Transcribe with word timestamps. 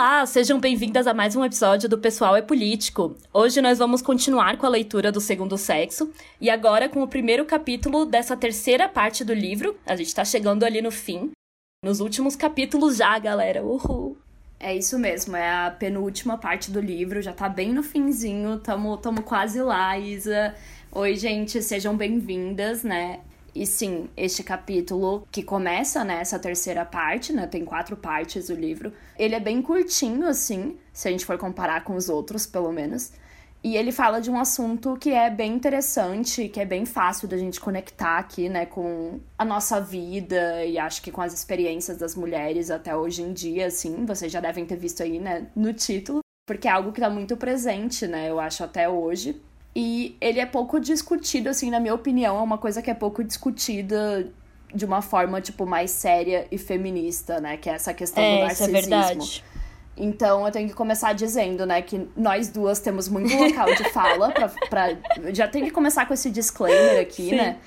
Olá, 0.00 0.24
sejam 0.24 0.58
bem-vindas 0.58 1.06
a 1.06 1.12
mais 1.12 1.36
um 1.36 1.44
episódio 1.44 1.86
do 1.86 1.98
Pessoal 1.98 2.34
é 2.34 2.40
Político. 2.40 3.18
Hoje 3.34 3.60
nós 3.60 3.78
vamos 3.78 4.00
continuar 4.00 4.56
com 4.56 4.64
a 4.64 4.70
leitura 4.70 5.12
do 5.12 5.20
Segundo 5.20 5.58
Sexo 5.58 6.10
e 6.40 6.48
agora 6.48 6.88
com 6.88 7.02
o 7.02 7.06
primeiro 7.06 7.44
capítulo 7.44 8.06
dessa 8.06 8.34
terceira 8.34 8.88
parte 8.88 9.22
do 9.26 9.34
livro. 9.34 9.76
A 9.84 9.94
gente 9.94 10.14
tá 10.14 10.24
chegando 10.24 10.64
ali 10.64 10.80
no 10.80 10.90
fim, 10.90 11.32
nos 11.84 12.00
últimos 12.00 12.34
capítulos 12.34 12.96
já, 12.96 13.18
galera. 13.18 13.62
Uhul! 13.62 14.16
É 14.58 14.74
isso 14.74 14.98
mesmo, 14.98 15.36
é 15.36 15.66
a 15.66 15.70
penúltima 15.70 16.38
parte 16.38 16.70
do 16.70 16.80
livro, 16.80 17.20
já 17.20 17.34
tá 17.34 17.46
bem 17.46 17.70
no 17.70 17.82
finzinho, 17.82 18.58
tamo, 18.58 18.96
tamo 18.96 19.22
quase 19.22 19.60
lá, 19.60 19.98
Isa. 19.98 20.54
Oi, 20.90 21.14
gente, 21.14 21.60
sejam 21.60 21.94
bem-vindas, 21.94 22.82
né? 22.82 23.20
E 23.54 23.66
sim, 23.66 24.08
este 24.16 24.42
capítulo 24.42 25.26
que 25.30 25.42
começa 25.42 26.04
nessa 26.04 26.36
né, 26.36 26.42
terceira 26.42 26.84
parte, 26.84 27.32
né? 27.32 27.46
Tem 27.46 27.64
quatro 27.64 27.96
partes 27.96 28.48
o 28.48 28.54
livro. 28.54 28.92
Ele 29.18 29.34
é 29.34 29.40
bem 29.40 29.60
curtinho, 29.60 30.26
assim, 30.26 30.78
se 30.92 31.08
a 31.08 31.10
gente 31.10 31.24
for 31.24 31.36
comparar 31.36 31.82
com 31.84 31.94
os 31.96 32.08
outros, 32.08 32.46
pelo 32.46 32.72
menos. 32.72 33.12
E 33.62 33.76
ele 33.76 33.92
fala 33.92 34.20
de 34.20 34.30
um 34.30 34.38
assunto 34.38 34.96
que 34.96 35.10
é 35.10 35.28
bem 35.28 35.52
interessante, 35.52 36.48
que 36.48 36.60
é 36.60 36.64
bem 36.64 36.86
fácil 36.86 37.28
da 37.28 37.36
gente 37.36 37.60
conectar 37.60 38.16
aqui, 38.18 38.48
né, 38.48 38.64
com 38.64 39.20
a 39.36 39.44
nossa 39.44 39.78
vida 39.80 40.64
e 40.64 40.78
acho 40.78 41.02
que 41.02 41.12
com 41.12 41.20
as 41.20 41.34
experiências 41.34 41.98
das 41.98 42.14
mulheres 42.14 42.70
até 42.70 42.96
hoje 42.96 43.22
em 43.22 43.34
dia, 43.34 43.66
assim. 43.66 44.06
Vocês 44.06 44.32
já 44.32 44.40
devem 44.40 44.64
ter 44.64 44.76
visto 44.76 45.02
aí, 45.02 45.18
né, 45.18 45.46
no 45.54 45.74
título, 45.74 46.20
porque 46.46 46.66
é 46.66 46.70
algo 46.70 46.90
que 46.90 47.00
tá 47.02 47.10
muito 47.10 47.36
presente, 47.36 48.06
né, 48.06 48.30
eu 48.30 48.40
acho 48.40 48.64
até 48.64 48.88
hoje. 48.88 49.42
E 49.74 50.16
ele 50.20 50.40
é 50.40 50.46
pouco 50.46 50.80
discutido, 50.80 51.48
assim, 51.48 51.70
na 51.70 51.78
minha 51.78 51.94
opinião, 51.94 52.36
é 52.36 52.40
uma 52.40 52.58
coisa 52.58 52.82
que 52.82 52.90
é 52.90 52.94
pouco 52.94 53.22
discutida 53.22 54.28
de 54.74 54.84
uma 54.84 55.02
forma, 55.02 55.40
tipo, 55.40 55.66
mais 55.66 55.90
séria 55.90 56.46
e 56.50 56.58
feminista, 56.58 57.40
né? 57.40 57.56
Que 57.56 57.70
é 57.70 57.74
essa 57.74 57.94
questão 57.94 58.22
é, 58.22 58.36
do 58.36 58.42
narcisismo. 58.44 58.76
Isso 58.76 58.78
é 58.78 58.80
verdade. 58.80 59.44
Então 60.00 60.46
eu 60.46 60.50
tenho 60.50 60.66
que 60.66 60.74
começar 60.74 61.12
dizendo, 61.12 61.66
né, 61.66 61.82
que 61.82 62.08
nós 62.16 62.48
duas 62.48 62.80
temos 62.80 63.06
muito 63.06 63.36
local 63.36 63.66
de 63.74 63.90
fala 63.90 64.32
pra, 64.32 64.48
pra... 64.70 64.88
Já 65.32 65.46
tem 65.46 65.62
que 65.62 65.70
começar 65.70 66.06
com 66.06 66.14
esse 66.14 66.30
disclaimer 66.30 67.02
aqui, 67.02 67.28
Sim. 67.28 67.36
né? 67.36 67.58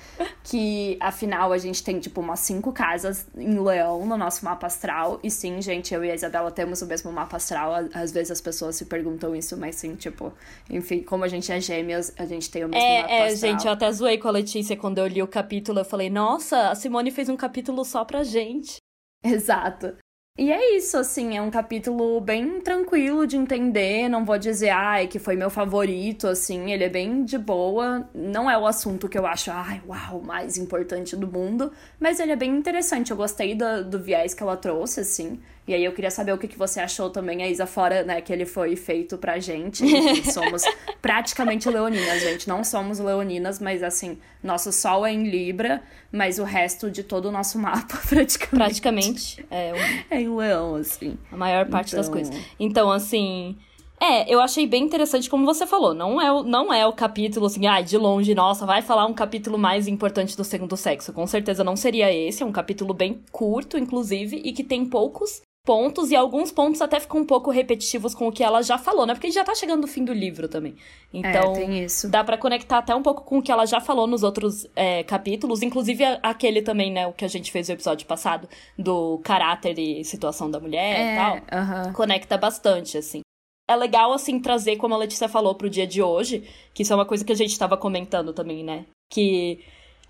Que 0.42 0.98
afinal 1.00 1.52
a 1.52 1.58
gente 1.58 1.82
tem, 1.84 2.00
tipo, 2.00 2.20
umas 2.20 2.40
cinco 2.40 2.72
casas 2.72 3.26
em 3.36 3.58
Leão 3.58 4.04
no 4.04 4.16
nosso 4.16 4.44
mapa 4.44 4.66
astral. 4.66 5.20
E 5.22 5.30
sim, 5.30 5.62
gente, 5.62 5.94
eu 5.94 6.04
e 6.04 6.10
a 6.10 6.14
Isabela 6.14 6.50
temos 6.50 6.82
o 6.82 6.86
mesmo 6.86 7.12
mapa 7.12 7.36
astral. 7.36 7.72
Às 7.94 8.10
vezes 8.10 8.32
as 8.32 8.40
pessoas 8.40 8.74
se 8.74 8.86
perguntam 8.86 9.34
isso, 9.34 9.56
mas 9.56 9.76
sim, 9.76 9.94
tipo, 9.94 10.32
enfim, 10.68 11.02
como 11.02 11.22
a 11.22 11.28
gente 11.28 11.52
é 11.52 11.60
gêmeas, 11.60 12.12
a 12.18 12.26
gente 12.26 12.50
tem 12.50 12.64
o 12.64 12.68
mesmo 12.68 12.84
é, 12.84 13.02
mapa 13.02 13.12
é, 13.12 13.26
astral. 13.26 13.50
É, 13.50 13.52
gente, 13.52 13.66
eu 13.66 13.72
até 13.72 13.92
zoei 13.92 14.18
com 14.18 14.28
a 14.28 14.32
Letícia 14.32 14.76
quando 14.76 14.98
eu 14.98 15.06
li 15.06 15.22
o 15.22 15.28
capítulo. 15.28 15.78
Eu 15.78 15.84
falei, 15.84 16.10
nossa, 16.10 16.70
a 16.70 16.74
Simone 16.74 17.12
fez 17.12 17.28
um 17.28 17.36
capítulo 17.36 17.84
só 17.84 18.04
pra 18.04 18.24
gente. 18.24 18.78
Exato. 19.22 19.96
E 20.36 20.50
é 20.50 20.76
isso, 20.76 20.96
assim, 20.96 21.36
é 21.36 21.40
um 21.42 21.48
capítulo 21.50 22.20
bem 22.20 22.60
tranquilo 22.60 23.24
de 23.24 23.36
entender, 23.36 24.08
não 24.08 24.24
vou 24.24 24.36
dizer, 24.36 24.70
ai, 24.70 25.06
que 25.06 25.20
foi 25.20 25.36
meu 25.36 25.48
favorito, 25.48 26.26
assim, 26.26 26.72
ele 26.72 26.82
é 26.82 26.88
bem 26.88 27.24
de 27.24 27.38
boa, 27.38 28.10
não 28.12 28.50
é 28.50 28.58
o 28.58 28.66
assunto 28.66 29.08
que 29.08 29.16
eu 29.16 29.26
acho, 29.26 29.52
ai, 29.52 29.80
uau, 29.86 30.20
mais 30.20 30.58
importante 30.58 31.14
do 31.14 31.28
mundo, 31.28 31.70
mas 32.00 32.18
ele 32.18 32.32
é 32.32 32.36
bem 32.36 32.50
interessante, 32.50 33.12
eu 33.12 33.16
gostei 33.16 33.54
do, 33.54 33.84
do 33.84 34.00
viés 34.02 34.34
que 34.34 34.42
ela 34.42 34.56
trouxe, 34.56 34.98
assim, 35.00 35.40
e 35.66 35.72
aí 35.72 35.82
eu 35.82 35.92
queria 35.92 36.10
saber 36.10 36.32
o 36.32 36.38
que, 36.38 36.46
que 36.46 36.58
você 36.58 36.78
achou 36.78 37.08
também, 37.08 37.42
a 37.42 37.48
Isa, 37.48 37.66
fora, 37.66 38.02
né, 38.02 38.20
que 38.20 38.30
ele 38.30 38.44
foi 38.44 38.76
feito 38.76 39.16
pra 39.16 39.38
gente. 39.38 39.82
Enfim, 39.84 40.30
somos 40.30 40.62
praticamente 41.00 41.68
leoninas, 41.70 42.20
gente. 42.20 42.46
Não 42.46 42.62
somos 42.62 42.98
leoninas, 42.98 43.58
mas 43.58 43.82
assim, 43.82 44.18
nosso 44.42 44.70
sol 44.70 45.06
é 45.06 45.12
em 45.12 45.24
Libra, 45.24 45.82
mas 46.12 46.38
o 46.38 46.44
resto 46.44 46.90
de 46.90 47.02
todo 47.02 47.26
o 47.26 47.32
nosso 47.32 47.56
mapa, 47.60 47.98
praticamente. 48.06 48.48
Praticamente. 48.50 49.46
É, 49.50 49.72
um... 49.72 50.14
é 50.14 50.20
em 50.20 50.36
leão, 50.36 50.74
assim. 50.74 51.16
A 51.32 51.36
maior 51.36 51.66
parte 51.66 51.88
então... 51.88 52.00
das 52.00 52.08
coisas. 52.10 52.36
Então, 52.60 52.90
assim. 52.90 53.56
É, 53.98 54.30
eu 54.30 54.40
achei 54.40 54.66
bem 54.66 54.82
interessante, 54.82 55.30
como 55.30 55.46
você 55.46 55.66
falou. 55.66 55.94
Não 55.94 56.20
é, 56.20 56.30
o, 56.30 56.42
não 56.42 56.70
é 56.74 56.84
o 56.86 56.92
capítulo, 56.92 57.46
assim, 57.46 57.66
ah, 57.66 57.80
de 57.80 57.96
longe, 57.96 58.34
nossa, 58.34 58.66
vai 58.66 58.82
falar 58.82 59.06
um 59.06 59.14
capítulo 59.14 59.56
mais 59.56 59.88
importante 59.88 60.36
do 60.36 60.44
segundo 60.44 60.76
sexo. 60.76 61.10
Com 61.10 61.26
certeza 61.26 61.64
não 61.64 61.74
seria 61.74 62.12
esse. 62.12 62.42
É 62.42 62.46
um 62.46 62.52
capítulo 62.52 62.92
bem 62.92 63.22
curto, 63.32 63.78
inclusive, 63.78 64.36
e 64.44 64.52
que 64.52 64.62
tem 64.62 64.84
poucos 64.84 65.40
pontos 65.64 66.10
e 66.10 66.16
alguns 66.16 66.52
pontos 66.52 66.82
até 66.82 67.00
ficam 67.00 67.22
um 67.22 67.24
pouco 67.24 67.50
repetitivos 67.50 68.14
com 68.14 68.28
o 68.28 68.32
que 68.32 68.44
ela 68.44 68.62
já 68.62 68.76
falou, 68.76 69.06
né? 69.06 69.14
Porque 69.14 69.30
já 69.30 69.42
tá 69.42 69.54
chegando 69.54 69.80
no 69.80 69.86
fim 69.86 70.04
do 70.04 70.12
livro 70.12 70.46
também. 70.46 70.76
Então, 71.12 71.52
é, 71.52 71.54
tem 71.54 71.84
isso. 71.84 72.08
dá 72.08 72.22
para 72.22 72.36
conectar 72.36 72.78
até 72.78 72.94
um 72.94 73.02
pouco 73.02 73.24
com 73.24 73.38
o 73.38 73.42
que 73.42 73.50
ela 73.50 73.64
já 73.64 73.80
falou 73.80 74.06
nos 74.06 74.22
outros 74.22 74.66
é, 74.76 75.02
capítulos, 75.04 75.62
inclusive 75.62 76.04
aquele 76.22 76.60
também, 76.60 76.92
né, 76.92 77.06
o 77.06 77.14
que 77.14 77.24
a 77.24 77.28
gente 77.28 77.50
fez 77.50 77.68
no 77.68 77.74
episódio 77.74 78.06
passado, 78.06 78.46
do 78.78 79.18
caráter 79.24 79.78
e 79.78 80.04
situação 80.04 80.50
da 80.50 80.60
mulher 80.60 81.00
é, 81.00 81.12
e 81.12 81.16
tal. 81.16 81.36
Uh 81.36 81.88
-huh. 81.88 81.92
Conecta 81.94 82.36
bastante, 82.36 82.98
assim. 82.98 83.22
É 83.66 83.74
legal, 83.74 84.12
assim, 84.12 84.38
trazer, 84.38 84.76
como 84.76 84.94
a 84.94 84.98
Letícia 84.98 85.26
falou, 85.26 85.54
pro 85.54 85.70
dia 85.70 85.86
de 85.86 86.02
hoje, 86.02 86.46
que 86.74 86.82
isso 86.82 86.92
é 86.92 86.96
uma 86.96 87.06
coisa 87.06 87.24
que 87.24 87.32
a 87.32 87.36
gente 87.36 87.58
tava 87.58 87.78
comentando 87.78 88.34
também, 88.34 88.62
né? 88.62 88.84
Que 89.10 89.64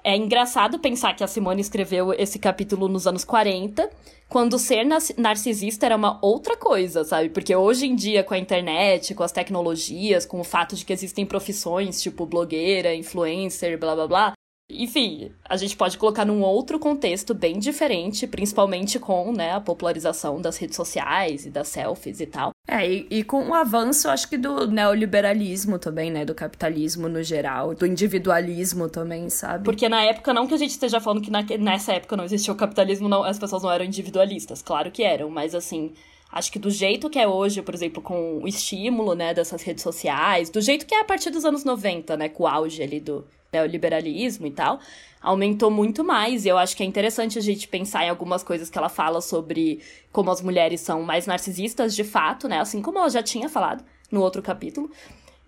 é 0.05 0.15
engraçado 0.15 0.79
pensar 0.79 1.15
que 1.15 1.25
a 1.25 1.27
Simone 1.27 1.63
escreveu 1.63 2.13
esse 2.13 2.39
capítulo 2.39 2.89
nos 2.89 3.07
anos 3.07 3.25
40, 3.25 3.89
quando 4.35 4.59
ser 4.59 4.85
narcisista 5.17 5.87
era 5.87 5.95
uma 5.95 6.19
outra 6.21 6.57
coisa, 6.57 7.05
sabe? 7.05 7.29
Porque 7.29 7.55
hoje 7.55 7.87
em 7.87 7.95
dia, 7.95 8.25
com 8.25 8.35
a 8.35 8.39
internet, 8.39 9.15
com 9.15 9.23
as 9.23 9.31
tecnologias, 9.31 10.27
com 10.27 10.41
o 10.41 10.45
fato 10.45 10.75
de 10.75 10.85
que 10.85 10.93
existem 10.93 11.25
profissões 11.25 12.03
tipo 12.03 12.27
blogueira, 12.27 12.93
influencer, 12.93 13.79
blá 13.79 13.95
blá 13.95 14.09
blá, 14.09 14.33
enfim, 14.83 15.31
a 15.45 15.57
gente 15.57 15.77
pode 15.77 15.97
colocar 15.99 16.25
num 16.25 16.43
outro 16.43 16.79
contexto 16.79 17.35
bem 17.35 17.59
diferente, 17.59 18.27
principalmente 18.27 18.99
com 18.99 19.33
né, 19.33 19.53
a 19.53 19.61
popularização 19.61 20.41
das 20.41 20.57
redes 20.57 20.77
sociais 20.77 21.47
e 21.47 21.51
das 21.51 21.69
selfies 21.69 22.21
e 22.21 22.27
tal. 22.27 22.51
É, 22.67 22.89
e, 22.89 23.07
e, 23.11 23.25
com 23.25 23.49
o 23.49 23.55
avanço, 23.55 24.09
acho 24.09 24.29
que 24.29 24.39
do 24.39 24.67
neoliberalismo 24.67 25.79
também, 25.79 26.11
né? 26.11 26.25
Do 26.25 26.35
capitalismo 26.35 27.09
no 27.09 27.23
geral, 27.23 27.75
do 27.75 27.87
individualismo 27.87 28.89
também, 28.89 29.29
sabe? 29.29 29.65
Porque 29.65 29.89
na 29.89 30.03
época, 30.03 30.33
não 30.33 30.47
que 30.47 30.55
a 30.55 30.59
gente 30.59 30.71
esteja 30.71 30.99
falando 30.99 31.21
que 31.21 31.31
na, 31.31 31.43
nessa 31.59 31.93
época 31.93 32.17
não 32.17 32.25
existia 32.25 32.53
o 32.53 32.57
capitalismo, 32.57 33.09
não, 33.09 33.23
as 33.23 33.39
pessoas 33.39 33.63
não 33.63 33.71
eram 33.71 33.85
individualistas, 33.85 34.63
claro 34.63 34.91
que 34.91 35.03
eram, 35.03 35.29
mas 35.31 35.55
assim. 35.55 35.93
Acho 36.33 36.51
que 36.51 36.59
do 36.59 36.69
jeito 36.69 37.09
que 37.09 37.19
é 37.21 37.29
hoje, 37.29 37.63
por 37.63 37.73
exemplo, 37.73 38.03
com 38.03 38.43
o 38.43 38.49
estímulo, 38.49 39.15
né, 39.15 39.33
dessas 39.33 39.63
redes 39.63 39.85
sociais, 39.85 40.51
do 40.51 40.61
jeito 40.61 40.85
que 40.85 40.93
é 40.93 41.01
a 41.01 41.05
partir 41.05 41.31
dos 41.31 41.45
anos 41.45 41.63
90, 41.63 42.17
né, 42.17 42.29
com 42.29 42.43
o 42.43 42.47
auge 42.49 42.83
ali 42.83 42.99
do, 42.99 43.25
neoliberalismo 43.55 44.47
e 44.47 44.51
tal, 44.51 44.79
aumentou 45.23 45.71
muito 45.71 46.05
mais. 46.05 46.45
E 46.45 46.49
eu 46.49 46.59
acho 46.59 46.77
que 46.77 46.83
é 46.83 46.87
interessante 46.87 47.39
a 47.39 47.43
gente 47.43 47.67
pensar 47.67 48.05
em 48.05 48.11
algumas 48.11 48.43
coisas 48.43 48.69
que 48.69 48.77
ela 48.77 48.89
fala 48.89 49.21
sobre 49.21 49.81
como 50.13 50.31
as 50.31 50.43
mulheres 50.43 50.81
são 50.81 51.03
mais 51.03 51.27
narcisistas 51.27 51.95
de 51.95 52.05
fato, 52.05 52.47
né? 52.47 52.61
Assim 52.61 52.83
como 52.83 52.99
ela 52.99 53.09
já 53.09 53.23
tinha 53.23 53.49
falado 53.49 53.85
no 54.11 54.21
outro 54.21 54.43
capítulo. 54.43 54.91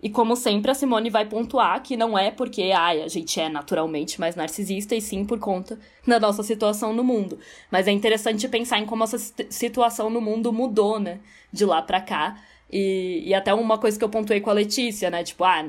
E 0.01 0.09
como 0.09 0.35
sempre, 0.35 0.69
a 0.69 0.75
Simone 0.75 1.09
vai 1.09 1.25
pontuar 1.25 1.81
que 1.81 1.97
não 1.97 2.17
é 2.17 2.29
porque 2.29 2.71
ai, 2.75 3.01
a 3.01 3.07
gente 3.07 3.39
é 3.39 3.49
naturalmente 3.49 4.19
mais 4.19 4.35
narcisista, 4.35 4.95
e 4.95 5.01
sim 5.01 5.25
por 5.25 5.39
conta 5.39 5.79
da 6.05 6.19
nossa 6.19 6.43
situação 6.43 6.93
no 6.93 7.03
mundo. 7.03 7.39
Mas 7.71 7.87
é 7.87 7.91
interessante 7.91 8.47
pensar 8.47 8.79
em 8.79 8.85
como 8.85 9.03
essa 9.03 9.17
situação 9.49 10.09
no 10.09 10.21
mundo 10.21 10.53
mudou, 10.53 10.99
né? 10.99 11.19
De 11.51 11.65
lá 11.65 11.81
pra 11.81 11.99
cá. 11.99 12.39
E, 12.71 13.23
e 13.25 13.33
até 13.33 13.53
uma 13.53 13.77
coisa 13.77 13.97
que 13.97 14.03
eu 14.03 14.09
pontuei 14.09 14.39
com 14.39 14.49
a 14.49 14.53
Letícia, 14.53 15.09
né? 15.09 15.23
Tipo, 15.23 15.43
ah, 15.43 15.65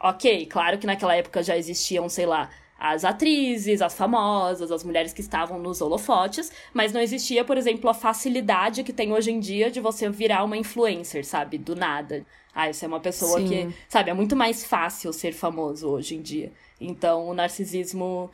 Ok, 0.00 0.46
claro 0.46 0.78
que 0.78 0.86
naquela 0.86 1.14
época 1.14 1.42
já 1.42 1.56
existiam, 1.56 2.08
sei 2.08 2.24
lá, 2.24 2.50
as 2.78 3.04
atrizes, 3.04 3.82
as 3.82 3.94
famosas, 3.94 4.72
as 4.72 4.82
mulheres 4.82 5.12
que 5.12 5.20
estavam 5.20 5.58
nos 5.58 5.82
holofotes, 5.82 6.50
mas 6.72 6.94
não 6.94 7.00
existia, 7.00 7.44
por 7.44 7.58
exemplo, 7.58 7.90
a 7.90 7.92
facilidade 7.92 8.82
que 8.82 8.94
tem 8.94 9.12
hoje 9.12 9.30
em 9.30 9.38
dia 9.38 9.70
de 9.70 9.78
você 9.78 10.08
virar 10.08 10.42
uma 10.42 10.56
influencer, 10.56 11.26
sabe? 11.26 11.58
Do 11.58 11.76
nada. 11.76 12.24
Ah, 12.54 12.72
você 12.72 12.86
é 12.86 12.88
uma 12.88 12.98
pessoa 12.98 13.38
Sim. 13.40 13.46
que, 13.46 13.74
sabe, 13.86 14.10
é 14.10 14.14
muito 14.14 14.34
mais 14.34 14.64
fácil 14.64 15.12
ser 15.12 15.32
famoso 15.32 15.90
hoje 15.90 16.16
em 16.16 16.22
dia. 16.22 16.50
Então, 16.80 17.28
o 17.28 17.34
narcisismo 17.34 18.30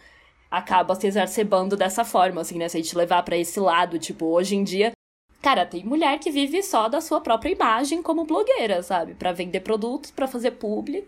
acaba 0.48 0.94
se 0.94 1.08
exacerbando 1.08 1.76
dessa 1.76 2.04
forma, 2.04 2.40
assim, 2.42 2.56
né? 2.56 2.68
Se 2.68 2.76
a 2.76 2.80
gente 2.80 2.96
levar 2.96 3.24
para 3.24 3.36
esse 3.36 3.58
lado, 3.58 3.98
tipo, 3.98 4.26
hoje 4.26 4.54
em 4.54 4.62
dia, 4.62 4.92
cara, 5.42 5.66
tem 5.66 5.84
mulher 5.84 6.20
que 6.20 6.30
vive 6.30 6.62
só 6.62 6.88
da 6.88 7.00
sua 7.00 7.20
própria 7.20 7.50
imagem 7.50 8.00
como 8.00 8.24
blogueira, 8.24 8.80
sabe? 8.84 9.14
Para 9.14 9.32
vender 9.32 9.60
produtos, 9.60 10.12
para 10.12 10.28
fazer 10.28 10.52
publi. 10.52 11.04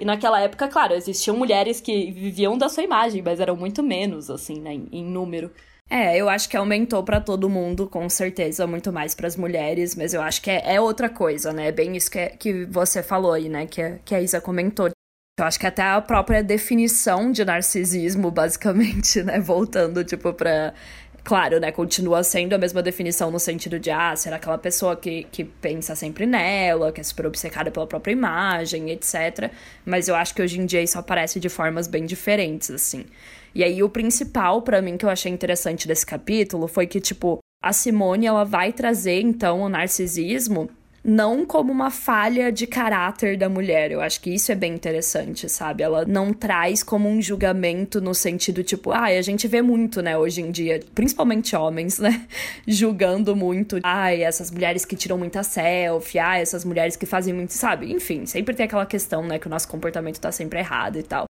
E 0.00 0.04
naquela 0.04 0.40
época, 0.40 0.66
claro, 0.66 0.94
existiam 0.94 1.36
mulheres 1.36 1.78
que 1.78 2.10
viviam 2.10 2.56
da 2.56 2.70
sua 2.70 2.82
imagem, 2.82 3.20
mas 3.20 3.38
eram 3.38 3.54
muito 3.54 3.82
menos, 3.82 4.30
assim, 4.30 4.58
né, 4.58 4.72
em, 4.90 5.04
número. 5.04 5.50
É, 5.90 6.16
eu 6.16 6.26
acho 6.26 6.48
que 6.48 6.56
aumentou 6.56 7.04
para 7.04 7.20
todo 7.20 7.50
mundo, 7.50 7.86
com 7.86 8.08
certeza, 8.08 8.66
muito 8.66 8.90
mais 8.90 9.14
para 9.14 9.26
as 9.26 9.36
mulheres, 9.36 9.94
mas 9.94 10.14
eu 10.14 10.22
acho 10.22 10.40
que 10.40 10.50
é, 10.50 10.76
é, 10.76 10.80
outra 10.80 11.10
coisa, 11.10 11.52
né? 11.52 11.68
É 11.68 11.72
bem 11.72 11.94
isso 11.96 12.10
que, 12.10 12.18
é, 12.18 12.30
que 12.30 12.64
você 12.64 13.02
falou 13.02 13.32
aí, 13.32 13.50
né? 13.50 13.66
Que, 13.66 13.98
que 14.04 14.14
a 14.14 14.22
Isa 14.22 14.40
comentou. 14.40 14.88
Eu 15.38 15.44
acho 15.44 15.58
que 15.60 15.66
até 15.66 15.82
a 15.82 16.00
própria 16.00 16.42
definição 16.42 17.30
de 17.30 17.44
narcisismo, 17.44 18.30
basicamente, 18.30 19.20
né? 19.24 19.38
Voltando, 19.38 20.02
tipo, 20.02 20.32
pra. 20.32 20.72
Claro, 21.22 21.60
né? 21.60 21.70
Continua 21.70 22.22
sendo 22.22 22.54
a 22.54 22.58
mesma 22.58 22.82
definição 22.82 23.30
no 23.30 23.38
sentido 23.38 23.78
de, 23.78 23.90
ah, 23.90 24.16
será 24.16 24.36
aquela 24.36 24.58
pessoa 24.58 24.96
que, 24.96 25.24
que 25.30 25.44
pensa 25.44 25.94
sempre 25.94 26.26
nela, 26.26 26.90
que 26.92 27.00
é 27.00 27.04
super 27.04 27.26
obcecada 27.26 27.70
pela 27.70 27.86
própria 27.86 28.12
imagem, 28.12 28.90
etc. 28.90 29.50
Mas 29.84 30.08
eu 30.08 30.14
acho 30.14 30.34
que 30.34 30.42
hoje 30.42 30.58
em 30.58 30.66
dia 30.66 30.82
isso 30.82 30.98
aparece 30.98 31.38
de 31.38 31.48
formas 31.48 31.86
bem 31.86 32.06
diferentes, 32.06 32.70
assim. 32.70 33.04
E 33.54 33.64
aí, 33.64 33.82
o 33.82 33.88
principal 33.88 34.62
para 34.62 34.80
mim 34.80 34.96
que 34.96 35.04
eu 35.04 35.10
achei 35.10 35.30
interessante 35.30 35.86
desse 35.86 36.06
capítulo 36.06 36.68
foi 36.68 36.86
que, 36.86 37.00
tipo, 37.00 37.38
a 37.62 37.72
Simone, 37.72 38.26
ela 38.26 38.44
vai 38.44 38.72
trazer, 38.72 39.20
então, 39.20 39.60
o 39.60 39.68
narcisismo 39.68 40.70
não 41.02 41.46
como 41.46 41.72
uma 41.72 41.90
falha 41.90 42.52
de 42.52 42.66
caráter 42.66 43.36
da 43.36 43.48
mulher. 43.48 43.90
Eu 43.90 44.00
acho 44.00 44.20
que 44.20 44.30
isso 44.30 44.52
é 44.52 44.54
bem 44.54 44.74
interessante, 44.74 45.48
sabe? 45.48 45.82
Ela 45.82 46.04
não 46.04 46.32
traz 46.32 46.82
como 46.82 47.08
um 47.08 47.20
julgamento 47.20 48.00
no 48.00 48.14
sentido 48.14 48.62
tipo, 48.62 48.92
ah, 48.92 49.04
a 49.04 49.22
gente 49.22 49.48
vê 49.48 49.62
muito, 49.62 50.02
né, 50.02 50.16
hoje 50.16 50.42
em 50.42 50.50
dia, 50.50 50.80
principalmente 50.94 51.56
homens, 51.56 51.98
né, 51.98 52.26
julgando 52.66 53.34
muito, 53.34 53.78
ai, 53.82 54.22
essas 54.22 54.50
mulheres 54.50 54.84
que 54.84 54.96
tiram 54.96 55.16
muita 55.16 55.42
selfie, 55.42 56.18
ai, 56.18 56.42
essas 56.42 56.64
mulheres 56.64 56.96
que 56.96 57.06
fazem 57.06 57.32
muito, 57.32 57.52
sabe? 57.52 57.90
Enfim, 57.90 58.26
sempre 58.26 58.54
tem 58.54 58.66
aquela 58.66 58.86
questão, 58.86 59.26
né, 59.26 59.38
que 59.38 59.46
o 59.46 59.50
nosso 59.50 59.68
comportamento 59.68 60.20
tá 60.20 60.30
sempre 60.30 60.58
errado 60.58 60.98
e 60.98 61.02
tal. 61.02 61.24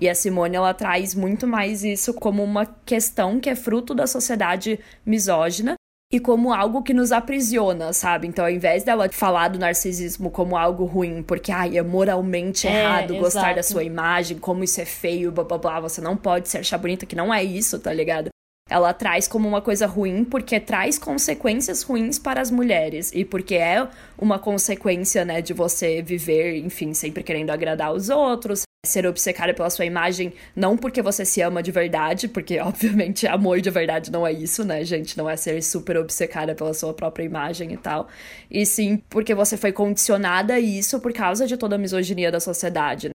E 0.00 0.08
a 0.08 0.14
Simone, 0.14 0.56
ela 0.56 0.72
traz 0.72 1.14
muito 1.14 1.46
mais 1.46 1.84
isso 1.84 2.14
como 2.14 2.42
uma 2.42 2.64
questão 2.64 3.38
que 3.38 3.50
é 3.50 3.54
fruto 3.54 3.94
da 3.94 4.06
sociedade 4.06 4.80
misógina 5.04 5.74
e 6.12 6.18
como 6.18 6.52
algo 6.52 6.82
que 6.82 6.92
nos 6.92 7.12
aprisiona, 7.12 7.92
sabe? 7.92 8.26
Então, 8.26 8.44
ao 8.44 8.50
invés 8.50 8.82
dela 8.82 9.08
falar 9.08 9.48
do 9.48 9.60
narcisismo 9.60 10.28
como 10.28 10.56
algo 10.56 10.84
ruim, 10.84 11.22
porque 11.22 11.52
ai, 11.52 11.78
é 11.78 11.82
moralmente 11.82 12.66
é, 12.66 12.82
errado 12.82 13.12
exato. 13.12 13.20
gostar 13.20 13.54
da 13.54 13.62
sua 13.62 13.84
imagem, 13.84 14.36
como 14.36 14.64
isso 14.64 14.80
é 14.80 14.84
feio, 14.84 15.30
blá 15.30 15.44
blá 15.44 15.58
blá, 15.58 15.80
você 15.80 16.00
não 16.00 16.16
pode 16.16 16.48
se 16.48 16.58
achar 16.58 16.78
bonita, 16.78 17.06
que 17.06 17.14
não 17.14 17.32
é 17.32 17.44
isso, 17.44 17.78
tá 17.78 17.92
ligado? 17.92 18.28
Ela 18.70 18.94
traz 18.94 19.26
como 19.26 19.48
uma 19.48 19.60
coisa 19.60 19.84
ruim 19.84 20.24
porque 20.24 20.60
traz 20.60 20.96
consequências 20.96 21.82
ruins 21.82 22.20
para 22.20 22.40
as 22.40 22.52
mulheres 22.52 23.10
e 23.12 23.24
porque 23.24 23.56
é 23.56 23.86
uma 24.16 24.38
consequência, 24.38 25.24
né, 25.24 25.42
de 25.42 25.52
você 25.52 26.00
viver, 26.00 26.56
enfim, 26.56 26.94
sempre 26.94 27.24
querendo 27.24 27.50
agradar 27.50 27.92
os 27.92 28.08
outros, 28.08 28.62
ser 28.86 29.06
obcecada 29.06 29.52
pela 29.52 29.68
sua 29.68 29.84
imagem, 29.84 30.32
não 30.56 30.76
porque 30.76 31.02
você 31.02 31.24
se 31.24 31.42
ama 31.42 31.62
de 31.62 31.70
verdade, 31.70 32.28
porque 32.28 32.58
obviamente 32.62 33.26
amor 33.26 33.60
de 33.60 33.70
verdade 33.70 34.10
não 34.10 34.26
é 34.26 34.32
isso, 34.32 34.64
né, 34.64 34.84
gente? 34.84 35.18
Não 35.18 35.28
é 35.28 35.36
ser 35.36 35.60
super 35.62 35.96
obcecada 35.98 36.54
pela 36.54 36.72
sua 36.72 36.94
própria 36.94 37.24
imagem 37.24 37.72
e 37.72 37.76
tal. 37.76 38.08
E 38.50 38.64
sim 38.64 39.02
porque 39.10 39.34
você 39.34 39.56
foi 39.56 39.72
condicionada 39.72 40.54
a 40.54 40.60
isso 40.60 41.00
por 41.00 41.12
causa 41.12 41.46
de 41.46 41.56
toda 41.56 41.74
a 41.74 41.78
misoginia 41.78 42.30
da 42.30 42.40
sociedade. 42.40 43.10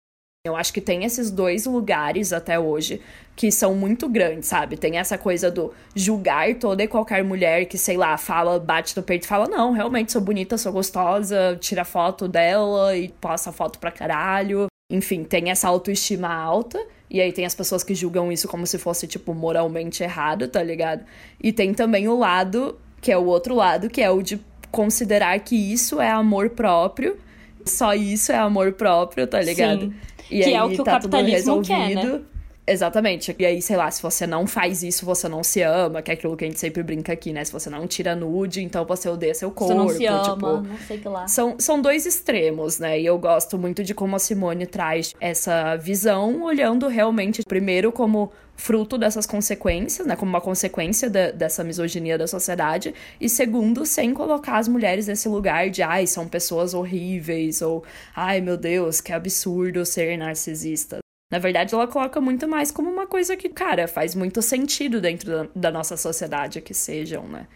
Eu 0.44 0.56
acho 0.56 0.72
que 0.72 0.80
tem 0.80 1.04
esses 1.04 1.30
dois 1.30 1.66
lugares 1.66 2.32
até 2.32 2.58
hoje 2.58 3.00
que 3.36 3.52
são 3.52 3.76
muito 3.76 4.08
grandes, 4.08 4.48
sabe? 4.48 4.76
Tem 4.76 4.98
essa 4.98 5.16
coisa 5.16 5.52
do 5.52 5.72
julgar 5.94 6.52
toda 6.56 6.82
e 6.82 6.88
qualquer 6.88 7.22
mulher 7.22 7.66
que, 7.66 7.78
sei 7.78 7.96
lá, 7.96 8.18
fala, 8.18 8.58
bate 8.58 8.96
no 8.96 9.04
peito 9.04 9.22
e 9.22 9.28
fala: 9.28 9.46
Não, 9.46 9.70
realmente 9.70 10.10
sou 10.10 10.20
bonita, 10.20 10.58
sou 10.58 10.72
gostosa, 10.72 11.56
tira 11.60 11.84
foto 11.84 12.26
dela 12.26 12.96
e 12.96 13.08
posta 13.08 13.52
foto 13.52 13.78
pra 13.78 13.92
caralho. 13.92 14.66
Enfim, 14.90 15.22
tem 15.22 15.48
essa 15.48 15.68
autoestima 15.68 16.34
alta. 16.34 16.84
E 17.08 17.20
aí 17.20 17.32
tem 17.32 17.46
as 17.46 17.54
pessoas 17.54 17.84
que 17.84 17.94
julgam 17.94 18.32
isso 18.32 18.48
como 18.48 18.66
se 18.66 18.78
fosse, 18.78 19.06
tipo, 19.06 19.32
moralmente 19.32 20.02
errado, 20.02 20.48
tá 20.48 20.60
ligado? 20.60 21.04
E 21.40 21.52
tem 21.52 21.72
também 21.72 22.08
o 22.08 22.18
lado, 22.18 22.80
que 23.00 23.12
é 23.12 23.16
o 23.16 23.26
outro 23.26 23.54
lado, 23.54 23.88
que 23.88 24.02
é 24.02 24.10
o 24.10 24.20
de 24.20 24.40
considerar 24.72 25.38
que 25.38 25.54
isso 25.54 26.00
é 26.00 26.10
amor 26.10 26.50
próprio. 26.50 27.16
Só 27.64 27.94
isso 27.94 28.32
é 28.32 28.36
amor 28.38 28.72
próprio, 28.72 29.24
tá 29.24 29.40
ligado? 29.40 29.82
Sim. 29.82 29.94
E 30.32 30.42
que 30.42 30.54
é 30.54 30.62
o 30.62 30.70
que 30.70 30.76
tá 30.76 30.82
o 30.82 30.84
capitalismo 30.86 31.62
quer, 31.62 31.94
né? 31.94 32.20
Exatamente. 32.64 33.34
E 33.38 33.44
aí, 33.44 33.60
sei 33.60 33.76
lá, 33.76 33.90
se 33.90 34.00
você 34.00 34.26
não 34.26 34.46
faz 34.46 34.82
isso, 34.82 35.04
você 35.04 35.28
não 35.28 35.42
se 35.42 35.62
ama, 35.62 36.00
que 36.00 36.12
é 36.12 36.14
aquilo 36.14 36.36
que 36.36 36.44
a 36.44 36.46
gente 36.46 36.60
sempre 36.60 36.82
brinca 36.82 37.12
aqui, 37.12 37.32
né? 37.32 37.44
Se 37.44 37.52
você 37.52 37.68
não 37.68 37.86
tira 37.88 38.14
nude, 38.14 38.62
então 38.62 38.84
você 38.84 39.08
odeia 39.08 39.34
seu 39.34 39.50
corpo. 39.50 39.74
Você 39.74 39.78
não 39.78 39.88
se 39.88 40.06
ama, 40.06 40.22
tipo, 40.22 40.46
não 40.46 40.78
sei 40.86 40.98
que 40.98 41.08
lá. 41.08 41.26
São, 41.26 41.56
são 41.58 41.82
dois 41.82 42.06
extremos, 42.06 42.78
né? 42.78 43.00
E 43.00 43.06
eu 43.06 43.18
gosto 43.18 43.58
muito 43.58 43.82
de 43.82 43.92
como 43.92 44.14
a 44.14 44.18
Simone 44.18 44.66
traz 44.66 45.12
essa 45.20 45.76
visão, 45.76 46.42
olhando 46.42 46.86
realmente, 46.86 47.42
primeiro, 47.42 47.90
como 47.90 48.30
fruto 48.54 48.96
dessas 48.96 49.26
consequências, 49.26 50.06
né, 50.06 50.14
como 50.14 50.28
uma 50.28 50.40
consequência 50.40 51.10
dessa 51.10 51.64
misoginia 51.64 52.16
da 52.16 52.28
sociedade, 52.28 52.94
e 53.20 53.28
segundo, 53.28 53.84
sem 53.84 54.14
colocar 54.14 54.58
as 54.58 54.68
mulheres 54.68 55.08
nesse 55.08 55.28
lugar 55.28 55.68
de, 55.68 55.82
ai, 55.82 56.06
são 56.06 56.28
pessoas 56.28 56.74
horríveis, 56.74 57.60
ou, 57.60 57.82
ai, 58.14 58.40
meu 58.40 58.56
Deus, 58.56 59.00
que 59.00 59.12
absurdo 59.12 59.84
ser 59.84 60.16
narcisista. 60.16 61.01
Na 61.32 61.38
verdade, 61.38 61.74
ela 61.74 61.88
coloca 61.88 62.20
muito 62.20 62.46
mais 62.46 62.70
como 62.70 62.90
uma 62.90 63.06
coisa 63.06 63.34
que, 63.38 63.48
cara, 63.48 63.88
faz 63.88 64.14
muito 64.14 64.42
sentido 64.42 65.00
dentro 65.00 65.30
da, 65.30 65.48
da 65.56 65.70
nossa 65.70 65.96
sociedade 65.96 66.60
que 66.60 66.74
sejam, 66.74 67.26
né? 67.26 67.48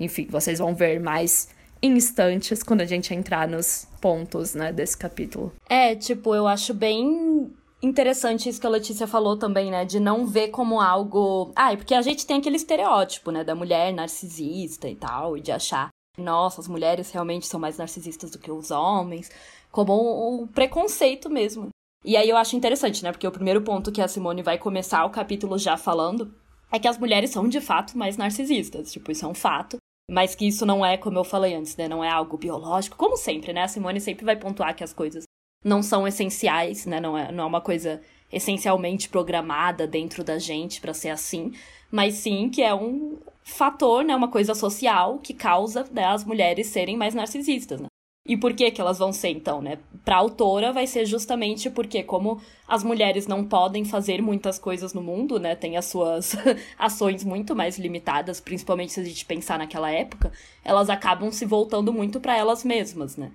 Enfim, 0.00 0.26
vocês 0.28 0.58
vão 0.58 0.74
ver 0.74 0.98
mais 0.98 1.48
instantes 1.80 2.60
quando 2.60 2.80
a 2.80 2.84
gente 2.84 3.14
entrar 3.14 3.46
nos 3.46 3.86
pontos, 4.00 4.52
né, 4.56 4.72
desse 4.72 4.98
capítulo. 4.98 5.52
É, 5.68 5.94
tipo, 5.94 6.34
eu 6.34 6.48
acho 6.48 6.74
bem 6.74 7.52
interessante 7.80 8.48
isso 8.48 8.60
que 8.60 8.66
a 8.66 8.70
Letícia 8.70 9.06
falou 9.06 9.36
também, 9.36 9.70
né? 9.70 9.84
De 9.84 10.00
não 10.00 10.26
ver 10.26 10.48
como 10.48 10.80
algo. 10.80 11.52
Ah, 11.54 11.72
é 11.72 11.76
porque 11.76 11.94
a 11.94 12.02
gente 12.02 12.26
tem 12.26 12.38
aquele 12.38 12.56
estereótipo, 12.56 13.30
né? 13.30 13.44
Da 13.44 13.54
mulher 13.54 13.92
narcisista 13.92 14.88
e 14.88 14.96
tal, 14.96 15.36
e 15.36 15.40
de 15.40 15.52
achar, 15.52 15.90
nossa, 16.18 16.60
as 16.60 16.66
mulheres 16.66 17.12
realmente 17.12 17.46
são 17.46 17.60
mais 17.60 17.78
narcisistas 17.78 18.32
do 18.32 18.40
que 18.40 18.50
os 18.50 18.72
homens, 18.72 19.30
como 19.70 20.42
um 20.42 20.48
preconceito 20.48 21.30
mesmo. 21.30 21.68
E 22.04 22.16
aí 22.16 22.28
eu 22.28 22.36
acho 22.36 22.56
interessante, 22.56 23.02
né? 23.02 23.12
Porque 23.12 23.26
o 23.26 23.32
primeiro 23.32 23.60
ponto 23.60 23.92
que 23.92 24.00
a 24.00 24.08
Simone 24.08 24.42
vai 24.42 24.58
começar 24.58 25.04
o 25.04 25.10
capítulo 25.10 25.58
já 25.58 25.76
falando 25.76 26.34
é 26.72 26.78
que 26.78 26.88
as 26.88 26.98
mulheres 26.98 27.30
são 27.30 27.48
de 27.48 27.60
fato 27.60 27.96
mais 27.98 28.16
narcisistas. 28.16 28.92
Tipo, 28.92 29.12
isso 29.12 29.24
é 29.24 29.28
um 29.28 29.34
fato. 29.34 29.76
Mas 30.10 30.34
que 30.34 30.46
isso 30.46 30.66
não 30.66 30.84
é, 30.84 30.96
como 30.96 31.18
eu 31.18 31.24
falei 31.24 31.54
antes, 31.54 31.76
né? 31.76 31.88
Não 31.88 32.02
é 32.02 32.08
algo 32.08 32.36
biológico. 32.36 32.96
Como 32.96 33.16
sempre, 33.16 33.52
né? 33.52 33.62
A 33.62 33.68
Simone 33.68 34.00
sempre 34.00 34.24
vai 34.24 34.36
pontuar 34.36 34.74
que 34.74 34.82
as 34.82 34.92
coisas 34.92 35.24
não 35.64 35.82
são 35.82 36.08
essenciais, 36.08 36.86
né? 36.86 37.00
Não 37.00 37.16
é, 37.16 37.30
não 37.30 37.44
é 37.44 37.46
uma 37.46 37.60
coisa 37.60 38.00
essencialmente 38.32 39.08
programada 39.08 39.86
dentro 39.86 40.24
da 40.24 40.38
gente 40.38 40.80
para 40.80 40.94
ser 40.94 41.10
assim. 41.10 41.52
Mas 41.90 42.14
sim 42.14 42.48
que 42.48 42.62
é 42.62 42.74
um 42.74 43.18
fator, 43.42 44.02
né? 44.04 44.16
Uma 44.16 44.30
coisa 44.30 44.54
social 44.54 45.18
que 45.18 45.34
causa 45.34 45.84
né, 45.92 46.04
as 46.04 46.24
mulheres 46.24 46.68
serem 46.68 46.96
mais 46.96 47.14
narcisistas, 47.14 47.80
né? 47.80 47.89
E 48.26 48.36
por 48.36 48.52
que 48.52 48.70
que 48.70 48.80
elas 48.80 48.98
vão 48.98 49.12
ser 49.12 49.30
então, 49.30 49.62
né? 49.62 49.78
Para 50.04 50.16
a 50.16 50.18
autora 50.18 50.72
vai 50.72 50.86
ser 50.86 51.06
justamente 51.06 51.70
porque 51.70 52.02
como 52.02 52.40
as 52.68 52.84
mulheres 52.84 53.26
não 53.26 53.44
podem 53.44 53.84
fazer 53.84 54.20
muitas 54.20 54.58
coisas 54.58 54.92
no 54.92 55.02
mundo, 55.02 55.40
né? 55.40 55.56
Tem 55.56 55.76
as 55.76 55.86
suas 55.86 56.36
ações 56.78 57.24
muito 57.24 57.56
mais 57.56 57.78
limitadas, 57.78 58.38
principalmente 58.40 58.92
se 58.92 59.00
a 59.00 59.04
gente 59.04 59.24
pensar 59.24 59.58
naquela 59.58 59.90
época, 59.90 60.30
elas 60.62 60.90
acabam 60.90 61.32
se 61.32 61.46
voltando 61.46 61.92
muito 61.92 62.20
para 62.20 62.36
elas 62.36 62.62
mesmas, 62.62 63.16
né? 63.16 63.32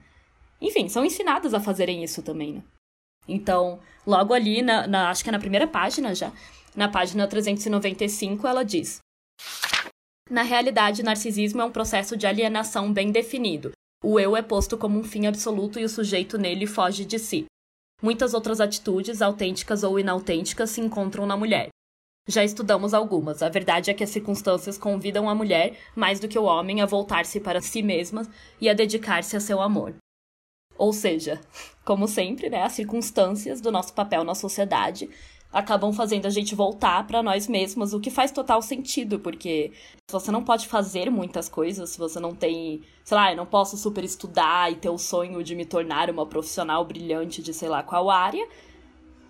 Enfim, 0.61 0.87
são 0.87 1.03
ensinadas 1.03 1.53
a 1.53 1.59
fazerem 1.59 2.03
isso 2.03 2.21
também, 2.21 2.53
né? 2.53 2.63
Então, 3.27 3.79
logo 4.05 4.33
ali, 4.33 4.61
na, 4.61 4.85
na, 4.87 5.09
acho 5.09 5.23
que 5.23 5.29
é 5.29 5.31
na 5.31 5.39
primeira 5.39 5.67
página 5.67 6.13
já, 6.13 6.31
na 6.75 6.87
página 6.87 7.27
395, 7.27 8.47
ela 8.47 8.63
diz: 8.63 8.99
Na 10.29 10.43
realidade, 10.43 11.03
narcisismo 11.03 11.61
é 11.61 11.65
um 11.65 11.71
processo 11.71 12.15
de 12.15 12.27
alienação 12.27 12.93
bem 12.93 13.11
definido, 13.11 13.71
o 14.07 14.19
eu 14.19 14.37
é 14.37 14.41
posto 14.43 14.77
como 14.77 14.99
um 14.99 15.03
fim 15.03 15.25
absoluto 15.25 15.79
e 15.79 15.83
o 15.83 15.89
sujeito 15.89 16.37
nele 16.37 16.67
foge 16.67 17.03
de 17.03 17.17
si. 17.17 17.45
Muitas 17.99 18.35
outras 18.35 18.61
atitudes, 18.61 19.19
autênticas 19.19 19.81
ou 19.81 19.99
inautênticas, 19.99 20.69
se 20.69 20.79
encontram 20.79 21.25
na 21.25 21.35
mulher. 21.35 21.69
Já 22.27 22.43
estudamos 22.43 22.93
algumas. 22.93 23.41
A 23.41 23.49
verdade 23.49 23.89
é 23.89 23.95
que 23.95 24.03
as 24.03 24.11
circunstâncias 24.11 24.77
convidam 24.77 25.27
a 25.27 25.33
mulher, 25.33 25.75
mais 25.95 26.19
do 26.19 26.27
que 26.27 26.37
o 26.37 26.43
homem, 26.43 26.81
a 26.81 26.85
voltar-se 26.85 27.39
para 27.39 27.61
si 27.61 27.81
mesma 27.81 28.27
e 28.61 28.69
a 28.69 28.75
dedicar-se 28.75 29.35
a 29.35 29.39
seu 29.39 29.59
amor. 29.59 29.95
Ou 30.77 30.93
seja, 30.93 31.41
como 31.83 32.07
sempre, 32.07 32.47
né, 32.47 32.61
as 32.61 32.73
circunstâncias 32.73 33.59
do 33.59 33.71
nosso 33.71 33.91
papel 33.95 34.23
na 34.23 34.35
sociedade 34.35 35.09
acabam 35.55 35.93
fazendo 35.93 36.25
a 36.25 36.29
gente 36.29 36.53
voltar 36.53 37.07
para 37.07 37.23
nós 37.23 37.47
mesmas, 37.47 37.93
o 37.93 37.99
que 38.01 38.11
faz 38.11 38.29
total 38.29 38.61
sentido, 38.61 39.19
porque 39.19 39.71
se 40.05 40.11
você 40.11 40.29
não 40.29 40.43
pode 40.43 40.67
fazer 40.67 41.09
muitas 41.09 41.47
coisas, 41.47 41.91
se 41.91 41.97
você 41.97 42.19
não 42.19 42.35
tem, 42.35 42.81
sei 43.05 43.15
lá, 43.15 43.31
eu 43.31 43.37
não 43.37 43.45
posso 43.45 43.77
super 43.77 44.03
estudar 44.03 44.69
e 44.69 44.75
ter 44.75 44.89
o 44.89 44.97
sonho 44.97 45.41
de 45.41 45.55
me 45.55 45.65
tornar 45.65 46.09
uma 46.09 46.25
profissional 46.25 46.83
brilhante 46.83 47.41
de 47.41 47.53
sei 47.53 47.69
lá 47.69 47.81
qual 47.81 48.09
área. 48.09 48.45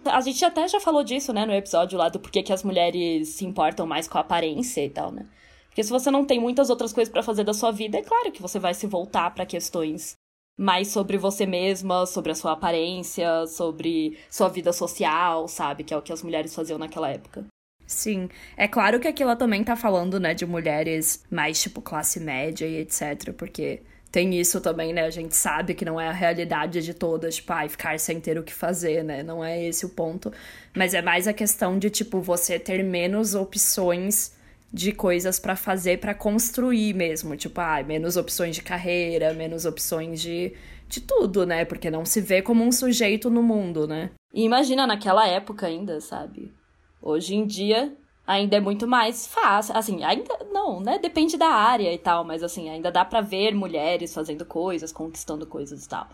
A 0.03 0.19
gente 0.19 0.43
até 0.43 0.67
já 0.67 0.79
falou 0.79 1.03
disso, 1.03 1.31
né, 1.31 1.45
no 1.45 1.53
episódio 1.53 1.95
lá 1.95 2.09
do 2.09 2.19
porquê 2.19 2.41
que 2.41 2.51
as 2.51 2.63
mulheres 2.63 3.29
se 3.29 3.45
importam 3.45 3.85
mais 3.85 4.07
com 4.07 4.17
a 4.17 4.21
aparência 4.21 4.83
e 4.83 4.89
tal, 4.89 5.11
né? 5.11 5.27
Porque 5.67 5.83
se 5.83 5.91
você 5.91 6.09
não 6.09 6.25
tem 6.25 6.39
muitas 6.39 6.71
outras 6.71 6.91
coisas 6.91 7.11
para 7.11 7.21
fazer 7.21 7.43
da 7.43 7.53
sua 7.53 7.71
vida, 7.71 7.99
é 7.99 8.01
claro 8.01 8.31
que 8.31 8.41
você 8.41 8.57
vai 8.57 8.73
se 8.73 8.87
voltar 8.87 9.31
para 9.35 9.45
questões 9.45 10.17
mais 10.57 10.89
sobre 10.89 11.17
você 11.17 11.45
mesma, 11.45 12.05
sobre 12.05 12.31
a 12.31 12.35
sua 12.35 12.53
aparência, 12.53 13.45
sobre 13.47 14.17
sua 14.29 14.49
vida 14.49 14.71
social, 14.71 15.47
sabe? 15.47 15.83
Que 15.83 15.93
é 15.93 15.97
o 15.97 16.01
que 16.01 16.13
as 16.13 16.23
mulheres 16.23 16.53
faziam 16.53 16.79
naquela 16.79 17.09
época. 17.09 17.45
Sim, 17.87 18.29
é 18.57 18.67
claro 18.67 18.99
que 18.99 19.07
aqui 19.07 19.21
ela 19.21 19.35
também 19.35 19.63
tá 19.63 19.75
falando, 19.75 20.19
né, 20.19 20.33
de 20.33 20.45
mulheres 20.45 21.23
mais 21.29 21.61
tipo 21.61 21.81
classe 21.81 22.19
média 22.19 22.65
e 22.65 22.77
etc, 22.77 23.31
porque 23.37 23.83
tem 24.15 24.39
isso 24.39 24.61
também, 24.61 24.93
né? 24.93 25.01
A 25.03 25.09
gente 25.09 25.35
sabe 25.35 25.73
que 25.73 25.83
não 25.83 25.99
é 25.99 26.07
a 26.07 26.11
realidade 26.13 26.81
de 26.81 26.93
todas, 26.93 27.35
tipo, 27.35 27.51
ai, 27.51 27.67
ficar 27.67 27.99
sem 27.99 28.19
ter 28.21 28.37
o 28.37 28.43
que 28.43 28.53
fazer, 28.53 29.03
né? 29.03 29.21
Não 29.21 29.43
é 29.43 29.61
esse 29.65 29.85
o 29.85 29.89
ponto. 29.89 30.31
Mas 30.73 30.93
é 30.93 31.01
mais 31.01 31.27
a 31.27 31.33
questão 31.33 31.77
de, 31.77 31.89
tipo, 31.89 32.21
você 32.21 32.57
ter 32.57 32.81
menos 32.81 33.35
opções 33.35 34.31
de 34.71 34.91
coisas 34.91 35.39
para 35.39 35.55
fazer, 35.55 35.99
para 35.99 36.13
construir 36.13 36.93
mesmo. 36.93 37.35
Tipo, 37.35 37.61
ai, 37.61 37.83
menos 37.83 38.17
opções 38.17 38.55
de 38.55 38.61
carreira, 38.61 39.33
menos 39.33 39.65
opções 39.65 40.21
de, 40.21 40.53
de 40.87 41.01
tudo, 41.01 41.45
né? 41.45 41.65
Porque 41.65 41.89
não 41.89 42.05
se 42.05 42.21
vê 42.21 42.41
como 42.41 42.63
um 42.63 42.71
sujeito 42.71 43.29
no 43.29 43.41
mundo, 43.41 43.87
né? 43.87 44.11
E 44.33 44.43
imagina 44.43 44.85
naquela 44.85 45.27
época 45.27 45.67
ainda, 45.67 46.01
sabe? 46.01 46.53
Hoje 47.01 47.35
em 47.35 47.45
dia, 47.45 47.95
ainda 48.27 48.57
é 48.57 48.59
muito 48.59 48.87
mais 48.87 49.27
fácil. 49.27 49.77
Assim, 49.77 50.03
ainda 50.03 50.37
não, 50.51 50.81
né? 50.81 50.97
Depende 50.99 51.37
da 51.37 51.47
área 51.47 51.93
e 51.93 51.97
tal, 51.97 52.23
mas 52.23 52.43
assim, 52.43 52.69
ainda 52.69 52.91
dá 52.91 53.05
para 53.05 53.21
ver 53.21 53.53
mulheres 53.53 54.13
fazendo 54.13 54.45
coisas, 54.45 54.91
conquistando 54.91 55.45
coisas 55.45 55.85
e 55.85 55.89
tal. 55.89 56.07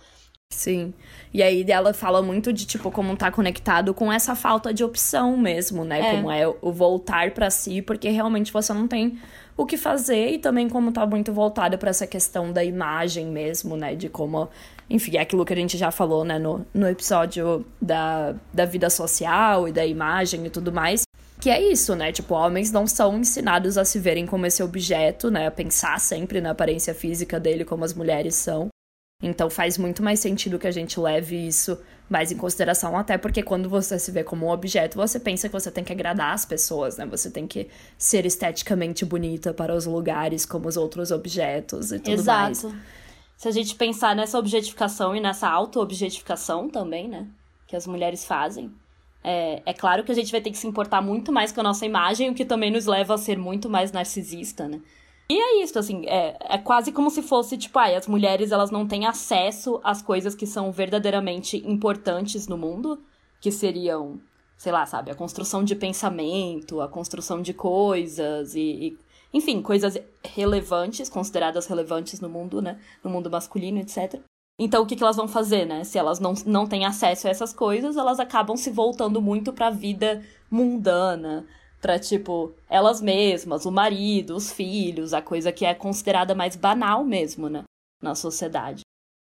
Sim. 0.51 0.93
E 1.33 1.41
aí 1.41 1.65
ela 1.67 1.93
fala 1.93 2.21
muito 2.21 2.51
de 2.51 2.65
tipo 2.65 2.91
como 2.91 3.15
tá 3.15 3.31
conectado 3.31 3.93
com 3.93 4.11
essa 4.11 4.35
falta 4.35 4.73
de 4.73 4.83
opção 4.83 5.37
mesmo, 5.37 5.83
né? 5.85 6.01
É. 6.01 6.15
Como 6.15 6.29
é 6.29 6.45
o 6.47 6.71
voltar 6.71 7.31
para 7.31 7.49
si, 7.49 7.81
porque 7.81 8.09
realmente 8.09 8.51
você 8.51 8.73
não 8.73 8.87
tem 8.87 9.17
o 9.55 9.65
que 9.65 9.77
fazer 9.77 10.31
e 10.31 10.37
também 10.37 10.67
como 10.67 10.91
tá 10.91 11.05
muito 11.05 11.31
voltada 11.31 11.77
para 11.77 11.89
essa 11.89 12.05
questão 12.05 12.51
da 12.51 12.63
imagem 12.63 13.27
mesmo, 13.27 13.77
né? 13.77 13.95
De 13.95 14.09
como, 14.09 14.49
enfim, 14.89 15.15
é 15.15 15.21
aquilo 15.21 15.45
que 15.45 15.53
a 15.53 15.55
gente 15.55 15.77
já 15.77 15.89
falou, 15.89 16.25
né, 16.25 16.37
no, 16.37 16.65
no 16.73 16.87
episódio 16.87 17.65
da, 17.81 18.35
da 18.53 18.65
vida 18.65 18.89
social 18.89 19.67
e 19.67 19.71
da 19.71 19.85
imagem 19.85 20.45
e 20.45 20.49
tudo 20.49 20.71
mais. 20.71 21.03
Que 21.39 21.49
é 21.49 21.61
isso, 21.61 21.95
né? 21.95 22.11
Tipo, 22.11 22.35
homens 22.35 22.71
não 22.71 22.85
são 22.85 23.17
ensinados 23.17 23.77
a 23.77 23.85
se 23.85 23.97
verem 23.97 24.27
como 24.27 24.45
esse 24.45 24.61
objeto, 24.61 25.31
né? 25.31 25.47
A 25.47 25.51
pensar 25.51 25.99
sempre 25.99 26.39
na 26.41 26.51
aparência 26.51 26.93
física 26.93 27.39
dele 27.39 27.65
como 27.65 27.83
as 27.83 27.93
mulheres 27.93 28.35
são. 28.35 28.69
Então 29.21 29.49
faz 29.49 29.77
muito 29.77 30.01
mais 30.01 30.19
sentido 30.19 30.57
que 30.57 30.67
a 30.67 30.71
gente 30.71 30.99
leve 30.99 31.35
isso 31.35 31.77
mais 32.09 32.29
em 32.31 32.37
consideração, 32.37 32.97
até 32.97 33.17
porque 33.17 33.41
quando 33.41 33.69
você 33.69 33.97
se 33.97 34.11
vê 34.11 34.21
como 34.21 34.47
um 34.47 34.49
objeto, 34.49 34.97
você 34.97 35.17
pensa 35.17 35.47
que 35.47 35.53
você 35.53 35.71
tem 35.71 35.83
que 35.83 35.93
agradar 35.93 36.33
as 36.33 36.43
pessoas, 36.43 36.97
né? 36.97 37.05
Você 37.05 37.31
tem 37.31 37.47
que 37.47 37.69
ser 37.97 38.25
esteticamente 38.25 39.05
bonita 39.05 39.53
para 39.53 39.73
os 39.73 39.85
lugares 39.85 40.45
como 40.45 40.67
os 40.67 40.75
outros 40.75 41.09
objetos 41.11 41.93
e 41.93 41.99
tudo 41.99 42.13
Exato. 42.13 42.67
mais. 42.67 42.75
Se 43.37 43.47
a 43.47 43.51
gente 43.51 43.75
pensar 43.75 44.13
nessa 44.13 44.37
objetificação 44.37 45.15
e 45.15 45.21
nessa 45.21 45.47
auto-objetificação 45.47 46.69
também, 46.69 47.07
né? 47.07 47.27
Que 47.65 47.77
as 47.77 47.87
mulheres 47.87 48.25
fazem, 48.25 48.69
é, 49.23 49.61
é 49.65 49.73
claro 49.73 50.03
que 50.03 50.11
a 50.11 50.15
gente 50.15 50.31
vai 50.31 50.41
ter 50.41 50.51
que 50.51 50.57
se 50.57 50.67
importar 50.67 51.01
muito 51.01 51.31
mais 51.31 51.51
com 51.51 51.61
a 51.61 51.63
nossa 51.63 51.85
imagem, 51.85 52.29
o 52.29 52.33
que 52.35 52.43
também 52.43 52.71
nos 52.71 52.85
leva 52.85 53.13
a 53.13 53.17
ser 53.17 53.37
muito 53.37 53.69
mais 53.69 53.91
narcisista, 53.91 54.67
né? 54.67 54.81
E 55.31 55.39
é 55.39 55.63
isso, 55.63 55.79
assim, 55.79 56.05
é, 56.07 56.35
é 56.41 56.57
quase 56.57 56.91
como 56.91 57.09
se 57.09 57.21
fosse, 57.21 57.57
tipo, 57.57 57.79
ai, 57.79 57.95
as 57.95 58.05
mulheres 58.05 58.51
elas 58.51 58.69
não 58.69 58.85
têm 58.85 59.05
acesso 59.05 59.79
às 59.81 60.01
coisas 60.01 60.35
que 60.35 60.45
são 60.45 60.73
verdadeiramente 60.73 61.55
importantes 61.65 62.49
no 62.49 62.57
mundo, 62.57 63.01
que 63.39 63.49
seriam, 63.49 64.19
sei 64.57 64.73
lá, 64.73 64.85
sabe, 64.85 65.09
a 65.09 65.15
construção 65.15 65.63
de 65.63 65.73
pensamento, 65.73 66.81
a 66.81 66.89
construção 66.89 67.41
de 67.41 67.53
coisas 67.53 68.55
e, 68.55 68.59
e 68.59 68.97
enfim, 69.33 69.61
coisas 69.61 69.97
relevantes, 70.21 71.07
consideradas 71.07 71.65
relevantes 71.65 72.19
no 72.19 72.27
mundo, 72.27 72.61
né? 72.61 72.77
No 73.01 73.09
mundo 73.09 73.31
masculino, 73.31 73.79
etc. 73.79 74.19
Então, 74.59 74.83
o 74.83 74.85
que, 74.85 74.97
que 74.97 75.03
elas 75.03 75.15
vão 75.15 75.29
fazer, 75.29 75.63
né? 75.63 75.85
Se 75.85 75.97
elas 75.97 76.19
não, 76.19 76.33
não 76.45 76.67
têm 76.67 76.83
acesso 76.83 77.29
a 77.29 77.29
essas 77.29 77.53
coisas, 77.53 77.95
elas 77.95 78.19
acabam 78.19 78.57
se 78.57 78.69
voltando 78.69 79.21
muito 79.21 79.53
para 79.53 79.67
a 79.67 79.71
vida 79.71 80.21
mundana, 80.49 81.47
para 81.81 81.97
tipo, 81.97 82.53
elas 82.69 83.01
mesmas, 83.01 83.65
o 83.65 83.71
marido, 83.71 84.35
os 84.35 84.51
filhos, 84.51 85.13
a 85.13 85.21
coisa 85.21 85.51
que 85.51 85.65
é 85.65 85.73
considerada 85.73 86.35
mais 86.35 86.55
banal 86.55 87.03
mesmo, 87.03 87.49
né? 87.49 87.63
Na 88.01 88.13
sociedade. 88.13 88.81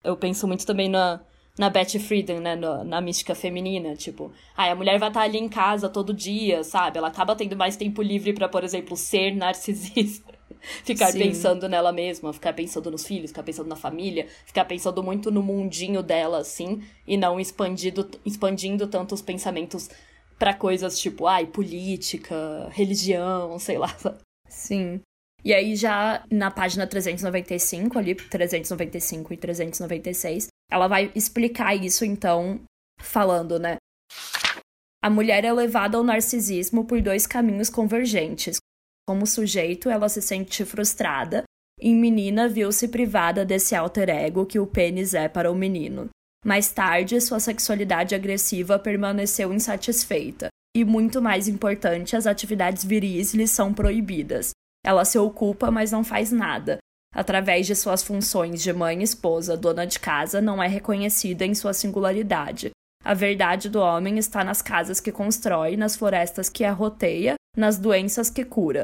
Eu 0.04 0.18
penso 0.18 0.46
muito 0.46 0.66
também 0.66 0.90
na, 0.90 1.22
na 1.58 1.70
Betty 1.70 2.00
Friedan, 2.00 2.42
né? 2.42 2.56
Na, 2.56 2.84
na 2.84 3.00
mística 3.00 3.34
feminina. 3.34 3.96
Tipo, 3.96 4.34
ah, 4.58 4.70
a 4.70 4.76
mulher 4.76 5.00
vai 5.00 5.08
estar 5.08 5.22
ali 5.22 5.38
em 5.38 5.48
casa 5.48 5.88
todo 5.88 6.14
dia, 6.14 6.64
sabe? 6.66 6.98
Ela 6.98 7.08
acaba 7.08 7.36
tendo 7.36 7.56
mais 7.56 7.78
tempo 7.78 8.02
livre 8.02 8.34
para, 8.34 8.50
por 8.50 8.64
exemplo, 8.64 8.98
ser 8.98 9.34
narcisista 9.34 10.34
ficar 10.84 11.12
Sim. 11.12 11.20
pensando 11.20 11.68
nela 11.70 11.92
mesma, 11.92 12.34
ficar 12.34 12.54
pensando 12.54 12.92
nos 12.92 13.06
filhos, 13.06 13.32
ficar 13.32 13.44
pensando 13.44 13.68
na 13.68 13.76
família, 13.76 14.28
ficar 14.46 14.66
pensando 14.66 15.04
muito 15.04 15.32
no 15.32 15.42
mundinho 15.42 16.04
dela, 16.04 16.40
assim, 16.40 16.82
e 17.08 17.18
não 17.18 17.40
expandindo, 17.40 18.10
expandindo 18.26 18.88
tanto 18.88 19.14
os 19.16 19.22
pensamentos 19.22 19.90
para 20.44 20.54
coisas 20.54 21.00
tipo, 21.00 21.26
ai, 21.26 21.46
política, 21.46 22.68
religião, 22.72 23.58
sei 23.58 23.78
lá. 23.78 23.88
Sim. 24.50 25.00
E 25.42 25.54
aí 25.54 25.74
já 25.74 26.26
na 26.30 26.52
página 26.52 26.86
395, 26.86 27.98
ali 27.98 28.14
395 28.14 29.34
e 29.34 29.38
396, 29.38 30.48
ela 30.70 30.90
vai 30.90 31.10
explicar 31.16 31.74
isso 31.76 32.04
então, 32.04 32.60
falando, 33.00 33.58
né? 33.58 33.78
A 35.02 35.10
mulher 35.10 35.46
é 35.46 35.54
levada 35.54 35.98
ao 35.98 36.04
narcisismo 36.04 36.84
por 36.84 37.02
dois 37.02 37.26
caminhos 37.26 37.70
convergentes. 37.70 38.58
Como 39.08 39.26
sujeito, 39.26 39.90
ela 39.90 40.10
se 40.10 40.22
sente 40.22 40.66
frustrada. 40.66 41.46
Em 41.80 41.96
menina, 41.96 42.50
viu-se 42.50 42.90
privada 42.90 43.46
desse 43.46 43.74
alter 43.76 44.10
ego 44.10 44.46
que 44.46 44.60
o 44.60 44.68
pênis 44.68 45.14
é 45.14 45.30
para 45.30 45.50
o 45.50 45.56
menino. 45.56 46.10
Mais 46.44 46.72
tarde, 46.72 47.22
sua 47.22 47.40
sexualidade 47.40 48.14
agressiva 48.14 48.78
permaneceu 48.78 49.54
insatisfeita. 49.54 50.50
E 50.76 50.84
muito 50.84 51.22
mais 51.22 51.48
importante, 51.48 52.16
as 52.16 52.28
atividades 52.28 52.84
viris 52.84 53.34
lhe 53.34 53.48
são 53.48 53.74
proibidas. 53.74 54.52
Ela 54.86 55.06
se 55.06 55.18
ocupa, 55.18 55.72
mas 55.72 55.92
não 55.92 56.04
faz 56.04 56.32
nada. 56.32 56.80
Através 57.16 57.68
de 57.68 57.76
suas 57.76 58.04
funções 58.04 58.62
de 58.62 58.74
mãe, 58.74 59.02
esposa, 59.04 59.56
dona 59.56 59.86
de 59.86 60.00
casa, 60.00 60.42
não 60.42 60.62
é 60.62 60.68
reconhecida 60.68 61.46
em 61.46 61.54
sua 61.54 61.74
singularidade. 61.74 62.72
A 63.06 63.14
verdade 63.14 63.70
do 63.70 63.80
homem 63.80 64.18
está 64.18 64.44
nas 64.44 64.62
casas 64.62 65.00
que 65.00 65.12
constrói, 65.12 65.78
nas 65.78 65.96
florestas 65.96 66.50
que 66.50 66.64
arroteia, 66.64 67.36
nas 67.56 67.78
doenças 67.78 68.30
que 68.30 68.44
cura. 68.44 68.84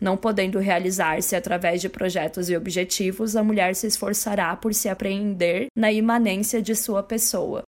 Não 0.00 0.16
podendo 0.16 0.60
realizar-se 0.60 1.34
através 1.34 1.80
de 1.80 1.88
projetos 1.88 2.48
e 2.48 2.56
objetivos, 2.56 3.34
a 3.34 3.42
mulher 3.42 3.74
se 3.74 3.88
esforçará 3.88 4.54
por 4.54 4.72
se 4.72 4.88
apreender 4.88 5.66
na 5.76 5.90
imanência 5.90 6.62
de 6.62 6.74
sua 6.76 7.02
pessoa. 7.02 7.62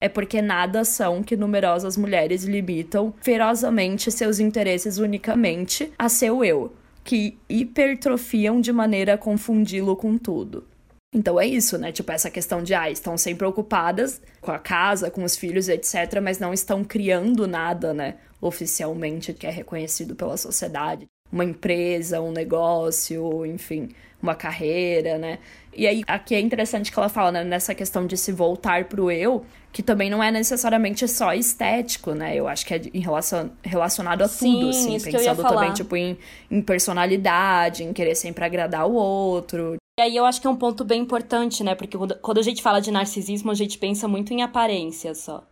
É 0.00 0.08
porque 0.08 0.40
nada 0.40 0.82
são 0.84 1.22
que 1.22 1.36
numerosas 1.36 1.96
mulheres 1.96 2.44
limitam 2.44 3.14
ferozmente 3.20 4.10
seus 4.10 4.38
interesses 4.38 4.96
unicamente 4.96 5.92
a 5.98 6.08
seu 6.08 6.42
eu, 6.42 6.74
que 7.02 7.38
hipertrofiam 7.48 8.62
de 8.62 8.72
maneira 8.72 9.14
a 9.14 9.18
confundi-lo 9.18 9.94
com 9.94 10.16
tudo. 10.16 10.66
Então 11.14 11.38
é 11.38 11.46
isso, 11.46 11.78
né? 11.78 11.92
Tipo, 11.92 12.10
essa 12.12 12.30
questão 12.30 12.62
de, 12.62 12.74
ah, 12.74 12.90
estão 12.90 13.16
sempre 13.16 13.46
ocupadas 13.46 14.20
com 14.40 14.50
a 14.50 14.58
casa, 14.58 15.10
com 15.10 15.22
os 15.22 15.36
filhos, 15.36 15.68
etc., 15.68 16.20
mas 16.22 16.38
não 16.38 16.52
estão 16.52 16.82
criando 16.82 17.46
nada, 17.46 17.94
né? 17.94 18.16
Oficialmente 18.40 19.32
que 19.32 19.46
é 19.46 19.50
reconhecido 19.50 20.16
pela 20.16 20.36
sociedade 20.36 21.06
uma 21.34 21.44
empresa, 21.44 22.20
um 22.20 22.30
negócio, 22.30 23.44
enfim, 23.44 23.88
uma 24.22 24.36
carreira, 24.36 25.18
né? 25.18 25.40
E 25.76 25.84
aí, 25.84 26.04
aqui 26.06 26.32
é 26.32 26.40
interessante 26.40 26.92
que 26.92 26.98
ela 26.98 27.08
fala 27.08 27.32
né, 27.32 27.42
nessa 27.42 27.74
questão 27.74 28.06
de 28.06 28.16
se 28.16 28.30
voltar 28.30 28.84
pro 28.84 29.10
eu, 29.10 29.44
que 29.72 29.82
também 29.82 30.08
não 30.08 30.22
é 30.22 30.30
necessariamente 30.30 31.08
só 31.08 31.34
estético, 31.34 32.12
né? 32.12 32.36
Eu 32.36 32.46
acho 32.46 32.64
que 32.64 32.72
é 32.72 32.80
em 32.94 33.00
relação, 33.00 33.50
relacionado 33.64 34.22
a 34.22 34.28
Sim, 34.28 34.52
tudo, 34.52 34.68
assim. 34.70 35.00
Pensando 35.00 35.42
também, 35.42 35.72
tipo, 35.72 35.96
em, 35.96 36.16
em 36.48 36.62
personalidade, 36.62 37.82
em 37.82 37.92
querer 37.92 38.14
sempre 38.14 38.44
agradar 38.44 38.86
o 38.86 38.94
outro. 38.94 39.74
E 39.98 40.02
aí 40.02 40.14
eu 40.14 40.24
acho 40.24 40.40
que 40.40 40.46
é 40.46 40.50
um 40.50 40.56
ponto 40.56 40.84
bem 40.84 41.02
importante, 41.02 41.64
né? 41.64 41.74
Porque 41.74 41.98
quando 42.22 42.38
a 42.38 42.42
gente 42.42 42.62
fala 42.62 42.80
de 42.80 42.92
narcisismo, 42.92 43.50
a 43.50 43.54
gente 43.54 43.76
pensa 43.76 44.06
muito 44.06 44.32
em 44.32 44.42
aparência 44.42 45.12
só. 45.16 45.44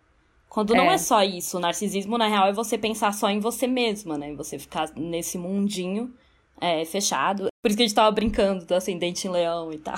Quando 0.52 0.74
é. 0.74 0.76
não 0.76 0.90
é 0.90 0.98
só 0.98 1.22
isso, 1.22 1.56
o 1.56 1.60
narcisismo, 1.60 2.18
na 2.18 2.28
real, 2.28 2.46
é 2.46 2.52
você 2.52 2.76
pensar 2.76 3.14
só 3.14 3.30
em 3.30 3.40
você 3.40 3.66
mesma, 3.66 4.18
né? 4.18 4.34
Você 4.34 4.58
ficar 4.58 4.90
nesse 4.94 5.38
mundinho 5.38 6.12
é, 6.60 6.84
fechado. 6.84 7.46
Por 7.62 7.68
isso 7.70 7.76
que 7.78 7.82
a 7.82 7.86
gente 7.86 7.94
tava 7.94 8.10
brincando 8.10 8.66
do 8.66 8.74
ascendente 8.74 9.26
em 9.26 9.30
leão 9.30 9.72
e 9.72 9.78
tal. 9.78 9.96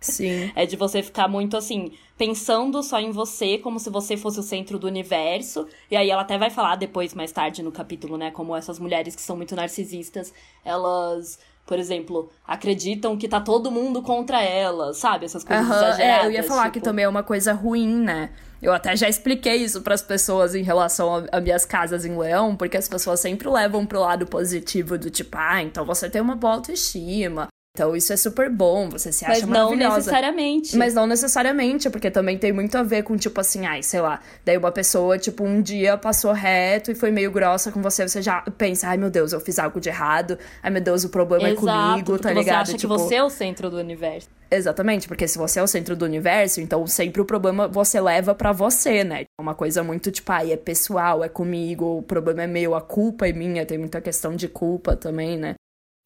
Sim. 0.00 0.50
É 0.56 0.66
de 0.66 0.74
você 0.74 1.04
ficar 1.04 1.28
muito 1.28 1.56
assim, 1.56 1.92
pensando 2.18 2.82
só 2.82 2.98
em 2.98 3.12
você, 3.12 3.58
como 3.58 3.78
se 3.78 3.88
você 3.88 4.16
fosse 4.16 4.40
o 4.40 4.42
centro 4.42 4.76
do 4.76 4.88
universo. 4.88 5.68
E 5.88 5.94
aí 5.94 6.10
ela 6.10 6.22
até 6.22 6.36
vai 6.36 6.50
falar 6.50 6.74
depois, 6.74 7.14
mais 7.14 7.30
tarde 7.30 7.62
no 7.62 7.70
capítulo, 7.70 8.16
né? 8.16 8.32
Como 8.32 8.56
essas 8.56 8.80
mulheres 8.80 9.14
que 9.14 9.22
são 9.22 9.36
muito 9.36 9.54
narcisistas, 9.54 10.34
elas 10.64 11.38
por 11.66 11.78
exemplo, 11.78 12.30
acreditam 12.46 13.16
que 13.16 13.26
tá 13.28 13.40
todo 13.40 13.70
mundo 13.70 14.00
contra 14.00 14.40
elas, 14.40 14.98
sabe? 14.98 15.24
Essas 15.24 15.42
coisas 15.42 15.66
uhum, 15.66 15.72
exageradas. 15.72 16.24
É, 16.24 16.26
eu 16.26 16.30
ia 16.30 16.42
falar 16.44 16.64
tipo... 16.64 16.74
que 16.74 16.80
também 16.80 17.04
é 17.04 17.08
uma 17.08 17.24
coisa 17.24 17.52
ruim, 17.52 17.96
né? 17.96 18.30
Eu 18.62 18.72
até 18.72 18.96
já 18.96 19.08
expliquei 19.08 19.56
isso 19.56 19.82
para 19.82 19.94
as 19.94 20.00
pessoas 20.00 20.54
em 20.54 20.62
relação 20.62 21.14
a, 21.14 21.36
a, 21.36 21.40
minhas 21.40 21.66
casas 21.66 22.04
em 22.04 22.16
Leão, 22.16 22.56
porque 22.56 22.76
as 22.76 22.88
pessoas 22.88 23.20
sempre 23.20 23.48
levam 23.48 23.84
pro 23.84 24.00
lado 24.00 24.26
positivo 24.26 24.96
do 24.96 25.10
tipo, 25.10 25.36
ah, 25.36 25.62
então 25.62 25.84
você 25.84 26.08
tem 26.08 26.22
uma 26.22 26.36
boa 26.36 26.54
autoestima, 26.54 27.48
Então 27.76 27.94
isso 27.94 28.10
é 28.10 28.16
super 28.16 28.48
bom, 28.48 28.88
você 28.88 29.12
se 29.12 29.22
acha 29.22 29.34
Mas 29.34 29.42
não 29.42 29.64
maravilhosa. 29.64 29.96
necessariamente. 29.96 30.76
Mas 30.78 30.94
não 30.94 31.06
necessariamente, 31.06 31.90
porque 31.90 32.10
também 32.10 32.38
tem 32.38 32.50
muito 32.50 32.74
a 32.78 32.82
ver 32.82 33.02
com, 33.02 33.18
tipo 33.18 33.38
assim, 33.38 33.66
ai, 33.66 33.82
sei 33.82 34.00
lá. 34.00 34.18
Daí 34.46 34.56
uma 34.56 34.72
pessoa, 34.72 35.18
tipo, 35.18 35.44
um 35.44 35.60
dia 35.60 35.98
passou 35.98 36.32
reto 36.32 36.90
e 36.90 36.94
foi 36.94 37.10
meio 37.10 37.30
grossa 37.30 37.70
com 37.70 37.82
você, 37.82 38.08
você 38.08 38.22
já 38.22 38.40
pensa, 38.56 38.88
ai 38.88 38.96
meu 38.96 39.10
Deus, 39.10 39.34
eu 39.34 39.40
fiz 39.40 39.58
algo 39.58 39.78
de 39.78 39.90
errado. 39.90 40.38
Ai 40.62 40.70
meu 40.70 40.80
Deus, 40.80 41.04
o 41.04 41.10
problema 41.10 41.50
Exato, 41.50 41.68
é 41.68 41.90
comigo, 41.90 42.18
tá 42.18 42.32
ligado? 42.32 42.64
Você 42.64 42.72
acha 42.72 42.78
tipo, 42.78 42.94
que 42.94 43.02
você 43.02 43.16
é 43.16 43.22
o 43.22 43.28
centro 43.28 43.68
do 43.68 43.76
universo. 43.76 44.30
Exatamente, 44.50 45.06
porque 45.06 45.28
se 45.28 45.36
você 45.36 45.58
é 45.58 45.62
o 45.62 45.66
centro 45.66 45.94
do 45.94 46.06
universo, 46.06 46.60
então 46.60 46.86
sempre 46.86 47.20
o 47.20 47.26
problema 47.26 47.68
você 47.68 48.00
leva 48.00 48.34
pra 48.34 48.52
você, 48.52 49.04
né? 49.04 49.22
É 49.38 49.42
uma 49.42 49.54
coisa 49.54 49.82
muito 49.82 50.10
tipo, 50.10 50.32
ai, 50.32 50.52
é 50.52 50.56
pessoal, 50.56 51.22
é 51.22 51.28
comigo, 51.28 51.98
o 51.98 52.02
problema 52.02 52.44
é 52.44 52.46
meu, 52.46 52.74
a 52.74 52.80
culpa 52.80 53.28
é 53.28 53.32
minha, 53.32 53.66
tem 53.66 53.76
muita 53.76 54.00
questão 54.00 54.34
de 54.34 54.48
culpa 54.48 54.96
também, 54.96 55.36
né? 55.36 55.55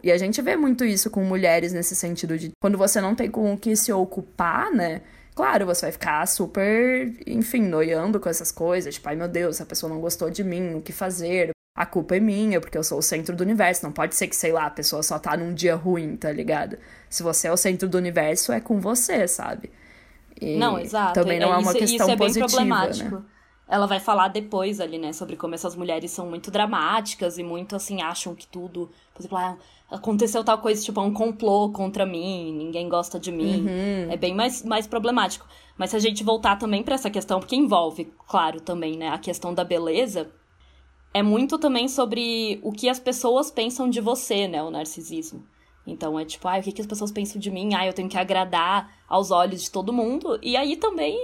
E 0.02 0.11
a 0.11 0.19
gente 0.19 0.40
vê 0.40 0.57
muito 0.57 0.85
isso 0.85 1.11
com 1.11 1.23
mulheres 1.23 1.73
nesse 1.73 1.95
sentido 1.95 2.38
de 2.38 2.50
quando 2.61 2.78
você 2.78 3.00
não 3.00 3.14
tem 3.14 3.30
com 3.30 3.52
o 3.52 3.59
que 3.59 3.76
se 3.76 3.92
ocupar, 3.92 4.71
né? 4.71 5.02
Claro, 5.35 5.66
você 5.66 5.87
vai 5.87 5.92
ficar 5.92 6.26
super, 6.26 7.14
enfim, 7.26 7.62
noiando 7.62 8.19
com 8.19 8.28
essas 8.28 8.50
coisas, 8.50 8.95
tipo, 8.95 9.09
ai 9.09 9.16
meu 9.16 9.28
Deus, 9.28 9.61
a 9.61 9.66
pessoa 9.66 9.92
não 9.92 10.00
gostou 10.00 10.28
de 10.30 10.45
mim, 10.45 10.75
o 10.75 10.83
que 10.83 10.92
fazer? 10.92 11.50
A 11.76 11.87
culpa 11.87 12.16
é 12.16 12.21
minha, 12.21 12.61
porque 12.61 12.76
eu 12.76 12.85
sou 12.85 12.99
o 12.99 13.02
centro 13.02 13.35
do 13.35 13.42
universo. 13.42 13.85
Não 13.85 13.92
pode 13.92 14.14
ser 14.14 14.26
que, 14.26 14.37
sei 14.37 14.52
lá, 14.52 14.66
a 14.66 14.71
pessoa 14.71 15.02
só 15.02 15.19
tá 15.19 15.37
num 15.37 15.54
dia 15.54 15.75
ruim, 15.76 16.16
tá 16.16 16.30
ligado? 16.30 16.76
Se 17.09 17.23
você 17.23 17.49
é 17.49 17.52
o 17.52 17.57
centro 17.57 17.88
do 17.88 17.97
universo, 17.97 18.52
é 18.52 18.61
com 18.61 18.80
você, 18.80 19.26
sabe? 19.26 19.71
E 20.38 20.59
não, 20.59 20.78
exato. 20.78 21.14
Também 21.14 21.38
não 21.38 21.54
é, 21.54 21.57
uma 21.57 21.71
isso, 21.71 21.78
questão 21.78 22.07
isso 22.07 22.11
é 22.11 22.16
positiva, 22.16 22.47
bem 22.47 22.57
problemático. 22.57 23.14
Né? 23.16 23.23
Ela 23.69 23.87
vai 23.87 24.00
falar 24.00 24.28
depois 24.28 24.80
ali, 24.80 24.99
né, 24.99 25.12
sobre 25.12 25.37
como 25.37 25.54
essas 25.54 25.76
mulheres 25.76 26.11
são 26.11 26.28
muito 26.28 26.50
dramáticas 26.50 27.38
e 27.38 27.42
muito, 27.42 27.76
assim, 27.76 28.02
acham 28.02 28.35
que 28.35 28.47
tudo... 28.47 28.90
Por 29.14 29.23
exemplo, 29.23 29.38
ah, 29.38 29.57
aconteceu 29.91 30.45
tal 30.45 30.59
coisa, 30.59 30.83
tipo, 30.83 31.01
é 31.01 31.03
um 31.03 31.13
complô 31.13 31.71
contra 31.71 32.07
mim, 32.07 32.53
ninguém 32.53 32.89
gosta 32.89 33.19
de 33.19 33.33
mim. 33.33 33.67
Uhum. 33.67 34.13
É 34.13 34.17
bem 34.17 34.35
mais, 34.35 34.63
mais 34.63 34.87
problemático. 34.87 35.47
Mas 35.77 35.91
se 35.91 35.97
a 35.97 35.99
gente 35.99 36.23
voltar 36.23 36.57
também 36.57 36.83
para 36.83 36.95
essa 36.95 37.11
questão, 37.11 37.41
porque 37.41 37.57
envolve, 37.57 38.13
claro, 38.29 38.61
também, 38.61 38.97
né, 38.97 39.09
a 39.09 39.19
questão 39.19 39.53
da 39.53 39.65
beleza, 39.65 40.31
é 41.13 41.23
muito 41.23 41.59
também 41.59 41.89
sobre 41.89 42.61
o 42.63 42.71
que 42.71 42.89
as 42.89 43.01
pessoas 43.01 43.51
pensam 43.51 43.91
de 43.91 44.01
você, 44.01 44.47
né, 44.47 44.63
o 44.63 44.71
narcisismo. 44.71 45.45
Então 45.87 46.19
é 46.19 46.25
tipo, 46.25 46.47
ah, 46.47 46.59
o 46.59 46.63
que, 46.63 46.73
que 46.73 46.81
as 46.81 46.87
pessoas 46.87 47.11
pensam 47.11 47.41
de 47.41 47.51
mim? 47.51 47.75
Ah, 47.75 47.87
eu 47.87 47.93
tenho 47.93 48.09
que 48.09 48.19
agradar 48.19 48.95
aos 49.09 49.31
olhos 49.31 49.63
de 49.63 49.71
todo 49.71 49.93
mundo. 49.93 50.39
E 50.43 50.57
aí 50.57 50.77
também 50.77 51.19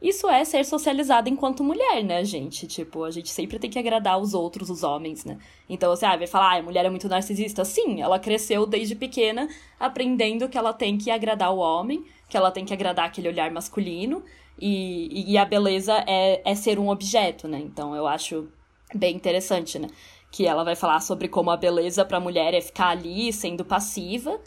isso 0.00 0.28
é 0.28 0.44
ser 0.44 0.64
socializada 0.64 1.28
enquanto 1.28 1.64
mulher, 1.64 2.04
né, 2.04 2.24
gente? 2.24 2.68
Tipo, 2.68 3.02
a 3.02 3.10
gente 3.10 3.30
sempre 3.30 3.58
tem 3.58 3.68
que 3.68 3.78
agradar 3.78 4.18
os 4.18 4.32
outros, 4.32 4.70
os 4.70 4.84
homens, 4.84 5.24
né? 5.24 5.38
Então 5.68 5.94
você 5.94 6.06
ah, 6.06 6.16
vai 6.16 6.26
falar, 6.28 6.54
ah, 6.54 6.58
a 6.58 6.62
mulher 6.62 6.84
é 6.84 6.90
muito 6.90 7.08
narcisista. 7.08 7.64
Sim, 7.64 8.00
ela 8.00 8.18
cresceu 8.18 8.64
desde 8.64 8.94
pequena 8.94 9.48
aprendendo 9.78 10.48
que 10.48 10.56
ela 10.56 10.72
tem 10.72 10.96
que 10.96 11.10
agradar 11.10 11.52
o 11.52 11.58
homem, 11.58 12.04
que 12.28 12.36
ela 12.36 12.52
tem 12.52 12.64
que 12.64 12.72
agradar 12.72 13.06
aquele 13.06 13.28
olhar 13.28 13.50
masculino. 13.50 14.22
E, 14.60 15.32
e 15.32 15.36
a 15.36 15.44
beleza 15.44 16.04
é, 16.06 16.42
é 16.44 16.54
ser 16.54 16.78
um 16.78 16.88
objeto, 16.88 17.48
né? 17.48 17.58
Então 17.58 17.94
eu 17.94 18.06
acho 18.06 18.48
bem 18.94 19.16
interessante, 19.16 19.80
né? 19.80 19.88
Que 20.30 20.46
ela 20.46 20.62
vai 20.62 20.76
falar 20.76 21.00
sobre 21.00 21.26
como 21.26 21.50
a 21.50 21.56
beleza 21.56 22.04
para 22.04 22.18
a 22.18 22.20
mulher 22.20 22.54
é 22.54 22.60
ficar 22.60 22.90
ali 22.90 23.32
sendo 23.32 23.64
passiva, 23.64 24.40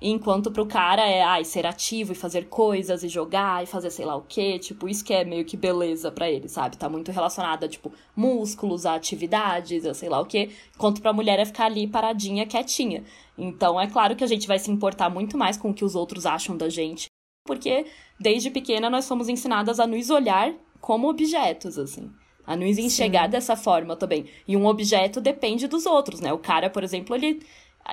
enquanto 0.00 0.50
pro 0.50 0.66
cara 0.66 1.06
é 1.06 1.22
ai, 1.22 1.44
ser 1.44 1.66
ativo 1.66 2.12
e 2.12 2.16
fazer 2.16 2.48
coisas 2.48 3.02
e 3.02 3.08
jogar 3.08 3.62
e 3.62 3.66
fazer 3.66 3.90
sei 3.90 4.04
lá 4.04 4.16
o 4.16 4.22
quê, 4.22 4.58
tipo, 4.58 4.88
isso 4.88 5.04
que 5.04 5.14
é 5.14 5.24
meio 5.24 5.44
que 5.44 5.56
beleza 5.56 6.10
para 6.10 6.30
ele, 6.30 6.48
sabe? 6.48 6.76
Tá 6.76 6.88
muito 6.88 7.10
relacionado 7.12 7.64
a 7.64 7.68
tipo 7.68 7.92
músculos, 8.14 8.86
a 8.86 8.94
atividades, 8.94 9.86
a 9.86 9.94
sei 9.94 10.08
lá 10.08 10.20
o 10.20 10.26
quê, 10.26 10.50
enquanto 10.74 11.00
pra 11.00 11.12
mulher 11.12 11.38
é 11.38 11.44
ficar 11.44 11.66
ali 11.66 11.86
paradinha, 11.86 12.46
quietinha. 12.46 13.04
Então, 13.36 13.80
é 13.80 13.86
claro 13.86 14.14
que 14.14 14.24
a 14.24 14.28
gente 14.28 14.46
vai 14.46 14.58
se 14.58 14.70
importar 14.70 15.08
muito 15.08 15.36
mais 15.36 15.56
com 15.56 15.70
o 15.70 15.74
que 15.74 15.84
os 15.84 15.94
outros 15.94 16.26
acham 16.26 16.56
da 16.56 16.68
gente, 16.68 17.06
porque 17.44 17.86
desde 18.18 18.50
pequena 18.50 18.88
nós 18.88 19.08
fomos 19.08 19.28
ensinadas 19.28 19.80
a 19.80 19.86
nos 19.86 20.10
olhar 20.10 20.54
como 20.80 21.08
objetos, 21.08 21.78
assim. 21.78 22.10
A 22.46 22.54
nos 22.54 22.76
enxergar 22.76 23.24
Sim. 23.24 23.30
dessa 23.30 23.56
forma 23.56 23.96
também. 23.96 24.26
E 24.46 24.54
um 24.54 24.66
objeto 24.66 25.18
depende 25.18 25.66
dos 25.66 25.86
outros, 25.86 26.20
né? 26.20 26.30
O 26.30 26.38
cara, 26.38 26.68
por 26.68 26.84
exemplo, 26.84 27.16
ele. 27.16 27.40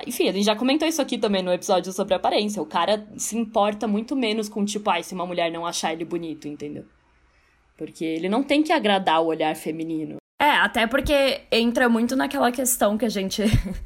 Enfim, 0.06 0.28
a 0.28 0.32
gente 0.32 0.44
já 0.44 0.56
comentou 0.56 0.88
isso 0.88 1.02
aqui 1.02 1.18
também 1.18 1.42
no 1.42 1.52
episódio 1.52 1.92
sobre 1.92 2.14
aparência. 2.14 2.62
O 2.62 2.66
cara 2.66 3.06
se 3.16 3.36
importa 3.36 3.86
muito 3.86 4.16
menos 4.16 4.48
com, 4.48 4.64
tipo, 4.64 4.88
ai, 4.88 5.02
se 5.02 5.14
uma 5.14 5.26
mulher 5.26 5.50
não 5.50 5.66
achar 5.66 5.92
ele 5.92 6.04
bonito, 6.04 6.48
entendeu? 6.48 6.84
Porque 7.76 8.04
ele 8.04 8.28
não 8.28 8.42
tem 8.42 8.62
que 8.62 8.72
agradar 8.72 9.22
o 9.22 9.26
olhar 9.26 9.54
feminino. 9.54 10.16
É, 10.40 10.50
até 10.50 10.86
porque 10.86 11.42
entra 11.50 11.88
muito 11.88 12.16
naquela 12.16 12.50
questão 12.50 12.96
que 12.96 13.04
a 13.04 13.08
gente. 13.08 13.42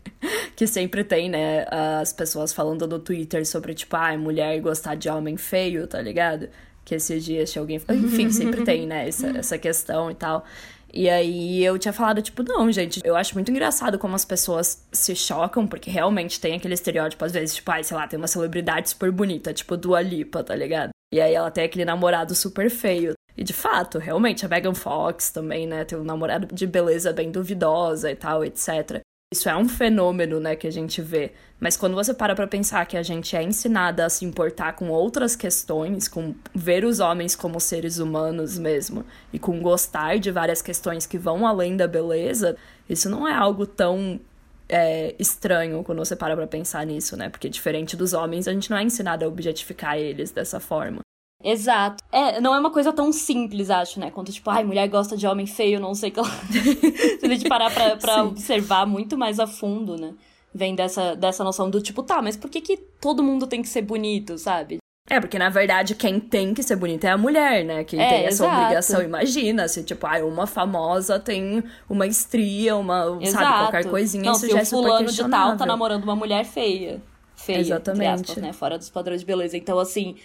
que 0.57 0.67
sempre 0.67 1.05
tem, 1.05 1.29
né? 1.29 1.67
As 2.01 2.13
pessoas 2.13 2.53
falando 2.53 2.87
no 2.87 2.99
Twitter 2.99 3.45
sobre, 3.47 3.75
tipo, 3.75 3.97
ai, 3.97 4.17
mulher 4.17 4.61
gostar 4.61 4.95
de 4.95 5.09
homem 5.09 5.37
feio, 5.37 5.87
tá 5.87 6.01
ligado? 6.01 6.49
que 6.87 6.95
esses 6.95 7.25
dias 7.25 7.51
tinha 7.51 7.61
alguém. 7.61 7.83
Enfim, 7.91 8.31
sempre 8.31 8.65
tem, 8.65 8.87
né? 8.87 9.09
Essa, 9.09 9.27
essa 9.37 9.59
questão 9.59 10.09
e 10.09 10.15
tal. 10.15 10.45
E 10.93 11.11
aí 11.11 11.63
eu 11.65 11.79
tinha 11.79 11.93
falado, 11.93 12.23
tipo, 12.23 12.43
não, 12.43 12.71
gente, 12.73 13.01
eu 13.05 13.17
acho 13.17 13.35
muito 13.35 13.51
engraçado 13.51 13.99
como 13.99 14.15
as 14.15 14.25
pessoas 14.25 14.87
se 14.93 15.15
chocam, 15.15 15.67
porque 15.67 15.91
realmente 15.91 16.41
tem 16.41 16.55
aquele 16.55 16.75
estereótipo, 16.75 17.25
às 17.25 17.33
vezes, 17.33 17.57
tipo, 17.57 17.71
ai, 17.71 17.85
sei 17.85 17.97
lá, 17.97 18.09
tem 18.09 18.17
uma 18.17 18.29
celebridade 18.29 18.91
super 18.91 19.11
bonita, 19.11 19.53
tipo 19.53 19.77
Dua 19.77 20.01
Lipa, 20.01 20.43
tá 20.43 20.55
ligado? 20.55 20.91
E 21.13 21.21
aí 21.21 21.35
ela 21.35 21.51
tem 21.51 21.65
aquele 21.65 21.85
namorado 21.85 22.35
super 22.35 22.71
feio. 22.71 23.13
E 23.37 23.45
de 23.45 23.53
fato, 23.53 23.99
realmente, 23.99 24.47
a 24.47 24.49
Megan 24.49 24.75
Fox 24.75 25.31
também, 25.31 25.67
né, 25.67 25.85
tem 25.85 25.99
um 25.99 26.05
namorado 26.05 26.47
de 26.53 26.67
beleza 26.67 27.13
bem 27.13 27.31
duvidosa 27.31 28.11
e 28.11 28.17
tal, 28.17 28.43
etc. 28.45 29.01
Isso 29.35 29.49
é 29.49 29.57
um 29.57 29.69
fenômeno, 29.69 30.39
né, 30.39 30.55
que 30.55 30.69
a 30.69 30.71
gente 30.71 31.03
vê. 31.03 31.33
Mas 31.59 31.77
quando 31.77 31.95
você 31.95 32.15
para 32.15 32.35
pra 32.37 32.47
pensar 32.47 32.87
que 32.87 32.97
a 32.97 33.03
gente 33.03 33.35
é 33.35 33.43
ensinada 33.43 34.07
a 34.07 34.09
se 34.09 34.25
importar 34.25 34.75
com 34.75 34.89
outras 34.89 35.35
questões, 35.35 36.07
com 36.07 36.33
ver 36.55 36.85
os 36.85 37.01
homens 37.01 37.35
como 37.35 37.59
seres 37.59 37.99
humanos 37.99 38.57
mesmo, 38.57 39.05
e 39.33 39.39
com 39.39 39.61
gostar 39.61 40.21
de 40.21 40.31
várias 40.31 40.63
questões 40.63 41.07
que 41.07 41.19
vão 41.19 41.45
além 41.45 41.77
da 41.77 41.89
beleza, 41.89 42.57
isso 42.89 43.11
não 43.11 43.27
é 43.27 43.35
algo 43.35 43.67
tão 43.67 44.21
é, 44.69 45.13
estranho 45.19 45.83
quando 45.83 45.99
você 45.99 46.15
para 46.15 46.37
pra 46.37 46.47
pensar 46.47 46.87
nisso, 46.87 47.17
né? 47.17 47.29
Porque 47.29 47.49
diferente 47.49 47.97
dos 47.97 48.13
homens, 48.13 48.47
a 48.47 48.53
gente 48.53 48.71
não 48.71 48.77
é 48.79 48.85
ensinada 48.85 49.25
a 49.25 49.29
objetificar 49.29 49.99
eles 49.99 50.31
dessa 50.31 50.61
forma. 50.61 51.01
Exato. 51.43 52.03
É, 52.11 52.41
não 52.41 52.55
é 52.55 52.59
uma 52.59 52.71
coisa 52.71 52.93
tão 52.93 53.13
simples, 53.13 53.71
acho, 53.71 54.01
né? 54.01 54.11
Quanto, 54.11 54.33
tipo, 54.33 54.49
ai, 54.51 54.65
mulher 54.65 54.89
gosta 54.89 55.17
de 55.17 55.27
homem 55.27 55.47
feio, 55.47 55.79
não 55.79 55.95
sei 55.95 56.11
o 56.11 56.13
que 56.13 56.19
ela. 56.19 56.29
Se 57.21 57.27
a 57.27 57.29
gente 57.29 57.49
parar 57.49 57.73
pra, 57.73 57.97
pra 57.97 58.25
observar 58.25 58.87
muito 58.87 59.17
mais 59.17 59.39
a 59.39 59.47
fundo, 59.47 59.97
né? 59.97 60.15
Vem 60.55 60.75
dessa, 60.75 61.15
dessa 61.15 61.45
noção 61.45 61.69
do 61.69 61.81
tipo, 61.81 62.03
tá, 62.03 62.23
mas 62.23 62.37
por 62.37 62.51
que, 62.51 62.61
que 62.61 62.77
todo 62.77 63.23
mundo 63.23 63.47
tem 63.47 63.61
que 63.61 63.69
ser 63.69 63.83
bonito, 63.83 64.39
sabe? 64.39 64.79
É, 65.09 65.21
porque 65.21 65.39
na 65.39 65.49
verdade 65.49 65.95
quem 65.95 66.19
tem 66.19 66.53
que 66.53 66.63
ser 66.65 66.75
bonita 66.75 67.07
é 67.07 67.11
a 67.11 67.19
mulher, 67.19 67.65
né? 67.65 67.85
Quem 67.85 68.01
é, 68.01 68.09
tem 68.09 68.25
essa 68.25 68.45
exato. 68.45 68.61
obrigação. 68.61 69.03
Imagina, 69.03 69.69
se 69.69 69.85
tipo, 69.85 70.05
ah, 70.05 70.25
uma 70.25 70.47
famosa 70.47 71.21
tem 71.21 71.63
uma 71.89 72.07
estria, 72.07 72.75
uma, 72.77 73.17
exato. 73.21 73.45
sabe, 73.45 73.59
qualquer 73.65 73.91
coisinha, 73.91 74.25
não, 74.25 74.33
isso 74.33 74.49
já 74.49 74.59
é 74.59 74.65
super 74.65 74.89
fulano 74.89 75.09
de 75.09 75.29
tal 75.29 75.57
tá 75.57 75.65
namorando 75.65 76.03
uma 76.03 76.17
mulher 76.17 76.45
feia. 76.45 77.01
Feia, 77.37 77.59
Exatamente. 77.59 78.31
Aspas, 78.31 78.37
né? 78.39 78.53
Fora 78.53 78.79
dos 78.79 78.91
padrões 78.91 79.21
de 79.21 79.27
beleza. 79.27 79.57
Então, 79.57 79.79
assim, 79.79 80.17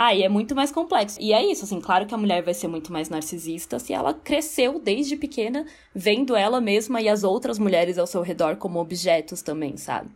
ah, 0.00 0.14
e 0.14 0.22
é 0.22 0.28
muito 0.28 0.54
mais 0.54 0.70
complexo. 0.70 1.20
E 1.20 1.32
é 1.32 1.44
isso, 1.44 1.64
assim, 1.64 1.80
claro 1.80 2.06
que 2.06 2.14
a 2.14 2.16
mulher 2.16 2.40
vai 2.40 2.54
ser 2.54 2.68
muito 2.68 2.92
mais 2.92 3.08
narcisista 3.08 3.80
se 3.80 3.92
ela 3.92 4.14
cresceu 4.14 4.78
desde 4.78 5.16
pequena 5.16 5.66
vendo 5.92 6.36
ela 6.36 6.60
mesma 6.60 7.02
e 7.02 7.08
as 7.08 7.24
outras 7.24 7.58
mulheres 7.58 7.98
ao 7.98 8.06
seu 8.06 8.22
redor 8.22 8.54
como 8.58 8.78
objetos 8.78 9.42
também, 9.42 9.76
sabe? 9.76 10.10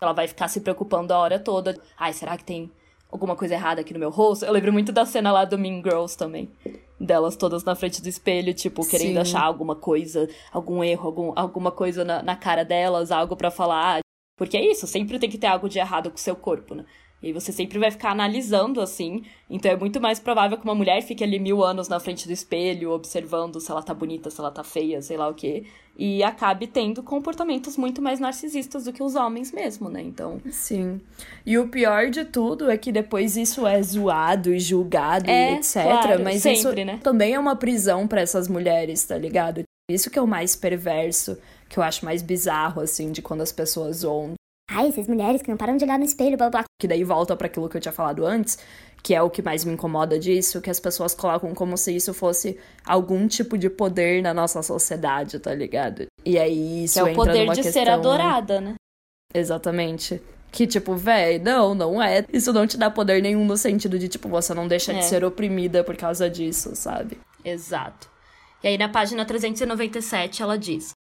Ela 0.00 0.12
vai 0.12 0.26
ficar 0.26 0.48
se 0.48 0.60
preocupando 0.60 1.14
a 1.14 1.18
hora 1.18 1.38
toda. 1.38 1.80
Ai, 1.96 2.12
será 2.12 2.36
que 2.36 2.42
tem 2.42 2.68
alguma 3.12 3.36
coisa 3.36 3.54
errada 3.54 3.80
aqui 3.80 3.92
no 3.92 4.00
meu 4.00 4.10
rosto? 4.10 4.44
Eu 4.44 4.52
lembro 4.52 4.72
muito 4.72 4.90
da 4.90 5.06
cena 5.06 5.30
lá 5.30 5.44
do 5.44 5.56
Mean 5.56 5.84
Girls 5.84 6.18
também. 6.18 6.50
Delas 6.98 7.36
todas 7.36 7.62
na 7.62 7.76
frente 7.76 8.02
do 8.02 8.08
espelho, 8.08 8.52
tipo, 8.52 8.84
querendo 8.84 9.14
Sim. 9.14 9.20
achar 9.20 9.42
alguma 9.44 9.76
coisa, 9.76 10.28
algum 10.50 10.82
erro, 10.82 11.06
algum, 11.06 11.32
alguma 11.36 11.70
coisa 11.70 12.04
na, 12.04 12.24
na 12.24 12.34
cara 12.34 12.64
delas, 12.64 13.12
algo 13.12 13.36
para 13.36 13.52
falar. 13.52 14.00
Porque 14.36 14.56
é 14.56 14.68
isso, 14.68 14.84
sempre 14.88 15.16
tem 15.16 15.30
que 15.30 15.38
ter 15.38 15.46
algo 15.46 15.68
de 15.68 15.78
errado 15.78 16.10
com 16.10 16.16
o 16.16 16.20
seu 16.20 16.34
corpo, 16.34 16.74
né? 16.74 16.84
E 17.22 17.32
você 17.32 17.50
sempre 17.50 17.78
vai 17.78 17.90
ficar 17.90 18.10
analisando 18.10 18.80
assim. 18.80 19.24
Então 19.50 19.70
é 19.72 19.76
muito 19.76 20.00
mais 20.00 20.20
provável 20.20 20.56
que 20.56 20.64
uma 20.64 20.74
mulher 20.74 21.02
fique 21.02 21.24
ali 21.24 21.38
mil 21.38 21.64
anos 21.64 21.88
na 21.88 21.98
frente 21.98 22.26
do 22.26 22.32
espelho, 22.32 22.92
observando 22.92 23.60
se 23.60 23.70
ela 23.70 23.82
tá 23.82 23.92
bonita, 23.92 24.30
se 24.30 24.40
ela 24.40 24.50
tá 24.50 24.62
feia, 24.62 25.02
sei 25.02 25.16
lá 25.16 25.28
o 25.28 25.34
quê. 25.34 25.64
E 25.96 26.22
acabe 26.22 26.68
tendo 26.68 27.02
comportamentos 27.02 27.76
muito 27.76 28.00
mais 28.00 28.20
narcisistas 28.20 28.84
do 28.84 28.92
que 28.92 29.02
os 29.02 29.16
homens 29.16 29.50
mesmo, 29.50 29.88
né? 29.88 30.00
Então. 30.00 30.40
Sim. 30.48 31.00
E 31.44 31.58
o 31.58 31.66
pior 31.68 32.08
de 32.08 32.24
tudo 32.24 32.70
é 32.70 32.78
que 32.78 32.92
depois 32.92 33.36
isso 33.36 33.66
é 33.66 33.82
zoado 33.82 34.54
e 34.54 34.60
julgado 34.60 35.28
é, 35.28 35.54
e 35.54 35.56
etc. 35.56 35.82
Claro, 35.82 36.22
mas 36.22 36.40
sempre, 36.40 36.58
isso 36.58 36.86
né? 36.86 37.00
também 37.02 37.34
é 37.34 37.38
uma 37.38 37.56
prisão 37.56 38.06
para 38.06 38.20
essas 38.20 38.46
mulheres, 38.46 39.04
tá 39.04 39.18
ligado? 39.18 39.64
Isso 39.90 40.08
que 40.08 40.18
é 40.18 40.22
o 40.22 40.26
mais 40.26 40.54
perverso, 40.54 41.36
que 41.68 41.78
eu 41.78 41.82
acho 41.82 42.04
mais 42.04 42.22
bizarro, 42.22 42.80
assim, 42.80 43.10
de 43.10 43.20
quando 43.20 43.40
as 43.40 43.50
pessoas 43.50 43.98
zoam 43.98 44.34
Ai, 44.70 44.88
essas 44.88 45.06
mulheres 45.08 45.40
que 45.42 45.48
não 45.50 45.56
param 45.56 45.76
de 45.76 45.84
olhar 45.84 45.98
no 45.98 46.04
espelho, 46.04 46.36
blá 46.36 46.50
blá. 46.50 46.64
Que 46.78 46.86
daí 46.86 47.02
volta 47.02 47.34
para 47.34 47.46
aquilo 47.46 47.68
que 47.68 47.76
eu 47.76 47.80
tinha 47.80 47.92
falado 47.92 48.24
antes, 48.26 48.58
que 49.02 49.14
é 49.14 49.22
o 49.22 49.30
que 49.30 49.40
mais 49.42 49.64
me 49.64 49.72
incomoda 49.72 50.18
disso, 50.18 50.60
que 50.60 50.68
as 50.70 50.78
pessoas 50.78 51.14
colocam 51.14 51.54
como 51.54 51.76
se 51.76 51.94
isso 51.96 52.12
fosse 52.12 52.58
algum 52.84 53.26
tipo 53.26 53.56
de 53.56 53.70
poder 53.70 54.22
na 54.22 54.34
nossa 54.34 54.62
sociedade, 54.62 55.38
tá 55.38 55.54
ligado? 55.54 56.06
E 56.24 56.38
aí 56.38 56.84
isso 56.84 56.94
que 56.94 57.00
é 57.00 57.02
o 57.04 57.08
entra 57.08 57.24
poder 57.24 57.40
numa 57.40 57.54
de 57.54 57.62
questão... 57.62 57.82
ser 57.84 57.90
adorada, 57.90 58.60
né? 58.60 58.74
Exatamente. 59.34 60.20
Que, 60.50 60.66
tipo, 60.66 60.94
véi, 60.96 61.38
não, 61.38 61.74
não 61.74 62.02
é. 62.02 62.24
Isso 62.32 62.52
não 62.52 62.66
te 62.66 62.78
dá 62.78 62.90
poder 62.90 63.22
nenhum 63.22 63.44
no 63.44 63.56
sentido 63.56 63.98
de, 63.98 64.08
tipo, 64.08 64.28
você 64.28 64.54
não 64.54 64.66
deixa 64.66 64.92
É. 64.92 64.98
de 64.98 65.04
ser 65.04 65.22
oprimida 65.24 65.84
por 65.84 65.96
causa 65.96 66.28
disso, 66.30 66.74
sabe? 66.74 67.18
Exato. 67.44 68.08
E 68.62 68.68
aí 68.68 68.78
na 68.78 68.88
página 68.88 69.24
397 69.24 70.42
ela 70.42 70.56
diz: 70.58 70.92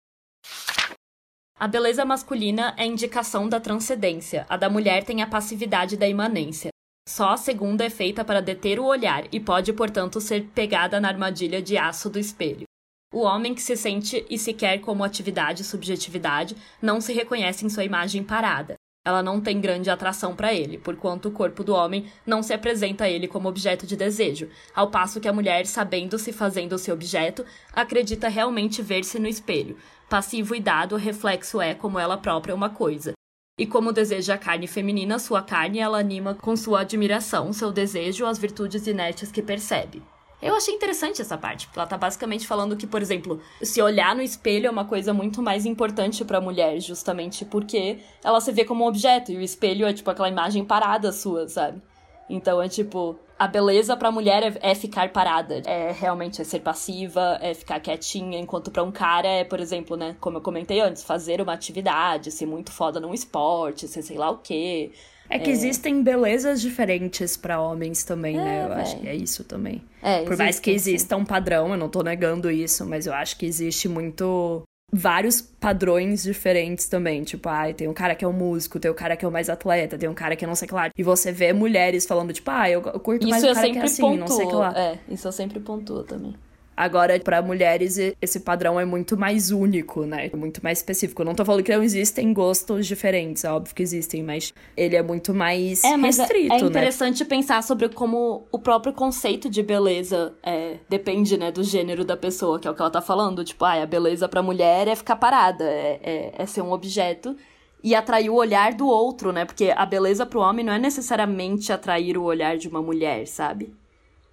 A 1.59 1.67
beleza 1.67 2.05
masculina 2.05 2.75
é 2.77 2.85
indicação 2.85 3.49
da 3.49 3.59
transcendência, 3.59 4.45
a 4.47 4.59
da 4.59 4.69
mulher 4.69 5.05
tem 5.05 5.23
a 5.23 5.27
passividade 5.27 5.97
da 5.97 6.07
imanência. 6.07 6.69
Só 7.09 7.31
a 7.31 7.37
segunda 7.39 7.83
é 7.83 7.89
feita 7.89 8.23
para 8.23 8.43
deter 8.43 8.79
o 8.79 8.85
olhar 8.85 9.25
e 9.33 9.41
pode, 9.41 9.73
portanto, 9.73 10.21
ser 10.21 10.49
pegada 10.55 11.01
na 11.01 11.09
armadilha 11.09 11.63
de 11.63 11.79
aço 11.79 12.11
do 12.11 12.19
espelho. 12.19 12.65
O 13.11 13.21
homem 13.21 13.55
que 13.55 13.63
se 13.63 13.75
sente 13.75 14.27
e 14.29 14.37
se 14.37 14.53
quer 14.53 14.81
como 14.83 15.03
atividade 15.03 15.63
e 15.63 15.65
subjetividade 15.65 16.55
não 16.83 17.01
se 17.01 17.15
reconhece 17.15 17.65
em 17.65 17.71
sua 17.71 17.85
imagem 17.85 18.23
parada. 18.23 18.75
Ela 19.07 19.23
não 19.23 19.41
tem 19.41 19.59
grande 19.59 19.89
atração 19.89 20.35
para 20.35 20.53
ele, 20.53 20.77
porquanto 20.77 21.29
o 21.29 21.33
corpo 21.33 21.63
do 21.63 21.73
homem 21.73 22.07
não 22.27 22.43
se 22.43 22.53
apresenta 22.53 23.05
a 23.05 23.09
ele 23.09 23.29
como 23.29 23.49
objeto 23.49 23.87
de 23.87 23.97
desejo, 23.97 24.51
ao 24.75 24.91
passo 24.91 25.21
que 25.21 25.29
a 25.29 25.33
mulher, 25.33 25.65
sabendo-se 25.65 26.33
fazendo-se 26.33 26.91
objeto, 26.91 27.47
acredita 27.73 28.29
realmente 28.29 28.83
ver-se 28.83 29.19
no 29.21 29.29
espelho. 29.29 29.79
Passivo 30.09 30.55
e 30.55 30.61
dado, 30.61 30.95
reflexo 30.95 31.61
é, 31.61 31.75
como 31.75 31.99
ela 31.99 32.17
própria, 32.17 32.55
uma 32.55 32.71
coisa. 32.71 33.13
E 33.59 33.67
como 33.67 33.93
deseja 33.93 34.35
a 34.35 34.39
carne 34.39 34.69
feminina, 34.69 35.19
sua 35.19 35.43
carne 35.43 35.81
ela 35.81 35.99
anima 35.99 36.33
com 36.33 36.55
sua 36.55 36.83
admiração, 36.83 37.53
seu 37.53 37.73
desejo, 37.73 38.25
as 38.25 38.39
virtudes 38.39 38.87
inertes 38.87 39.33
que 39.33 39.43
percebe. 39.43 40.01
Eu 40.41 40.55
achei 40.55 40.75
interessante 40.75 41.21
essa 41.21 41.37
parte, 41.37 41.67
porque 41.67 41.79
ela 41.81 41.89
tá 41.89 41.99
basicamente 41.99 42.47
falando 42.47 42.77
que, 42.77 42.87
por 42.87 43.03
exemplo, 43.03 43.41
se 43.61 43.83
olhar 43.83 44.15
no 44.15 44.23
espelho 44.23 44.69
é 44.69 44.71
uma 44.71 44.85
coisa 44.85 45.13
muito 45.13 45.43
mais 45.43 45.67
importante 45.67 46.25
pra 46.25 46.41
mulher, 46.41 46.79
justamente 46.79 47.45
porque 47.45 47.99
ela 48.23 48.41
se 48.41 48.53
vê 48.53 48.65
como 48.65 48.85
um 48.85 48.89
objeto, 48.89 49.33
e 49.33 49.37
o 49.37 49.43
espelho 49.43 49.87
é 49.87 49.93
tipo 49.93 50.09
aquela 50.09 50.29
imagem 50.29 50.65
parada 50.65 51.11
sua, 51.11 51.49
sabe? 51.49 51.83
Então 52.29 52.61
é 52.61 52.69
tipo, 52.69 53.19
a 53.39 53.47
beleza 53.47 53.97
pra 53.97 54.11
mulher 54.11 54.43
é, 54.43 54.71
é 54.71 54.75
ficar 54.75 55.13
parada, 55.13 55.63
é 55.65 55.93
realmente 55.93 56.41
é 56.41 56.45
ser 56.45 56.61
passiva, 56.61 57.39
é 57.41 57.55
ficar 57.55 57.81
quietinha, 57.81 58.39
enquanto 58.39 58.71
pra 58.71 58.83
um 58.83 58.91
cara 58.93 59.29
é, 59.29 59.45
por 59.45 59.61
exemplo, 59.61 59.97
né, 59.97 60.17
como 60.21 60.39
eu 60.39 60.43
comentei 60.43 60.81
antes, 60.81 61.05
fazer 61.05 61.41
uma 61.41 61.53
atividade, 61.53 62.31
ser 62.31 62.47
muito 62.47 62.73
foda 62.73 62.99
num 62.99 63.15
esporte, 63.15 63.87
ser 63.87 64.03
sei 64.03 64.17
lá 64.17 64.31
o 64.31 64.39
quê. 64.39 64.91
É 65.29 65.39
que 65.41 65.51
existem 65.51 66.03
belezas 66.03 66.61
diferentes 66.61 67.37
pra 67.37 67.61
homens 67.61 68.05
também, 68.05 68.37
né? 68.37 68.65
Eu 68.69 68.73
É, 68.73 68.83
acho 68.83 69.01
que 69.01 69.09
é 69.09 69.15
isso 69.15 69.43
também. 69.43 69.83
É, 70.01 70.23
Por 70.23 70.37
mais 70.37 70.61
que 70.61 70.71
exista 70.71 71.17
um 71.17 71.25
padrão, 71.25 71.71
eu 71.71 71.77
não 71.77 71.89
tô 71.89 72.01
negando 72.03 72.49
isso, 72.49 72.87
mas 72.87 73.07
eu 73.09 73.13
acho 73.13 73.37
que 73.37 73.45
existe 73.45 73.89
muito. 73.89 74.63
Vários 74.93 75.41
padrões 75.43 76.23
diferentes 76.23 76.87
também. 76.87 77.25
Tipo, 77.25 77.49
ai, 77.49 77.75
tem 77.75 77.89
um 77.89 77.93
cara 77.93 78.15
que 78.15 78.25
é 78.25 78.29
um 78.29 78.33
músico, 78.33 78.79
tem 78.79 78.91
um 78.91 78.95
cara 78.95 79.17
que 79.17 79.25
é 79.25 79.29
o 79.29 79.33
mais 79.33 79.51
atleta, 79.51 79.99
tem 79.99 80.09
um 80.09 80.15
cara 80.15 80.37
que 80.37 80.45
é 80.45 80.49
não 80.49 80.55
sei 80.55 80.67
o 80.67 80.69
que 80.69 80.75
lá. 80.75 80.91
E 80.97 81.03
você 81.03 81.33
vê 81.33 81.53
mulheres 81.53 82.07
falando, 82.07 82.33
tipo, 82.33 82.51
ah, 82.51 82.71
eu, 82.71 82.81
curto 82.83 83.27
mais 83.29 83.43
Isso 83.43 83.47
o 83.47 83.51
eu 83.51 83.55
cara 83.55 83.71
que 83.71 83.79
é 83.79 83.83
assim, 83.83 84.03
pontuo. 84.03 84.19
não 84.19 84.29
sei 84.29 84.47
o 84.47 84.49
que 84.49 84.55
lá. 84.55 84.73
É, 84.79 84.99
isso 85.09 85.27
eu 85.27 85.33
sempre 85.33 85.59
pontuo 85.61 86.05
também. 86.05 86.35
Agora, 86.77 87.19
pra 87.21 87.41
mulheres, 87.41 87.97
esse 88.21 88.41
padrão 88.41 88.79
é 88.79 88.85
muito 88.85 89.17
mais 89.17 89.51
único, 89.51 90.05
né? 90.05 90.31
Muito 90.35 90.63
mais 90.63 90.79
específico. 90.79 91.23
Eu 91.23 91.27
não 91.27 91.35
tô 91.35 91.43
falando 91.43 91.63
que 91.63 91.75
não 91.75 91.83
existem 91.83 92.33
gostos 92.35 92.87
diferentes, 92.87 93.45
é 93.45 93.51
óbvio 93.51 93.75
que 93.75 93.83
existem, 93.83 94.23
mas 94.23 94.53
ele 94.77 94.95
é 94.95 95.03
muito 95.03 95.33
mais 95.33 95.83
É, 95.83 95.97
mas 95.97 96.19
é- 96.19 96.23
restrito, 96.23 96.55
é, 96.55 96.61
né? 96.61 96.67
interessante 96.67 97.25
pensar 97.25 97.63
sobre 97.63 97.89
como 97.89 98.47
o 98.53 98.59
próprio 98.59 98.93
conceito 98.93 99.49
de 99.49 99.63
beleza 99.63 100.35
é, 100.43 100.77
depende, 100.87 101.39
né, 101.39 101.51
do 101.51 101.65
gênero 101.65 102.05
da 102.05 102.17
pessoa, 102.17 102.59
que 102.61 102.69
é 102.69 102.71
o 102.71 102.75
que 102.75 102.81
ela 102.83 102.91
tá 102.91 103.01
falando. 103.01 103.43
Tipo, 103.43 103.65
ah, 103.65 103.83
a 103.83 103.87
beleza 103.87 104.29
pra 104.29 104.43
mulher 104.43 104.87
é 104.87 104.95
ficar 104.95 105.17
parada, 105.17 105.65
é, 105.65 106.01
é, 106.03 106.33
é 106.43 106.47
ser 106.47 106.61
um 106.61 106.73
objeto 106.73 107.35
e 107.83 107.95
atrair 107.95 108.29
o 108.29 108.35
olhar 108.35 108.75
do 108.75 108.87
outro, 108.87 109.33
né? 109.33 109.47
Porque 109.47 109.73
a 109.75 109.87
beleza 109.87 110.27
pro 110.27 110.41
homem 110.41 110.65
não 110.65 110.75
é 110.75 110.79
necessariamente 110.79 111.73
atrair 111.73 112.19
o 112.19 112.25
olhar 112.25 112.59
de 112.59 112.69
uma 112.69 112.83
mulher, 112.83 113.27
sabe? 113.27 113.73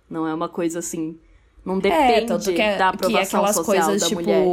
Não 0.09 0.27
é 0.27 0.33
uma 0.33 0.49
coisa 0.49 0.79
assim. 0.79 1.17
Não 1.65 1.77
É, 1.77 1.79
depende 1.81 2.25
tanto 2.27 2.53
que, 2.53 2.61
é, 2.61 2.77
da 2.77 2.89
que 2.91 2.95
aprovação 2.95 3.19
é 3.19 3.23
aquelas 3.23 3.55
social 3.55 3.65
coisas, 3.85 4.01
da 4.01 4.07
tipo. 4.07 4.21
mulher. 4.21 4.45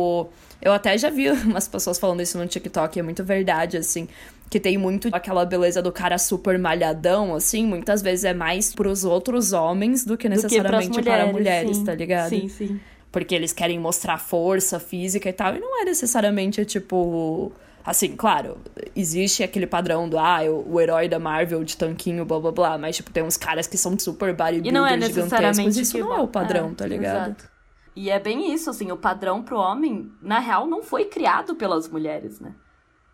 Eu 0.62 0.72
até 0.72 0.96
já 0.98 1.10
vi 1.10 1.30
umas 1.44 1.66
pessoas 1.66 1.98
falando 1.98 2.20
isso 2.22 2.38
no 2.38 2.46
TikTok, 2.46 2.98
é 2.98 3.02
muito 3.02 3.24
verdade, 3.24 3.76
assim. 3.76 4.06
Que 4.48 4.58
tem 4.58 4.76
muito 4.76 5.08
aquela 5.12 5.44
beleza 5.44 5.80
do 5.80 5.92
cara 5.92 6.18
super 6.18 6.58
malhadão, 6.58 7.34
assim. 7.34 7.64
Muitas 7.66 8.02
vezes 8.02 8.24
é 8.24 8.34
mais 8.34 8.74
pros 8.74 9.04
outros 9.04 9.52
homens 9.52 10.04
do 10.04 10.16
que 10.16 10.28
Do 10.28 10.34
que 10.34 10.42
necessariamente 10.42 11.02
para 11.02 11.26
mulheres, 11.26 11.76
sim. 11.76 11.84
tá 11.84 11.94
ligado? 11.94 12.30
Sim, 12.30 12.48
sim. 12.48 12.80
Porque 13.12 13.34
eles 13.34 13.52
querem 13.52 13.78
mostrar 13.78 14.18
força 14.18 14.78
física 14.80 15.28
e 15.28 15.32
tal. 15.32 15.54
E 15.54 15.60
não 15.60 15.80
é 15.80 15.84
necessariamente, 15.84 16.64
tipo. 16.64 17.52
Assim, 17.84 18.14
claro, 18.14 18.58
existe 18.94 19.42
aquele 19.42 19.66
padrão 19.66 20.08
do, 20.08 20.18
ah, 20.18 20.40
o, 20.42 20.74
o 20.74 20.80
herói 20.80 21.08
da 21.08 21.18
Marvel 21.18 21.64
de 21.64 21.76
tanquinho, 21.76 22.24
blá 22.24 22.38
blá 22.38 22.52
blá. 22.52 22.78
Mas, 22.78 22.96
tipo, 22.96 23.10
tem 23.10 23.22
uns 23.22 23.36
caras 23.36 23.66
que 23.66 23.78
são 23.78 23.98
super 23.98 24.34
bodybuilders 24.34 24.68
E 24.68 24.72
não 24.72 24.86
é 24.86 25.00
gigantescos. 25.00 25.76
Isso 25.76 25.98
não 25.98 26.14
é 26.14 26.20
o 26.20 26.28
padrão, 26.28 26.74
tá 26.74 26.86
ligado? 26.86 27.30
Exato. 27.30 27.50
E 27.96 28.08
é 28.08 28.18
bem 28.18 28.52
isso, 28.52 28.70
assim, 28.70 28.90
o 28.92 28.96
padrão 28.96 29.42
pro 29.42 29.58
homem, 29.58 30.10
na 30.22 30.38
real, 30.38 30.66
não 30.66 30.82
foi 30.82 31.06
criado 31.06 31.54
pelas 31.54 31.88
mulheres, 31.88 32.38
né? 32.40 32.54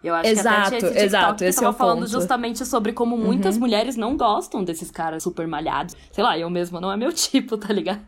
Eu 0.04 0.14
acho 0.14 0.28
Exato, 0.28 0.70
que 0.70 0.76
até 0.76 0.90
tinha 0.90 1.04
exato, 1.04 1.44
esse 1.44 1.60
tava 1.60 1.74
é 1.74 1.78
falando 1.78 2.00
ponto. 2.00 2.10
justamente 2.10 2.64
sobre 2.64 2.92
como 2.92 3.16
muitas 3.16 3.58
mulheres 3.58 3.96
não 3.96 4.16
gostam 4.16 4.62
desses 4.62 4.90
caras 4.90 5.22
super 5.22 5.48
malhados. 5.48 5.96
Sei 6.12 6.22
lá, 6.22 6.38
eu 6.38 6.48
mesma 6.48 6.80
não 6.80 6.92
é 6.92 6.96
meu 6.96 7.10
tipo, 7.12 7.56
tá 7.56 7.72
ligado? 7.72 8.02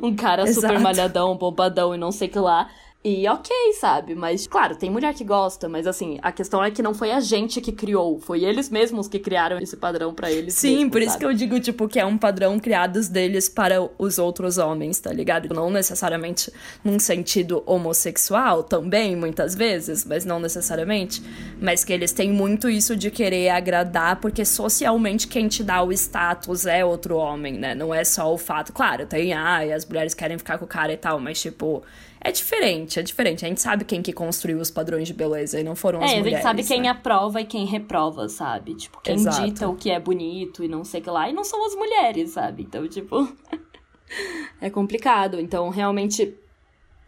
Um 0.00 0.14
cara 0.14 0.46
super 0.46 0.70
Exato. 0.70 0.80
malhadão, 0.80 1.36
bombadão 1.36 1.94
e 1.94 1.98
não 1.98 2.10
sei 2.10 2.28
o 2.28 2.30
que 2.30 2.38
lá. 2.38 2.70
E 3.04 3.26
ok, 3.26 3.50
sabe? 3.80 4.14
Mas, 4.14 4.46
claro, 4.46 4.76
tem 4.76 4.88
mulher 4.88 5.12
que 5.12 5.24
gosta, 5.24 5.68
mas 5.68 5.88
assim, 5.88 6.20
a 6.22 6.30
questão 6.30 6.62
é 6.62 6.70
que 6.70 6.80
não 6.80 6.94
foi 6.94 7.10
a 7.10 7.18
gente 7.18 7.60
que 7.60 7.72
criou, 7.72 8.20
foi 8.20 8.44
eles 8.44 8.70
mesmos 8.70 9.08
que 9.08 9.18
criaram 9.18 9.58
esse 9.58 9.76
padrão 9.76 10.14
pra 10.14 10.30
eles. 10.30 10.54
Sim, 10.54 10.76
mesmos, 10.76 10.92
por 10.92 11.02
isso 11.02 11.10
sabe? 11.12 11.24
que 11.24 11.26
eu 11.26 11.34
digo, 11.34 11.58
tipo, 11.58 11.88
que 11.88 11.98
é 11.98 12.06
um 12.06 12.16
padrão 12.16 12.60
criados 12.60 13.08
deles 13.08 13.48
para 13.48 13.82
os 13.98 14.18
outros 14.18 14.56
homens, 14.56 15.00
tá 15.00 15.12
ligado? 15.12 15.52
Não 15.52 15.68
necessariamente 15.68 16.52
num 16.84 17.00
sentido 17.00 17.64
homossexual, 17.66 18.62
também, 18.62 19.16
muitas 19.16 19.56
vezes, 19.56 20.04
mas 20.04 20.24
não 20.24 20.38
necessariamente. 20.38 21.20
Mas 21.60 21.82
que 21.82 21.92
eles 21.92 22.12
têm 22.12 22.30
muito 22.30 22.70
isso 22.70 22.94
de 22.94 23.10
querer 23.10 23.48
agradar, 23.48 24.20
porque 24.20 24.44
socialmente 24.44 25.26
quem 25.26 25.48
te 25.48 25.64
dá 25.64 25.82
o 25.82 25.92
status 25.92 26.66
é 26.66 26.84
outro 26.84 27.16
homem, 27.16 27.54
né? 27.54 27.74
Não 27.74 27.92
é 27.92 28.04
só 28.04 28.32
o 28.32 28.38
fato. 28.38 28.72
Claro, 28.72 29.06
tem, 29.06 29.32
ai, 29.32 29.72
as 29.72 29.84
mulheres 29.84 30.14
querem 30.14 30.38
ficar 30.38 30.56
com 30.56 30.66
o 30.66 30.68
cara 30.68 30.92
e 30.92 30.96
tal, 30.96 31.18
mas, 31.18 31.40
tipo. 31.40 31.82
É 32.24 32.30
diferente, 32.30 33.00
é 33.00 33.02
diferente. 33.02 33.44
A 33.44 33.48
gente 33.48 33.60
sabe 33.60 33.84
quem 33.84 34.00
que 34.00 34.12
construiu 34.12 34.58
os 34.60 34.70
padrões 34.70 35.08
de 35.08 35.14
beleza 35.14 35.58
e 35.58 35.64
não 35.64 35.74
foram 35.74 36.00
as 36.00 36.12
É, 36.12 36.14
a 36.14 36.18
mulheres. 36.18 36.32
gente 36.34 36.42
sabe 36.42 36.64
quem 36.64 36.82
né? 36.82 36.88
aprova 36.88 37.40
e 37.40 37.44
quem 37.44 37.66
reprova, 37.66 38.28
sabe? 38.28 38.76
Tipo, 38.76 39.00
quem 39.02 39.14
Exato. 39.16 39.42
dita 39.44 39.68
o 39.68 39.74
que 39.74 39.90
é 39.90 39.98
bonito 39.98 40.62
e 40.62 40.68
não 40.68 40.84
sei 40.84 41.00
o 41.00 41.02
que 41.04 41.10
lá. 41.10 41.28
E 41.28 41.32
não 41.32 41.42
são 41.42 41.66
as 41.66 41.74
mulheres, 41.74 42.30
sabe? 42.30 42.62
Então, 42.62 42.86
tipo. 42.86 43.28
é 44.60 44.70
complicado. 44.70 45.40
Então, 45.40 45.68
realmente, 45.68 46.32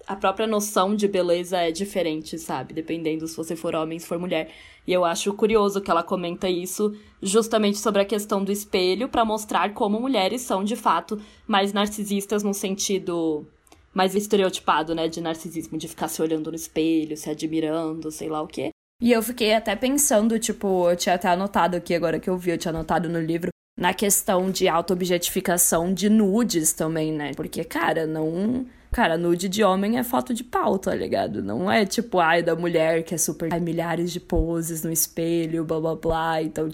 a 0.04 0.16
própria 0.16 0.48
noção 0.48 0.96
de 0.96 1.06
beleza 1.06 1.58
é 1.58 1.70
diferente, 1.70 2.36
sabe? 2.36 2.74
Dependendo 2.74 3.28
se 3.28 3.36
você 3.36 3.54
for 3.54 3.72
homem, 3.76 4.00
se 4.00 4.06
for 4.08 4.18
mulher. 4.18 4.50
E 4.84 4.92
eu 4.92 5.04
acho 5.04 5.32
curioso 5.34 5.80
que 5.80 5.92
ela 5.92 6.02
comenta 6.02 6.48
isso 6.48 6.92
justamente 7.22 7.78
sobre 7.78 8.02
a 8.02 8.04
questão 8.04 8.42
do 8.42 8.50
espelho, 8.50 9.08
pra 9.08 9.24
mostrar 9.24 9.72
como 9.74 10.00
mulheres 10.00 10.42
são, 10.42 10.64
de 10.64 10.74
fato, 10.74 11.20
mais 11.46 11.72
narcisistas 11.72 12.42
no 12.42 12.52
sentido 12.52 13.46
mais 13.94 14.14
estereotipado, 14.14 14.94
né? 14.94 15.08
De 15.08 15.20
narcisismo, 15.20 15.78
de 15.78 15.88
ficar 15.88 16.08
se 16.08 16.20
olhando 16.20 16.50
no 16.50 16.56
espelho, 16.56 17.16
se 17.16 17.30
admirando, 17.30 18.10
sei 18.10 18.28
lá 18.28 18.42
o 18.42 18.48
quê. 18.48 18.70
E 19.00 19.12
eu 19.12 19.22
fiquei 19.22 19.54
até 19.54 19.74
pensando, 19.76 20.38
tipo, 20.38 20.90
eu 20.90 20.96
tinha 20.96 21.14
até 21.14 21.28
anotado 21.28 21.76
aqui 21.76 21.94
agora 21.94 22.18
que 22.18 22.28
eu 22.28 22.36
vi, 22.36 22.50
eu 22.50 22.58
tinha 22.58 22.70
anotado 22.70 23.08
no 23.08 23.20
livro, 23.20 23.50
na 23.78 23.92
questão 23.92 24.50
de 24.50 24.68
auto-objetificação 24.68 25.92
de 25.92 26.08
nudes 26.08 26.72
também, 26.72 27.12
né? 27.12 27.32
Porque, 27.34 27.64
cara, 27.64 28.06
não. 28.06 28.66
Cara, 28.92 29.18
nude 29.18 29.48
de 29.48 29.64
homem 29.64 29.98
é 29.98 30.04
foto 30.04 30.32
de 30.32 30.44
pau, 30.44 30.78
tá 30.78 30.94
ligado? 30.94 31.42
Não 31.42 31.70
é 31.70 31.84
tipo, 31.84 32.20
ai, 32.20 32.44
da 32.44 32.54
mulher 32.54 33.02
que 33.02 33.14
é 33.14 33.18
super. 33.18 33.52
Ai, 33.52 33.58
milhares 33.58 34.12
de 34.12 34.20
poses 34.20 34.84
no 34.84 34.92
espelho, 34.92 35.64
blá 35.64 35.80
blá 35.80 35.96
blá. 35.96 36.42
Então, 36.42 36.70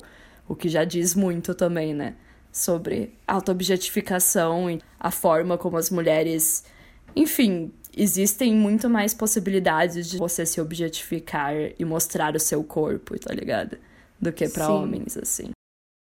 o 0.47 0.55
que 0.55 0.69
já 0.69 0.85
diz 0.85 1.15
muito 1.15 1.55
também, 1.55 1.95
né? 1.95 2.15
Sobre 2.53 3.15
auto-objetificação 3.27 4.71
e 4.71 4.81
a 4.99 5.11
forma 5.11 5.57
como 5.57 5.79
as 5.79 5.89
mulheres. 5.89 6.65
Enfim, 7.15 7.73
existem 7.97 8.55
muito 8.55 8.89
mais 8.89 9.13
possibilidades 9.15 10.09
de 10.09 10.19
você 10.19 10.47
se 10.47 10.61
objetificar 10.61 11.55
e 11.79 11.85
mostrar 11.85 12.35
o 12.35 12.41
seu 12.41 12.63
corpo, 12.63 13.19
tá 13.19 13.33
ligado? 13.35 13.77
Do 14.21 14.33
que 14.33 14.49
pra 14.49 14.67
Sim. 14.67 14.73
homens, 14.73 15.17
assim. 15.17 15.51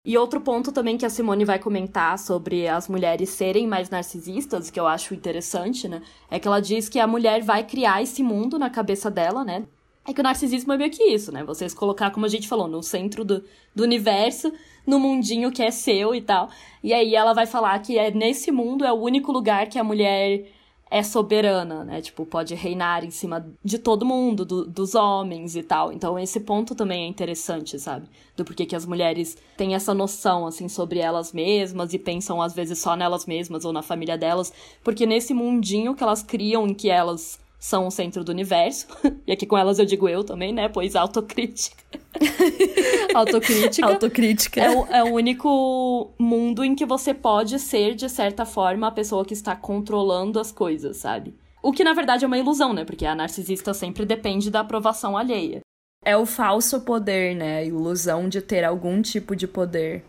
E 0.05 0.17
outro 0.19 0.39
ponto 0.39 0.71
também 0.71 0.97
que 0.97 1.05
a 1.05 1.09
Simone 1.09 1.43
vai 1.43 1.57
comentar 1.57 2.19
sobre 2.19 2.67
as 2.67 2.87
mulheres 2.87 3.29
serem 3.29 3.65
mais 3.65 3.89
narcisistas, 3.89 4.69
que 4.69 4.79
eu 4.79 4.85
acho 4.85 5.15
interessante, 5.15 5.87
né? 5.87 6.01
É 6.29 6.39
que 6.39 6.47
ela 6.47 6.59
diz 6.59 6.87
que 6.87 6.99
a 6.99 7.07
mulher 7.07 7.41
vai 7.41 7.63
criar 7.63 8.03
esse 8.03 8.21
mundo 8.21 8.59
na 8.59 8.69
cabeça 8.69 9.09
dela, 9.09 9.43
né? 9.43 9.63
É 10.07 10.13
que 10.13 10.19
o 10.19 10.23
narcisismo 10.23 10.71
é 10.73 10.77
meio 10.77 10.91
que 10.91 11.03
isso, 11.03 11.31
né? 11.31 11.43
Você 11.43 11.67
se 11.67 11.75
colocar, 11.75 12.11
como 12.11 12.27
a 12.27 12.29
gente 12.29 12.47
falou, 12.47 12.67
no 12.67 12.83
centro 12.83 13.25
do, 13.25 13.43
do 13.73 13.81
universo, 13.81 14.53
no 14.85 14.99
mundinho 14.99 15.51
que 15.51 15.63
é 15.63 15.71
seu 15.71 16.13
e 16.13 16.21
tal. 16.21 16.51
E 16.83 16.93
aí 16.93 17.15
ela 17.15 17.33
vai 17.33 17.47
falar 17.47 17.79
que 17.79 17.97
é 17.97 18.11
nesse 18.11 18.51
mundo 18.51 18.85
é 18.85 18.93
o 18.93 19.01
único 19.01 19.31
lugar 19.31 19.67
que 19.67 19.79
a 19.79 19.83
mulher 19.83 20.45
é 20.89 21.02
soberana, 21.02 21.84
né? 21.84 22.02
Tipo, 22.02 22.26
pode 22.26 22.54
reinar 22.54 23.04
em 23.04 23.12
cima 23.12 23.45
de 23.63 23.80
todo 23.80 24.06
mundo, 24.06 24.45
do, 24.45 24.65
dos 24.65 24.95
homens 24.95 25.56
e 25.56 25.63
tal. 25.63 25.91
Então, 25.91 26.17
esse 26.17 26.39
ponto 26.39 26.76
também 26.76 27.04
é 27.04 27.08
interessante, 27.08 27.80
sabe? 27.80 28.08
Do 28.36 28.45
porquê 28.45 28.65
que 28.65 28.76
as 28.76 28.86
mulheres 28.86 29.38
têm 29.58 29.74
essa 29.74 29.93
noção, 29.93 30.45
assim, 30.45 30.69
sobre 30.69 31.00
elas 31.00 31.34
mesmas 31.34 31.93
e 31.93 32.00
pensam, 32.00 32.41
às 32.41 32.54
vezes, 32.54 32.80
só 32.80 32.95
nelas 32.95 33.26
mesmas 33.26 33.65
ou 33.65 33.74
na 33.74 33.82
família 33.82 34.17
delas. 34.17 34.54
Porque 34.84 35.06
nesse 35.06 35.34
mundinho 35.34 35.95
que 35.95 36.04
elas 36.04 36.21
criam, 36.21 36.67
em 36.67 36.74
que 36.74 36.89
elas 36.89 37.39
são 37.60 37.88
o 37.88 37.91
centro 37.91 38.24
do 38.24 38.30
universo. 38.30 38.88
E 39.28 39.32
aqui 39.32 39.48
com 39.48 39.58
elas 39.58 39.80
eu 39.80 39.86
digo 39.86 40.08
eu 40.08 40.24
também, 40.24 40.54
né? 40.54 40.69
Pois 40.69 40.95
autocrítica. 40.95 41.84
autocrítica. 43.13 43.88
autocrítica. 43.88 44.62
É 44.62 44.69
o, 44.69 44.86
é 44.88 45.04
o 45.04 45.13
único 45.13 46.12
mundo 46.17 46.63
em 46.63 46.75
que 46.75 46.86
você 46.86 47.13
pode 47.13 47.60
ser, 47.60 47.95
de 47.95 48.10
certa 48.10 48.45
forma, 48.45 48.88
a 48.88 48.91
pessoa 48.91 49.25
que 49.25 49.34
está 49.34 49.56
controlando 49.56 50.39
as 50.39 50.51
coisas, 50.51 50.97
sabe? 50.97 51.34
O 51.62 51.71
que 51.71 51.84
na 51.84 51.93
verdade 51.93 52.23
é 52.23 52.28
uma 52.28 52.38
ilusão, 52.38 52.73
né? 52.73 52.86
Porque 52.86 53.06
a 53.06 53.15
narcisista 53.15 53.73
sempre 53.73 54.06
depende 54.06 54.51
da 54.51 54.60
aprovação 54.60 55.17
alheia. 55.17 55.62
É 56.04 56.15
o 56.15 56.25
falso 56.25 56.82
poder, 56.82 57.36
né? 57.36 57.58
A 57.58 57.63
ilusão 57.63 58.30
de 58.30 58.41
ter 58.41 58.63
algum 58.63 59.01
tipo 59.01 59.36
de 59.36 59.47
poder. 59.47 60.04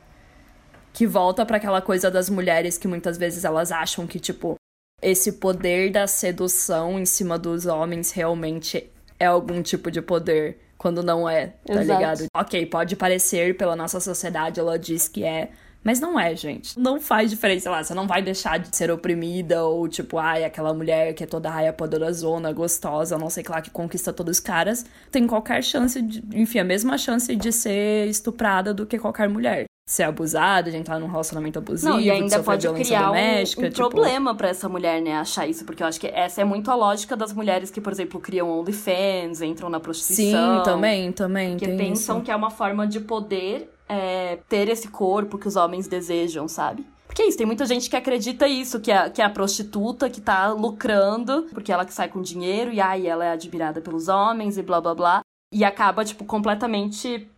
Que 0.93 1.07
volta 1.07 1.47
para 1.47 1.57
aquela 1.57 1.81
coisa 1.81 2.11
das 2.11 2.29
mulheres 2.29 2.77
que 2.77 2.87
muitas 2.87 3.17
vezes 3.17 3.45
elas 3.45 3.73
acham 3.73 4.07
que, 4.07 4.21
tipo, 4.21 4.57
esse 5.03 5.33
poder 5.33 5.91
da 5.91 6.07
sedução 6.07 6.99
em 6.99 7.07
cima 7.07 7.39
dos 7.39 7.67
homens 7.67 8.11
realmente 8.11 8.91
é 9.19 9.27
algum 9.27 9.63
tipo 9.63 9.91
de 9.91 10.03
poder, 10.03 10.59
quando 10.87 11.03
não 11.03 11.29
é, 11.29 11.49
tá 11.67 11.83
Exato. 11.83 11.99
ligado? 11.99 12.27
Ok, 12.33 12.65
pode 12.67 12.95
parecer 12.95 13.57
pela 13.57 13.75
nossa 13.75 13.99
sociedade, 13.99 14.61
ela 14.61 14.79
diz 14.79 15.09
que 15.09 15.25
é, 15.25 15.51
mas 15.83 15.99
não 15.99 16.19
é, 16.19 16.37
gente. 16.37 16.79
Não 16.79 17.01
faz 17.01 17.29
diferença 17.29 17.69
lá. 17.69 17.83
Você 17.83 17.93
não 17.93 18.07
vai 18.07 18.23
deixar 18.23 18.59
de 18.61 18.77
ser 18.77 18.89
oprimida 18.89 19.65
ou, 19.65 19.89
tipo, 19.89 20.17
ai, 20.17 20.45
aquela 20.45 20.73
mulher 20.73 21.13
que 21.13 21.25
é 21.25 21.27
toda 21.27 21.51
raia 21.51 21.73
poderosona, 21.73 22.53
gostosa, 22.53 23.19
não 23.19 23.29
sei 23.29 23.43
lá, 23.49 23.61
que 23.61 23.71
conquista 23.71 24.13
todos 24.13 24.37
os 24.37 24.41
caras. 24.41 24.87
Tem 25.11 25.27
qualquer 25.27 25.61
chance 25.61 26.01
de, 26.01 26.23
enfim, 26.33 26.61
a 26.61 26.65
mesma 26.65 26.97
chance 26.97 27.35
de 27.35 27.53
ser 27.53 28.07
estuprada 28.09 28.73
do 28.73 28.87
que 28.87 28.97
qualquer 28.97 29.29
mulher. 29.29 29.67
Ser 29.89 30.03
abusada, 30.03 30.69
de 30.69 30.77
entrar 30.77 30.99
num 30.99 31.07
relacionamento 31.07 31.61
abusivo, 31.61 31.93
Não, 31.93 32.01
e 32.01 32.11
ainda 32.11 32.43
pode 32.43 32.69
criar 32.69 33.05
um, 33.05 33.07
doméstica. 33.07 33.67
um 33.67 33.71
tipo... 33.71 33.89
problema 33.89 34.35
pra 34.35 34.49
essa 34.49 34.69
mulher, 34.69 35.01
né, 35.01 35.15
achar 35.15 35.47
isso. 35.47 35.65
Porque 35.65 35.81
eu 35.81 35.87
acho 35.87 36.01
que 36.01 36.09
essa 36.09 36.41
é 36.41 36.45
muito 36.45 36.69
a 36.73 36.75
lógica 36.75 37.17
das 37.17 37.33
mulheres 37.33 37.71
que, 37.71 37.81
por 37.81 37.93
exemplo, 37.93 38.19
criam 38.19 38.51
OnlyFans, 38.51 39.43
entram 39.43 39.69
na 39.69 39.79
prostituição. 39.79 40.59
Sim, 40.59 40.65
também, 40.65 41.13
também. 41.13 41.57
Que 41.57 41.67
tem 41.67 41.77
pensam 41.77 42.17
isso. 42.17 42.25
que 42.25 42.33
é 42.33 42.35
uma 42.35 42.51
forma 42.51 42.85
de 42.85 42.99
poder 42.99 43.71
é, 43.89 44.39
ter 44.49 44.69
esse 44.69 44.89
corpo 44.89 45.39
que 45.39 45.47
os 45.47 45.55
homens 45.55 45.87
desejam, 45.87 46.49
sabe? 46.49 46.85
Porque 47.07 47.23
é 47.23 47.29
isso, 47.29 47.39
tem 47.39 47.47
muita 47.47 47.65
gente 47.65 47.89
que 47.89 47.95
acredita 47.95 48.49
isso, 48.49 48.81
que 48.81 48.91
é, 48.91 49.09
que 49.09 49.23
é 49.23 49.25
a 49.25 49.31
prostituta 49.31 50.11
que 50.11 50.21
tá 50.21 50.51
lucrando, 50.51 51.47
porque 51.53 51.71
ela 51.71 51.85
que 51.85 51.95
sai 51.95 52.09
com 52.09 52.21
dinheiro, 52.21 52.73
e 52.73 52.81
aí 52.81 53.07
ela 53.07 53.25
é 53.25 53.31
admirada 53.31 53.81
pelos 53.81 54.09
homens 54.09 54.59
e 54.59 54.63
blá 54.63 54.81
blá 54.81 54.97
blá. 54.97 55.21
E 55.55 55.65
acaba, 55.65 56.05
tipo, 56.05 56.25
completamente 56.25 57.29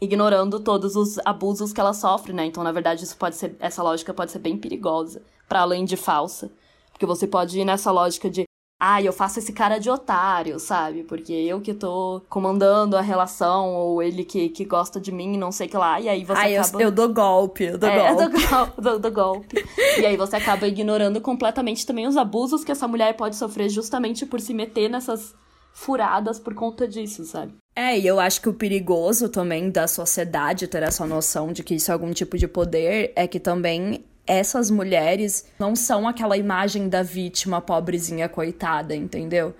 ignorando 0.00 0.60
todos 0.60 0.96
os 0.96 1.18
abusos 1.24 1.72
que 1.72 1.80
ela 1.80 1.92
sofre, 1.92 2.32
né? 2.32 2.46
Então, 2.46 2.62
na 2.64 2.72
verdade, 2.72 3.04
isso 3.04 3.16
pode 3.16 3.36
ser, 3.36 3.56
essa 3.60 3.82
lógica 3.82 4.14
pode 4.14 4.30
ser 4.32 4.38
bem 4.38 4.56
perigosa, 4.56 5.22
para 5.48 5.60
além 5.60 5.84
de 5.84 5.96
falsa. 5.96 6.50
Porque 6.92 7.06
você 7.06 7.26
pode 7.26 7.58
ir 7.60 7.64
nessa 7.64 7.90
lógica 7.90 8.28
de 8.30 8.44
ah, 8.82 9.02
eu 9.02 9.12
faço 9.12 9.38
esse 9.38 9.52
cara 9.52 9.78
de 9.78 9.90
otário, 9.90 10.58
sabe? 10.58 11.02
Porque 11.04 11.34
eu 11.34 11.60
que 11.60 11.74
tô 11.74 12.22
comandando 12.30 12.96
a 12.96 13.02
relação, 13.02 13.74
ou 13.74 14.02
ele 14.02 14.24
que, 14.24 14.48
que 14.48 14.64
gosta 14.64 14.98
de 14.98 15.12
mim, 15.12 15.36
não 15.36 15.52
sei 15.52 15.66
o 15.66 15.70
que 15.70 15.76
lá. 15.76 16.00
E 16.00 16.08
aí 16.08 16.24
você 16.24 16.40
Ai, 16.40 16.56
acaba. 16.56 16.78
eu, 16.82 16.88
eu 16.88 16.90
dou 16.90 17.12
golpe, 17.12 17.64
eu 17.64 17.76
dou 17.76 17.90
é, 17.90 18.08
golpe. 18.14 18.24
do, 18.24 18.48
gol- 18.48 18.66
do, 18.78 18.98
do 18.98 19.12
golpe. 19.12 19.64
e 20.00 20.06
aí 20.06 20.16
você 20.16 20.36
acaba 20.36 20.66
ignorando 20.66 21.20
completamente 21.20 21.84
também 21.84 22.06
os 22.06 22.16
abusos 22.16 22.64
que 22.64 22.72
essa 22.72 22.88
mulher 22.88 23.14
pode 23.18 23.36
sofrer 23.36 23.68
justamente 23.68 24.24
por 24.24 24.40
se 24.40 24.54
meter 24.54 24.88
nessas 24.88 25.34
furadas 25.74 26.38
por 26.40 26.54
conta 26.54 26.88
disso, 26.88 27.26
sabe? 27.26 27.52
É, 27.74 27.98
e 27.98 28.06
eu 28.06 28.18
acho 28.18 28.40
que 28.40 28.48
o 28.48 28.54
perigoso 28.54 29.28
também 29.28 29.70
da 29.70 29.86
sociedade 29.86 30.66
ter 30.66 30.82
essa 30.82 31.06
noção 31.06 31.52
de 31.52 31.62
que 31.62 31.74
isso 31.74 31.90
é 31.90 31.94
algum 31.94 32.12
tipo 32.12 32.36
de 32.36 32.48
poder 32.48 33.12
é 33.14 33.26
que 33.26 33.38
também 33.38 34.04
essas 34.26 34.70
mulheres 34.70 35.46
não 35.58 35.74
são 35.74 36.06
aquela 36.06 36.36
imagem 36.36 36.88
da 36.88 37.02
vítima 37.02 37.60
pobrezinha 37.60 38.28
coitada, 38.28 38.94
entendeu? 38.94 39.54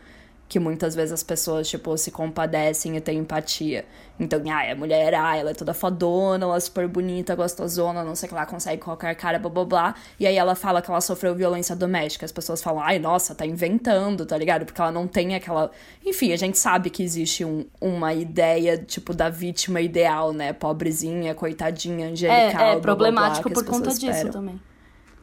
Que 0.51 0.59
muitas 0.59 0.97
vezes 0.97 1.13
as 1.13 1.23
pessoas, 1.23 1.69
tipo, 1.69 1.97
se 1.97 2.11
compadecem 2.11 2.97
e 2.97 3.01
têm 3.01 3.19
empatia. 3.19 3.85
Então, 4.19 4.43
ah, 4.51 4.73
a 4.73 4.75
mulher, 4.75 5.15
ah, 5.15 5.37
ela 5.37 5.53
é 5.53 5.55
toda 5.55 5.73
fodona, 5.73 6.45
ela 6.45 6.57
é 6.57 6.61
super 6.61 6.89
bonita, 6.89 7.37
gostosona, 7.37 8.03
não 8.03 8.17
sei 8.17 8.27
o 8.27 8.31
que 8.31 8.35
lá, 8.35 8.45
consegue 8.45 8.83
qualquer 8.83 9.15
cara, 9.15 9.39
blá 9.39 9.49
blá 9.49 9.65
blá. 9.65 9.95
E 10.19 10.27
aí 10.27 10.37
ela 10.37 10.57
fala 10.57 10.83
que 10.83 10.91
ela 10.91 11.01
sofreu 11.01 11.37
violência 11.37 11.77
doméstica. 11.77 12.27
As 12.27 12.33
pessoas 12.33 12.61
falam, 12.61 12.83
ai, 12.83 12.99
nossa, 12.99 13.33
tá 13.33 13.47
inventando, 13.47 14.27
tá 14.27 14.37
ligado? 14.37 14.65
Porque 14.67 14.81
ela 14.81 14.91
não 14.91 15.07
tem 15.07 15.37
aquela. 15.37 15.71
Enfim, 16.05 16.33
a 16.33 16.37
gente 16.37 16.59
sabe 16.59 16.91
que 16.91 17.01
existe 17.05 17.45
um- 17.45 17.65
uma 17.81 18.13
ideia, 18.13 18.77
tipo, 18.77 19.15
da 19.15 19.29
vítima 19.31 19.81
ideal, 19.81 20.33
né? 20.33 20.53
Pobrezinha, 20.53 21.33
coitadinha, 21.33 22.09
angelical. 22.09 22.37
É, 22.41 22.53
blá, 22.53 22.63
é 22.67 22.73
blá, 22.73 22.81
problemático 22.81 23.49
blá, 23.49 23.61
as 23.61 23.65
por 23.65 23.71
conta 23.73 23.91
disso 23.91 24.07
esperam. 24.11 24.33
também. 24.33 24.61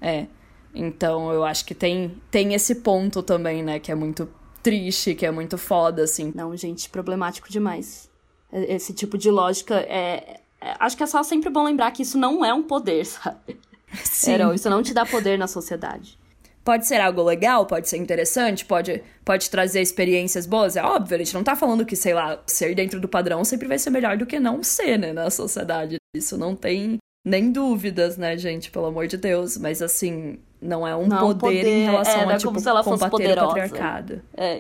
É. 0.01 0.25
Então 0.73 1.31
eu 1.33 1.43
acho 1.43 1.65
que 1.65 1.75
tem, 1.75 2.15
tem 2.31 2.53
esse 2.53 2.75
ponto 2.75 3.21
também, 3.21 3.61
né? 3.61 3.77
Que 3.77 3.91
é 3.91 3.95
muito 3.95 4.29
triste, 4.67 5.15
que 5.15 5.25
é 5.25 5.31
muito 5.31 5.57
foda, 5.57 6.03
assim. 6.03 6.33
Não, 6.35 6.55
gente, 6.57 6.89
problemático 6.89 7.49
demais. 7.49 8.09
Esse 8.51 8.93
tipo 8.93 9.17
de 9.17 9.31
lógica 9.31 9.75
é. 9.75 10.41
é- 10.59 10.75
Acho 10.79 10.97
que 10.97 11.03
é 11.03 11.07
só 11.07 11.23
sempre 11.23 11.49
bom 11.49 11.63
lembrar 11.63 11.91
que 11.91 12.01
isso 12.03 12.17
não 12.17 12.43
é 12.43 12.53
um 12.53 12.63
poder, 12.63 13.05
sabe? 13.07 13.57
Sim. 14.03 14.33
Era, 14.33 14.53
isso 14.53 14.69
não 14.69 14.83
te 14.83 14.93
dá 14.93 15.05
poder 15.05 15.37
na 15.37 15.47
sociedade. 15.47 16.19
Pode 16.65 16.85
ser 16.85 16.99
algo 16.99 17.23
legal, 17.23 17.65
pode 17.65 17.87
ser 17.87 17.95
interessante, 17.95 18.65
pode, 18.65 19.01
pode 19.23 19.49
trazer 19.49 19.81
experiências 19.81 20.45
boas. 20.45 20.75
É 20.75 20.83
óbvio, 20.83 21.15
a 21.15 21.17
gente 21.19 21.33
não 21.33 21.41
tá 21.45 21.55
falando 21.55 21.85
que, 21.85 21.95
sei 21.95 22.13
lá, 22.13 22.43
ser 22.45 22.75
dentro 22.75 22.99
do 22.99 23.07
padrão 23.07 23.45
sempre 23.45 23.69
vai 23.69 23.79
ser 23.79 23.89
melhor 23.89 24.17
do 24.17 24.25
que 24.25 24.37
não 24.37 24.61
ser, 24.61 24.99
né, 24.99 25.13
na 25.13 25.29
sociedade. 25.29 25.95
Isso 26.13 26.37
não 26.37 26.57
tem 26.57 26.97
nem 27.27 27.51
dúvidas, 27.51 28.17
né, 28.17 28.37
gente, 28.37 28.71
pelo 28.71 28.85
amor 28.85 29.05
de 29.07 29.17
Deus. 29.17 29.57
Mas 29.57 29.81
assim, 29.81 30.39
não 30.61 30.87
é 30.87 30.95
um 30.95 31.07
Não 31.07 31.17
é 31.17 31.19
poder, 31.19 31.39
poder, 31.39 31.67
em 31.67 31.85
relação 31.85 32.13
é, 32.21 32.23
não 32.25 32.31
a, 32.31 32.33
é 32.33 32.37
tipo, 32.37 32.49
como 32.51 32.59
se 32.59 32.69
ela 32.69 32.83
fosse 32.83 33.03
combater 33.03 33.11
poderosa. 33.11 33.45
o 33.45 33.47
patriarcado. 33.49 34.21
É. 34.35 34.59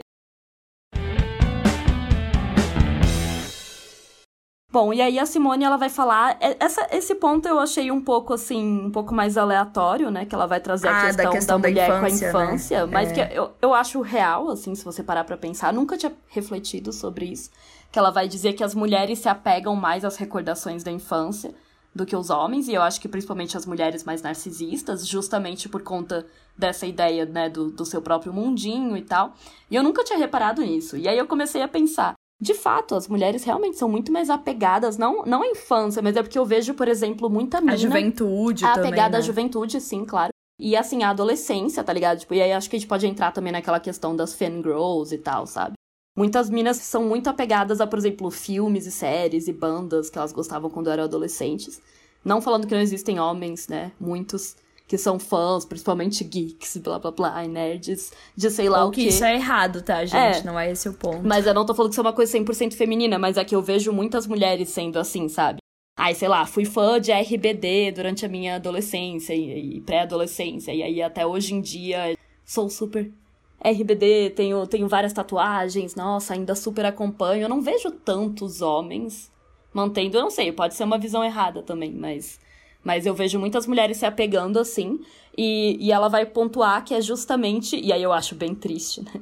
Bom, 4.69 4.93
e 4.93 5.01
aí 5.01 5.17
a 5.17 5.25
Simone 5.25 5.63
ela 5.63 5.77
vai 5.77 5.89
falar. 5.89 6.37
é- 6.41 6.57
Essa, 6.59 6.85
esse 6.91 7.15
ponto 7.15 7.47
eu 7.47 7.57
achei 7.57 7.89
um 7.89 8.01
pouco 8.01 8.33
assim, 8.33 8.81
um 8.85 8.91
pouco 8.91 9.15
mais 9.15 9.37
aleatório, 9.37 10.11
né? 10.11 10.25
Que 10.25 10.35
ela 10.35 10.45
vai 10.45 10.59
trazer 10.59 10.89
Ah, 10.89 10.91
a 10.91 11.01
da 11.03 11.07
questão 11.07 11.25
da, 11.25 11.31
questão 11.31 11.59
da 11.61 11.67
mulher 11.69 11.89
infância, 11.89 12.31
com 12.31 12.37
a 12.37 12.39
né? 12.41 12.45
infância. 12.47 12.85
Mas 12.87 13.11
É. 13.11 13.13
que 13.27 13.35
eu, 13.35 13.51
eu 13.61 13.73
acho 13.73 14.01
real, 14.01 14.49
assim, 14.49 14.75
se 14.75 14.83
você 14.83 15.01
parar 15.01 15.23
pra 15.23 15.37
pensar. 15.37 15.71
Nunca 15.73 15.97
tinha 15.97 16.11
refletido 16.27 16.91
sobre 16.91 17.25
isso. 17.25 17.49
Que 17.91 17.97
ela 17.97 18.11
vai 18.11 18.27
dizer 18.27 18.53
que 18.53 18.63
as 18.63 18.75
mulheres 18.75 19.19
se 19.19 19.29
apegam 19.29 19.73
mais 19.75 20.03
às 20.03 20.17
recordações 20.17 20.83
da 20.83 20.91
infância 20.91 21.55
do 21.97 22.05
que 22.05 22.15
os 22.15 22.29
homens, 22.29 22.67
e 22.67 22.73
eu 22.73 22.81
acho 22.81 23.01
que 23.01 23.07
principalmente 23.07 23.57
as 23.57 23.65
mulheres 23.65 24.03
mais 24.03 24.21
narcisistas, 24.21 25.05
justamente 25.05 25.67
por 25.67 25.81
conta 25.81 26.25
dessa 26.57 26.85
ideia, 26.85 27.25
né, 27.25 27.49
do, 27.49 27.71
do 27.71 27.85
seu 27.85 28.01
próprio 28.01 28.31
mundinho 28.31 28.95
e 28.95 29.01
tal. 29.01 29.33
E 29.69 29.75
eu 29.75 29.83
nunca 29.83 30.03
tinha 30.03 30.17
reparado 30.17 30.61
nisso. 30.61 30.95
E 30.95 31.07
aí 31.07 31.17
eu 31.17 31.27
comecei 31.27 31.61
a 31.61 31.67
pensar, 31.67 32.13
de 32.39 32.53
fato, 32.53 32.95
as 32.95 33.07
mulheres 33.07 33.43
realmente 33.43 33.77
são 33.77 33.89
muito 33.89 34.11
mais 34.11 34.29
apegadas, 34.29 34.97
não, 34.97 35.25
não 35.25 35.41
à 35.41 35.47
infância, 35.47 36.01
mas 36.01 36.15
é 36.15 36.21
porque 36.21 36.37
eu 36.37 36.45
vejo, 36.45 36.75
por 36.75 36.87
exemplo, 36.87 37.29
muita 37.29 37.59
mina... 37.59 37.73
A 37.73 37.77
juventude 37.77 38.63
A 38.63 38.73
também, 38.73 38.89
apegada 38.89 39.17
né? 39.17 39.17
à 39.17 39.21
juventude, 39.21 39.81
sim, 39.81 40.05
claro. 40.05 40.29
E 40.59 40.75
assim, 40.75 41.03
a 41.03 41.09
adolescência, 41.09 41.83
tá 41.83 41.93
ligado? 41.93 42.19
Tipo, 42.19 42.33
e 42.33 42.41
aí 42.41 42.51
acho 42.51 42.69
que 42.69 42.75
a 42.75 42.79
gente 42.79 42.87
pode 42.87 43.05
entrar 43.05 43.31
também 43.31 43.51
naquela 43.51 43.79
questão 43.79 44.15
das 44.15 44.33
fangirls 44.33 45.11
e 45.11 45.17
tal, 45.17 45.45
sabe? 45.45 45.76
Muitas 46.17 46.49
minas 46.49 46.77
são 46.77 47.03
muito 47.03 47.29
apegadas 47.29 47.79
a, 47.79 47.85
por 47.85 47.99
exemplo, 47.99 48.31
filmes 48.31 48.87
e 48.87 48.91
séries 48.91 49.47
e 49.47 49.53
bandas 49.53 50.09
que 50.09 50.17
elas 50.17 50.33
gostavam 50.33 50.67
quando 50.67 50.89
eram 50.89 51.03
adolescentes. 51.03 51.79
Não 52.25 52.41
falando 52.41 52.65
que 52.65 52.73
não 52.73 52.81
existem 52.81 53.19
homens, 53.19 53.67
né? 53.67 53.91
Muitos 53.99 54.55
que 54.87 54.97
são 54.97 55.19
fãs, 55.19 55.63
principalmente 55.63 56.23
geeks, 56.23 56.77
blá 56.77 56.97
blá 56.97 57.11
blá, 57.11 57.47
nerds, 57.47 58.11
de 58.35 58.49
sei 58.49 58.67
lá 58.67 58.83
Ou 58.83 58.89
o 58.89 58.91
que 58.91 59.03
isso 59.03 59.23
é 59.23 59.35
errado, 59.35 59.83
tá, 59.83 60.03
gente? 60.05 60.39
É. 60.39 60.43
Não 60.43 60.57
é 60.57 60.71
esse 60.71 60.89
o 60.89 60.93
ponto. 60.93 61.21
Mas 61.23 61.45
eu 61.45 61.53
não 61.53 61.65
tô 61.65 61.75
falando 61.75 61.91
que 61.91 61.93
isso 61.93 62.01
é 62.01 62.07
uma 62.07 62.13
coisa 62.13 62.35
100% 62.35 62.73
feminina, 62.73 63.19
mas 63.19 63.37
é 63.37 63.45
que 63.45 63.55
eu 63.55 63.61
vejo 63.61 63.93
muitas 63.93 64.25
mulheres 64.25 64.69
sendo 64.69 64.97
assim, 64.97 65.29
sabe? 65.29 65.59
Ai, 65.95 66.15
sei 66.15 66.27
lá, 66.27 66.47
fui 66.47 66.65
fã 66.65 66.99
de 66.99 67.11
RBD 67.11 67.91
durante 67.91 68.25
a 68.25 68.29
minha 68.29 68.55
adolescência 68.55 69.35
e, 69.35 69.77
e 69.77 69.81
pré-adolescência, 69.81 70.73
e 70.73 70.81
aí 70.81 71.01
até 71.01 71.27
hoje 71.27 71.53
em 71.53 71.61
dia 71.61 72.17
sou 72.43 72.69
super 72.69 73.11
RBD, 73.59 74.31
tenho, 74.31 74.65
tenho 74.67 74.87
várias 74.87 75.13
tatuagens, 75.13 75.95
nossa, 75.95 76.33
ainda 76.33 76.55
super 76.55 76.85
acompanho. 76.85 77.43
Eu 77.43 77.49
não 77.49 77.61
vejo 77.61 77.91
tantos 77.91 78.61
homens 78.61 79.31
mantendo, 79.73 80.17
eu 80.17 80.21
não 80.23 80.29
sei, 80.29 80.51
pode 80.51 80.73
ser 80.73 80.83
uma 80.83 80.97
visão 80.97 81.23
errada 81.23 81.61
também, 81.61 81.91
mas, 81.91 82.39
mas 82.83 83.05
eu 83.05 83.13
vejo 83.13 83.39
muitas 83.39 83.67
mulheres 83.67 83.97
se 83.97 84.05
apegando 84.05 84.57
assim, 84.59 84.99
e, 85.37 85.77
e 85.79 85.91
ela 85.91 86.07
vai 86.07 86.25
pontuar 86.25 86.83
que 86.83 86.93
é 86.93 87.01
justamente, 87.01 87.79
e 87.79 87.93
aí 87.93 88.01
eu 88.01 88.11
acho 88.11 88.33
bem 88.33 88.55
triste, 88.55 89.03
né? 89.03 89.21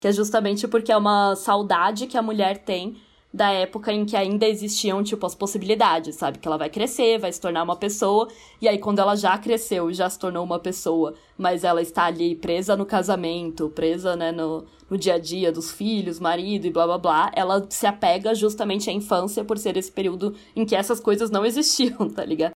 Que 0.00 0.08
é 0.08 0.12
justamente 0.12 0.66
porque 0.66 0.90
é 0.90 0.96
uma 0.96 1.36
saudade 1.36 2.06
que 2.06 2.18
a 2.18 2.22
mulher 2.22 2.58
tem 2.58 2.96
da 3.34 3.50
época 3.50 3.92
em 3.92 4.04
que 4.04 4.16
ainda 4.16 4.46
existiam, 4.46 5.02
tipo, 5.02 5.26
as 5.26 5.34
possibilidades, 5.34 6.14
sabe? 6.14 6.38
Que 6.38 6.46
ela 6.46 6.56
vai 6.56 6.70
crescer, 6.70 7.18
vai 7.18 7.32
se 7.32 7.40
tornar 7.40 7.64
uma 7.64 7.74
pessoa, 7.74 8.28
e 8.60 8.68
aí 8.68 8.78
quando 8.78 9.00
ela 9.00 9.16
já 9.16 9.36
cresceu 9.36 9.90
e 9.90 9.94
já 9.94 10.08
se 10.08 10.16
tornou 10.16 10.44
uma 10.44 10.60
pessoa, 10.60 11.14
mas 11.36 11.64
ela 11.64 11.82
está 11.82 12.04
ali 12.04 12.36
presa 12.36 12.76
no 12.76 12.86
casamento, 12.86 13.68
presa, 13.70 14.14
né, 14.14 14.30
no, 14.30 14.64
no 14.88 14.96
dia 14.96 15.14
a 15.14 15.18
dia 15.18 15.50
dos 15.50 15.72
filhos, 15.72 16.20
marido 16.20 16.66
e 16.68 16.70
blá 16.70 16.86
blá 16.86 16.98
blá, 16.98 17.32
ela 17.34 17.66
se 17.68 17.86
apega 17.88 18.36
justamente 18.36 18.88
à 18.88 18.92
infância 18.92 19.44
por 19.44 19.58
ser 19.58 19.76
esse 19.76 19.90
período 19.90 20.36
em 20.54 20.64
que 20.64 20.76
essas 20.76 21.00
coisas 21.00 21.28
não 21.28 21.44
existiam, 21.44 22.08
tá 22.14 22.24
ligado? 22.24 22.53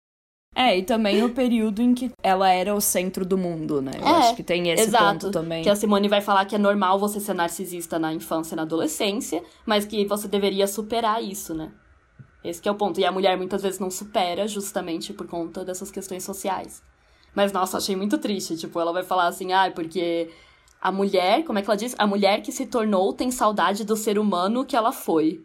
É, 0.56 0.78
e 0.78 0.84
também 0.84 1.22
o 1.22 1.34
período 1.34 1.82
em 1.82 1.94
que 1.94 2.10
ela 2.24 2.50
era 2.50 2.74
o 2.74 2.80
centro 2.80 3.26
do 3.26 3.38
mundo, 3.38 3.82
né? 3.82 3.92
Eu 4.00 4.08
é, 4.08 4.12
acho 4.20 4.36
que 4.38 4.44
tem 4.44 4.70
esse 4.70 4.84
exato, 4.84 5.26
ponto 5.26 5.32
também. 5.32 5.62
Que 5.62 5.70
a 5.70 5.76
Simone 5.76 6.08
vai 6.08 6.22
falar 6.22 6.46
que 6.46 6.56
é 6.56 6.58
normal 6.58 6.98
você 6.98 7.20
ser 7.20 7.34
narcisista 7.34 8.00
na 8.00 8.14
infância 8.14 8.56
e 8.56 8.58
na 8.58 8.62
adolescência, 8.62 9.44
mas 9.66 9.84
que 9.84 10.06
você 10.06 10.30
deveria 10.30 10.66
superar 10.66 11.22
isso, 11.22 11.54
né? 11.54 11.74
Esse 12.42 12.66
é 12.66 12.72
o 12.72 12.76
ponto. 12.76 13.00
E 13.00 13.06
a 13.06 13.12
mulher 13.12 13.36
muitas 13.36 13.62
vezes 13.62 13.80
não 13.80 13.92
supera 13.92 14.48
justamente 14.48 15.12
por 15.12 15.28
conta 15.28 15.66
dessas 15.66 15.92
questões 15.92 16.24
sociais. 16.24 16.82
Mas, 17.34 17.52
nossa, 17.52 17.78
achei 17.78 17.96
muito 17.96 18.18
triste. 18.18 18.56
Tipo, 18.56 18.80
ela 18.80 18.94
vai 18.94 19.04
falar 19.04 19.28
assim, 19.28 19.52
ah, 19.52 19.70
porque 19.76 20.30
a 20.80 20.90
mulher, 20.92 21.44
como 21.44 21.60
é 21.60 21.62
que 21.62 21.70
ela 21.70 21.76
diz? 21.76 21.96
A 21.98 22.08
mulher 22.08 22.42
que 22.42 22.52
se 22.52 22.66
tornou 22.66 23.12
tem 23.12 23.30
saudade 23.30 23.84
do 23.84 23.98
ser 23.98 24.18
humano 24.18 24.64
que 24.64 24.76
ela 24.76 24.94
foi. 24.94 25.44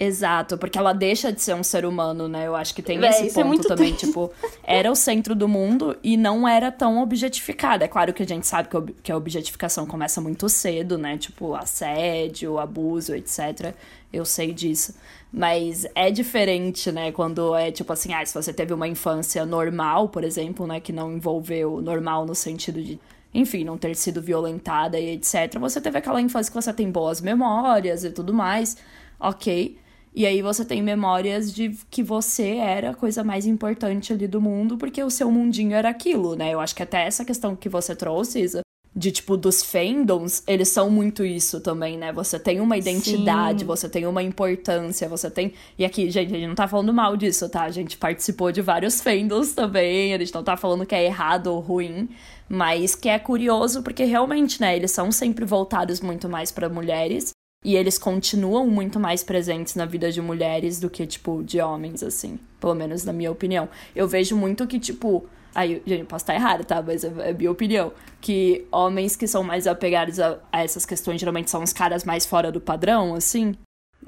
Exato, 0.00 0.56
porque 0.56 0.78
ela 0.78 0.92
deixa 0.92 1.32
de 1.32 1.42
ser 1.42 1.54
um 1.54 1.64
ser 1.64 1.84
humano, 1.84 2.28
né? 2.28 2.46
Eu 2.46 2.54
acho 2.54 2.72
que 2.72 2.80
tem 2.80 3.00
Véi, 3.00 3.10
esse 3.10 3.30
é 3.30 3.32
ponto 3.32 3.46
muito 3.48 3.66
também, 3.66 3.88
triste. 3.88 4.06
tipo, 4.06 4.30
era 4.62 4.92
o 4.92 4.94
centro 4.94 5.34
do 5.34 5.48
mundo 5.48 5.96
e 6.04 6.16
não 6.16 6.46
era 6.46 6.70
tão 6.70 7.02
objetificada. 7.02 7.84
É 7.84 7.88
claro 7.88 8.12
que 8.12 8.22
a 8.22 8.26
gente 8.26 8.46
sabe 8.46 8.68
que, 8.68 8.92
que 9.02 9.10
a 9.10 9.16
objetificação 9.16 9.86
começa 9.86 10.20
muito 10.20 10.48
cedo, 10.48 10.96
né? 10.96 11.18
Tipo, 11.18 11.56
assédio, 11.56 12.60
abuso, 12.60 13.12
etc. 13.12 13.74
Eu 14.12 14.24
sei 14.24 14.52
disso. 14.52 14.94
Mas 15.32 15.84
é 15.96 16.12
diferente, 16.12 16.92
né? 16.92 17.10
Quando 17.10 17.52
é 17.56 17.72
tipo 17.72 17.92
assim, 17.92 18.14
ah, 18.14 18.24
se 18.24 18.32
você 18.32 18.52
teve 18.52 18.72
uma 18.72 18.86
infância 18.86 19.44
normal, 19.44 20.08
por 20.10 20.22
exemplo, 20.22 20.64
né? 20.64 20.78
Que 20.78 20.92
não 20.92 21.12
envolveu 21.12 21.80
normal 21.80 22.24
no 22.24 22.36
sentido 22.36 22.80
de 22.80 23.00
enfim, 23.34 23.64
não 23.64 23.76
ter 23.76 23.94
sido 23.96 24.22
violentada 24.22 24.98
e 24.98 25.10
etc. 25.14 25.58
Você 25.58 25.80
teve 25.80 25.98
aquela 25.98 26.20
infância 26.20 26.50
que 26.50 26.54
você 26.54 26.72
tem 26.72 26.88
boas 26.90 27.20
memórias 27.20 28.04
e 28.04 28.10
tudo 28.10 28.32
mais, 28.32 28.76
ok. 29.18 29.76
E 30.18 30.26
aí 30.26 30.42
você 30.42 30.64
tem 30.64 30.82
memórias 30.82 31.54
de 31.54 31.78
que 31.88 32.02
você 32.02 32.56
era 32.56 32.90
a 32.90 32.94
coisa 32.94 33.22
mais 33.22 33.46
importante 33.46 34.12
ali 34.12 34.26
do 34.26 34.40
mundo, 34.40 34.76
porque 34.76 35.00
o 35.00 35.10
seu 35.10 35.30
mundinho 35.30 35.76
era 35.76 35.88
aquilo, 35.88 36.34
né? 36.34 36.52
Eu 36.52 36.58
acho 36.58 36.74
que 36.74 36.82
até 36.82 37.06
essa 37.06 37.24
questão 37.24 37.54
que 37.54 37.68
você 37.68 37.94
trouxe, 37.94 38.40
Isa, 38.40 38.62
de 38.96 39.12
tipo 39.12 39.36
dos 39.36 39.62
fandoms, 39.62 40.42
eles 40.44 40.70
são 40.70 40.90
muito 40.90 41.24
isso 41.24 41.60
também, 41.60 41.96
né? 41.96 42.12
Você 42.12 42.36
tem 42.36 42.58
uma 42.58 42.76
identidade, 42.76 43.60
Sim. 43.60 43.66
você 43.66 43.88
tem 43.88 44.08
uma 44.08 44.20
importância, 44.20 45.08
você 45.08 45.30
tem. 45.30 45.52
E 45.78 45.84
aqui, 45.84 46.10
gente, 46.10 46.34
a 46.34 46.36
gente 46.36 46.48
não 46.48 46.56
tá 46.56 46.66
falando 46.66 46.92
mal 46.92 47.16
disso, 47.16 47.48
tá? 47.48 47.62
A 47.62 47.70
gente 47.70 47.96
participou 47.96 48.50
de 48.50 48.60
vários 48.60 49.00
fandoms 49.00 49.52
também, 49.52 50.12
a 50.12 50.18
gente 50.18 50.34
não 50.34 50.42
tá 50.42 50.56
falando 50.56 50.84
que 50.84 50.96
é 50.96 51.04
errado 51.04 51.46
ou 51.46 51.60
ruim, 51.60 52.08
mas 52.48 52.96
que 52.96 53.08
é 53.08 53.20
curioso 53.20 53.84
porque 53.84 54.02
realmente, 54.02 54.60
né, 54.60 54.74
eles 54.74 54.90
são 54.90 55.12
sempre 55.12 55.44
voltados 55.44 56.00
muito 56.00 56.28
mais 56.28 56.50
pra 56.50 56.68
mulheres. 56.68 57.37
E 57.68 57.76
eles 57.76 57.98
continuam 57.98 58.66
muito 58.66 58.98
mais 58.98 59.22
presentes 59.22 59.74
na 59.74 59.84
vida 59.84 60.10
de 60.10 60.22
mulheres 60.22 60.80
do 60.80 60.88
que, 60.88 61.06
tipo, 61.06 61.44
de 61.44 61.60
homens, 61.60 62.02
assim. 62.02 62.40
Pelo 62.58 62.74
menos 62.74 63.04
na 63.04 63.12
minha 63.12 63.30
opinião. 63.30 63.68
Eu 63.94 64.08
vejo 64.08 64.34
muito 64.34 64.66
que, 64.66 64.80
tipo. 64.80 65.26
Aí, 65.54 65.82
gente, 65.86 66.06
posso 66.06 66.22
estar 66.22 66.34
errado, 66.34 66.64
tá? 66.64 66.80
Mas 66.80 67.04
é 67.04 67.12
é 67.28 67.32
minha 67.34 67.50
opinião. 67.50 67.92
Que 68.22 68.66
homens 68.72 69.16
que 69.16 69.26
são 69.26 69.44
mais 69.44 69.66
apegados 69.66 70.18
a, 70.18 70.38
a 70.50 70.64
essas 70.64 70.86
questões 70.86 71.20
geralmente 71.20 71.50
são 71.50 71.62
os 71.62 71.74
caras 71.74 72.04
mais 72.04 72.24
fora 72.24 72.50
do 72.50 72.58
padrão, 72.58 73.14
assim. 73.14 73.54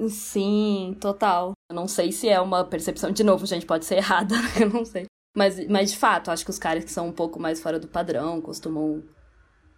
Sim, 0.09 0.97
total. 0.99 1.53
Eu 1.71 1.77
não 1.77 1.87
sei 1.87 2.13
se 2.13 2.31
é 2.31 2.41
uma 2.41 2.65
percepção, 2.65 3.13
de 3.13 3.23
novo, 3.23 3.45
gente, 3.45 3.67
pode 3.67 3.85
ser 3.85 3.97
errada, 3.97 4.37
eu 4.59 4.71
não 4.71 4.87
sei. 4.87 5.05
Mas, 5.37 5.69
mas 5.69 5.91
de 5.91 5.99
fato, 5.99 6.31
acho 6.31 6.47
que 6.47 6.51
os 6.51 6.59
caras 6.59 6.83
que 6.83 6.91
são 6.91 7.09
um 7.09 7.13
pouco 7.13 7.39
mais 7.39 7.61
fora 7.61 7.79
do 7.79 7.89
padrão 7.89 8.41
costumam 8.41 9.03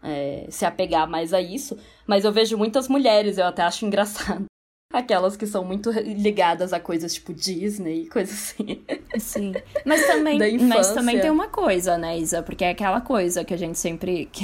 é, 0.02 0.46
se 0.50 0.64
apegar 0.64 1.08
mais 1.08 1.32
a 1.32 1.40
isso. 1.40 1.76
Mas 2.06 2.24
eu 2.24 2.32
vejo 2.32 2.58
muitas 2.58 2.88
mulheres, 2.88 3.38
eu 3.38 3.46
até 3.46 3.62
acho 3.62 3.86
engraçado. 3.86 4.44
Aquelas 4.92 5.36
que 5.38 5.46
são 5.46 5.64
muito 5.64 5.90
ligadas 5.90 6.72
a 6.74 6.78
coisas 6.78 7.14
tipo 7.14 7.32
Disney, 7.32 8.08
coisas 8.10 8.34
assim. 8.34 8.84
Sim. 9.18 9.54
Mas 9.86 10.06
também, 10.06 10.38
mas 10.60 10.92
também 10.92 11.18
tem 11.18 11.30
uma 11.30 11.48
coisa, 11.48 11.96
né, 11.96 12.18
Isa? 12.18 12.42
Porque 12.42 12.62
é 12.62 12.70
aquela 12.70 13.00
coisa 13.00 13.44
que 13.44 13.54
a 13.54 13.56
gente 13.58 13.78
sempre. 13.78 14.28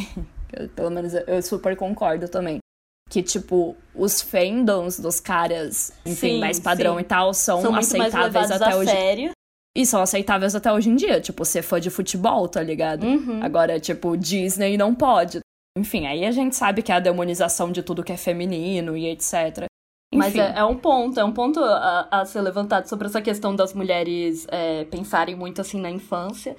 Que, 0.48 0.62
eu, 0.62 0.66
pelo 0.70 0.88
menos 0.88 1.12
eu 1.12 1.42
super 1.42 1.76
concordo 1.76 2.26
também. 2.26 2.58
Que, 3.10 3.22
tipo, 3.22 3.76
os 3.94 4.22
fandoms 4.22 4.98
dos 4.98 5.20
caras, 5.20 5.92
enfim, 6.06 6.34
Sim, 6.34 6.40
mais 6.40 6.58
padrão 6.58 6.94
sim. 6.94 7.02
e 7.02 7.04
tal, 7.04 7.34
são, 7.34 7.60
São 7.60 7.74
aceitáveis 7.74 8.50
até 8.50 8.74
hoje. 8.74 8.90
sério. 8.90 9.30
E 9.76 9.84
são 9.84 10.00
aceitáveis 10.00 10.54
até 10.54 10.72
hoje 10.72 10.88
em 10.88 10.96
dia. 10.96 11.20
Tipo, 11.20 11.44
ser 11.44 11.60
fã 11.60 11.78
de 11.78 11.90
futebol, 11.90 12.48
tá 12.48 12.62
ligado? 12.62 13.04
Uhum. 13.04 13.42
Agora, 13.42 13.78
tipo, 13.78 14.16
Disney 14.16 14.78
não 14.78 14.94
pode. 14.94 15.40
Enfim, 15.78 16.06
aí 16.06 16.24
a 16.24 16.30
gente 16.32 16.56
sabe 16.56 16.82
que 16.82 16.92
é 16.92 16.94
a 16.96 17.00
demonização 17.00 17.70
de 17.72 17.82
tudo 17.82 18.02
que 18.04 18.12
é 18.12 18.16
feminino 18.16 18.96
e 18.96 19.06
etc. 19.06 19.66
Mas 20.14 20.34
Enfim. 20.34 20.40
é, 20.40 20.54
é 20.58 20.64
um 20.64 20.76
ponto, 20.76 21.20
é 21.20 21.24
um 21.24 21.32
ponto 21.32 21.60
a, 21.62 22.08
a 22.10 22.24
ser 22.24 22.40
levantado 22.40 22.88
sobre 22.88 23.06
essa 23.06 23.20
questão 23.22 23.54
das 23.54 23.74
mulheres 23.74 24.46
é, 24.50 24.84
pensarem 24.86 25.36
muito 25.36 25.60
assim 25.60 25.80
na 25.80 25.90
infância. 25.90 26.56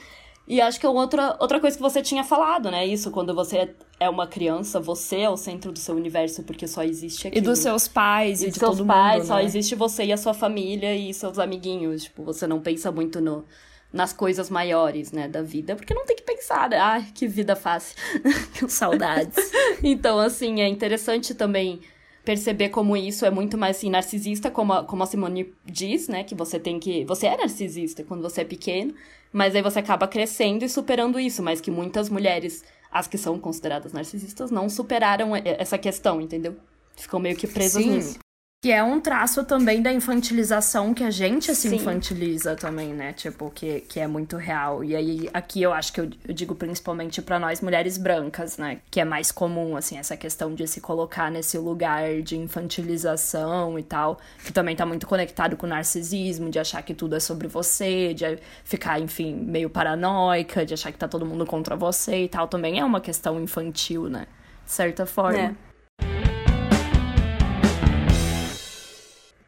E 0.48 0.60
acho 0.62 0.80
que 0.80 0.86
é 0.86 0.90
outra, 0.90 1.36
outra 1.40 1.60
coisa 1.60 1.78
que 1.78 1.82
você 1.84 2.02
tinha 2.02 2.24
falado, 2.24 2.72
né? 2.72 2.86
Isso, 2.86 3.12
quando 3.12 3.36
você 3.36 3.76
é 4.00 4.10
uma 4.10 4.28
criança, 4.28 4.80
você 4.80 5.20
é 5.22 5.30
o 5.30 5.38
centro 5.38 5.72
do 5.72 5.78
seu 5.78 5.96
universo, 5.96 6.44
porque 6.44 6.68
só 6.68 6.84
existe 6.84 7.28
E 7.28 7.28
aquilo. 7.28 7.46
dos 7.46 7.60
seus 7.60 7.88
pais 7.88 8.42
e, 8.42 8.48
E 8.48 8.50
de 8.50 8.52
dos 8.52 8.60
seus 8.60 8.78
todo 8.78 8.86
pais, 8.88 9.18
mundo, 9.20 9.28
só 9.28 9.36
né? 9.36 9.44
existe 9.44 9.76
você 9.76 10.06
e 10.06 10.12
a 10.14 10.18
sua 10.18 10.34
família 10.34 10.96
e 10.96 11.14
seus 11.14 11.38
amiguinhos. 11.38 12.04
Tipo, 12.06 12.24
você 12.24 12.48
não 12.48 12.60
pensa 12.62 12.92
muito 12.92 13.22
no, 13.22 13.46
nas 13.92 14.14
coisas 14.14 14.50
maiores, 14.50 15.12
né, 15.12 15.28
da 15.28 15.42
vida, 15.42 15.76
porque 15.76 15.94
não 15.94 16.06
tem 16.06 16.16
que 16.16 16.24
pensar, 16.24 16.70
né? 16.70 16.78
Ai, 16.78 17.08
que 17.14 17.28
vida 17.28 17.56
fácil. 17.56 17.96
Saudades. 18.70 19.52
Então, 19.82 20.20
assim, 20.20 20.62
é 20.62 20.68
interessante 20.68 21.34
também 21.34 21.82
perceber 22.24 22.70
como 22.70 22.96
isso 22.96 23.26
é 23.26 23.32
muito 23.32 23.58
mais 23.58 23.78
assim, 23.78 23.90
narcisista, 23.90 24.52
como 24.52 24.74
a, 24.74 24.84
como 24.84 25.02
a 25.02 25.06
Simone 25.08 25.54
diz, 25.66 26.08
né? 26.08 26.24
Que 26.24 26.36
você 26.36 26.60
tem 26.60 26.80
que. 26.80 27.04
Você 27.06 27.26
é 27.26 27.36
narcisista 27.36 28.04
quando 28.04 28.22
você 28.22 28.42
é 28.42 28.46
pequeno, 28.46 28.94
mas 29.34 29.56
aí 29.56 29.62
você 29.64 29.80
acaba 29.80 30.08
crescendo 30.08 30.64
e 30.64 30.70
superando 30.70 31.20
isso, 31.20 31.42
mas 31.42 31.60
que 31.60 31.72
muitas 31.72 32.10
mulheres, 32.10 32.64
as 32.92 33.08
que 33.08 33.18
são 33.18 33.40
consideradas 33.40 33.94
narcisistas, 33.94 34.52
não 34.52 34.70
superaram 34.70 35.32
essa 35.36 35.78
questão, 35.78 36.22
entendeu? 36.22 36.56
Ficam 36.96 37.20
meio 37.20 37.36
que 37.36 37.48
presas 37.48 37.82
Sim. 37.82 37.96
nisso. 37.96 38.20
Que 38.62 38.74
é 38.74 38.84
um 38.84 39.00
traço 39.00 39.46
também 39.46 39.82
da 39.82 39.90
infantilização 39.90 40.94
que 40.94 41.02
a 41.02 41.10
gente 41.10 41.56
se 41.56 41.70
Sim. 41.70 41.78
infantiliza 41.78 42.58
também, 42.58 42.94
né? 42.94 43.14
Tipo, 43.14 43.50
que, 43.50 43.80
que 43.80 44.02
é 44.02 44.06
muito 44.06 44.36
real. 44.36 44.84
E 44.84 44.98
aí, 44.98 45.30
aqui 45.34 45.62
eu 45.62 45.72
acho 45.72 45.94
que 45.94 46.02
eu, 46.02 46.10
eu 46.28 46.34
digo 46.34 46.54
principalmente 46.54 47.22
pra 47.22 47.40
nós 47.40 47.62
mulheres 47.62 47.98
brancas, 47.98 48.58
né? 48.58 48.80
Que 48.92 49.00
é 49.00 49.06
mais 49.06 49.32
comum, 49.32 49.78
assim, 49.78 49.98
essa 49.98 50.18
questão 50.18 50.54
de 50.54 50.68
se 50.68 50.82
colocar 50.82 51.32
nesse 51.32 51.58
lugar 51.58 52.22
de 52.22 52.38
infantilização 52.38 53.80
e 53.80 53.84
tal. 53.84 54.20
Que 54.44 54.52
também 54.52 54.76
tá 54.76 54.86
muito 54.86 55.08
conectado 55.08 55.56
com 55.56 55.66
o 55.66 55.70
narcisismo, 55.70 56.50
de 56.50 56.60
achar 56.60 56.82
que 56.82 56.94
tudo 56.94 57.16
é 57.16 57.20
sobre 57.22 57.48
você, 57.48 58.14
de 58.14 58.40
ficar, 58.66 59.00
enfim, 59.00 59.36
meio 59.36 59.70
paranoica, 59.70 60.66
de 60.66 60.74
achar 60.74 60.92
que 60.92 60.98
tá 60.98 61.08
todo 61.08 61.26
mundo 61.26 61.46
contra 61.46 61.78
você 61.78 62.26
e 62.26 62.28
tal. 62.28 62.46
Também 62.46 62.78
é 62.78 62.84
uma 62.84 63.00
questão 63.00 63.42
infantil, 63.42 64.10
né? 64.10 64.28
De 64.66 64.72
certa 64.74 65.06
forma. 65.06 65.40
É. 65.40 65.69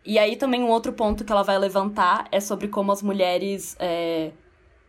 E 0.05 0.17
aí 0.17 0.35
também 0.35 0.63
um 0.63 0.69
outro 0.69 0.93
ponto 0.93 1.23
que 1.23 1.31
ela 1.31 1.43
vai 1.43 1.57
levantar 1.59 2.27
é 2.31 2.39
sobre 2.39 2.67
como 2.67 2.91
as 2.91 3.03
mulheres 3.03 3.75
é, 3.79 4.31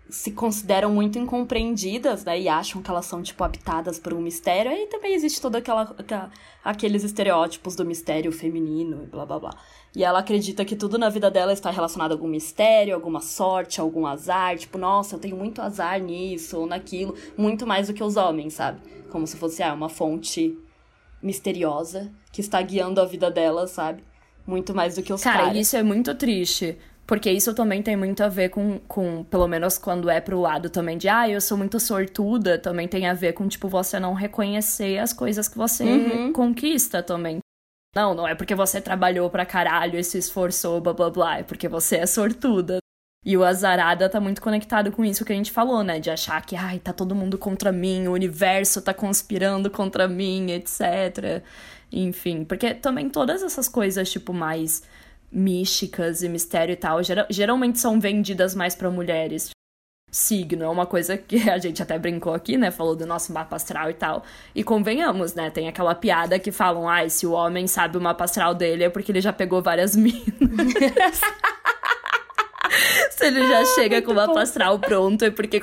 se 0.09 0.33
consideram 0.33 0.91
muito 0.91 1.19
incompreendidas, 1.19 2.25
né? 2.25 2.39
E 2.41 2.49
acham 2.49 2.83
que 2.83 2.91
elas 2.91 3.07
são, 3.07 3.23
tipo, 3.23 3.43
habitadas 3.45 3.99
por 3.99 4.13
um 4.13 4.21
mistério. 4.21 4.71
Aí 4.71 4.87
também 4.87 5.15
existe 5.15 5.41
todo 5.41 5.57
aquela, 5.57 5.95
aqueles 6.65 7.05
estereótipos 7.05 7.75
do 7.77 7.85
mistério 7.85 8.33
feminino 8.33 9.05
e 9.05 9.07
blá 9.07 9.25
blá 9.25 9.39
blá. 9.39 9.51
E 9.95 10.05
ela 10.05 10.19
acredita 10.21 10.65
que 10.65 10.77
tudo 10.77 10.99
na 10.99 11.09
vida 11.09 11.31
dela 11.31 11.53
está 11.53 11.71
relacionado 11.71 12.13
a 12.13 12.15
algum 12.15 12.29
mistério, 12.29 12.95
alguma 12.95 13.21
sorte, 13.21 13.81
algum 13.81 14.07
azar. 14.07 14.57
Tipo, 14.57 14.77
nossa, 14.77 15.17
eu 15.17 15.19
tenho 15.19 15.37
muito 15.37 15.61
azar 15.63 16.01
nisso 16.01 16.59
ou 16.59 16.67
naquilo. 16.67 17.15
Muito 17.37 17.67
mais 17.67 17.89
do 17.89 17.95
que 17.95 18.03
os 18.03 18.17
homens, 18.17 18.55
sabe? 18.55 18.81
Como 19.11 19.27
se 19.27 19.37
fosse 19.37 19.63
ah, 19.63 19.75
uma 19.75 19.89
fonte 19.89 20.59
misteriosa 21.23 22.11
que 22.33 22.41
está 22.41 22.61
guiando 22.61 23.01
a 23.01 23.05
vida 23.05 23.31
dela, 23.31 23.67
sabe? 23.67 24.03
Muito 24.47 24.75
mais 24.75 24.97
do 24.97 25.03
que 25.03 25.13
os 25.13 25.23
Cara, 25.23 25.45
caras. 25.45 25.57
isso 25.57 25.77
é 25.77 25.83
muito 25.83 26.15
triste. 26.15 26.77
Porque 27.07 27.31
isso 27.31 27.53
também 27.53 27.83
tem 27.83 27.97
muito 27.97 28.23
a 28.23 28.29
ver 28.29 28.49
com, 28.49 28.79
com, 28.87 29.25
pelo 29.25 29.47
menos 29.49 29.77
quando 29.77 30.09
é 30.09 30.21
pro 30.21 30.41
lado 30.41 30.71
também 30.71 30.97
de, 30.97 31.09
ah, 31.09 31.29
eu 31.29 31.41
sou 31.41 31.59
muito 31.59 31.79
sortuda, 31.81 32.59
também 32.59 32.87
tem 32.87 33.07
a 33.09 33.13
ver 33.13 33.33
com, 33.33 33.47
tipo, 33.49 33.69
você 33.69 33.99
não 33.99 34.15
reconhecer 34.15 34.99
as 34.99 35.13
coisas 35.13 35.49
que 35.49 35.59
você 35.59 35.83
Uhum. 35.85 36.33
conquista 36.33 37.03
também. 37.03 37.39
Não, 37.95 38.15
não 38.15 38.27
é 38.27 38.35
porque 38.35 38.55
você 38.55 38.81
trabalhou 38.81 39.29
pra 39.29 39.45
caralho 39.45 39.99
e 39.99 40.05
se 40.05 40.17
esforçou, 40.17 40.81
blá 40.81 40.93
blá 40.95 41.11
blá, 41.11 41.39
é 41.41 41.43
porque 41.43 41.69
você 41.69 41.97
é 41.97 42.07
sortuda. 42.07 42.79
E 43.25 43.37
o 43.37 43.45
azarada 43.45 44.09
tá 44.09 44.21
muito 44.21 44.43
conectado 44.43 44.91
com 44.91 45.05
isso 45.05 45.25
que 45.25 45.33
a 45.33 45.37
gente 45.37 45.53
falou, 45.53 45.85
né? 45.85 46.01
De 46.01 46.11
achar 46.11 46.45
que, 46.45 46.57
ai, 46.57 46.81
tá 46.81 46.93
todo 46.93 47.15
mundo 47.15 47.39
contra 47.39 47.71
mim, 47.71 48.09
o 48.09 48.13
universo 48.13 48.83
tá 48.83 48.93
conspirando 48.93 49.71
contra 49.71 50.09
mim, 50.09 50.51
etc. 50.51 51.43
Enfim, 51.93 52.45
porque 52.45 52.75
também 52.75 53.09
todas 53.09 53.43
essas 53.43 53.69
coisas, 53.69 54.11
tipo, 54.11 54.33
mais 54.33 54.83
místicas 55.31 56.23
e 56.23 56.29
mistério 56.29 56.73
e 56.73 56.77
tal, 56.77 57.03
geral, 57.03 57.27
geralmente 57.31 57.79
são 57.79 58.01
vendidas 58.01 58.55
mais 58.57 58.75
para 58.75 58.91
mulheres. 58.91 59.51
Signo 60.11 60.65
é 60.65 60.69
uma 60.69 60.85
coisa 60.85 61.17
que 61.17 61.37
a 61.49 61.59
gente 61.59 61.81
até 61.81 61.99
brincou 61.99 62.35
aqui, 62.35 62.57
né? 62.59 62.73
Falou 62.73 62.97
do 62.97 63.07
nosso 63.07 63.33
mapa 63.33 63.55
astral 63.55 63.89
e 63.89 63.95
tal. 63.95 64.25
E 64.55 64.65
convenhamos, 64.65 65.33
né? 65.35 65.49
Tem 65.49 65.69
aquela 65.69 65.95
piada 65.95 66.39
que 66.41 66.51
falam, 66.51 66.89
ai, 66.89 67.07
ah, 67.07 67.09
se 67.09 67.25
o 67.25 67.33
homem 67.33 67.69
sabe 67.69 67.97
o 67.97 68.01
mapa 68.01 68.25
astral 68.25 68.53
dele 68.53 68.83
é 68.85 68.91
porque 68.91 69.13
ele 69.13 69.21
já 69.21 69.33
pegou 69.33 69.63
várias 69.63 69.95
minas. 69.97 70.27
Se 73.11 73.27
ele 73.27 73.47
já 73.47 73.61
ah, 73.61 73.65
chega 73.67 74.03
com 74.03 74.13
o 74.13 74.15
mapa 74.15 74.41
astral 74.41 74.79
pronto, 74.79 75.25
é 75.25 75.31
porque 75.31 75.61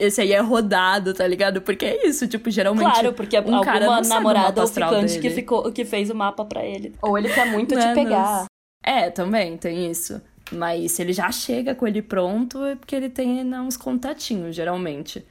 esse 0.00 0.20
aí 0.20 0.32
é 0.32 0.40
rodado, 0.40 1.14
tá 1.14 1.26
ligado? 1.26 1.62
Porque 1.62 1.84
é 1.84 2.06
isso, 2.06 2.26
tipo, 2.26 2.50
geralmente. 2.50 2.90
Claro, 2.90 3.12
porque 3.12 3.36
um 3.36 3.40
alguma 3.40 3.64
cara 3.64 3.86
não 3.86 4.02
namorada 4.02 4.60
ou 4.60 4.68
ficante 4.68 5.18
que, 5.18 5.30
ficou, 5.30 5.72
que 5.72 5.84
fez 5.84 6.10
o 6.10 6.14
mapa 6.14 6.44
para 6.44 6.64
ele. 6.64 6.94
Ou 7.02 7.16
ele 7.16 7.28
quer 7.28 7.46
muito 7.46 7.74
Menos. 7.74 7.90
te 7.90 7.94
pegar. 7.94 8.46
É, 8.84 9.10
também 9.10 9.56
tem 9.56 9.90
isso. 9.90 10.20
Mas 10.50 10.92
se 10.92 11.02
ele 11.02 11.12
já 11.12 11.30
chega 11.32 11.74
com 11.74 11.86
ele 11.86 12.02
pronto, 12.02 12.62
é 12.64 12.76
porque 12.76 12.94
ele 12.94 13.08
tem 13.08 13.42
né, 13.42 13.60
uns 13.60 13.76
contatinhos, 13.76 14.54
geralmente. 14.54 15.24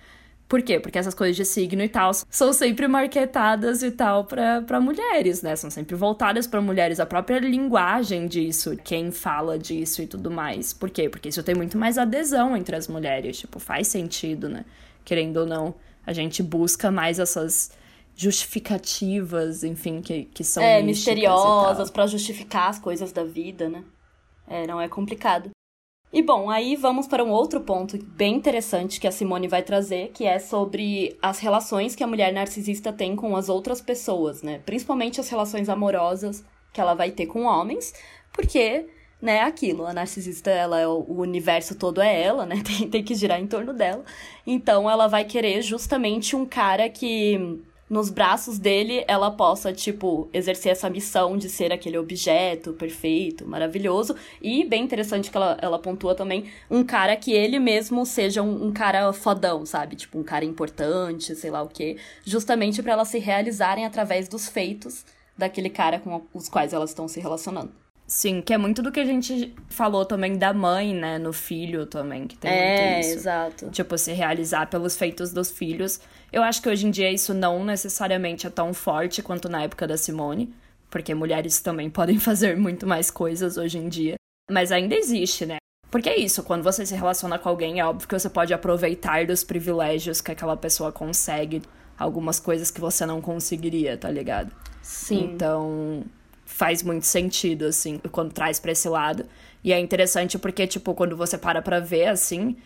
Por 0.52 0.62
quê? 0.62 0.82
Porque 0.82 1.00
essas 1.00 1.14
coisas 1.14 1.38
de 1.38 1.46
signo 1.46 1.82
e 1.82 1.88
tal 1.88 2.12
são 2.30 2.52
sempre 2.52 2.86
marketadas 2.86 3.82
e 3.84 3.90
tal 3.90 4.26
para 4.26 4.82
mulheres, 4.82 5.42
né? 5.42 5.56
São 5.56 5.70
sempre 5.70 5.96
voltadas 5.96 6.46
para 6.46 6.60
mulheres. 6.60 7.00
A 7.00 7.06
própria 7.06 7.40
linguagem 7.40 8.28
disso, 8.28 8.76
quem 8.84 9.12
fala 9.14 9.58
disso 9.58 10.02
e 10.02 10.08
tudo 10.08 10.30
mais. 10.30 10.74
Por 10.74 10.90
quê? 10.90 11.08
Porque 11.08 11.30
isso 11.30 11.42
tem 11.42 11.56
muito 11.56 11.78
mais 11.78 11.98
adesão 11.98 12.58
entre 12.58 12.76
as 12.76 12.90
mulheres. 12.90 13.40
Tipo, 13.40 13.60
faz 13.60 13.88
sentido, 13.88 14.50
né? 14.50 14.66
Querendo 15.06 15.38
ou 15.38 15.46
não, 15.46 15.74
a 16.06 16.12
gente 16.12 16.44
busca 16.44 16.92
mais 16.92 17.18
essas 17.18 17.72
justificativas, 18.14 19.64
enfim, 19.64 20.02
que, 20.02 20.26
que 20.26 20.44
são 20.44 20.62
é, 20.62 20.84
misteriosas 20.84 21.90
para 21.90 22.06
justificar 22.08 22.70
as 22.72 22.78
coisas 22.78 23.14
da 23.14 23.24
vida, 23.24 23.70
né? 23.70 23.86
É, 24.46 24.68
não 24.68 24.82
é 24.82 24.90
complicado. 24.90 25.50
E 26.14 26.22
bom, 26.22 26.50
aí 26.50 26.76
vamos 26.76 27.08
para 27.08 27.24
um 27.24 27.30
outro 27.30 27.62
ponto 27.62 27.98
bem 27.98 28.36
interessante 28.36 29.00
que 29.00 29.08
a 29.08 29.12
Simone 29.12 29.48
vai 29.48 29.64
trazer, 29.64 30.10
que 30.14 30.26
é 30.26 30.40
sobre 30.40 31.18
as 31.22 31.40
relações 31.40 31.96
que 31.96 32.04
a 32.04 32.08
mulher 32.08 32.34
narcisista 32.34 32.92
tem 32.92 33.16
com 33.16 33.34
as 33.34 33.48
outras 33.48 33.80
pessoas, 33.80 34.44
né? 34.44 34.60
Principalmente 34.66 35.22
as 35.22 35.30
relações 35.30 35.70
amorosas 35.70 36.44
que 36.74 36.82
ela 36.82 36.94
vai 36.94 37.12
ter 37.12 37.28
com 37.28 37.44
homens, 37.44 37.94
porque, 38.34 38.88
né, 39.22 39.40
aquilo, 39.42 39.86
a 39.86 39.94
narcisista, 39.94 40.50
ela 40.52 40.82
é 40.82 40.88
o 40.88 41.06
universo 41.08 41.76
todo 41.76 42.02
é 42.02 42.22
ela, 42.22 42.46
né? 42.46 42.62
Tem, 42.66 42.90
tem 42.90 43.04
que 43.04 43.16
girar 43.16 43.40
em 43.40 43.48
torno 43.48 43.74
dela. 43.74 44.04
Então 44.46 44.90
ela 44.90 45.08
vai 45.08 45.24
querer 45.24 45.62
justamente 45.62 46.36
um 46.36 46.46
cara 46.46 46.90
que 46.90 47.64
nos 47.92 48.10
braços 48.10 48.58
dele 48.58 49.04
ela 49.06 49.30
possa, 49.30 49.74
tipo, 49.74 50.30
exercer 50.32 50.72
essa 50.72 50.90
missão 50.90 51.38
de 51.38 51.50
ser 51.50 51.74
aquele 51.74 51.98
objeto 51.98 52.72
perfeito, 52.72 53.46
maravilhoso. 53.46 54.16
E 54.42 54.64
bem 54.64 54.82
interessante 54.82 55.30
que 55.30 55.36
ela, 55.36 55.58
ela 55.62 55.78
pontua 55.78 56.16
também 56.16 56.46
um 56.70 56.86
cara 56.86 57.18
que 57.18 57.34
ele 57.34 57.60
mesmo 57.60 58.06
seja 58.06 58.42
um, 58.42 58.68
um 58.68 58.72
cara 58.72 59.12
fodão, 59.12 59.66
sabe? 59.66 59.98
Tipo, 59.98 60.18
um 60.20 60.24
cara 60.24 60.46
importante, 60.46 61.36
sei 61.36 61.52
lá 61.52 61.62
o 61.62 61.68
quê. 61.68 61.98
Justamente 62.24 62.82
para 62.82 62.94
elas 62.94 63.10
se 63.10 63.20
realizarem 63.20 63.86
através 63.86 64.30
dos 64.30 64.48
feitos 64.48 65.04
daquele 65.38 65.70
cara 65.70 66.00
com 66.00 66.22
os 66.34 66.48
quais 66.48 66.72
elas 66.72 66.92
estão 66.92 67.10
se 67.10 67.20
relacionando. 67.20 67.81
Sim, 68.12 68.42
que 68.42 68.54
é 68.54 68.58
muito 68.58 68.82
do 68.82 68.92
que 68.92 69.00
a 69.00 69.06
gente 69.06 69.56
falou 69.70 70.04
também 70.04 70.38
da 70.38 70.54
mãe, 70.54 70.94
né, 70.94 71.18
no 71.18 71.32
filho 71.32 71.86
também, 71.86 72.28
que 72.28 72.38
tem 72.38 72.52
é, 72.52 72.92
muito 72.92 73.08
isso. 73.08 73.20
exato. 73.20 73.70
Tipo, 73.70 73.98
se 73.98 74.12
realizar 74.12 74.66
pelos 74.70 74.98
feitos 74.98 75.32
dos 75.32 75.50
filhos. 75.50 75.98
Eu 76.30 76.44
acho 76.44 76.62
que 76.62 76.68
hoje 76.68 76.86
em 76.86 76.92
dia 76.92 77.10
isso 77.10 77.34
não 77.34 77.64
necessariamente 77.64 78.46
é 78.46 78.50
tão 78.50 78.74
forte 78.74 79.24
quanto 79.24 79.48
na 79.48 79.64
época 79.64 79.88
da 79.88 79.96
Simone, 79.96 80.54
porque 80.90 81.16
mulheres 81.16 81.62
também 81.62 81.88
podem 81.90 82.20
fazer 82.20 82.58
muito 82.58 82.86
mais 82.86 83.10
coisas 83.10 83.56
hoje 83.56 83.78
em 83.78 83.88
dia. 83.88 84.16
Mas 84.52 84.74
ainda 84.74 84.94
existe, 84.94 85.46
né? 85.46 85.56
Porque 85.90 86.10
é 86.10 86.20
isso, 86.20 86.44
quando 86.44 86.64
você 86.64 86.86
se 86.86 86.94
relaciona 86.94 87.40
com 87.40 87.48
alguém, 87.48 87.80
é 87.80 87.86
óbvio 87.86 88.10
que 88.10 88.20
você 88.20 88.30
pode 88.30 88.54
aproveitar 88.54 89.26
dos 89.26 89.42
privilégios 89.42 90.20
que 90.20 90.34
aquela 90.34 90.58
pessoa 90.58 90.92
consegue, 90.92 91.62
algumas 91.98 92.42
coisas 92.42 92.70
que 92.70 92.82
você 92.82 93.06
não 93.06 93.22
conseguiria, 93.22 93.96
tá 93.96 94.12
ligado? 94.12 94.54
Sim. 94.82 95.32
Então, 95.34 96.04
faz 96.52 96.84
muito 96.84 97.06
sentido, 97.06 97.66
assim, 97.66 98.00
quando 98.12 98.34
traz 98.34 98.60
pra 98.60 98.72
esse 98.72 98.88
lado. 98.90 99.26
E 99.64 99.72
é 99.72 99.80
interessante 99.80 100.38
porque, 100.38 100.68
tipo, 100.68 100.94
quando 100.94 101.16
você 101.16 101.38
para 101.38 101.62
pra 101.62 101.80
ver, 101.80 102.08
assim, 102.08 102.58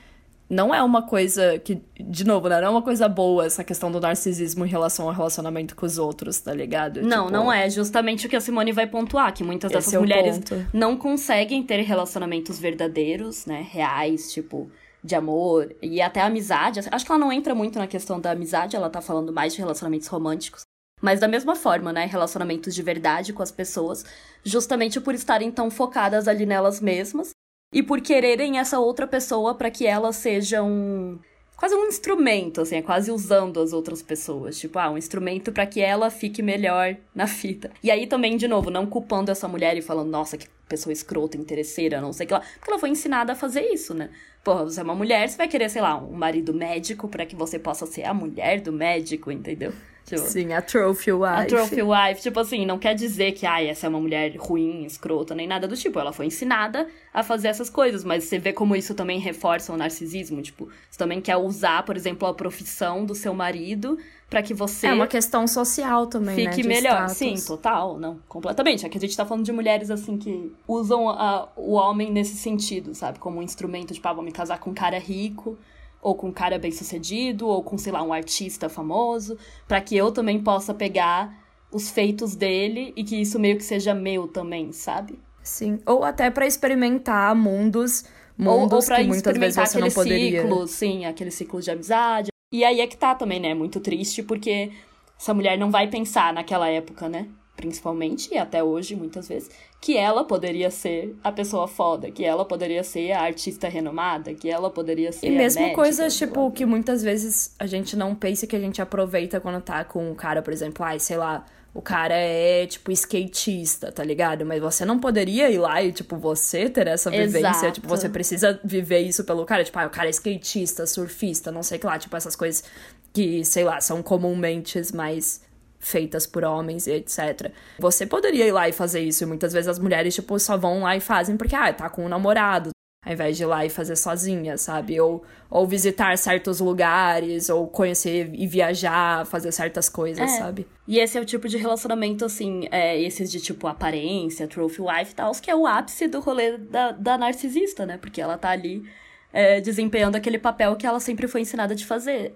não 0.50 0.74
é 0.74 0.82
uma 0.82 1.04
coisa 1.04 1.60
que, 1.60 1.82
de 2.00 2.26
novo, 2.26 2.50
né? 2.50 2.60
Não 2.60 2.68
é 2.68 2.70
uma 2.70 2.82
coisa 2.82 3.08
boa 3.08 3.46
essa 3.46 3.64
questão 3.64 3.92
do 3.92 4.00
narcisismo 4.00 4.66
em 4.66 4.70
relação 4.70 5.08
ao 5.08 5.14
relacionamento 5.14 5.76
com 5.76 5.86
os 5.86 5.98
outros, 5.98 6.40
tá 6.40 6.54
ligado? 6.54 7.02
Não, 7.02 7.26
tipo... 7.26 7.38
não 7.38 7.54
é. 7.54 7.70
Justamente 7.70 8.26
o 8.26 8.30
que 8.30 8.36
a 8.36 8.42
Simone 8.42 8.72
vai 8.72 8.88
pontuar, 8.88 9.34
que 9.34 9.44
muitas 9.44 9.72
dessas 9.72 9.94
é 9.94 10.00
mulheres 10.00 10.42
não 10.74 10.98
conseguem 10.98 11.64
ter 11.64 11.82
relacionamentos 11.82 12.60
verdadeiros, 12.60 13.46
né? 13.46 13.66
Reais, 13.70 14.34
tipo, 14.34 14.70
de 15.04 15.16
amor 15.16 15.76
e 15.82 16.02
até 16.02 16.22
amizade. 16.22 16.80
Acho 16.92 17.06
que 17.06 17.12
ela 17.12 17.20
não 17.20 17.32
entra 17.32 17.54
muito 17.54 17.78
na 17.78 17.88
questão 17.88 18.20
da 18.20 18.32
amizade, 18.32 18.76
ela 18.76 18.90
tá 18.90 19.02
falando 19.02 19.32
mais 19.32 19.54
de 19.54 19.60
relacionamentos 19.60 20.08
românticos. 20.08 20.65
Mas 21.02 21.20
da 21.20 21.28
mesma 21.28 21.56
forma, 21.56 21.92
né? 21.92 22.06
Relacionamentos 22.06 22.74
de 22.74 22.82
verdade 22.82 23.34
com 23.34 23.44
as 23.44 23.52
pessoas, 23.52 24.06
justamente 24.44 25.00
por 25.00 25.14
estarem 25.14 25.52
tão 25.52 25.70
focadas 25.70 26.28
ali 26.28 26.46
nelas 26.46 26.80
mesmas 26.80 27.32
e 27.74 27.84
por 27.84 28.02
quererem 28.02 28.60
essa 28.60 28.80
outra 28.80 29.06
pessoa 29.06 29.54
para 29.56 29.70
que 29.70 29.86
ela 29.86 30.14
seja 30.14 30.64
um 30.64 31.20
quase 31.58 31.74
um 31.74 31.88
instrumento, 31.88 32.62
assim, 32.62 32.76
é 32.76 32.82
quase 32.82 33.12
usando 33.12 33.60
as 33.60 33.74
outras 33.74 34.02
pessoas. 34.02 34.60
Tipo, 34.60 34.78
ah, 34.80 34.90
um 34.90 34.98
instrumento 34.98 35.52
para 35.52 35.66
que 35.66 35.82
ela 35.82 36.10
fique 36.10 36.42
melhor 36.42 36.96
na 37.14 37.28
fita. 37.28 37.72
E 37.82 37.90
aí 37.90 38.08
também, 38.08 38.38
de 38.38 38.48
novo, 38.48 38.70
não 38.70 38.86
culpando 38.86 39.32
essa 39.32 39.48
mulher 39.48 39.78
e 39.78 39.82
falando, 39.82 40.10
nossa, 40.10 40.38
que 40.38 40.48
pessoa 40.68 40.92
escrota, 40.92 41.38
interesseira, 41.38 42.02
não 42.02 42.12
sei 42.12 42.26
o 42.26 42.28
que 42.28 42.34
lá. 42.34 42.42
Porque 42.58 42.72
ela 42.72 42.80
foi 42.80 42.90
ensinada 42.90 43.34
a 43.34 43.36
fazer 43.36 43.62
isso, 43.72 43.94
né? 43.94 44.10
Porra, 44.44 44.66
você 44.66 44.80
é 44.80 44.84
uma 44.84 44.96
mulher, 44.96 45.28
você 45.28 45.38
vai 45.38 45.48
querer, 45.48 45.70
sei 45.70 45.82
lá, 45.82 45.98
um 45.98 46.14
marido 46.14 46.54
médico 46.54 47.08
para 47.08 47.26
que 47.26 47.36
você 47.36 47.58
possa 47.58 47.86
ser 47.86 48.04
a 48.04 48.14
mulher 48.14 48.62
do 48.62 48.72
médico, 48.72 49.32
entendeu? 49.32 49.74
Tipo, 50.06 50.22
Sim, 50.22 50.54
a 50.54 50.62
trophy 50.62 51.12
wife. 51.12 51.26
A 51.26 51.46
trophy 51.46 51.82
wife, 51.82 52.22
tipo 52.22 52.40
assim, 52.40 52.64
não 52.64 52.78
quer 52.78 52.94
dizer 52.94 53.32
que, 53.32 53.44
ai, 53.44 53.68
essa 53.68 53.88
é 53.88 53.90
uma 53.90 54.00
mulher 54.00 54.36
ruim, 54.38 54.86
escrota, 54.86 55.34
nem 55.34 55.48
nada 55.48 55.68
do 55.68 55.76
tipo. 55.76 56.00
Ela 56.00 56.14
foi 56.14 56.28
ensinada 56.28 56.88
a 57.12 57.24
fazer 57.24 57.48
essas 57.48 57.72
coisas, 57.72 58.04
mas 58.04 58.24
você 58.24 58.38
vê 58.38 58.54
como 58.54 58.76
isso 58.76 58.94
também 58.94 59.20
reforça 59.20 59.74
o 59.74 59.78
narcisismo. 59.78 60.44
Tipo, 60.44 60.70
você 60.92 61.00
também 61.00 61.20
quer 61.20 61.38
usar, 61.38 61.84
por 61.84 61.98
exemplo, 61.98 62.28
a 62.28 62.34
profissão 62.36 63.04
do 63.04 63.16
seu 63.16 63.34
marido 63.34 63.98
para 64.30 64.44
que 64.44 64.54
você. 64.54 64.86
É 64.86 64.94
uma 64.94 65.08
questão 65.08 65.48
social 65.48 66.06
também, 66.06 66.36
fique 66.36 66.48
né? 66.48 66.54
Fique 66.54 66.68
melhor. 66.68 67.10
Status. 67.10 67.18
Sim, 67.18 67.36
total, 67.48 67.98
não. 67.98 68.20
Completamente. 68.28 68.86
Aqui 68.86 69.00
a 69.00 69.02
gente 69.02 69.18
tá 69.18 69.26
falando 69.26 69.44
de 69.44 69.52
mulheres, 69.52 69.90
assim, 69.90 70.20
que 70.20 70.54
usam 70.68 71.10
a, 71.10 71.50
o 71.56 71.74
homem 71.74 72.12
nesse 72.12 72.36
sentido, 72.36 72.94
sabe? 72.94 73.18
Como 73.18 73.40
um 73.40 73.42
instrumento, 73.42 73.92
tipo, 73.92 74.08
ah, 74.08 74.14
vou 74.14 74.24
me 74.24 74.32
casar 74.32 74.60
com 74.60 74.70
um 74.70 74.74
cara 74.76 75.00
rico 75.00 75.58
ou 76.06 76.14
com 76.14 76.28
um 76.28 76.32
cara 76.32 76.60
bem 76.60 76.72
sucedido, 76.72 77.48
ou 77.48 77.64
com, 77.64 77.80
sei 77.80 77.92
lá, 77.92 78.04
um 78.04 78.14
artista 78.14 78.70
famoso, 78.70 79.40
para 79.68 79.82
que 79.82 79.98
eu 79.98 80.12
também 80.12 80.40
possa 80.40 80.72
pegar 80.72 81.36
os 81.72 81.90
feitos 81.90 82.36
dele 82.36 82.94
e 82.96 83.04
que 83.04 83.20
isso 83.20 83.40
meio 83.40 83.58
que 83.58 83.64
seja 83.64 83.92
meu 83.92 84.28
também, 84.28 84.72
sabe? 84.72 85.20
Sim. 85.42 85.80
Ou 85.84 86.04
até 86.04 86.30
para 86.30 86.46
experimentar 86.46 87.36
mundos, 87.36 88.06
mundos 88.38 88.72
ou, 88.72 88.78
ou 88.78 88.86
pra 88.86 88.98
que 88.98 89.04
muitas 89.06 89.36
vezes 89.36 89.56
você 89.56 89.80
não 89.80 89.90
poderia. 89.90 90.44
Ciclo, 90.44 90.68
sim, 90.68 91.06
aquele 91.06 91.32
ciclo 91.32 91.60
de 91.60 91.72
amizade. 91.72 92.30
E 92.54 92.64
aí 92.64 92.82
é 92.82 92.86
que 92.86 92.96
tá 92.96 93.16
também, 93.16 93.40
né? 93.40 93.56
Muito 93.56 93.80
triste 93.80 94.22
porque 94.22 94.72
essa 95.20 95.34
mulher 95.34 95.58
não 95.58 95.72
vai 95.72 95.88
pensar 95.88 96.32
naquela 96.32 96.70
época, 96.70 97.10
né? 97.10 97.28
Principalmente, 97.56 98.34
e 98.34 98.38
até 98.38 98.64
hoje, 98.64 98.96
muitas 98.96 99.28
vezes, 99.28 99.50
que 99.82 99.98
ela 99.98 100.24
poderia 100.24 100.70
ser 100.70 101.16
a 101.24 101.32
pessoa 101.32 101.68
foda, 101.68 102.12
que 102.12 102.24
ela 102.24 102.44
poderia 102.44 102.84
ser 102.84 103.12
a 103.12 103.22
artista 103.22 103.68
renomada, 103.70 104.34
que 104.34 104.50
ela 104.50 104.70
poderia 104.70 105.12
ser. 105.12 105.28
E 105.28 105.32
mesmo 105.32 105.74
coisas, 105.74 106.18
tipo, 106.18 106.52
que 106.52 106.66
muitas 106.66 107.04
vezes 107.04 107.56
a 107.58 107.66
gente 107.66 107.96
não 107.96 108.16
pensa 108.16 108.46
que 108.48 108.56
a 108.56 108.60
gente 108.60 108.82
aproveita 108.82 109.40
quando 109.40 109.62
tá 109.62 109.84
com 109.84 110.12
um 110.12 110.16
cara, 110.16 110.42
por 110.42 110.52
exemplo, 110.52 110.84
ai, 110.86 111.00
sei 111.00 111.18
lá. 111.18 111.46
O 111.74 111.82
cara 111.82 112.16
é, 112.16 112.66
tipo, 112.66 112.90
skatista, 112.94 113.92
tá 113.92 114.02
ligado? 114.02 114.46
Mas 114.46 114.62
você 114.62 114.86
não 114.86 114.98
poderia 114.98 115.52
ir 115.52 115.58
lá 115.58 115.84
e, 115.84 115.92
tipo, 115.92 116.16
você 116.16 116.70
ter 116.70 116.88
essa 116.88 117.12
vivência. 117.12 117.50
Exato. 117.50 117.72
Tipo, 117.74 117.88
você 117.90 118.08
precisa 118.08 118.58
viver 118.64 119.00
isso 119.00 119.26
pelo 119.26 119.44
cara. 119.46 119.62
Tipo, 119.62 119.80
ah, 119.80 119.86
o 119.86 119.90
cara 119.90 120.08
é 120.08 120.12
skatista, 120.12 120.88
surfista, 120.88 121.52
não 121.52 121.62
sei 121.62 121.78
o 121.78 121.82
que 121.82 121.86
lá. 121.86 122.00
Tipo, 122.00 122.16
essas 122.16 122.34
coisas 122.34 122.64
que, 123.12 123.44
sei 123.44 123.66
lá, 123.66 123.82
são 123.82 124.02
comumente 124.02 124.82
mais 124.96 125.42
feitas 125.86 126.26
por 126.26 126.44
homens 126.44 126.88
e 126.88 126.92
etc. 126.94 127.52
Você 127.80 128.06
poderia 128.08 128.48
ir 128.48 128.52
lá 128.52 128.68
e 128.68 128.72
fazer 128.72 129.02
isso, 129.02 129.24
e 129.24 129.28
muitas 129.28 129.54
vezes 129.54 129.68
as 129.68 129.78
mulheres, 129.78 130.16
tipo, 130.16 130.38
só 130.40 130.58
vão 130.58 130.82
lá 130.82 130.98
e 130.98 131.00
fazem 131.00 131.38
porque, 131.38 131.56
ah, 131.56 131.72
tá 131.72 131.90
com 131.90 132.06
um 132.06 132.10
namorado, 132.10 132.72
ao 133.06 133.14
invés 133.14 133.38
de 133.38 133.44
ir 133.44 133.46
lá 133.46 133.64
e 133.64 133.70
fazer 133.70 133.96
sozinha, 133.96 134.58
sabe? 134.58 135.00
Ou, 135.00 135.24
ou 135.48 135.68
visitar 135.68 136.18
certos 136.18 136.60
lugares, 136.60 137.50
ou 137.50 137.68
conhecer 137.68 138.32
e 138.34 138.48
viajar, 138.48 139.28
fazer 139.28 139.52
certas 139.52 139.88
coisas, 139.88 140.24
é. 140.24 140.38
sabe? 140.40 140.68
E 140.88 140.98
esse 140.98 141.20
é 141.20 141.22
o 141.22 141.26
tipo 141.26 141.48
de 141.48 141.56
relacionamento, 141.56 142.26
assim, 142.26 142.68
é, 142.72 143.00
esses 143.00 143.32
de 143.32 143.40
tipo 143.40 143.68
aparência, 143.68 144.48
trophy 144.48 144.82
wife 144.82 145.12
e 145.12 145.16
tal, 145.16 145.32
que 145.34 145.52
é 145.52 145.56
o 145.56 145.68
ápice 145.68 146.08
do 146.08 146.20
rolê 146.20 146.58
da, 146.58 146.94
da 146.94 147.16
narcisista, 147.16 147.86
né? 147.86 148.00
Porque 148.00 148.20
ela 148.20 148.40
tá 148.40 148.50
ali 148.50 148.84
é, 149.32 149.62
desempenhando 149.62 150.16
aquele 150.16 150.40
papel 150.40 150.76
que 150.76 150.88
ela 150.88 151.00
sempre 151.00 151.28
foi 151.28 151.42
ensinada 151.42 151.76
de 151.76 151.86
fazer. 151.86 152.34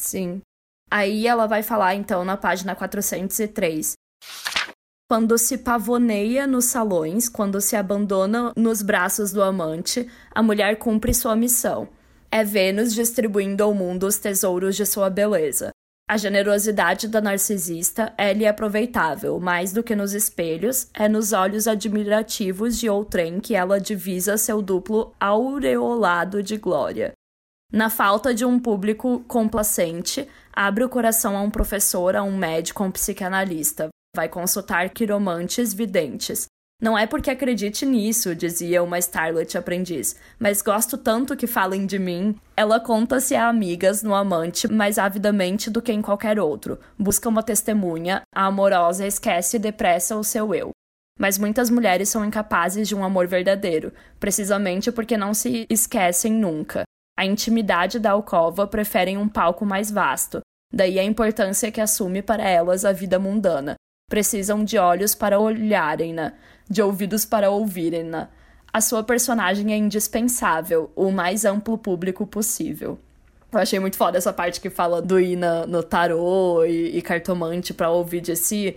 Sim. 0.00 0.40
Aí 0.94 1.26
ela 1.26 1.48
vai 1.48 1.60
falar, 1.60 1.96
então, 1.96 2.24
na 2.24 2.36
página 2.36 2.72
403. 2.72 3.94
quando 5.10 5.36
se 5.36 5.58
pavoneia 5.58 6.46
nos 6.46 6.66
salões, 6.66 7.28
quando 7.28 7.60
se 7.60 7.74
abandona 7.74 8.52
nos 8.56 8.80
braços 8.80 9.32
do 9.32 9.42
amante, 9.42 10.08
a 10.30 10.40
mulher 10.40 10.76
cumpre 10.76 11.12
sua 11.12 11.34
missão. 11.34 11.88
É 12.30 12.44
Vênus 12.44 12.94
distribuindo 12.94 13.64
ao 13.64 13.74
mundo 13.74 14.06
os 14.06 14.18
tesouros 14.18 14.76
de 14.76 14.86
sua 14.86 15.10
beleza. 15.10 15.70
A 16.08 16.16
generosidade 16.16 17.08
da 17.08 17.20
narcisista 17.20 18.14
é-lhe 18.16 18.46
aproveitável, 18.46 19.40
mais 19.40 19.72
do 19.72 19.82
que 19.82 19.96
nos 19.96 20.14
espelhos, 20.14 20.88
é 20.94 21.08
nos 21.08 21.32
olhos 21.32 21.66
admirativos 21.66 22.78
de 22.78 22.88
outrem 22.88 23.40
que 23.40 23.56
ela 23.56 23.80
divisa 23.80 24.38
seu 24.38 24.62
duplo 24.62 25.12
aureolado 25.18 26.40
de 26.40 26.56
glória. 26.56 27.14
Na 27.74 27.90
falta 27.90 28.32
de 28.32 28.44
um 28.44 28.56
público 28.56 29.24
complacente, 29.26 30.28
abre 30.52 30.84
o 30.84 30.88
coração 30.88 31.36
a 31.36 31.40
um 31.40 31.50
professor, 31.50 32.14
a 32.14 32.22
um 32.22 32.36
médico, 32.36 32.84
a 32.84 32.86
um 32.86 32.90
psicanalista. 32.92 33.88
Vai 34.14 34.28
consultar 34.28 34.90
quiromantes 34.90 35.74
videntes. 35.74 36.46
Não 36.80 36.96
é 36.96 37.04
porque 37.04 37.32
acredite 37.32 37.84
nisso, 37.84 38.32
dizia 38.32 38.80
uma 38.80 39.00
Starlet 39.00 39.58
aprendiz, 39.58 40.14
mas 40.38 40.62
gosto 40.62 40.96
tanto 40.96 41.36
que 41.36 41.48
falem 41.48 41.84
de 41.84 41.98
mim. 41.98 42.36
Ela 42.56 42.78
conta-se 42.78 43.34
a 43.34 43.48
amigas 43.48 44.04
no 44.04 44.14
amante 44.14 44.72
mais 44.72 44.96
avidamente 44.96 45.68
do 45.68 45.82
que 45.82 45.90
em 45.90 46.00
qualquer 46.00 46.38
outro. 46.38 46.78
Busca 46.96 47.28
uma 47.28 47.42
testemunha, 47.42 48.22
a 48.32 48.46
amorosa 48.46 49.04
esquece 49.04 49.58
depressa 49.58 50.14
o 50.14 50.22
seu 50.22 50.54
eu. 50.54 50.70
Mas 51.18 51.38
muitas 51.38 51.70
mulheres 51.70 52.08
são 52.08 52.24
incapazes 52.24 52.86
de 52.86 52.94
um 52.94 53.02
amor 53.02 53.26
verdadeiro, 53.26 53.92
precisamente 54.20 54.92
porque 54.92 55.16
não 55.16 55.34
se 55.34 55.66
esquecem 55.68 56.32
nunca. 56.32 56.84
A 57.16 57.24
intimidade 57.24 57.98
da 57.98 58.10
alcova 58.10 58.66
preferem 58.66 59.16
um 59.16 59.28
palco 59.28 59.64
mais 59.64 59.90
vasto, 59.90 60.40
daí 60.72 60.98
a 60.98 61.04
importância 61.04 61.70
que 61.70 61.80
assume 61.80 62.22
para 62.22 62.48
elas 62.48 62.84
a 62.84 62.92
vida 62.92 63.18
mundana. 63.18 63.76
Precisam 64.10 64.64
de 64.64 64.76
olhos 64.78 65.14
para 65.14 65.38
olharem-na, 65.38 66.34
de 66.68 66.82
ouvidos 66.82 67.24
para 67.24 67.50
ouvirem-na. 67.50 68.28
A 68.72 68.80
sua 68.80 69.04
personagem 69.04 69.72
é 69.72 69.76
indispensável, 69.76 70.90
o 70.96 71.12
mais 71.12 71.44
amplo 71.44 71.78
público 71.78 72.26
possível. 72.26 72.98
Eu 73.52 73.60
achei 73.60 73.78
muito 73.78 73.96
foda 73.96 74.18
essa 74.18 74.32
parte 74.32 74.60
que 74.60 74.68
fala 74.68 75.00
do 75.00 75.20
ir 75.20 75.36
na, 75.36 75.64
no 75.64 75.82
tarô 75.82 76.64
e, 76.64 76.98
e 76.98 77.00
cartomante 77.00 77.72
para 77.72 77.88
ouvir 77.90 78.20
de 78.20 78.34
si. 78.34 78.76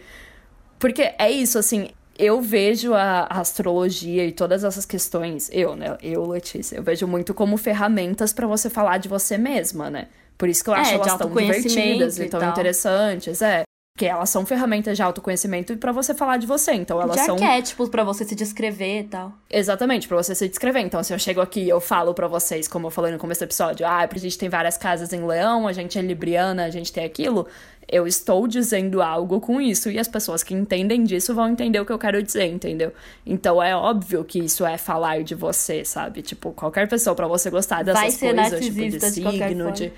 Porque 0.77 1.15
é 1.17 1.31
isso, 1.31 1.57
assim, 1.57 1.89
eu 2.17 2.41
vejo 2.41 2.93
a, 2.93 3.27
a, 3.29 3.39
astrologia 3.39 4.25
e 4.25 4.31
todas 4.31 4.63
essas 4.63 4.85
questões, 4.85 5.49
eu, 5.51 5.75
né? 5.75 5.97
Eu, 6.01 6.25
Letícia, 6.25 6.75
eu 6.75 6.83
vejo 6.83 7.07
muito 7.07 7.33
como 7.33 7.57
ferramentas 7.57 8.33
para 8.33 8.47
você 8.47 8.69
falar 8.69 8.97
de 8.97 9.07
você 9.07 9.37
mesma, 9.37 9.89
né? 9.89 10.07
Por 10.37 10.47
isso 10.49 10.63
que 10.63 10.69
eu 10.69 10.73
acho 10.73 10.91
é, 10.91 10.95
elas 10.95 11.17
tão 11.17 11.29
divertidas 11.29 12.19
e 12.19 12.29
tão 12.29 12.47
interessantes. 12.47 13.41
É, 13.41 13.63
que 13.97 14.05
elas 14.05 14.29
são 14.29 14.45
ferramentas 14.45 14.95
de 14.95 15.01
autoconhecimento 15.01 15.73
e 15.73 15.75
para 15.75 15.91
você 15.91 16.13
falar 16.13 16.37
de 16.37 16.45
você. 16.45 16.71
Então 16.73 17.01
elas 17.01 17.17
de 17.17 17.25
são 17.25 17.35
arquétipos 17.35 17.89
para 17.89 18.03
você 18.03 18.23
se 18.23 18.35
descrever 18.35 18.99
e 18.99 19.03
tal. 19.05 19.33
Exatamente, 19.49 20.07
para 20.07 20.15
você 20.15 20.35
se 20.35 20.47
descrever. 20.47 20.81
Então 20.81 21.01
se 21.01 21.11
eu 21.11 21.17
chego 21.17 21.41
aqui 21.41 21.61
e 21.61 21.69
eu 21.69 21.81
falo 21.81 22.13
para 22.13 22.27
vocês, 22.27 22.67
como 22.67 22.85
eu 22.85 22.91
falei 22.91 23.11
no 23.11 23.17
começo 23.17 23.41
do 23.41 23.45
episódio, 23.45 23.87
ah, 23.87 24.07
a 24.09 24.17
gente 24.19 24.37
tem 24.37 24.49
várias 24.49 24.77
casas 24.77 25.11
em 25.11 25.25
Leão, 25.25 25.67
a 25.67 25.73
gente 25.73 25.97
é 25.97 26.01
libriana, 26.03 26.65
a 26.65 26.69
gente 26.69 26.93
tem 26.93 27.03
aquilo, 27.03 27.47
eu 27.89 28.05
estou 28.05 28.47
dizendo 28.47 29.01
algo 29.01 29.41
com 29.41 29.59
isso 29.59 29.89
e 29.89 29.97
as 29.97 30.07
pessoas 30.07 30.43
que 30.43 30.53
entendem 30.53 31.03
disso 31.03 31.33
vão 31.33 31.49
entender 31.49 31.79
o 31.79 31.85
que 31.85 31.91
eu 31.91 31.97
quero 31.97 32.21
dizer, 32.21 32.45
entendeu? 32.45 32.93
Então 33.25 33.63
é 33.63 33.75
óbvio 33.75 34.23
que 34.23 34.37
isso 34.37 34.63
é 34.63 34.77
falar 34.77 35.23
de 35.23 35.33
você, 35.33 35.83
sabe? 35.83 36.21
Tipo, 36.21 36.51
qualquer 36.51 36.87
pessoa 36.87 37.15
para 37.15 37.27
você 37.27 37.49
gostar 37.49 37.83
dessas 37.83 37.99
Vai 37.99 38.11
ser 38.11 38.35
coisas, 38.35 38.63
tipo 38.63 38.75
de 38.75 38.89
de 38.89 39.09
signo, 39.09 39.71
de 39.71 39.91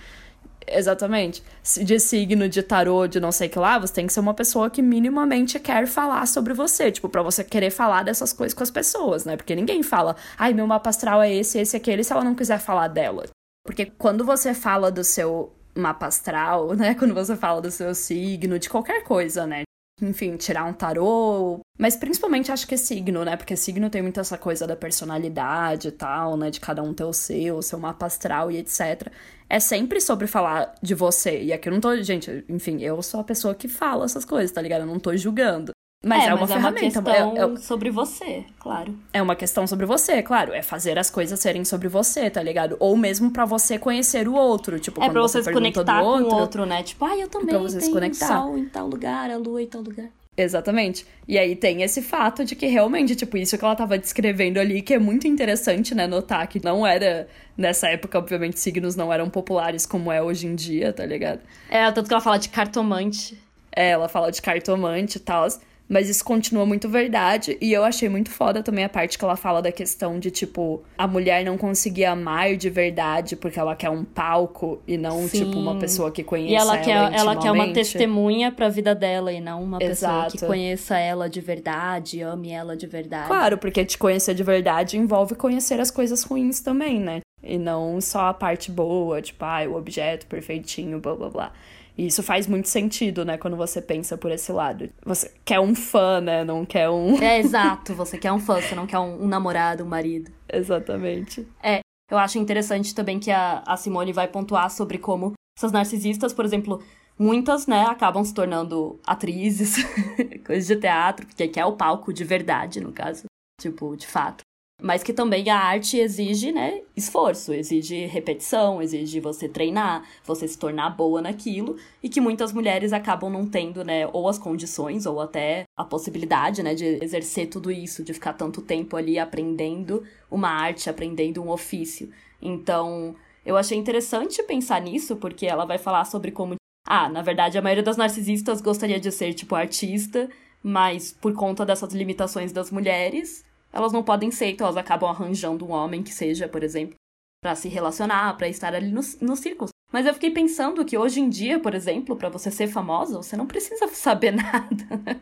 Exatamente. 0.68 1.44
De 1.84 2.00
signo, 2.00 2.48
de 2.48 2.62
tarô, 2.62 3.08
de 3.08 3.20
não 3.20 3.32
sei 3.32 3.48
o 3.48 3.52
que 3.52 3.60
lá, 3.60 3.80
você 3.80 3.94
tem 3.94 4.08
que 4.08 4.14
ser 4.14 4.20
uma 4.20 4.34
pessoa 4.34 4.70
que 4.70 4.82
minimamente 4.82 5.60
quer 5.60 5.88
falar 5.88 6.26
sobre 6.28 6.54
você. 6.54 6.92
Tipo, 6.92 7.10
pra 7.10 7.22
você 7.22 7.44
querer 7.44 7.72
falar 7.72 8.04
dessas 8.04 8.32
coisas 8.34 8.54
com 8.54 8.64
as 8.64 8.72
pessoas, 8.72 9.26
né? 9.26 9.36
Porque 9.36 9.56
ninguém 9.56 9.82
fala, 9.82 10.16
ai, 10.38 10.54
meu 10.54 10.68
mapa 10.68 10.90
astral 10.90 11.22
é 11.22 11.34
esse, 11.34 11.60
esse, 11.60 11.76
aquele, 11.76 12.04
se 12.04 12.14
ela 12.14 12.24
não 12.24 12.36
quiser 12.36 12.60
falar 12.60 12.88
dela. 12.88 13.26
Porque 13.66 13.86
quando 13.86 14.24
você 14.26 14.54
fala 14.54 14.92
do 14.92 15.04
seu 15.04 15.54
mapa 15.76 16.08
astral, 16.08 16.76
né? 16.76 16.94
Quando 16.98 17.14
você 17.14 17.36
fala 17.36 17.62
do 17.62 17.72
seu 17.72 17.94
signo, 17.96 18.60
de 18.60 18.70
qualquer 18.70 19.04
coisa, 19.04 19.46
né? 19.46 19.64
Enfim, 20.02 20.38
tirar 20.38 20.66
um 20.66 20.74
tarô. 20.74 21.60
Mas 21.78 21.96
principalmente 21.96 22.52
acho 22.52 22.68
que 22.68 22.76
é 22.76 22.78
signo, 22.78 23.24
né? 23.24 23.36
Porque 23.38 23.56
signo 23.56 23.90
tem 23.90 24.02
muito 24.02 24.20
essa 24.20 24.38
coisa 24.38 24.68
da 24.68 24.76
personalidade 24.76 25.90
e 25.90 25.92
tal, 25.92 26.38
né? 26.38 26.50
De 26.50 26.60
cada 26.60 26.82
um 26.84 26.94
ter 26.94 27.04
o 27.04 27.14
seu, 27.14 27.58
o 27.58 27.62
seu 27.62 27.80
mapa 27.80 28.06
astral 28.06 28.52
e 28.52 28.58
etc. 28.58 29.12
É 29.50 29.60
sempre 29.60 30.00
sobre 30.00 30.28
falar 30.28 30.76
de 30.82 30.94
você. 30.94 31.42
E 31.42 31.54
aqui 31.54 31.70
eu 31.70 31.74
não 31.74 31.82
tô. 31.82 31.96
Gente, 32.02 32.46
enfim, 32.50 32.82
eu 32.82 33.02
sou 33.02 33.20
a 33.20 33.24
pessoa 33.24 33.56
que 33.56 33.68
fala 33.68 34.06
essas 34.06 34.26
coisas, 34.26 34.52
tá 34.52 34.62
ligado? 34.62 34.82
Eu 34.82 34.88
não 34.88 35.00
tô 35.00 35.16
julgando. 35.16 35.72
Mas 36.04 36.24
é, 36.24 36.28
é 36.28 36.34
uma 36.34 36.42
mas 36.42 36.52
ferramenta. 36.52 37.00
É 37.00 37.24
uma 37.24 37.34
questão 37.34 37.38
é, 37.38 37.54
é, 37.54 37.58
sobre 37.58 37.92
você, 37.92 38.46
claro. 38.58 38.98
É 39.12 39.22
uma 39.22 39.36
questão 39.36 39.68
sobre 39.68 39.86
você, 39.86 40.24
claro. 40.24 40.54
É 40.54 40.62
fazer 40.62 40.98
as 40.98 41.10
coisas 41.10 41.38
serem 41.40 41.66
sobre 41.66 41.90
você, 41.90 42.30
tá 42.30 42.42
ligado? 42.42 42.78
Ou 42.80 42.96
mesmo 42.96 43.32
para 43.32 43.44
você 43.44 43.78
conhecer 43.78 44.28
o 44.28 44.34
outro. 44.34 44.80
Tipo, 44.80 45.04
é 45.04 45.10
pra 45.10 45.22
você, 45.22 45.44
se 45.44 45.52
conectar 45.52 46.02
outro, 46.02 46.30
com 46.30 46.36
o 46.36 46.40
outro, 46.40 46.66
né? 46.66 46.84
Tipo, 46.84 47.04
ah, 47.04 47.18
eu 47.18 47.28
também 47.28 47.50
pra 47.50 47.58
você 47.58 47.80
tenho 47.80 47.88
se 47.88 47.92
conectar. 47.92 48.28
sol 48.28 48.58
em 48.58 48.66
tal 48.70 48.88
lugar, 48.88 49.30
a 49.30 49.36
lua 49.36 49.62
em 49.62 49.68
tal 49.68 49.82
lugar. 49.82 50.08
Exatamente. 50.38 51.06
E 51.28 51.38
aí 51.38 51.54
tem 51.54 51.82
esse 51.82 52.02
fato 52.02 52.46
de 52.46 52.56
que 52.56 52.66
realmente, 52.68 53.14
tipo, 53.14 53.36
isso 53.36 53.58
que 53.58 53.66
ela 53.66 53.76
tava 53.76 53.98
descrevendo 53.98 54.58
ali, 54.58 54.82
que 54.82 54.94
é 54.94 55.00
muito 55.00 55.28
interessante, 55.28 55.94
né, 55.94 56.08
notar 56.08 56.48
que 56.48 56.64
não 56.64 56.88
era. 56.88 57.28
Nessa 57.58 57.90
época, 57.90 58.18
obviamente, 58.18 58.58
signos 58.58 58.96
não 58.96 59.12
eram 59.12 59.30
populares 59.30 59.86
como 59.86 60.10
é 60.10 60.22
hoje 60.22 60.48
em 60.48 60.56
dia, 60.56 60.94
tá 60.94 61.06
ligado? 61.06 61.42
É, 61.70 61.92
tanto 61.92 62.08
que 62.08 62.14
ela 62.14 62.22
fala 62.22 62.38
de 62.38 62.48
cartomante. 62.48 63.38
É, 63.70 63.90
ela 63.90 64.08
fala 64.08 64.32
de 64.32 64.42
cartomante 64.42 65.18
e 65.18 65.20
tal. 65.20 65.46
Mas 65.90 66.08
isso 66.08 66.24
continua 66.24 66.68
muito 66.68 66.88
verdade. 66.88 67.58
E 67.60 67.74
eu 67.74 67.84
achei 67.84 68.08
muito 68.08 68.30
foda 68.30 68.62
também 68.62 68.86
a 68.86 68.90
parte 68.90 69.18
que 69.18 69.26
ela 69.26 69.36
fala 69.36 69.60
da 69.60 69.72
questão 69.72 70.20
de, 70.20 70.30
tipo, 70.30 70.84
a 70.96 71.08
mulher 71.08 71.44
não 71.44 71.58
conseguir 71.58 72.06
amar 72.06 72.56
de 72.56 72.70
verdade 72.70 73.36
porque 73.36 73.60
ela 73.60 73.76
quer 73.76 73.90
um 73.90 74.04
palco 74.04 74.80
e 74.88 74.98
não, 74.98 75.28
Sim. 75.28 75.46
tipo, 75.46 75.58
uma 75.58 75.80
pessoa 75.80 76.12
que 76.12 76.24
conheça 76.24 76.52
e 76.52 76.56
ela. 76.56 76.76
ela 76.76 76.84
quer, 76.84 77.20
ela 77.20 77.36
quer 77.36 77.52
uma 77.52 77.74
testemunha 77.74 78.52
pra 78.52 78.70
vida 78.70 78.94
dela 78.94 79.34
e 79.34 79.42
não 79.42 79.64
uma 79.64 79.82
Exato. 79.82 80.26
pessoa 80.26 80.32
que 80.32 80.46
conheça 80.46 80.96
ela 80.98 81.28
de 81.28 81.42
verdade, 81.42 82.22
ame 82.22 82.52
ela 82.52 82.78
de 82.78 82.86
verdade. 82.86 83.28
Claro, 83.28 83.58
porque 83.58 83.84
te 83.84 83.98
conhecer 83.98 84.36
de 84.36 84.44
verdade 84.44 84.96
envolve 84.96 85.34
conhecer 85.34 85.80
as 85.80 85.90
coisas 85.90 86.22
ruins 86.22 86.60
também, 86.60 87.00
né? 87.00 87.22
E 87.42 87.58
não 87.58 88.00
só 88.00 88.28
a 88.28 88.34
parte 88.34 88.70
boa, 88.70 89.22
tipo, 89.22 89.44
ah, 89.44 89.64
o 89.68 89.76
objeto 89.76 90.28
perfeitinho, 90.28 91.00
blá 91.00 91.16
blá 91.16 91.30
blá. 91.30 91.52
E 92.00 92.08
isso 92.08 92.24
faz 92.24 92.48
muito 92.48 92.70
sentido, 92.70 93.26
né, 93.26 93.38
quando 93.38 93.58
você 93.58 93.82
pensa 93.82 94.18
por 94.18 94.32
esse 94.32 94.54
lado. 94.54 94.90
Você 95.06 95.30
quer 95.44 95.60
um 95.60 95.76
fã, 95.76 96.22
né? 96.22 96.46
Não 96.46 96.66
quer 96.66 96.90
um. 96.90 97.20
É 97.22 97.40
exato, 97.40 97.94
você 97.94 98.18
quer 98.18 98.32
um 98.32 98.40
fã, 98.40 98.62
você 98.62 98.74
não 98.74 98.88
quer 98.88 99.00
um, 99.00 99.26
um 99.26 99.28
namorado, 99.28 99.84
um 99.84 99.88
marido. 99.88 100.32
Exatamente. 100.48 101.46
É, 101.62 101.82
eu 102.10 102.18
acho 102.18 102.40
interessante 102.40 102.96
também 102.96 103.20
que 103.20 103.30
a, 103.30 103.62
a 103.68 103.76
Simone 103.76 104.14
vai 104.14 104.30
pontuar 104.30 104.72
sobre 104.72 104.98
como 104.98 105.34
essas 105.58 105.74
narcisistas, 105.74 106.32
por 106.32 106.46
exemplo, 106.46 106.82
muitas, 107.18 107.68
né, 107.68 107.82
acabam 107.82 108.24
se 108.24 108.34
tornando 108.34 108.98
atrizes, 109.06 109.76
coisas 110.48 110.68
de 110.68 110.78
teatro, 110.78 111.28
porque 111.28 111.50
quer 111.50 111.66
o 111.66 111.76
palco 111.76 112.14
de 112.14 112.24
verdade, 112.24 112.80
no 112.80 112.94
caso. 112.94 113.26
Tipo, 113.60 113.98
de 113.98 114.08
fato 114.08 114.42
mas 114.82 115.04
que 115.04 115.12
também 115.12 115.50
a 115.50 115.58
arte 115.58 115.98
exige, 115.98 116.52
né, 116.52 116.82
esforço, 116.96 117.54
exige 117.54 118.06
repetição, 118.06 118.82
exige 118.82 119.20
você 119.20 119.50
treinar, 119.50 120.04
você 120.24 120.48
se 120.48 120.58
tornar 120.58 120.92
boa 120.92 121.22
naquilo, 121.22 121.76
e 122.02 122.08
que 122.08 122.22
muitas 122.22 122.54
mulheres 122.54 122.94
acabam 122.94 123.30
não 123.32 123.46
tendo, 123.48 123.84
né, 123.84 124.08
ou 124.14 124.28
as 124.28 124.38
condições 124.38 125.06
ou 125.06 125.20
até 125.20 125.64
a 125.76 125.84
possibilidade, 125.84 126.64
né, 126.64 126.74
de 126.74 126.86
exercer 127.04 127.48
tudo 127.48 127.72
isso, 127.72 128.04
de 128.04 128.14
ficar 128.14 128.34
tanto 128.34 128.62
tempo 128.62 128.96
ali 128.96 129.20
aprendendo 129.20 130.04
uma 130.32 130.50
arte, 130.50 130.90
aprendendo 130.90 131.42
um 131.44 131.50
ofício. 131.50 132.10
Então, 132.42 133.16
eu 133.46 133.58
achei 133.58 133.78
interessante 133.78 134.42
pensar 134.44 134.80
nisso, 134.82 135.18
porque 135.18 135.46
ela 135.46 135.66
vai 135.66 135.78
falar 135.78 136.06
sobre 136.06 136.32
como 136.32 136.56
ah, 136.88 137.08
na 137.08 137.22
verdade, 137.22 137.56
a 137.56 137.62
maioria 137.62 137.84
das 137.84 137.98
narcisistas 137.98 138.62
gostaria 138.62 139.00
de 139.00 139.12
ser 139.12 139.34
tipo 139.36 139.54
artista, 139.54 140.28
mas 140.64 141.12
por 141.12 141.34
conta 141.34 141.64
dessas 141.64 141.94
limitações 141.94 142.52
das 142.52 142.72
mulheres, 142.72 143.46
elas 143.72 143.92
não 143.92 144.04
podem 144.04 144.32
ser, 144.32 144.48
então 144.48 144.66
elas 144.66 144.78
acabam 144.78 145.10
arranjando 145.10 145.66
um 145.66 145.72
homem 145.72 146.04
que 146.04 146.14
seja, 146.14 146.48
por 146.48 146.64
exemplo, 146.64 146.96
para 147.42 147.56
se 147.56 147.68
relacionar, 147.70 148.36
para 148.38 148.48
estar 148.48 148.74
ali 148.74 148.92
nos 148.92 149.20
no 149.20 149.36
círculos. 149.36 149.72
Mas 149.92 150.06
eu 150.06 150.14
fiquei 150.14 150.32
pensando 150.32 150.86
que 150.86 150.98
hoje 150.98 151.20
em 151.20 151.30
dia, 151.30 151.60
por 151.60 151.74
exemplo, 151.74 152.16
para 152.16 152.30
você 152.30 152.52
ser 152.52 152.68
famosa, 152.68 153.18
você 153.18 153.36
não 153.36 153.48
precisa 153.48 153.88
saber 153.94 154.32
nada. 154.32 155.20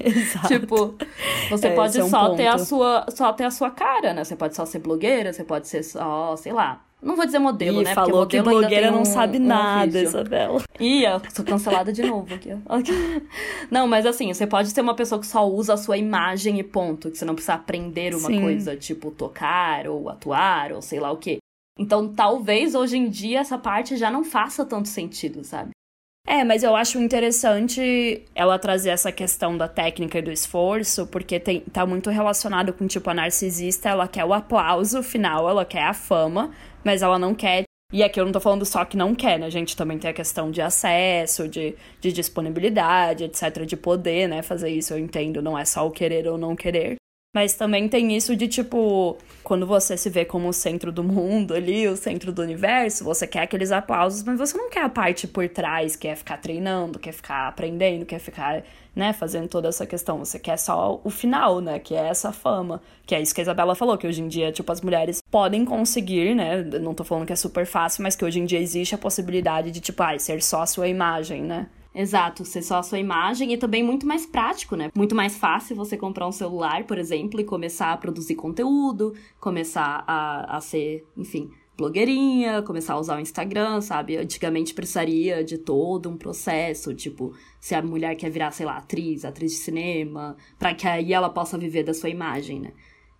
Exato. 0.00 0.48
tipo, 0.48 0.94
você 1.48 1.68
é, 1.68 1.74
pode 1.74 1.98
é 1.98 2.04
um 2.04 2.08
só 2.08 2.26
ponto. 2.26 2.36
ter 2.36 2.46
a 2.48 2.58
sua 2.58 3.06
só 3.10 3.32
ter 3.32 3.44
a 3.44 3.50
sua 3.50 3.70
cara, 3.70 4.12
né? 4.12 4.24
Você 4.24 4.36
pode 4.36 4.54
só 4.54 4.66
ser 4.66 4.80
blogueira, 4.80 5.32
você 5.32 5.44
pode 5.44 5.68
ser 5.68 5.82
só, 5.82 6.36
sei 6.36 6.52
lá, 6.52 6.84
não 7.02 7.14
vou 7.14 7.26
dizer 7.26 7.38
modelo, 7.38 7.82
Ih, 7.82 7.84
né? 7.84 7.94
falou 7.94 8.20
Porque 8.22 8.38
que 8.38 8.42
modelo 8.42 8.60
blogueira 8.60 8.86
ainda 8.86 8.96
tem 8.98 9.04
não 9.04 9.10
um, 9.10 9.14
sabe 9.14 9.38
um 9.38 9.46
nada, 9.46 9.86
ofício. 9.86 10.08
Isabela. 10.08 10.62
Ih, 10.80 11.04
eu 11.04 11.20
sou 11.30 11.44
cancelada 11.44 11.92
de 11.92 12.02
novo 12.02 12.34
aqui. 12.34 12.50
ó. 12.66 12.78
Não, 13.70 13.86
mas 13.86 14.06
assim, 14.06 14.32
você 14.32 14.46
pode 14.46 14.70
ser 14.70 14.80
uma 14.80 14.94
pessoa 14.94 15.20
que 15.20 15.26
só 15.26 15.46
usa 15.48 15.74
a 15.74 15.76
sua 15.76 15.96
imagem 15.98 16.58
e 16.58 16.62
ponto, 16.62 17.10
que 17.10 17.18
você 17.18 17.24
não 17.24 17.34
precisa 17.34 17.54
aprender 17.54 18.14
uma 18.14 18.28
Sim. 18.28 18.40
coisa, 18.40 18.76
tipo 18.76 19.10
tocar 19.10 19.86
ou 19.86 20.08
atuar 20.08 20.72
ou 20.72 20.80
sei 20.80 20.98
lá 20.98 21.10
o 21.12 21.16
quê. 21.16 21.38
Então, 21.78 22.08
talvez 22.08 22.74
hoje 22.74 22.96
em 22.96 23.08
dia 23.08 23.40
essa 23.40 23.58
parte 23.58 23.96
já 23.96 24.10
não 24.10 24.24
faça 24.24 24.64
tanto 24.64 24.88
sentido, 24.88 25.44
sabe? 25.44 25.70
É, 26.26 26.42
mas 26.42 26.64
eu 26.64 26.74
acho 26.74 26.98
interessante 26.98 28.24
ela 28.34 28.58
trazer 28.58 28.90
essa 28.90 29.12
questão 29.12 29.56
da 29.56 29.68
técnica 29.68 30.18
e 30.18 30.22
do 30.22 30.32
esforço, 30.32 31.06
porque 31.06 31.38
tem, 31.38 31.60
tá 31.60 31.86
muito 31.86 32.10
relacionado 32.10 32.72
com, 32.72 32.84
tipo, 32.84 33.08
a 33.08 33.14
narcisista, 33.14 33.90
ela 33.90 34.08
quer 34.08 34.24
o 34.24 34.34
aplauso 34.34 35.04
final, 35.04 35.48
ela 35.48 35.64
quer 35.64 35.84
a 35.84 35.94
fama, 35.94 36.50
mas 36.86 37.02
ela 37.02 37.18
não 37.18 37.34
quer. 37.34 37.64
E 37.92 38.02
aqui 38.02 38.20
eu 38.20 38.24
não 38.24 38.32
tô 38.32 38.40
falando 38.40 38.64
só 38.64 38.84
que 38.84 38.96
não 38.96 39.12
quer, 39.12 39.40
né? 39.40 39.46
A 39.46 39.50
gente 39.50 39.76
também 39.76 39.98
tem 39.98 40.08
a 40.08 40.14
questão 40.14 40.52
de 40.52 40.62
acesso, 40.62 41.48
de, 41.48 41.74
de 42.00 42.12
disponibilidade, 42.12 43.24
etc., 43.24 43.64
de 43.64 43.76
poder, 43.76 44.28
né? 44.28 44.40
Fazer 44.40 44.70
isso, 44.70 44.94
eu 44.94 44.98
entendo, 44.98 45.42
não 45.42 45.58
é 45.58 45.64
só 45.64 45.84
o 45.84 45.90
querer 45.90 46.28
ou 46.28 46.38
não 46.38 46.54
querer. 46.54 46.96
Mas 47.36 47.52
também 47.52 47.86
tem 47.86 48.16
isso 48.16 48.34
de 48.34 48.48
tipo, 48.48 49.14
quando 49.44 49.66
você 49.66 49.94
se 49.94 50.08
vê 50.08 50.24
como 50.24 50.48
o 50.48 50.54
centro 50.54 50.90
do 50.90 51.04
mundo 51.04 51.52
ali, 51.52 51.86
o 51.86 51.94
centro 51.94 52.32
do 52.32 52.40
universo, 52.40 53.04
você 53.04 53.26
quer 53.26 53.42
aqueles 53.42 53.70
aplausos, 53.70 54.22
mas 54.22 54.38
você 54.38 54.56
não 54.56 54.70
quer 54.70 54.80
a 54.80 54.88
parte 54.88 55.26
por 55.26 55.46
trás, 55.46 55.96
que 55.96 56.08
é 56.08 56.16
ficar 56.16 56.38
treinando, 56.38 56.98
quer 56.98 57.12
ficar 57.12 57.48
aprendendo, 57.48 58.06
quer 58.06 58.20
ficar, 58.20 58.64
né, 58.94 59.12
fazendo 59.12 59.48
toda 59.48 59.68
essa 59.68 59.84
questão. 59.84 60.18
Você 60.20 60.38
quer 60.38 60.56
só 60.56 60.98
o 61.04 61.10
final, 61.10 61.60
né, 61.60 61.78
que 61.78 61.94
é 61.94 62.08
essa 62.08 62.32
fama. 62.32 62.80
Que 63.04 63.14
é 63.14 63.20
isso 63.20 63.34
que 63.34 63.42
a 63.42 63.44
Isabela 63.44 63.74
falou, 63.74 63.98
que 63.98 64.06
hoje 64.06 64.22
em 64.22 64.28
dia, 64.28 64.50
tipo, 64.50 64.72
as 64.72 64.80
mulheres 64.80 65.22
podem 65.30 65.62
conseguir, 65.66 66.34
né, 66.34 66.62
não 66.62 66.94
tô 66.94 67.04
falando 67.04 67.26
que 67.26 67.34
é 67.34 67.36
super 67.36 67.66
fácil, 67.66 68.02
mas 68.02 68.16
que 68.16 68.24
hoje 68.24 68.40
em 68.40 68.46
dia 68.46 68.60
existe 68.60 68.94
a 68.94 68.98
possibilidade 68.98 69.70
de, 69.70 69.80
tipo, 69.80 70.02
ah, 70.02 70.18
ser 70.18 70.42
só 70.42 70.62
a 70.62 70.66
sua 70.66 70.88
imagem, 70.88 71.42
né. 71.42 71.66
Exato, 71.98 72.44
ser 72.44 72.60
só 72.60 72.76
a 72.76 72.82
sua 72.82 72.98
imagem 72.98 73.54
e 73.54 73.56
também 73.56 73.82
muito 73.82 74.06
mais 74.06 74.26
prático, 74.26 74.76
né? 74.76 74.90
Muito 74.94 75.14
mais 75.14 75.38
fácil 75.38 75.74
você 75.74 75.96
comprar 75.96 76.28
um 76.28 76.32
celular, 76.32 76.84
por 76.84 76.98
exemplo, 76.98 77.40
e 77.40 77.44
começar 77.44 77.90
a 77.90 77.96
produzir 77.96 78.34
conteúdo, 78.34 79.14
começar 79.40 80.04
a, 80.06 80.58
a 80.58 80.60
ser, 80.60 81.06
enfim, 81.16 81.50
blogueirinha, 81.74 82.60
começar 82.60 82.92
a 82.92 83.00
usar 83.00 83.16
o 83.16 83.20
Instagram, 83.20 83.80
sabe? 83.80 84.18
Antigamente 84.18 84.74
precisaria 84.74 85.42
de 85.42 85.56
todo 85.56 86.10
um 86.10 86.18
processo, 86.18 86.94
tipo, 86.94 87.34
se 87.58 87.74
a 87.74 87.80
mulher 87.80 88.14
quer 88.14 88.28
virar, 88.28 88.50
sei 88.50 88.66
lá, 88.66 88.76
atriz, 88.76 89.24
atriz 89.24 89.52
de 89.52 89.58
cinema, 89.58 90.36
para 90.58 90.74
que 90.74 90.86
aí 90.86 91.14
ela 91.14 91.30
possa 91.30 91.56
viver 91.56 91.82
da 91.82 91.94
sua 91.94 92.10
imagem, 92.10 92.60
né? 92.60 92.72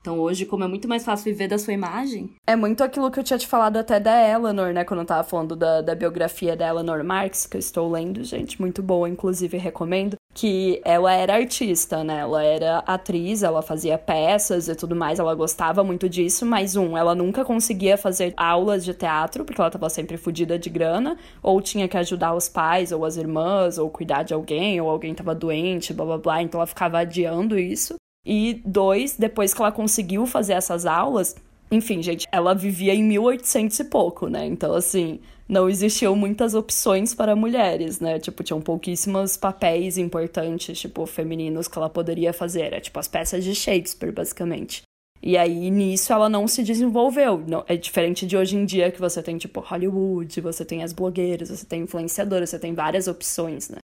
Então 0.07 0.21
hoje, 0.21 0.47
como 0.47 0.63
é 0.63 0.69
muito 0.69 0.87
mais 0.87 1.05
fácil 1.05 1.33
viver 1.33 1.49
da 1.49 1.59
sua 1.59 1.73
imagem. 1.73 2.31
É 2.47 2.55
muito 2.55 2.85
aquilo 2.85 3.11
que 3.11 3.19
eu 3.19 3.25
tinha 3.25 3.37
te 3.37 3.45
falado 3.49 3.77
até 3.77 3.99
da 3.99 4.17
Eleanor, 4.23 4.73
né? 4.73 4.85
Quando 4.85 5.01
eu 5.01 5.05
tava 5.05 5.25
falando 5.25 5.57
da, 5.57 5.81
da 5.81 5.97
biografia 5.97 6.55
da 6.55 6.69
Eleanor 6.69 7.03
Marx, 7.03 7.45
que 7.45 7.57
eu 7.57 7.59
estou 7.59 7.91
lendo, 7.91 8.23
gente, 8.23 8.61
muito 8.61 8.85
boa, 8.85 9.09
inclusive 9.09 9.59
recomendo. 9.59 10.17
Que 10.33 10.81
ela 10.85 11.13
era 11.13 11.35
artista, 11.35 12.05
né? 12.05 12.21
Ela 12.21 12.45
era 12.45 12.79
atriz, 12.87 13.43
ela 13.43 13.63
fazia 13.63 13.99
peças 13.99 14.69
e 14.69 14.77
tudo 14.77 14.95
mais, 14.95 15.19
ela 15.19 15.35
gostava 15.35 15.83
muito 15.83 16.09
disso, 16.09 16.47
mas 16.47 16.77
um, 16.77 16.97
ela 16.97 17.13
nunca 17.13 17.45
conseguia 17.45 17.99
fazer 17.99 18.33
aulas 18.37 18.85
de 18.85 18.95
teatro, 18.95 19.45
porque 19.45 19.61
ela 19.61 19.71
tava 19.73 19.91
sempre 19.91 20.17
fodida 20.17 20.57
de 20.57 20.71
grana, 20.71 21.17
ou 21.43 21.61
tinha 21.61 21.89
que 21.89 21.97
ajudar 21.97 22.33
os 22.33 22.49
pais, 22.49 22.93
ou 22.93 23.05
as 23.05 23.17
irmãs, 23.17 23.77
ou 23.77 23.91
cuidar 23.91 24.23
de 24.23 24.33
alguém, 24.33 24.81
ou 24.81 24.89
alguém 24.89 25.13
tava 25.17 25.35
doente, 25.35 25.93
blá 25.93 26.05
blá 26.05 26.19
blá, 26.19 26.43
então 26.43 26.61
ela 26.61 26.67
ficava 26.67 27.01
adiando 27.01 27.59
isso. 27.59 27.97
E 28.27 28.61
dois, 28.65 29.17
depois 29.17 29.55
que 29.55 29.61
ela 29.63 29.71
conseguiu 29.71 30.27
fazer 30.27 30.55
essas 30.55 30.85
aulas, 30.85 31.37
enfim, 31.71 32.03
gente, 32.03 32.27
ela 32.33 32.55
vivia 32.55 32.93
em 32.93 33.05
1800 33.05 33.79
e 33.79 33.85
pouco, 33.85 34.27
né? 34.27 34.45
Então, 34.45 34.75
assim, 34.75 35.21
não 35.49 35.69
existiam 35.69 36.17
muitas 36.17 36.53
opções 36.53 37.15
para 37.15 37.37
mulheres, 37.37 38.01
né? 38.01 38.19
Tipo, 38.19 38.43
tinham 38.43 38.61
pouquíssimos 38.61 39.37
papéis 39.37 39.97
importantes, 39.97 40.77
tipo, 40.77 41.07
femininos 41.07 41.69
que 41.69 41.79
ela 41.79 41.89
poderia 41.89 42.33
fazer. 42.33 42.63
Era 42.63 42.81
tipo 42.81 42.99
as 42.99 43.07
peças 43.07 43.45
de 43.45 43.55
Shakespeare, 43.55 44.13
basicamente. 44.13 44.83
E 45.23 45.37
aí, 45.37 45.71
nisso, 45.71 46.13
ela 46.13 46.29
não 46.29 46.49
se 46.49 46.65
desenvolveu. 46.65 47.43
Não, 47.47 47.65
é 47.69 47.77
diferente 47.77 48.27
de 48.27 48.37
hoje 48.37 48.57
em 48.57 48.65
dia, 48.65 48.91
que 48.91 49.01
você 49.01 49.23
tem, 49.23 49.39
tipo, 49.39 49.61
Hollywood, 49.61 50.41
você 50.41 50.65
tem 50.65 50.83
as 50.83 50.93
blogueiras, 50.93 51.49
você 51.49 51.65
tem 51.65 51.83
influenciadoras, 51.83 52.51
você 52.51 52.59
tem 52.59 52.75
várias 52.75 53.07
opções, 53.07 53.69
né? 53.69 53.79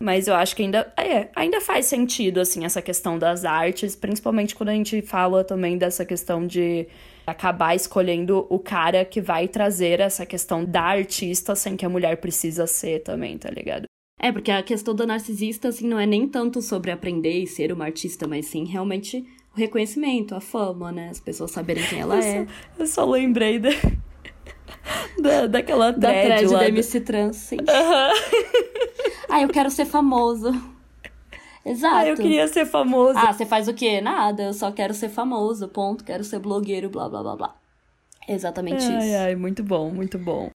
Mas 0.00 0.28
eu 0.28 0.34
acho 0.34 0.54
que 0.54 0.62
ainda, 0.62 0.92
é, 0.96 1.28
ainda 1.34 1.60
faz 1.60 1.86
sentido, 1.86 2.38
assim, 2.38 2.64
essa 2.64 2.80
questão 2.80 3.18
das 3.18 3.44
artes, 3.44 3.96
principalmente 3.96 4.54
quando 4.54 4.68
a 4.68 4.74
gente 4.74 5.02
fala 5.02 5.42
também 5.42 5.76
dessa 5.76 6.04
questão 6.04 6.46
de 6.46 6.86
acabar 7.26 7.74
escolhendo 7.74 8.46
o 8.48 8.58
cara 8.58 9.04
que 9.04 9.20
vai 9.20 9.48
trazer 9.48 10.00
essa 10.00 10.24
questão 10.24 10.64
da 10.64 10.82
artista 10.82 11.54
sem 11.54 11.76
que 11.76 11.84
a 11.84 11.88
mulher 11.88 12.16
precisa 12.18 12.66
ser 12.66 13.00
também, 13.00 13.36
tá 13.36 13.50
ligado? 13.50 13.84
É, 14.20 14.32
porque 14.32 14.50
a 14.50 14.62
questão 14.62 14.94
do 14.94 15.06
narcisista, 15.06 15.68
assim, 15.68 15.86
não 15.86 15.98
é 15.98 16.06
nem 16.06 16.26
tanto 16.26 16.62
sobre 16.62 16.90
aprender 16.90 17.42
e 17.42 17.46
ser 17.46 17.72
uma 17.72 17.84
artista, 17.84 18.26
mas 18.26 18.46
sim 18.46 18.64
realmente 18.64 19.24
o 19.54 19.58
reconhecimento, 19.58 20.34
a 20.34 20.40
fama, 20.40 20.90
né? 20.90 21.08
As 21.10 21.20
pessoas 21.20 21.50
saberem 21.50 21.84
quem 21.86 22.00
ela 22.00 22.16
eu 22.16 22.22
é. 22.22 22.44
Só, 22.44 22.46
eu 22.78 22.86
só 22.86 23.04
lembrei 23.04 23.58
da, 23.60 23.70
da, 25.20 25.46
daquela 25.46 25.92
thread 25.92 26.00
Da 26.00 26.36
thread 26.36 26.46
lá 26.52 26.58
da 26.60 26.68
MC 26.68 27.00
Trans, 27.00 27.36
sim. 27.36 27.58
Ah, 29.28 29.42
eu 29.42 29.48
quero 29.48 29.70
ser 29.70 29.84
famoso. 29.84 30.50
Exato. 31.64 31.96
Ah, 31.96 32.06
eu 32.06 32.16
queria 32.16 32.48
ser 32.48 32.64
famoso. 32.64 33.18
Ah, 33.18 33.32
você 33.32 33.44
faz 33.44 33.68
o 33.68 33.74
quê? 33.74 34.00
Nada, 34.00 34.44
eu 34.44 34.54
só 34.54 34.72
quero 34.72 34.94
ser 34.94 35.10
famoso, 35.10 35.68
ponto. 35.68 36.02
Quero 36.02 36.24
ser 36.24 36.38
blogueiro, 36.38 36.88
blá, 36.88 37.08
blá, 37.08 37.22
blá, 37.22 37.36
blá. 37.36 37.54
Exatamente 38.26 38.84
ai, 38.84 38.98
isso. 38.98 39.16
Ai, 39.18 39.36
muito 39.36 39.62
bom, 39.62 39.90
muito 39.90 40.18
bom. 40.18 40.50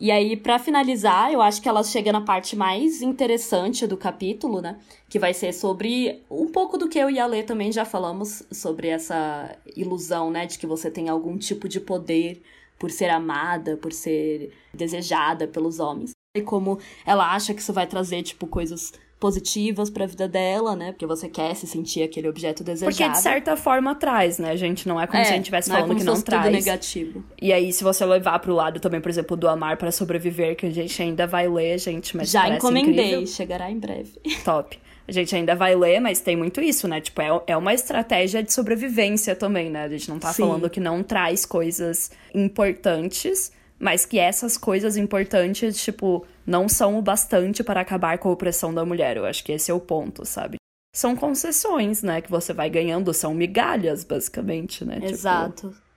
E 0.00 0.10
aí, 0.10 0.34
para 0.34 0.58
finalizar, 0.58 1.30
eu 1.30 1.42
acho 1.42 1.60
que 1.60 1.68
ela 1.68 1.84
chega 1.84 2.10
na 2.10 2.22
parte 2.22 2.56
mais 2.56 3.02
interessante 3.02 3.86
do 3.86 3.98
capítulo, 3.98 4.62
né? 4.62 4.78
Que 5.10 5.18
vai 5.18 5.34
ser 5.34 5.52
sobre 5.52 6.22
um 6.30 6.46
pouco 6.46 6.78
do 6.78 6.88
que 6.88 6.98
eu 6.98 7.10
e 7.10 7.18
a 7.18 7.26
Lê 7.26 7.42
também 7.42 7.70
já 7.70 7.84
falamos 7.84 8.42
sobre 8.50 8.88
essa 8.88 9.54
ilusão, 9.76 10.30
né? 10.30 10.46
De 10.46 10.58
que 10.58 10.66
você 10.66 10.90
tem 10.90 11.10
algum 11.10 11.36
tipo 11.36 11.68
de 11.68 11.78
poder 11.78 12.42
por 12.80 12.90
ser 12.90 13.10
amada, 13.10 13.76
por 13.76 13.92
ser 13.92 14.50
desejada 14.72 15.46
pelos 15.46 15.78
homens. 15.78 16.12
E 16.34 16.40
como 16.40 16.78
ela 17.04 17.34
acha 17.34 17.52
que 17.52 17.60
isso 17.60 17.74
vai 17.74 17.86
trazer, 17.86 18.22
tipo, 18.22 18.46
coisas 18.46 18.92
positivas 19.18 19.90
para 19.90 20.04
a 20.04 20.06
vida 20.06 20.26
dela, 20.26 20.74
né? 20.74 20.92
Porque 20.92 21.04
você 21.04 21.28
quer 21.28 21.54
se 21.54 21.66
sentir 21.66 22.02
aquele 22.02 22.26
objeto 22.26 22.64
desejado. 22.64 22.96
Porque 22.96 23.06
de 23.10 23.18
certa 23.18 23.54
forma 23.54 23.94
traz, 23.94 24.38
né, 24.38 24.56
gente? 24.56 24.88
Não 24.88 24.98
é 24.98 25.06
como 25.06 25.18
é, 25.18 25.24
se 25.24 25.32
a 25.32 25.34
gente 25.34 25.42
estivesse 25.42 25.70
falando 25.70 25.92
é 25.92 25.96
que 25.96 26.04
não 26.04 26.22
traz. 26.22 26.50
negativo. 26.50 27.22
E 27.40 27.52
aí, 27.52 27.70
se 27.70 27.84
você 27.84 28.06
levar 28.06 28.38
pro 28.38 28.54
lado 28.54 28.80
também, 28.80 29.00
por 29.00 29.10
exemplo, 29.10 29.36
do 29.36 29.46
amar 29.46 29.76
para 29.76 29.92
sobreviver, 29.92 30.56
que 30.56 30.64
a 30.64 30.70
gente 30.70 31.02
ainda 31.02 31.26
vai 31.26 31.46
ler, 31.46 31.78
gente, 31.78 32.16
mas 32.16 32.30
Já 32.30 32.48
encomendei, 32.48 33.08
incrível. 33.08 33.26
chegará 33.26 33.70
em 33.70 33.78
breve. 33.78 34.18
Top. 34.42 34.80
A 35.08 35.12
gente 35.12 35.34
ainda 35.34 35.54
vai 35.54 35.74
ler, 35.74 36.00
mas 36.00 36.20
tem 36.20 36.36
muito 36.36 36.60
isso, 36.60 36.86
né? 36.86 37.00
Tipo, 37.00 37.20
é, 37.20 37.42
é 37.48 37.56
uma 37.56 37.74
estratégia 37.74 38.42
de 38.42 38.52
sobrevivência 38.52 39.34
também, 39.34 39.70
né? 39.70 39.84
A 39.84 39.88
gente 39.88 40.08
não 40.08 40.18
tá 40.18 40.32
Sim. 40.32 40.42
falando 40.42 40.70
que 40.70 40.80
não 40.80 41.02
traz 41.02 41.44
coisas 41.44 42.10
importantes, 42.34 43.52
mas 43.78 44.04
que 44.04 44.18
essas 44.18 44.56
coisas 44.56 44.96
importantes, 44.96 45.82
tipo, 45.82 46.24
não 46.46 46.68
são 46.68 46.98
o 46.98 47.02
bastante 47.02 47.64
para 47.64 47.80
acabar 47.80 48.18
com 48.18 48.28
a 48.28 48.32
opressão 48.32 48.72
da 48.72 48.84
mulher. 48.84 49.16
Eu 49.16 49.24
acho 49.24 49.42
que 49.42 49.52
esse 49.52 49.70
é 49.70 49.74
o 49.74 49.80
ponto, 49.80 50.24
sabe? 50.24 50.56
São 50.94 51.14
concessões, 51.14 52.02
né, 52.02 52.20
que 52.20 52.30
você 52.30 52.52
vai 52.52 52.68
ganhando, 52.68 53.14
são 53.14 53.32
migalhas, 53.32 54.04
basicamente, 54.04 54.84
né? 54.84 54.96
Tipo, 54.96 55.06
Exato. 55.06 55.68
Tipo... 55.70 55.89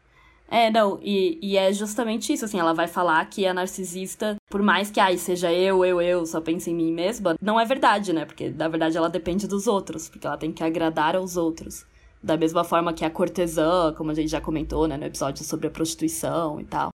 É, 0.53 0.69
não, 0.69 0.99
e, 1.01 1.39
e 1.41 1.57
é 1.57 1.73
justamente 1.73 2.31
isso, 2.31 2.45
assim, 2.45 2.59
ela 2.59 2.75
vai 2.75 2.87
falar 2.87 3.25
que 3.25 3.43
a 3.43 3.55
narcisista, 3.55 4.35
por 4.51 4.61
mais 4.61 4.91
que, 4.91 4.99
ai, 4.99 5.17
seja 5.17 5.51
eu, 5.51 5.83
eu, 5.83 5.99
eu, 5.99 6.27
só 6.27 6.39
pense 6.39 6.69
em 6.69 6.75
mim 6.75 6.93
mesma, 6.93 7.35
não 7.41 7.59
é 7.59 7.65
verdade, 7.65 8.13
né? 8.13 8.23
Porque, 8.23 8.51
na 8.51 8.67
verdade, 8.67 8.95
ela 8.95 9.09
depende 9.09 9.47
dos 9.47 9.65
outros, 9.65 10.07
porque 10.07 10.27
ela 10.27 10.37
tem 10.37 10.51
que 10.51 10.63
agradar 10.63 11.15
aos 11.15 11.37
outros. 11.37 11.87
Da 12.21 12.37
mesma 12.37 12.63
forma 12.63 12.93
que 12.93 13.03
a 13.03 13.09
cortesã, 13.09 13.95
como 13.97 14.11
a 14.11 14.13
gente 14.13 14.27
já 14.29 14.39
comentou, 14.39 14.87
né, 14.87 14.95
no 14.95 15.05
episódio 15.05 15.43
sobre 15.43 15.65
a 15.65 15.71
prostituição 15.71 16.61
e 16.61 16.65
tal, 16.65 16.91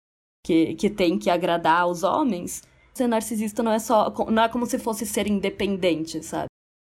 que, 0.46 0.76
que 0.76 0.88
tem 0.88 1.18
que 1.18 1.28
agradar 1.28 1.80
aos 1.80 2.04
homens, 2.04 2.62
ser 2.94 3.08
narcisista 3.08 3.60
não 3.60 3.72
é 3.72 3.80
só. 3.80 4.08
Não 4.30 4.44
é 4.44 4.48
como 4.48 4.66
se 4.66 4.78
fosse 4.78 5.04
ser 5.04 5.26
independente, 5.26 6.22
sabe? 6.22 6.46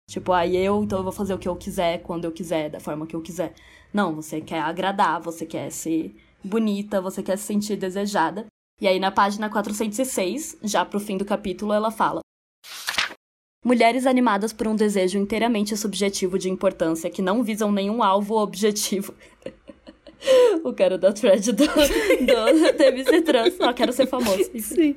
Tipo, 0.08 0.32
aí 0.32 0.56
ah, 0.56 0.60
eu, 0.60 0.84
então 0.84 1.00
eu 1.00 1.02
vou 1.02 1.12
fazer 1.12 1.34
o 1.34 1.38
que 1.38 1.48
eu 1.48 1.56
quiser, 1.56 2.02
quando 2.02 2.24
eu 2.24 2.30
quiser, 2.30 2.70
da 2.70 2.78
forma 2.78 3.04
que 3.04 3.16
eu 3.16 3.20
quiser. 3.20 3.52
Não, 3.92 4.14
você 4.14 4.40
quer 4.40 4.60
agradar, 4.60 5.20
você 5.20 5.44
quer 5.44 5.70
ser 5.70 6.14
bonita, 6.44 7.00
você 7.00 7.22
quer 7.22 7.36
se 7.36 7.44
sentir 7.44 7.76
desejada. 7.76 8.46
E 8.80 8.88
aí 8.88 8.98
na 8.98 9.10
página 9.10 9.48
406, 9.48 10.58
já 10.62 10.84
pro 10.84 10.98
fim 11.00 11.16
do 11.16 11.24
capítulo, 11.24 11.72
ela 11.72 11.90
fala: 11.90 12.20
Mulheres 13.64 14.06
animadas 14.06 14.52
por 14.52 14.66
um 14.66 14.74
desejo 14.74 15.18
inteiramente 15.18 15.76
subjetivo 15.76 16.38
de 16.38 16.50
importância 16.50 17.08
que 17.08 17.22
não 17.22 17.44
visam 17.44 17.70
nenhum 17.70 18.02
alvo 18.02 18.36
objetivo. 18.36 19.14
o 20.64 20.72
cara 20.72 20.98
da 20.98 21.12
thread 21.12 21.52
do, 21.52 21.64
do, 21.66 22.82
MC 22.84 23.22
Trans. 23.22 23.54
Só 23.54 23.72
quero 23.72 23.92
ser 23.92 24.06
famoso. 24.06 24.50
Sim. 24.58 24.96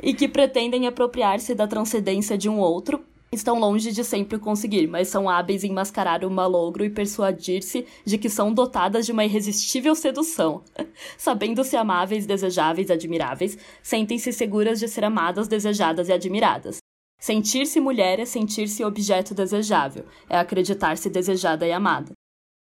E 0.00 0.14
que 0.14 0.28
pretendem 0.28 0.86
apropriar-se 0.86 1.54
da 1.54 1.66
transcendência 1.66 2.36
de 2.38 2.48
um 2.48 2.58
outro, 2.58 3.04
estão 3.32 3.58
longe 3.58 3.90
de 3.92 4.04
sempre 4.04 4.38
conseguir, 4.38 4.86
mas 4.86 5.08
são 5.08 5.28
hábeis 5.28 5.64
em 5.64 5.72
mascarar 5.72 6.22
o 6.24 6.30
malogro 6.30 6.84
e 6.84 6.90
persuadir-se 6.90 7.86
de 8.04 8.18
que 8.18 8.28
são 8.28 8.52
dotadas 8.52 9.06
de 9.06 9.12
uma 9.12 9.24
irresistível 9.24 9.94
sedução. 9.94 10.62
Sabendo-se 11.16 11.74
amáveis, 11.74 12.26
desejáveis 12.26 12.90
admiráveis, 12.90 13.56
sentem-se 13.82 14.32
seguras 14.32 14.78
de 14.78 14.86
ser 14.86 15.04
amadas, 15.04 15.48
desejadas 15.48 16.08
e 16.08 16.12
admiradas. 16.12 16.76
Sentir-se 17.18 17.80
mulher 17.80 18.18
é 18.18 18.26
sentir-se 18.26 18.84
objeto 18.84 19.34
desejável, 19.34 20.04
é 20.28 20.38
acreditar-se 20.38 21.08
desejada 21.08 21.66
e 21.66 21.72
amada. 21.72 22.12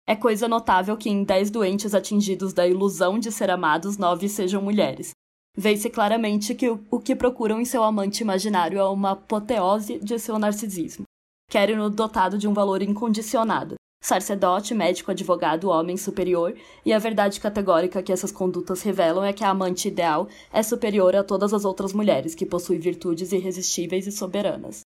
É 0.09 0.17
coisa 0.17 0.49
notável 0.49 0.97
que 0.97 1.11
em 1.11 1.23
dez 1.23 1.51
doentes 1.51 1.95
atingidos 1.95 2.53
da 2.53 2.67
ilusão 2.67 3.19
de 3.19 3.31
ser 3.31 3.51
amados, 3.51 3.99
nove 3.99 4.29
sejam 4.29 4.62
mulheres. 4.62 5.11
Vê-se 5.57 5.89
claramente 5.89 6.55
que 6.55 6.69
o, 6.69 7.01
que 7.01 7.17
procuram 7.17 7.61
em 7.61 7.65
seu 7.65 7.83
amante 7.83 8.21
imaginário 8.21 8.79
é 8.79 8.85
uma 8.85 9.13
apoteose 9.13 9.99
de 9.99 10.19
seu 10.19 10.39
narcisismo. 10.39 11.05
Querem-no 11.51 11.89
dotado 11.89 12.37
de 12.37 12.47
um 12.47 12.53
valor 12.53 12.83
incondicionado, 12.83 13.77
sacerdote, 14.03 14.75
médico, 14.75 15.11
advogado, 15.11 15.69
homem 15.69 15.97
superior, 15.97 16.55
e 16.85 16.93
a 16.93 16.99
verdade 16.99 17.41
categórica 17.41 18.03
que 18.03 18.13
essas 18.13 18.31
condutas 18.31 18.83
revelam 18.83 19.25
é 19.25 19.33
que 19.33 19.45
a 19.45 19.51
amante 19.51 19.89
ideal 19.89 20.29
é 20.53 20.63
superior 20.63 21.17
a 21.17 21.25
todas 21.25 21.55
as 21.55 21.65
outras 21.65 21.93
mulheres 21.93 22.35
que 22.35 22.45
possuem 22.45 22.79
virtudes 22.79 23.33
irresistíveis 23.33 24.07
e 24.07 24.13
soberanas. 24.13 24.81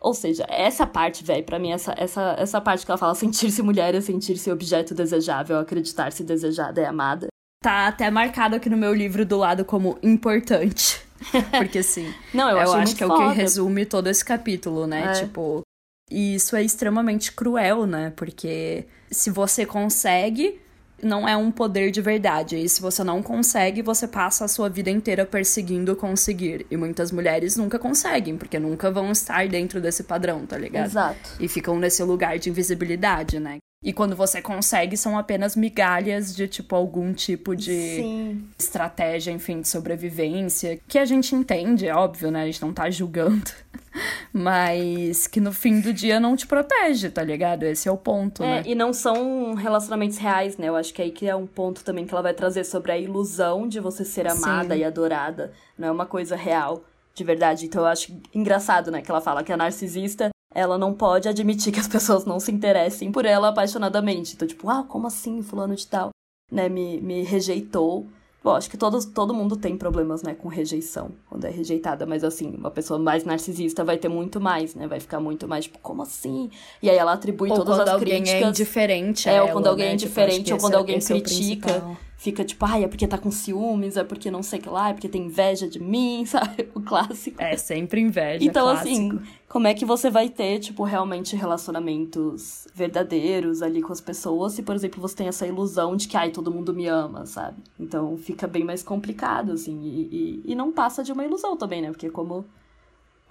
Ou 0.00 0.12
seja, 0.12 0.44
essa 0.50 0.86
parte, 0.86 1.24
velho, 1.24 1.44
para 1.44 1.58
mim, 1.58 1.72
essa, 1.72 1.94
essa, 1.96 2.36
essa 2.38 2.60
parte 2.60 2.84
que 2.84 2.90
ela 2.90 2.98
fala 2.98 3.14
sentir-se 3.14 3.62
mulher 3.62 3.94
é 3.94 4.00
sentir-se 4.00 4.50
objeto 4.50 4.94
desejável, 4.94 5.58
acreditar-se 5.58 6.22
desejada 6.22 6.80
e 6.80 6.84
amada. 6.84 7.28
Tá 7.64 7.86
até 7.86 8.10
marcado 8.10 8.56
aqui 8.56 8.68
no 8.68 8.76
meu 8.76 8.92
livro 8.92 9.24
do 9.24 9.38
lado 9.38 9.64
como 9.64 9.98
importante. 10.02 11.00
Porque 11.56 11.78
assim. 11.78 12.12
Não, 12.34 12.50
eu, 12.50 12.58
eu 12.58 12.74
acho 12.74 12.94
que 12.94 13.02
é 13.02 13.06
o 13.06 13.16
que 13.16 13.34
resume 13.34 13.86
todo 13.86 14.06
esse 14.06 14.22
capítulo, 14.22 14.86
né? 14.86 15.06
É. 15.06 15.12
Tipo, 15.12 15.62
e 16.10 16.34
isso 16.34 16.54
é 16.56 16.62
extremamente 16.62 17.32
cruel, 17.32 17.86
né? 17.86 18.12
Porque 18.14 18.84
se 19.10 19.30
você 19.30 19.64
consegue, 19.64 20.60
não 21.02 21.26
é 21.26 21.38
um 21.38 21.50
poder 21.50 21.90
de 21.90 22.02
verdade. 22.02 22.56
E 22.56 22.68
se 22.68 22.82
você 22.82 23.02
não 23.02 23.22
consegue, 23.22 23.80
você 23.80 24.06
passa 24.06 24.44
a 24.44 24.48
sua 24.48 24.68
vida 24.68 24.90
inteira 24.90 25.24
perseguindo 25.24 25.96
conseguir. 25.96 26.66
E 26.70 26.76
muitas 26.76 27.10
mulheres 27.10 27.56
nunca 27.56 27.78
conseguem, 27.78 28.36
porque 28.36 28.58
nunca 28.58 28.90
vão 28.90 29.10
estar 29.10 29.48
dentro 29.48 29.80
desse 29.80 30.04
padrão, 30.04 30.44
tá 30.44 30.58
ligado? 30.58 30.84
Exato. 30.84 31.30
E 31.40 31.48
ficam 31.48 31.78
nesse 31.78 32.02
lugar 32.02 32.38
de 32.38 32.50
invisibilidade, 32.50 33.40
né? 33.40 33.56
E 33.84 33.92
quando 33.92 34.16
você 34.16 34.40
consegue, 34.40 34.96
são 34.96 35.18
apenas 35.18 35.54
migalhas 35.54 36.34
de, 36.34 36.48
tipo, 36.48 36.74
algum 36.74 37.12
tipo 37.12 37.54
de 37.54 37.96
Sim. 37.96 38.48
estratégia, 38.58 39.30
enfim, 39.30 39.60
de 39.60 39.68
sobrevivência. 39.68 40.80
Que 40.88 40.98
a 40.98 41.04
gente 41.04 41.34
entende, 41.34 41.86
é 41.86 41.94
óbvio, 41.94 42.30
né? 42.30 42.44
A 42.44 42.46
gente 42.46 42.62
não 42.62 42.72
tá 42.72 42.88
julgando. 42.88 43.50
Mas 44.32 45.26
que 45.26 45.38
no 45.38 45.52
fim 45.52 45.80
do 45.80 45.92
dia 45.92 46.18
não 46.18 46.34
te 46.34 46.46
protege, 46.46 47.10
tá 47.10 47.22
ligado? 47.22 47.64
Esse 47.64 47.86
é 47.86 47.92
o 47.92 47.96
ponto, 47.96 48.42
é, 48.42 48.46
né? 48.46 48.62
E 48.64 48.74
não 48.74 48.90
são 48.94 49.52
relacionamentos 49.52 50.16
reais, 50.16 50.56
né? 50.56 50.70
Eu 50.70 50.76
acho 50.76 50.94
que 50.94 51.02
aí 51.02 51.10
que 51.10 51.28
é 51.28 51.36
um 51.36 51.46
ponto 51.46 51.84
também 51.84 52.06
que 52.06 52.14
ela 52.14 52.22
vai 52.22 52.32
trazer 52.32 52.64
sobre 52.64 52.90
a 52.90 52.98
ilusão 52.98 53.68
de 53.68 53.80
você 53.80 54.02
ser 54.02 54.26
amada 54.26 54.74
Sim. 54.74 54.80
e 54.80 54.84
adorada. 54.84 55.52
Não 55.78 55.88
é 55.88 55.90
uma 55.90 56.06
coisa 56.06 56.36
real, 56.36 56.82
de 57.14 57.22
verdade. 57.22 57.66
Então 57.66 57.82
eu 57.82 57.88
acho 57.88 58.16
engraçado, 58.34 58.90
né? 58.90 59.02
Que 59.02 59.10
ela 59.10 59.20
fala 59.20 59.44
que 59.44 59.52
a 59.52 59.56
narcisista 59.58 60.33
ela 60.54 60.78
não 60.78 60.94
pode 60.94 61.28
admitir 61.28 61.72
que 61.72 61.80
as 61.80 61.88
pessoas 61.88 62.24
não 62.24 62.38
se 62.38 62.52
interessem 62.52 63.10
por 63.10 63.24
ela 63.24 63.48
apaixonadamente. 63.48 64.34
Então, 64.34 64.46
tipo, 64.46 64.70
ah, 64.70 64.84
como 64.88 65.06
assim, 65.06 65.42
fulano 65.42 65.74
de 65.74 65.86
tal, 65.86 66.10
né, 66.50 66.68
me, 66.68 67.00
me 67.00 67.22
rejeitou. 67.22 68.06
Bom, 68.42 68.54
acho 68.54 68.68
que 68.68 68.76
todos, 68.76 69.06
todo 69.06 69.32
mundo 69.32 69.56
tem 69.56 69.74
problemas, 69.74 70.22
né, 70.22 70.34
com 70.34 70.48
rejeição, 70.48 71.12
quando 71.30 71.46
é 71.46 71.50
rejeitada, 71.50 72.04
mas 72.04 72.22
assim, 72.22 72.54
uma 72.58 72.70
pessoa 72.70 72.98
mais 72.98 73.24
narcisista 73.24 73.82
vai 73.82 73.96
ter 73.96 74.10
muito 74.10 74.38
mais, 74.38 74.74
né, 74.74 74.86
vai 74.86 75.00
ficar 75.00 75.18
muito 75.18 75.48
mais, 75.48 75.64
tipo, 75.64 75.78
como 75.78 76.02
assim? 76.02 76.50
E 76.82 76.90
aí 76.90 76.96
ela 76.96 77.14
atribui 77.14 77.48
ou 77.48 77.56
todas 77.56 77.80
as 77.80 77.98
críticas. 77.98 78.28
quando 78.28 78.28
alguém 78.28 78.44
é 78.44 78.48
indiferente 78.50 79.28
É, 79.30 79.42
ou 79.42 79.48
quando 79.48 79.66
alguém 79.66 79.86
né? 79.86 79.92
é 79.92 79.94
indiferente, 79.94 80.44
tipo, 80.44 80.56
ou 80.56 80.60
quando 80.60 80.74
é, 80.74 80.76
alguém 80.76 81.00
critica. 81.00 81.70
É 81.70 82.13
fica 82.16 82.44
tipo, 82.44 82.64
ai, 82.64 82.84
é 82.84 82.88
porque 82.88 83.06
tá 83.06 83.18
com 83.18 83.30
ciúmes, 83.30 83.96
é 83.96 84.04
porque 84.04 84.30
não 84.30 84.42
sei 84.42 84.58
o 84.58 84.62
que 84.62 84.68
lá, 84.68 84.90
é 84.90 84.92
porque 84.92 85.08
tem 85.08 85.26
inveja 85.26 85.68
de 85.68 85.78
mim, 85.78 86.24
sabe? 86.26 86.68
O 86.74 86.80
clássico. 86.80 87.40
É, 87.42 87.56
sempre 87.56 88.00
inveja. 88.00 88.44
Então, 88.44 88.64
clássico. 88.64 88.88
assim, 88.88 89.20
como 89.48 89.66
é 89.66 89.74
que 89.74 89.84
você 89.84 90.10
vai 90.10 90.28
ter, 90.28 90.58
tipo, 90.58 90.84
realmente 90.84 91.36
relacionamentos 91.36 92.66
verdadeiros 92.74 93.62
ali 93.62 93.82
com 93.82 93.92
as 93.92 94.00
pessoas 94.00 94.54
se, 94.54 94.62
por 94.62 94.74
exemplo, 94.74 95.00
você 95.00 95.16
tem 95.16 95.28
essa 95.28 95.46
ilusão 95.46 95.96
de 95.96 96.08
que, 96.08 96.16
ai, 96.16 96.30
todo 96.30 96.50
mundo 96.50 96.74
me 96.74 96.86
ama, 96.86 97.26
sabe? 97.26 97.62
Então 97.78 98.16
fica 98.16 98.46
bem 98.46 98.64
mais 98.64 98.82
complicado, 98.82 99.52
assim, 99.52 99.80
e, 99.82 100.42
e, 100.46 100.52
e 100.52 100.54
não 100.54 100.72
passa 100.72 101.02
de 101.02 101.12
uma 101.12 101.24
ilusão 101.24 101.56
também, 101.56 101.82
né? 101.82 101.90
Porque 101.90 102.10
como 102.10 102.44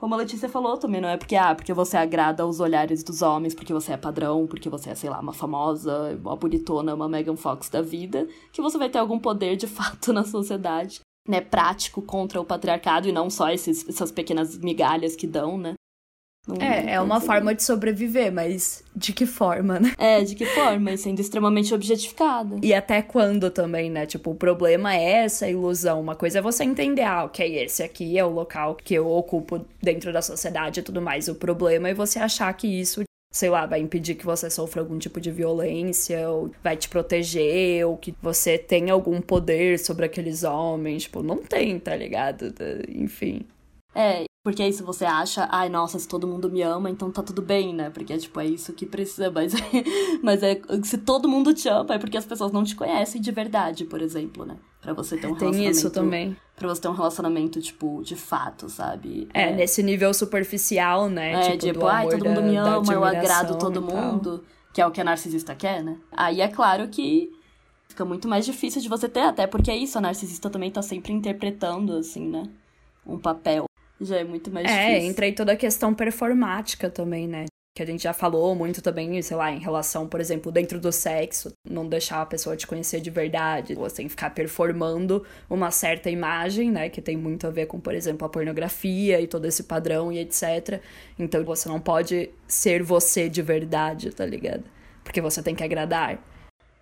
como 0.04 0.16
a 0.16 0.18
Letícia 0.18 0.49
falou 0.49 0.76
também, 0.76 0.99
não 0.99 1.08
é 1.08 1.16
porque, 1.16 1.34
ah, 1.34 1.56
porque 1.56 1.72
você 1.72 1.95
agrada 1.95 2.43
aos 2.43 2.60
olhares 2.60 3.06
dos 3.06 3.22
homens, 3.22 3.56
porque 3.56 3.72
você 3.72 3.93
é 3.93 3.97
padrão, 3.97 4.45
porque 4.45 4.68
você 4.68 4.89
é, 4.89 4.95
sei 4.95 5.10
lá, 5.10 5.18
uma 5.22 5.32
famosa, 5.32 6.20
uma 6.22 6.36
bonitona, 6.36 6.93
uma 6.93 7.08
Megan 7.08 7.38
Fox 7.38 7.70
da 7.70 7.82
vida, 7.82 8.28
que 8.51 8.62
você 8.62 8.78
vai 8.78 8.89
ter 8.89 8.97
algum 8.97 9.18
poder 9.18 9.56
de 9.56 9.66
fato 9.66 10.12
na 10.12 10.26
sociedade, 10.26 10.99
né, 11.26 11.39
prático 11.39 12.01
contra 12.01 12.41
o 12.41 12.43
patriarcado 12.43 13.08
e 13.08 13.14
não 13.14 13.30
só 13.30 13.49
esses, 13.49 13.88
essas 13.88 14.12
pequenas 14.12 14.58
migalhas 14.58 15.16
que 15.16 15.26
dão, 15.26 15.58
né? 15.58 15.74
Não, 16.46 16.58
é, 16.58 16.84
não 16.84 16.89
é 16.89 17.02
uma 17.02 17.22
forma 17.22 17.56
de 17.56 17.64
sobreviver, 17.64 18.32
mas 18.32 18.84
de 18.94 19.14
que 19.14 19.26
forma, 19.26 19.80
né? 19.80 19.94
É, 19.98 20.22
de 20.24 20.36
que 20.36 20.46
forma? 20.46 20.91
E 20.91 20.98
sendo 20.98 21.20
extremamente 21.22 21.74
objetificada. 21.74 22.58
E 22.62 22.74
até 22.74 23.02
quando 23.02 23.50
também, 23.50 23.89
né? 23.89 24.06
Tipo, 24.06 24.32
o 24.32 24.36
problema 24.36 24.94
é 24.94 25.24
essa 25.24 25.48
ilusão. 25.48 26.02
Uma 26.02 26.16
coisa 26.16 26.39
é 26.39 26.41
você 26.41 26.66
entender, 26.66 27.04
ah, 27.04 27.24
ok, 27.24 27.58
esse 27.64 27.82
aqui 27.82 28.18
é 28.18 28.26
o 28.26 28.30
local 28.30 28.76
que 28.76 28.94
eu 28.94 29.08
ocupo 29.10 29.66
dentro 29.82 30.12
da 30.12 30.22
sociedade 30.22 30.82
e 30.82 30.84
tudo 30.84 31.02
mais. 31.02 31.30
O 31.30 31.36
problema 31.36 31.88
é 31.88 31.94
você 31.94 32.20
achar 32.20 32.52
que 32.54 32.68
isso 32.68 33.04
sei 33.32 33.50
lá, 33.50 33.66
vai 33.66 33.80
impedir 33.80 34.14
que 34.14 34.24
você 34.24 34.48
sofra 34.48 34.80
algum 34.80 35.00
tipo 35.00 35.20
de 35.20 35.32
violência, 35.32 36.30
ou 36.30 36.52
vai 36.64 36.78
te 36.78 36.88
proteger, 36.88 37.84
ou 37.84 37.98
que 37.98 38.14
você 38.22 38.60
tenha 38.60 38.94
algum 38.94 39.20
poder 39.20 39.80
sobre 39.80 40.06
aqueles 40.06 40.44
homens. 40.44 41.04
Tipo, 41.04 41.24
não 41.24 41.38
tem, 41.38 41.80
tá 41.80 41.96
ligado? 41.96 42.54
Enfim. 42.88 43.41
É, 43.96 44.24
porque 44.44 44.62
aí 44.62 44.74
se 44.74 44.84
você 44.84 45.06
acha, 45.06 45.48
ai, 45.50 45.70
nossa, 45.70 45.98
se 45.98 46.06
todo 46.06 46.28
mundo 46.28 46.52
me 46.52 46.62
ama, 46.62 46.89
então 46.89 47.10
tá 47.10 47.24
tudo 47.24 47.41
bem, 47.41 47.74
né? 47.74 47.89
Porque, 47.89 48.18
tipo, 48.18 48.38
é 48.41 48.46
isso 48.46 48.74
que 48.74 48.86
precisa. 48.86 49.32
Mas, 49.32 49.54
mas 50.22 50.44
é 50.44 50.60
se 50.84 50.98
todo 50.98 51.30
mundo 51.30 51.54
te 51.54 51.70
ama, 51.70 51.96
é 51.96 51.98
porque 51.98 52.18
as 52.18 52.26
pessoas 52.26 52.52
não 52.52 52.64
te 52.64 52.76
conhecem 52.76 53.22
de 53.22 53.32
verdade, 53.32 53.86
por 53.86 54.02
exemplo, 54.02 54.46
né? 54.46 54.58
Pra 54.82 54.91
você 54.91 55.16
ter 55.16 55.28
um 55.28 55.36
Tem 55.36 55.48
relacionamento. 55.48 55.78
isso 55.78 55.89
também. 55.89 56.38
Pra 56.58 56.68
você 56.68 56.82
ter 56.82 56.89
um 56.89 56.94
relacionamento, 56.94 57.62
tipo, 57.62 58.02
de 58.04 58.18
fato, 58.18 58.68
sabe? 58.68 59.30
É, 59.34 59.44
é. 59.44 59.56
nesse 59.56 59.82
nível 59.82 60.14
superficial, 60.14 61.10
né? 61.10 61.34
É, 61.34 61.52
tipo, 61.52 61.66
tipo 61.66 61.86
ai, 61.86 62.10
todo 62.10 62.26
mundo 62.26 62.41
da, 62.41 62.48
me 62.48 62.56
ama, 62.58 62.94
eu 62.94 63.04
agrado 63.06 63.58
todo 63.58 63.82
mundo. 63.82 64.44
Que 64.74 64.82
é 64.82 64.86
o 64.86 64.91
que 64.91 65.00
a 65.00 65.06
narcisista 65.06 65.56
quer, 65.56 65.82
né? 65.82 65.98
Aí 66.12 66.41
é 66.41 66.50
claro 66.50 66.89
que 66.89 67.32
fica 67.88 68.04
muito 68.04 68.28
mais 68.28 68.46
difícil 68.46 68.82
de 68.82 68.89
você 68.89 69.08
ter, 69.08 69.22
até 69.22 69.48
porque 69.48 69.72
é 69.72 69.78
isso, 69.78 69.98
a 69.98 70.02
narcisista 70.02 70.50
também 70.50 70.70
tá 70.70 70.82
sempre 70.82 71.14
interpretando, 71.14 71.94
assim, 71.94 72.28
né? 72.28 72.44
Um 73.06 73.18
papel 73.18 73.66
já 74.00 74.18
é 74.18 74.24
muito 74.24 74.52
mais 74.52 74.66
é, 74.66 74.70
difícil. 74.70 74.94
É, 74.94 75.06
entra 75.06 75.26
aí 75.26 75.34
toda 75.34 75.52
a 75.54 75.58
questão 75.58 75.94
performática 75.94 76.89
também, 76.89 77.28
né? 77.28 77.46
Que 77.76 77.82
a 77.82 77.86
gente 77.86 78.04
já 78.04 78.14
falou 78.14 78.54
muito 78.54 78.84
também, 78.84 79.20
sei 79.24 79.36
lá, 79.36 79.52
em 79.52 79.58
relação, 79.58 80.08
por 80.08 80.22
exemplo, 80.22 80.52
dentro 80.52 80.80
do 80.80 80.91
sexo, 80.91 81.52
não 81.68 81.88
deixar 81.88 82.22
a 82.22 82.26
pessoa 82.26 82.56
te 82.56 82.68
conhecer 82.68 83.02
de 83.02 83.10
verdade. 83.10 83.74
Você 83.74 83.96
tem 83.96 84.06
que 84.06 84.12
ficar 84.12 84.30
performando 84.30 85.26
uma 85.50 85.72
certa 85.72 86.10
imagem, 86.10 86.70
né? 86.70 86.88
Que 86.89 87.02
tem 87.02 87.18
muito 87.18 87.48
a 87.48 87.50
ver 87.50 87.66
com, 87.66 87.80
por 87.80 87.96
exemplo, 87.96 88.28
a 88.28 88.30
pornografia 88.30 89.20
e 89.20 89.26
todo 89.26 89.46
esse 89.46 89.64
padrão 89.64 90.12
e 90.12 90.20
etc. 90.20 90.82
Então 91.18 91.44
você 91.44 91.68
não 91.68 91.80
pode 91.80 92.30
ser 92.48 92.84
você 92.84 93.28
de 93.28 93.41
verdade, 93.41 94.12
tá 94.12 94.26
ligado? 94.26 94.66
Porque 95.04 95.20
você 95.20 95.41
tem 95.41 95.56
que 95.56 95.64
agradar. 95.64 96.24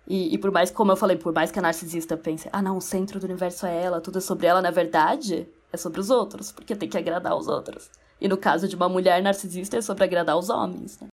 E, 0.06 0.34
e, 0.34 0.38
por 0.38 0.50
mais, 0.50 0.70
como 0.70 0.92
eu 0.92 0.96
falei, 0.96 1.16
por 1.16 1.32
mais 1.32 1.50
que 1.50 1.58
a 1.58 1.62
narcisista 1.62 2.16
pense, 2.16 2.48
ah, 2.52 2.60
não, 2.60 2.76
o 2.76 2.80
centro 2.80 3.20
do 3.20 3.24
universo 3.24 3.64
é 3.66 3.84
ela, 3.84 4.00
tudo 4.00 4.18
é 4.18 4.20
sobre 4.20 4.46
ela, 4.46 4.60
na 4.60 4.70
verdade, 4.70 5.48
é 5.72 5.76
sobre 5.76 6.00
os 6.00 6.10
outros, 6.10 6.52
porque 6.52 6.76
tem 6.76 6.88
que 6.88 6.98
agradar 6.98 7.36
os 7.36 7.48
outros. 7.48 7.90
E 8.20 8.28
no 8.28 8.36
caso 8.36 8.68
de 8.68 8.76
uma 8.76 8.88
mulher 8.88 9.22
narcisista, 9.22 9.76
é 9.76 9.80
sobre 9.80 10.04
agradar 10.04 10.36
os 10.36 10.48
homens, 10.48 10.98
né? 11.00 11.08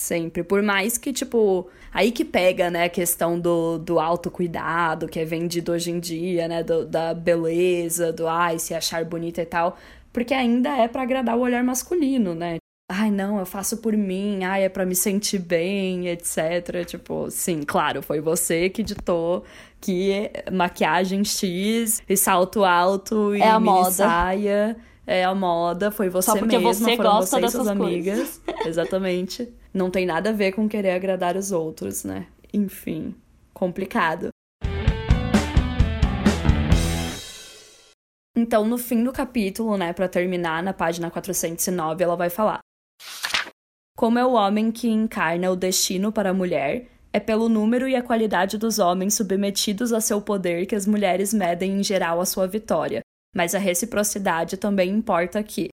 Sempre. 0.00 0.42
Por 0.42 0.62
mais 0.62 0.98
que, 0.98 1.12
tipo, 1.12 1.68
aí 1.92 2.10
que 2.12 2.24
pega, 2.24 2.70
né, 2.70 2.84
a 2.84 2.88
questão 2.88 3.38
do, 3.38 3.78
do 3.78 3.98
autocuidado, 3.98 5.08
que 5.08 5.20
é 5.20 5.24
vendido 5.24 5.72
hoje 5.72 5.90
em 5.90 6.00
dia, 6.00 6.48
né, 6.48 6.62
do, 6.62 6.84
da 6.84 7.14
beleza, 7.14 8.12
do 8.12 8.26
ai, 8.26 8.58
se 8.58 8.74
achar 8.74 9.04
bonita 9.04 9.40
e 9.40 9.46
tal. 9.46 9.78
Porque 10.12 10.34
ainda 10.34 10.76
é 10.76 10.88
para 10.88 11.02
agradar 11.02 11.36
o 11.36 11.40
olhar 11.40 11.62
masculino, 11.64 12.34
né? 12.34 12.56
Ai, 12.90 13.10
não, 13.10 13.38
eu 13.38 13.46
faço 13.46 13.78
por 13.78 13.96
mim, 13.96 14.44
ai, 14.44 14.64
é 14.64 14.68
para 14.68 14.84
me 14.84 14.94
sentir 14.94 15.38
bem, 15.38 16.06
etc. 16.08 16.84
Tipo, 16.86 17.30
sim, 17.30 17.62
claro, 17.62 18.02
foi 18.02 18.20
você 18.20 18.68
que 18.68 18.82
ditou 18.82 19.42
que 19.80 20.30
maquiagem 20.52 21.24
X 21.24 22.02
e 22.06 22.16
salto 22.16 22.62
alto 22.62 23.34
e 23.34 23.40
é 23.40 23.48
a 23.48 23.58
moda. 23.58 23.90
saia 23.90 24.76
é 25.06 25.24
a 25.24 25.34
moda, 25.34 25.90
foi 25.90 26.10
você 26.10 26.30
Só 26.30 26.36
porque 26.36 26.58
mesma, 26.58 26.74
você 26.74 26.96
foram 26.96 27.10
gosta 27.12 27.40
você 27.40 27.46
e 27.46 27.50
suas 27.50 27.68
amigas. 27.68 28.42
Exatamente. 28.66 29.50
Não 29.72 29.90
tem 29.90 30.04
nada 30.04 30.28
a 30.28 30.32
ver 30.32 30.52
com 30.52 30.68
querer 30.68 30.90
agradar 30.90 31.36
os 31.38 31.52
outros, 31.52 32.04
né? 32.04 32.26
Enfim, 32.52 33.14
complicado. 33.54 34.28
Então, 38.36 38.66
no 38.66 38.76
fim 38.76 39.02
do 39.02 39.12
capítulo, 39.12 39.76
né, 39.78 39.92
para 39.92 40.08
terminar, 40.08 40.62
na 40.62 40.72
página 40.72 41.10
409, 41.10 42.04
ela 42.04 42.16
vai 42.16 42.28
falar: 42.28 42.60
Como 43.96 44.18
é 44.18 44.26
o 44.26 44.32
homem 44.32 44.72
que 44.72 44.88
encarna 44.88 45.52
o 45.52 45.56
destino 45.56 46.10
para 46.10 46.30
a 46.30 46.34
mulher, 46.34 46.88
é 47.12 47.20
pelo 47.20 47.48
número 47.48 47.88
e 47.88 47.94
a 47.94 48.02
qualidade 48.02 48.58
dos 48.58 48.80
homens 48.80 49.14
submetidos 49.14 49.92
a 49.92 50.00
seu 50.00 50.20
poder 50.20 50.66
que 50.66 50.74
as 50.74 50.84
mulheres 50.84 51.32
medem 51.32 51.78
em 51.78 51.82
geral 51.84 52.20
a 52.20 52.26
sua 52.26 52.48
vitória, 52.48 53.02
mas 53.32 53.54
a 53.54 53.58
reciprocidade 53.58 54.56
também 54.56 54.90
importa 54.90 55.38
aqui. 55.38 55.68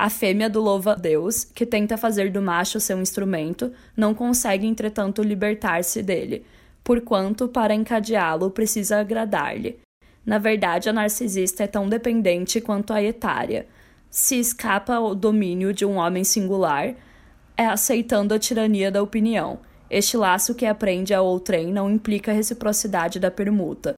A 0.00 0.08
fêmea 0.08 0.48
do 0.48 0.62
louva-a-Deus, 0.62 1.44
que 1.44 1.66
tenta 1.66 1.98
fazer 1.98 2.32
do 2.32 2.40
macho 2.40 2.80
seu 2.80 2.98
instrumento, 2.98 3.70
não 3.94 4.14
consegue, 4.14 4.66
entretanto, 4.66 5.22
libertar-se 5.22 6.02
dele, 6.02 6.46
porquanto, 6.82 7.46
para 7.46 7.74
encadeá-lo, 7.74 8.50
precisa 8.50 9.00
agradar-lhe. 9.00 9.78
Na 10.24 10.38
verdade, 10.38 10.88
a 10.88 10.94
narcisista 10.94 11.64
é 11.64 11.66
tão 11.66 11.86
dependente 11.86 12.58
quanto 12.58 12.94
a 12.94 13.02
etária. 13.02 13.66
Se 14.08 14.40
escapa 14.40 14.94
ao 14.94 15.14
domínio 15.14 15.74
de 15.74 15.84
um 15.84 15.96
homem 15.96 16.24
singular, 16.24 16.94
é 17.60 17.66
aceitando 17.66 18.32
a 18.32 18.38
tirania 18.38 18.90
da 18.90 19.02
opinião. 19.02 19.58
Este 19.90 20.16
laço 20.16 20.54
que 20.54 20.64
aprende 20.64 21.12
a 21.12 21.20
outrem 21.20 21.70
não 21.70 21.90
implica 21.90 22.32
reciprocidade 22.32 23.20
da 23.20 23.30
permuta. 23.30 23.92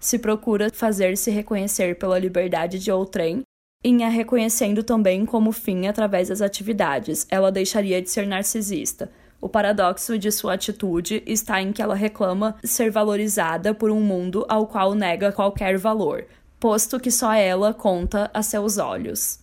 Se 0.00 0.20
procura 0.20 0.70
fazer-se 0.72 1.28
reconhecer 1.28 1.98
pela 1.98 2.16
liberdade 2.16 2.78
de 2.78 2.92
outrem, 2.92 3.42
em 3.82 4.04
a 4.04 4.08
reconhecendo 4.08 4.84
também 4.84 5.26
como 5.26 5.50
fim 5.50 5.88
através 5.88 6.28
das 6.28 6.40
atividades, 6.40 7.26
ela 7.28 7.50
deixaria 7.50 8.00
de 8.00 8.08
ser 8.08 8.24
narcisista. 8.24 9.10
O 9.40 9.48
paradoxo 9.48 10.16
de 10.16 10.30
sua 10.30 10.54
atitude 10.54 11.20
está 11.26 11.60
em 11.60 11.72
que 11.72 11.82
ela 11.82 11.96
reclama 11.96 12.56
ser 12.62 12.88
valorizada 12.88 13.74
por 13.74 13.90
um 13.90 14.00
mundo 14.00 14.46
ao 14.48 14.64
qual 14.68 14.94
nega 14.94 15.32
qualquer 15.32 15.76
valor, 15.76 16.24
posto 16.60 17.00
que 17.00 17.10
só 17.10 17.32
ela 17.32 17.74
conta 17.74 18.30
a 18.32 18.44
seus 18.44 18.78
olhos. 18.78 19.40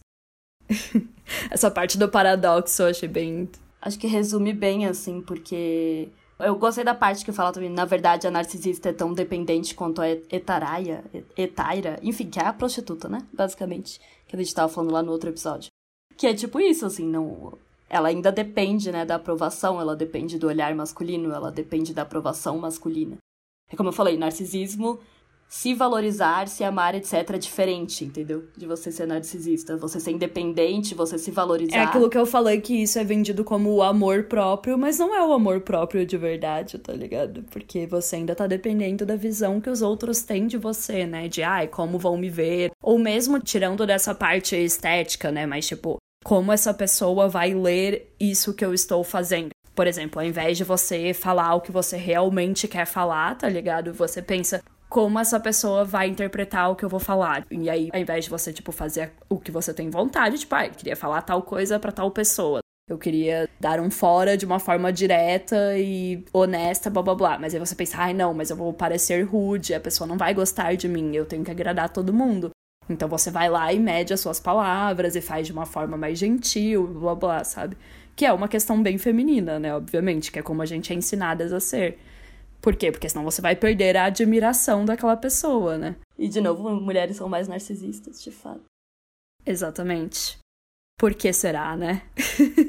Essa 1.52 1.70
parte 1.70 1.98
do 1.98 2.08
paradoxo 2.08 2.82
eu 2.84 2.88
achei 2.88 3.10
bem. 3.10 3.50
Acho 3.86 4.00
que 4.00 4.08
resume 4.08 4.52
bem, 4.52 4.86
assim, 4.86 5.22
porque. 5.22 6.10
Eu 6.38 6.58
gostei 6.58 6.84
da 6.84 6.94
parte 6.94 7.24
que 7.24 7.32
fala 7.32 7.54
também, 7.54 7.70
na 7.70 7.86
verdade, 7.86 8.28
a 8.28 8.32
narcisista 8.32 8.90
é 8.90 8.94
tão 8.94 9.14
dependente 9.14 9.74
quanto 9.74 10.02
a 10.02 10.10
etaraia, 10.10 11.02
etaira, 11.38 11.98
enfim, 12.04 12.30
que 12.30 12.40
é 12.40 12.44
a 12.44 12.52
prostituta, 12.52 13.08
né? 13.08 13.20
Basicamente, 13.32 14.02
que 14.28 14.36
a 14.36 14.40
gente 14.40 14.54
tava 14.54 14.68
falando 14.68 14.92
lá 14.92 15.02
no 15.02 15.14
outro 15.14 15.30
episódio. 15.30 15.70
Que 16.18 16.28
é 16.28 16.34
tipo 16.34 16.60
isso, 16.60 16.86
assim, 16.86 17.06
não 17.08 17.54
ela 17.90 18.10
ainda 18.10 18.32
depende, 18.32 18.92
né, 18.92 19.06
da 19.06 19.16
aprovação, 19.16 19.80
ela 19.80 19.96
depende 19.96 20.40
do 20.40 20.48
olhar 20.48 20.74
masculino, 20.76 21.32
ela 21.32 21.52
depende 21.52 21.94
da 21.94 22.02
aprovação 22.02 22.58
masculina. 22.58 23.18
É 23.72 23.76
como 23.76 23.90
eu 23.90 23.94
falei, 23.94 24.18
narcisismo, 24.18 25.00
se 25.48 25.74
valorizar, 25.74 26.48
se 26.48 26.64
amar, 26.64 26.96
etc, 26.96 27.14
é 27.14 27.38
diferente, 27.38 28.04
entendeu? 28.04 28.46
De 28.58 28.66
você 28.66 28.92
ser 28.92 29.08
narcisista, 29.08 29.78
você 29.78 30.00
ser 30.00 30.12
independente, 30.12 30.96
você 30.96 31.18
se 31.18 31.32
valorizar. 31.32 31.78
É 31.78 31.82
aquilo 31.82 32.10
que 32.10 32.18
eu 32.18 32.26
falei 32.26 32.60
que 32.60 32.74
isso 32.74 33.00
é 33.00 33.04
vendido 33.04 33.44
como 33.44 33.72
o 33.72 33.84
amor 33.84 34.24
próprio, 34.24 34.78
mas 34.78 35.00
não 35.00 35.16
é 35.16 35.26
o 35.26 35.34
amor 35.34 35.62
próprio 35.62 36.06
de 36.06 36.18
verdade, 36.18 36.78
tá 36.78 36.94
ligado? 36.94 37.44
Porque 37.52 37.86
você 37.86 38.18
ainda 38.18 38.36
tá 38.36 38.48
dependendo 38.48 39.06
da 39.06 39.16
visão 39.16 39.62
que 39.62 39.70
os 39.70 39.82
outros 39.82 40.24
têm 40.24 40.48
de 40.48 40.58
você, 40.58 41.06
né? 41.06 41.28
De 41.28 41.44
ai, 41.44 41.68
como 41.68 41.98
vão 41.98 42.18
me 42.18 42.30
ver, 42.30 42.72
ou 42.82 42.98
mesmo 42.98 43.40
tirando 43.40 43.86
dessa 43.86 44.14
parte 44.14 44.56
estética, 44.56 45.32
né, 45.32 45.46
mas 45.46 45.68
tipo, 45.68 45.98
como 46.24 46.52
essa 46.52 46.74
pessoa 46.74 47.30
vai 47.30 47.54
ler 47.54 48.14
isso 48.20 48.54
que 48.54 48.66
eu 48.66 48.74
estou 48.74 49.04
fazendo. 49.04 49.50
Por 49.76 49.88
exemplo, 49.88 50.22
ao 50.22 50.26
invés 50.26 50.58
de 50.58 50.64
você 50.64 51.14
falar 51.14 51.54
o 51.54 51.62
que 51.62 51.72
você 51.72 51.98
realmente 51.98 52.68
quer 52.68 52.86
falar, 52.86 53.38
tá 53.38 53.50
ligado? 53.50 53.94
Você 53.94 54.22
pensa 54.22 54.64
como 54.90 55.20
essa 55.20 55.40
pessoa 55.40 55.84
vai 55.84 56.08
interpretar 56.08 56.72
o 56.72 56.76
que 56.76 56.86
eu 56.86 56.90
vou 56.90 57.00
falar. 57.00 57.46
E 57.50 57.70
aí, 57.70 57.90
ao 57.94 58.00
invés 58.00 58.26
de 58.26 58.30
você, 58.30 58.54
tipo, 58.54 58.72
fazer 58.72 59.12
o 59.30 59.40
que 59.40 59.52
você 59.52 59.74
tem 59.74 59.90
vontade, 59.90 60.38
tipo, 60.40 60.56
ah, 60.56 60.66
eu 60.66 60.72
queria 60.72 60.96
falar 60.96 61.22
tal 61.22 61.42
coisa 61.42 61.80
para 61.80 61.92
tal 61.92 62.10
pessoa. 62.12 62.60
Eu 62.88 63.00
queria 63.00 63.50
dar 63.60 63.80
um 63.80 63.90
fora 63.90 64.38
de 64.38 64.46
uma 64.46 64.60
forma 64.60 64.94
direta 64.94 65.76
e 65.76 66.24
honesta, 66.32 66.88
blá 66.88 67.02
blá 67.02 67.16
blá. 67.16 67.40
Mas 67.40 67.54
aí 67.54 67.60
você 67.60 67.74
pensa, 67.74 67.98
ai 67.98 68.14
não, 68.14 68.32
mas 68.32 68.52
eu 68.52 68.56
vou 68.56 68.72
parecer 68.72 69.24
rude, 69.24 69.74
a 69.74 69.80
pessoa 69.80 70.08
não 70.08 70.18
vai 70.18 70.36
gostar 70.36 70.76
de 70.76 70.88
mim, 70.88 71.16
eu 71.16 71.26
tenho 71.26 71.44
que 71.44 71.50
agradar 71.50 71.90
todo 71.90 72.14
mundo. 72.14 72.52
Então 72.88 73.10
você 73.10 73.32
vai 73.32 73.50
lá 73.50 73.74
e 73.74 73.80
mede 73.80 74.14
as 74.14 74.20
suas 74.20 74.40
palavras 74.40 75.16
e 75.16 75.22
faz 75.22 75.48
de 75.48 75.54
uma 75.54 75.66
forma 75.66 75.98
mais 75.98 76.20
gentil, 76.20 76.86
blá 76.86 77.16
blá, 77.16 77.44
sabe? 77.44 77.76
Que 78.16 78.24
é 78.24 78.32
uma 78.32 78.48
questão 78.48 78.82
bem 78.82 79.00
feminina, 79.00 79.58
né? 79.58 79.76
Obviamente, 79.76 80.32
que 80.32 80.38
é 80.38 80.44
como 80.44 80.62
a 80.62 80.66
gente 80.66 80.94
é 80.94 80.96
ensinadas 80.96 81.52
a 81.52 81.60
ser. 81.60 81.98
Por 82.66 82.76
quê? 82.76 82.92
Porque 82.92 83.08
senão 83.08 83.24
você 83.24 83.44
vai 83.44 83.56
perder 83.56 83.96
a 83.96 84.06
admiração 84.06 84.86
daquela 84.86 85.16
pessoa, 85.16 85.78
né? 85.78 85.96
E 86.18 86.28
de 86.28 86.42
novo, 86.42 86.68
mulheres 86.82 87.16
são 87.16 87.30
mais 87.30 87.48
narcisistas, 87.48 88.24
de 88.24 88.32
fato. 88.32 88.64
Exatamente. 89.46 90.40
Por 90.98 91.14
que 91.14 91.32
será, 91.32 91.78
né? 91.78 92.02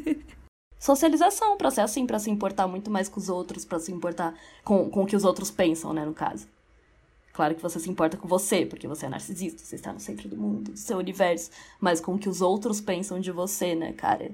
Socialização, 0.78 1.56
pra 1.56 1.70
ser 1.70 1.80
assim, 1.80 2.06
pra 2.06 2.18
se 2.18 2.30
importar 2.30 2.66
muito 2.66 2.90
mais 2.90 3.08
com 3.08 3.18
os 3.18 3.30
outros, 3.30 3.64
pra 3.64 3.78
se 3.78 3.90
importar 3.90 4.38
com, 4.62 4.90
com 4.90 5.04
o 5.04 5.06
que 5.06 5.16
os 5.16 5.24
outros 5.24 5.50
pensam, 5.50 5.94
né, 5.94 6.04
no 6.04 6.12
caso. 6.12 6.46
Claro 7.32 7.54
que 7.54 7.62
você 7.62 7.80
se 7.80 7.88
importa 7.88 8.18
com 8.18 8.28
você, 8.28 8.66
porque 8.66 8.86
você 8.86 9.06
é 9.06 9.08
narcisista, 9.08 9.64
você 9.64 9.76
está 9.76 9.94
no 9.94 10.00
centro 10.00 10.28
do 10.28 10.36
mundo, 10.36 10.72
do 10.72 10.76
seu 10.76 10.98
universo, 10.98 11.50
mas 11.80 12.02
com 12.02 12.16
o 12.16 12.18
que 12.18 12.28
os 12.28 12.42
outros 12.42 12.82
pensam 12.82 13.18
de 13.18 13.32
você, 13.32 13.74
né, 13.74 13.94
cara? 13.94 14.30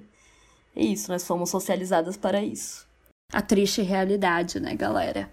É 0.74 0.82
isso, 0.82 1.08
nós 1.08 1.24
fomos 1.24 1.50
socializadas 1.50 2.16
para 2.16 2.42
isso. 2.42 2.84
A 3.32 3.40
triste 3.40 3.80
realidade, 3.80 4.58
né, 4.58 4.74
galera? 4.74 5.30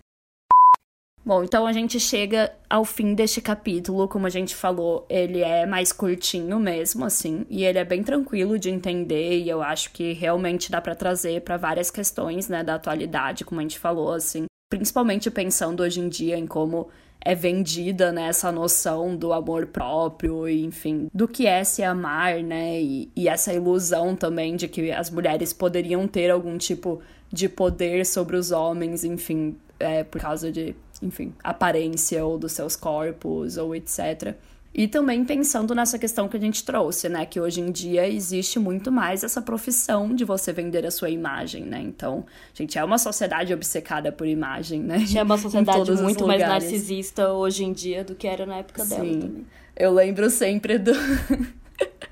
Bom, 1.23 1.43
então 1.43 1.67
a 1.67 1.73
gente 1.73 1.99
chega 1.99 2.51
ao 2.69 2.85
fim 2.85 3.13
deste 3.13 3.41
capítulo, 3.41 4.07
como 4.07 4.25
a 4.25 4.29
gente 4.29 4.55
falou, 4.55 5.05
ele 5.09 5.41
é 5.41 5.65
mais 5.65 5.91
curtinho 5.91 6.59
mesmo, 6.59 7.05
assim, 7.05 7.45
e 7.49 7.65
ele 7.65 7.77
é 7.77 7.83
bem 7.83 8.01
tranquilo 8.01 8.57
de 8.57 8.69
entender, 8.69 9.39
e 9.39 9.49
eu 9.49 9.61
acho 9.61 9.91
que 9.91 10.13
realmente 10.13 10.71
dá 10.71 10.79
para 10.79 10.95
trazer 10.95 11.41
para 11.41 11.57
várias 11.57 11.91
questões, 11.91 12.47
né, 12.47 12.63
da 12.63 12.75
atualidade, 12.75 13.43
como 13.43 13.59
a 13.59 13.63
gente 13.63 13.77
falou, 13.77 14.13
assim, 14.13 14.45
principalmente 14.71 15.29
pensando 15.29 15.83
hoje 15.83 15.99
em 15.99 16.07
dia 16.07 16.37
em 16.37 16.47
como 16.47 16.87
é 17.21 17.35
vendida, 17.35 18.13
né, 18.13 18.27
essa 18.27 18.51
noção 18.51 19.15
do 19.15 19.33
amor 19.33 19.67
próprio, 19.67 20.47
enfim, 20.47 21.09
do 21.13 21.27
que 21.27 21.45
é 21.45 21.63
se 21.65 21.83
amar, 21.83 22.41
né, 22.41 22.81
e, 22.81 23.11
e 23.15 23.27
essa 23.27 23.53
ilusão 23.53 24.15
também 24.15 24.55
de 24.55 24.69
que 24.69 24.89
as 24.89 25.09
mulheres 25.09 25.51
poderiam 25.51 26.07
ter 26.07 26.31
algum 26.31 26.57
tipo 26.57 27.01
de 27.31 27.49
poder 27.49 28.05
sobre 28.05 28.37
os 28.37 28.51
homens, 28.51 29.03
enfim, 29.03 29.57
é, 29.79 30.03
por 30.03 30.19
causa 30.19 30.51
de, 30.51 30.75
enfim, 31.01 31.33
aparência 31.43 32.25
ou 32.25 32.37
dos 32.37 32.51
seus 32.51 32.75
corpos 32.75 33.57
ou 33.57 33.75
etc. 33.75 34.35
E 34.73 34.87
também 34.87 35.25
pensando 35.25 35.73
nessa 35.73 35.97
questão 35.97 36.27
que 36.27 36.37
a 36.37 36.39
gente 36.39 36.63
trouxe, 36.63 37.09
né? 37.09 37.25
Que 37.25 37.39
hoje 37.39 37.59
em 37.59 37.71
dia 37.71 38.07
existe 38.07 38.59
muito 38.59 38.91
mais 38.91 39.23
essa 39.23 39.41
profissão 39.41 40.13
de 40.13 40.23
você 40.23 40.53
vender 40.53 40.85
a 40.85 40.91
sua 40.91 41.09
imagem, 41.09 41.63
né? 41.63 41.81
Então, 41.81 42.23
gente, 42.53 42.77
é 42.77 42.83
uma 42.83 42.99
sociedade 42.99 43.51
obcecada 43.51 44.11
por 44.11 44.27
imagem, 44.27 44.81
né? 44.81 45.03
É 45.15 45.23
uma 45.23 45.37
sociedade 45.39 45.91
muito 45.93 46.25
mais 46.27 46.41
narcisista 46.41 47.33
hoje 47.33 47.63
em 47.63 47.73
dia 47.73 48.03
do 48.03 48.13
que 48.13 48.27
era 48.27 48.45
na 48.45 48.57
época 48.57 48.83
Sim. 48.83 48.89
dela 48.89 49.21
também. 49.21 49.45
Eu 49.75 49.91
lembro 49.91 50.29
sempre 50.29 50.77
do. 50.77 50.91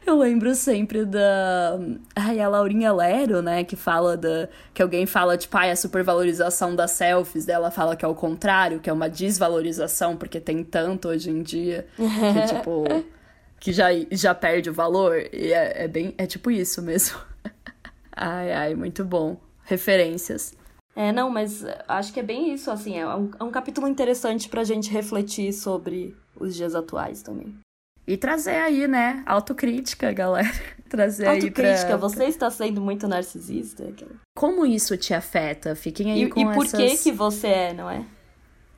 Eu 0.07 0.17
lembro 0.17 0.55
sempre 0.55 1.03
da. 1.03 1.77
Ai, 2.15 2.39
a 2.39 2.47
Laurinha 2.47 2.93
Lero, 2.93 3.41
né? 3.41 3.65
Que 3.65 3.75
fala 3.75 4.15
da. 4.15 4.47
Que 4.73 4.81
alguém 4.81 5.05
fala, 5.05 5.37
tipo, 5.37 5.57
ai, 5.57 5.69
a 5.69 5.75
supervalorização 5.75 6.73
das 6.73 6.91
selfies 6.91 7.45
dela 7.45 7.69
fala 7.69 7.93
que 7.93 8.05
é 8.05 8.07
o 8.07 8.15
contrário, 8.15 8.79
que 8.79 8.89
é 8.89 8.93
uma 8.93 9.09
desvalorização, 9.09 10.15
porque 10.15 10.39
tem 10.39 10.63
tanto 10.63 11.09
hoje 11.09 11.29
em 11.29 11.43
dia. 11.43 11.87
Que, 11.97 12.47
tipo. 12.55 12.85
que 13.59 13.73
já, 13.73 13.87
já 14.09 14.33
perde 14.33 14.69
o 14.69 14.73
valor. 14.73 15.17
E 15.33 15.51
é, 15.51 15.83
é 15.83 15.87
bem. 15.89 16.15
É 16.17 16.25
tipo 16.25 16.49
isso 16.49 16.81
mesmo. 16.81 17.17
Ai, 18.19 18.51
ai, 18.51 18.73
muito 18.73 19.05
bom. 19.05 19.37
Referências. 19.63 20.55
É, 20.95 21.11
não, 21.11 21.29
mas 21.29 21.63
acho 21.87 22.11
que 22.11 22.19
é 22.19 22.23
bem 22.23 22.51
isso, 22.51 22.71
assim. 22.71 22.97
É 22.97 23.07
um, 23.07 23.29
é 23.39 23.43
um 23.43 23.51
capítulo 23.51 23.87
interessante 23.87 24.49
pra 24.49 24.63
gente 24.63 24.89
refletir 24.89 25.53
sobre 25.53 26.17
os 26.35 26.55
dias 26.55 26.73
atuais 26.73 27.21
também. 27.21 27.55
E 28.07 28.15
trazer 28.15 28.55
aí, 28.55 28.87
né, 28.87 29.21
autocrítica, 29.25 30.11
galera. 30.13 30.49
Trazer 30.87 31.27
autocrítica, 31.27 31.85
pra... 31.85 31.97
você 31.97 32.23
está 32.23 32.49
sendo 32.49 32.79
muito 32.79 33.09
narcisista? 33.09 33.93
Como 34.33 34.65
isso 34.65 34.95
te 34.95 35.13
afeta? 35.13 35.75
Fiquem 35.75 36.13
aí 36.13 36.23
e, 36.23 36.29
com 36.29 36.39
E 36.39 36.45
por 36.53 36.65
essas... 36.65 36.79
que 36.79 36.97
que 37.03 37.11
você 37.11 37.47
é, 37.47 37.73
não 37.73 37.89
é? 37.89 38.05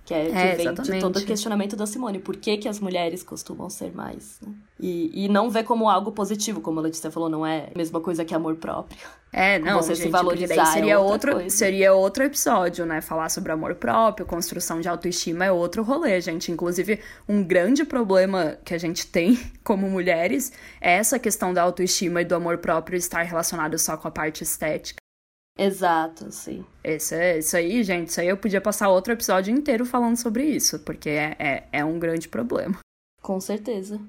Que, 0.10 0.14
é, 0.16 0.26
que 0.26 0.32
É, 0.32 0.55
vem 0.55 0.66
exatamente. 0.66 0.91
de 0.91 0.99
todo 1.01 1.18
o 1.18 1.24
questionamento 1.24 1.76
da 1.76 1.86
Simone. 1.86 2.18
Por 2.18 2.36
que 2.36 2.57
que 2.57 2.68
as 2.68 2.80
mulheres 2.80 3.22
costumam 3.22 3.70
ser 3.70 3.93
mais, 3.93 4.39
né? 4.41 4.51
E, 4.80 5.26
e 5.26 5.30
não 5.30 5.51
ver 5.51 5.64
como 5.64 5.88
algo 5.88 6.12
positivo, 6.12 6.62
como 6.62 6.80
a 6.80 6.82
Letícia 6.82 7.12
falou, 7.12 7.30
não 7.30 7.45
é 7.45 7.70
a 7.72 7.78
mesma 7.78 8.01
coisa 8.01 8.26
que 8.26 8.34
amor 8.34 8.55
próprio. 8.55 8.97
É, 9.32 9.60
não, 9.60 9.84
você 9.84 9.95
se 9.95 10.01
gente, 10.01 10.12
porque 10.12 10.24
valorizar 10.24 10.64
é 10.64 10.66
seria 10.66 10.99
outra 10.99 11.14
outro, 11.14 11.32
coisa. 11.34 11.55
seria 11.55 11.93
outro 11.93 12.24
episódio, 12.24 12.88
né? 12.88 13.01
Falar 13.01 13.30
sobre 13.30 13.51
amor 13.51 13.76
próprio, 13.76 14.26
construção 14.26 14.82
de 14.82 14.89
autoestima 14.89 15.45
é 15.45 15.51
outro 15.51 15.84
rolê, 15.84 16.20
gente. 16.20 16.51
Inclusive, 16.51 16.99
um 17.28 17.43
grande 17.43 17.86
problema 17.86 18.57
que 18.66 18.74
a 18.74 18.80
gente 18.80 19.05
tem 19.05 19.38
como 19.64 19.88
mulheres 19.88 20.51
é 20.82 20.93
essa 20.93 21.20
questão 21.20 21.53
da 21.53 21.62
autoestima 21.62 22.24
e 22.24 22.26
do 22.26 22.34
amor 22.34 22.57
próprio 22.57 22.97
estar 22.97 23.22
relacionado 23.22 23.78
só 23.78 23.95
com 23.95 24.07
a 24.07 24.12
parte 24.12 24.41
estética. 24.41 24.97
Exato, 25.60 26.32
sim. 26.32 26.64
Isso, 26.84 27.14
é, 27.14 27.39
isso 27.39 27.57
aí, 27.57 27.84
gente, 27.84 28.07
isso 28.07 28.22
aí 28.22 28.30
eu 28.30 28.38
podia 28.38 28.62
passar 28.62 28.88
outro 28.88 29.12
episódio 29.12 29.53
inteiro 29.53 29.86
falando 29.86 30.16
sobre 30.16 30.45
isso, 30.45 30.80
porque 30.80 31.10
é, 31.10 31.36
é, 31.38 31.64
é 31.74 31.86
um 31.86 31.99
grande 31.99 32.30
problema. 32.30 32.80
Com 33.22 33.41
certeza. 33.41 33.99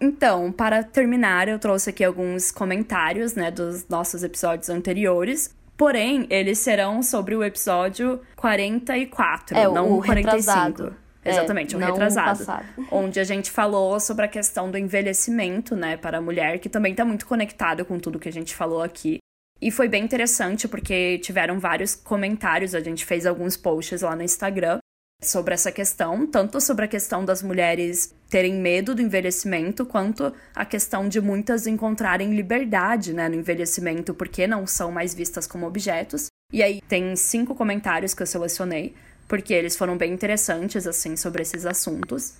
Então, 0.00 0.50
para 0.50 0.82
terminar, 0.82 1.48
eu 1.48 1.58
trouxe 1.58 1.90
aqui 1.90 2.02
alguns 2.02 2.50
comentários, 2.50 3.34
né, 3.34 3.50
dos 3.50 3.86
nossos 3.88 4.24
episódios 4.24 4.68
anteriores. 4.68 5.54
Porém, 5.76 6.26
eles 6.30 6.58
serão 6.58 7.02
sobre 7.02 7.36
o 7.36 7.44
episódio 7.44 8.20
44, 8.36 9.56
É, 9.56 9.64
não 9.68 9.92
o 9.92 9.98
o 9.98 10.04
45. 10.04 10.10
retrasado. 10.28 11.01
Exatamente, 11.24 11.74
É, 11.74 11.76
o 11.76 11.80
não 11.80 11.88
o 11.88 11.92
retrasado. 11.92 12.44
Onde 12.90 13.20
a 13.20 13.24
gente 13.24 13.50
falou 13.50 13.98
sobre 14.00 14.24
a 14.24 14.28
questão 14.28 14.70
do 14.70 14.78
envelhecimento, 14.78 15.76
né, 15.76 15.96
para 15.96 16.18
a 16.18 16.20
mulher, 16.20 16.58
que 16.58 16.68
também 16.68 16.92
está 16.92 17.04
muito 17.04 17.26
conectado 17.26 17.84
com 17.84 17.98
tudo 17.98 18.18
que 18.18 18.28
a 18.28 18.32
gente 18.32 18.54
falou 18.54 18.82
aqui. 18.82 19.18
E 19.60 19.70
foi 19.70 19.88
bem 19.88 20.02
interessante 20.02 20.66
porque 20.66 21.18
tiveram 21.18 21.60
vários 21.60 21.94
comentários, 21.94 22.74
a 22.74 22.80
gente 22.80 23.04
fez 23.04 23.24
alguns 23.24 23.56
posts 23.56 24.02
lá 24.02 24.16
no 24.16 24.22
Instagram 24.22 24.78
sobre 25.22 25.54
essa 25.54 25.70
questão, 25.70 26.26
tanto 26.26 26.60
sobre 26.60 26.84
a 26.84 26.88
questão 26.88 27.24
das 27.24 27.42
mulheres 27.42 28.12
terem 28.28 28.54
medo 28.54 28.92
do 28.94 29.00
envelhecimento, 29.00 29.86
quanto 29.86 30.34
a 30.54 30.64
questão 30.64 31.08
de 31.08 31.20
muitas 31.20 31.66
encontrarem 31.66 32.34
liberdade 32.34 33.14
né, 33.14 33.28
no 33.28 33.36
envelhecimento, 33.36 34.12
porque 34.12 34.48
não 34.48 34.66
são 34.66 34.90
mais 34.90 35.14
vistas 35.14 35.46
como 35.46 35.66
objetos. 35.66 36.26
E 36.52 36.62
aí 36.62 36.80
tem 36.88 37.14
cinco 37.14 37.54
comentários 37.54 38.12
que 38.12 38.22
eu 38.22 38.26
selecionei, 38.26 38.94
porque 39.32 39.54
eles 39.54 39.74
foram 39.74 39.96
bem 39.96 40.12
interessantes, 40.12 40.86
assim, 40.86 41.16
sobre 41.16 41.40
esses 41.40 41.64
assuntos. 41.64 42.34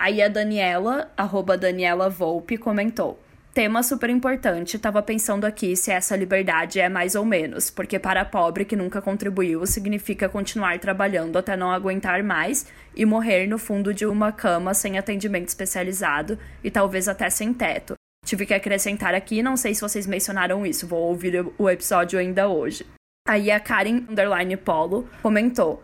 Aí 0.00 0.22
a 0.22 0.28
Daniela, 0.28 1.12
arroba 1.14 1.58
Daniela 1.58 2.08
Volpe, 2.08 2.56
comentou. 2.56 3.20
Tema 3.52 3.82
super 3.82 4.08
importante, 4.08 4.78
tava 4.78 5.02
pensando 5.02 5.44
aqui 5.44 5.76
se 5.76 5.90
essa 5.90 6.16
liberdade 6.16 6.80
é 6.80 6.88
mais 6.88 7.14
ou 7.14 7.26
menos, 7.26 7.68
porque 7.68 7.98
para 7.98 8.24
pobre 8.24 8.64
que 8.64 8.74
nunca 8.74 9.02
contribuiu 9.02 9.66
significa 9.66 10.26
continuar 10.26 10.78
trabalhando 10.78 11.36
até 11.36 11.54
não 11.54 11.70
aguentar 11.70 12.22
mais 12.22 12.66
e 12.96 13.04
morrer 13.04 13.46
no 13.46 13.58
fundo 13.58 13.92
de 13.92 14.06
uma 14.06 14.32
cama 14.32 14.72
sem 14.72 14.96
atendimento 14.96 15.48
especializado 15.48 16.38
e 16.64 16.70
talvez 16.70 17.08
até 17.08 17.28
sem 17.28 17.52
teto. 17.52 17.92
Tive 18.24 18.46
que 18.46 18.54
acrescentar 18.54 19.14
aqui, 19.14 19.42
não 19.42 19.54
sei 19.54 19.74
se 19.74 19.82
vocês 19.82 20.06
mencionaram 20.06 20.64
isso, 20.64 20.86
vou 20.86 21.02
ouvir 21.02 21.44
o 21.58 21.68
episódio 21.68 22.18
ainda 22.18 22.48
hoje. 22.48 22.86
Aí 23.26 23.50
a 23.50 23.58
Karen 23.58 24.04
Underline 24.08 24.56
Polo 24.58 25.08
comentou: 25.22 25.82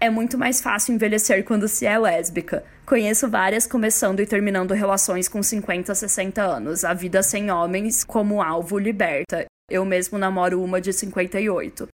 é 0.00 0.08
muito 0.08 0.38
mais 0.38 0.62
fácil 0.62 0.94
envelhecer 0.94 1.44
quando 1.44 1.68
se 1.68 1.84
é 1.84 1.98
lésbica. 1.98 2.64
Conheço 2.86 3.28
várias 3.28 3.66
começando 3.66 4.20
e 4.20 4.26
terminando 4.26 4.72
relações 4.72 5.28
com 5.28 5.42
50, 5.42 5.94
60 5.94 6.42
anos. 6.42 6.82
A 6.84 6.94
vida 6.94 7.22
sem 7.22 7.50
homens 7.50 8.02
como 8.02 8.40
alvo 8.40 8.78
liberta. 8.78 9.44
Eu 9.70 9.84
mesmo 9.84 10.18
namoro 10.18 10.62
uma 10.62 10.80
de 10.80 10.92
58. 10.92 11.88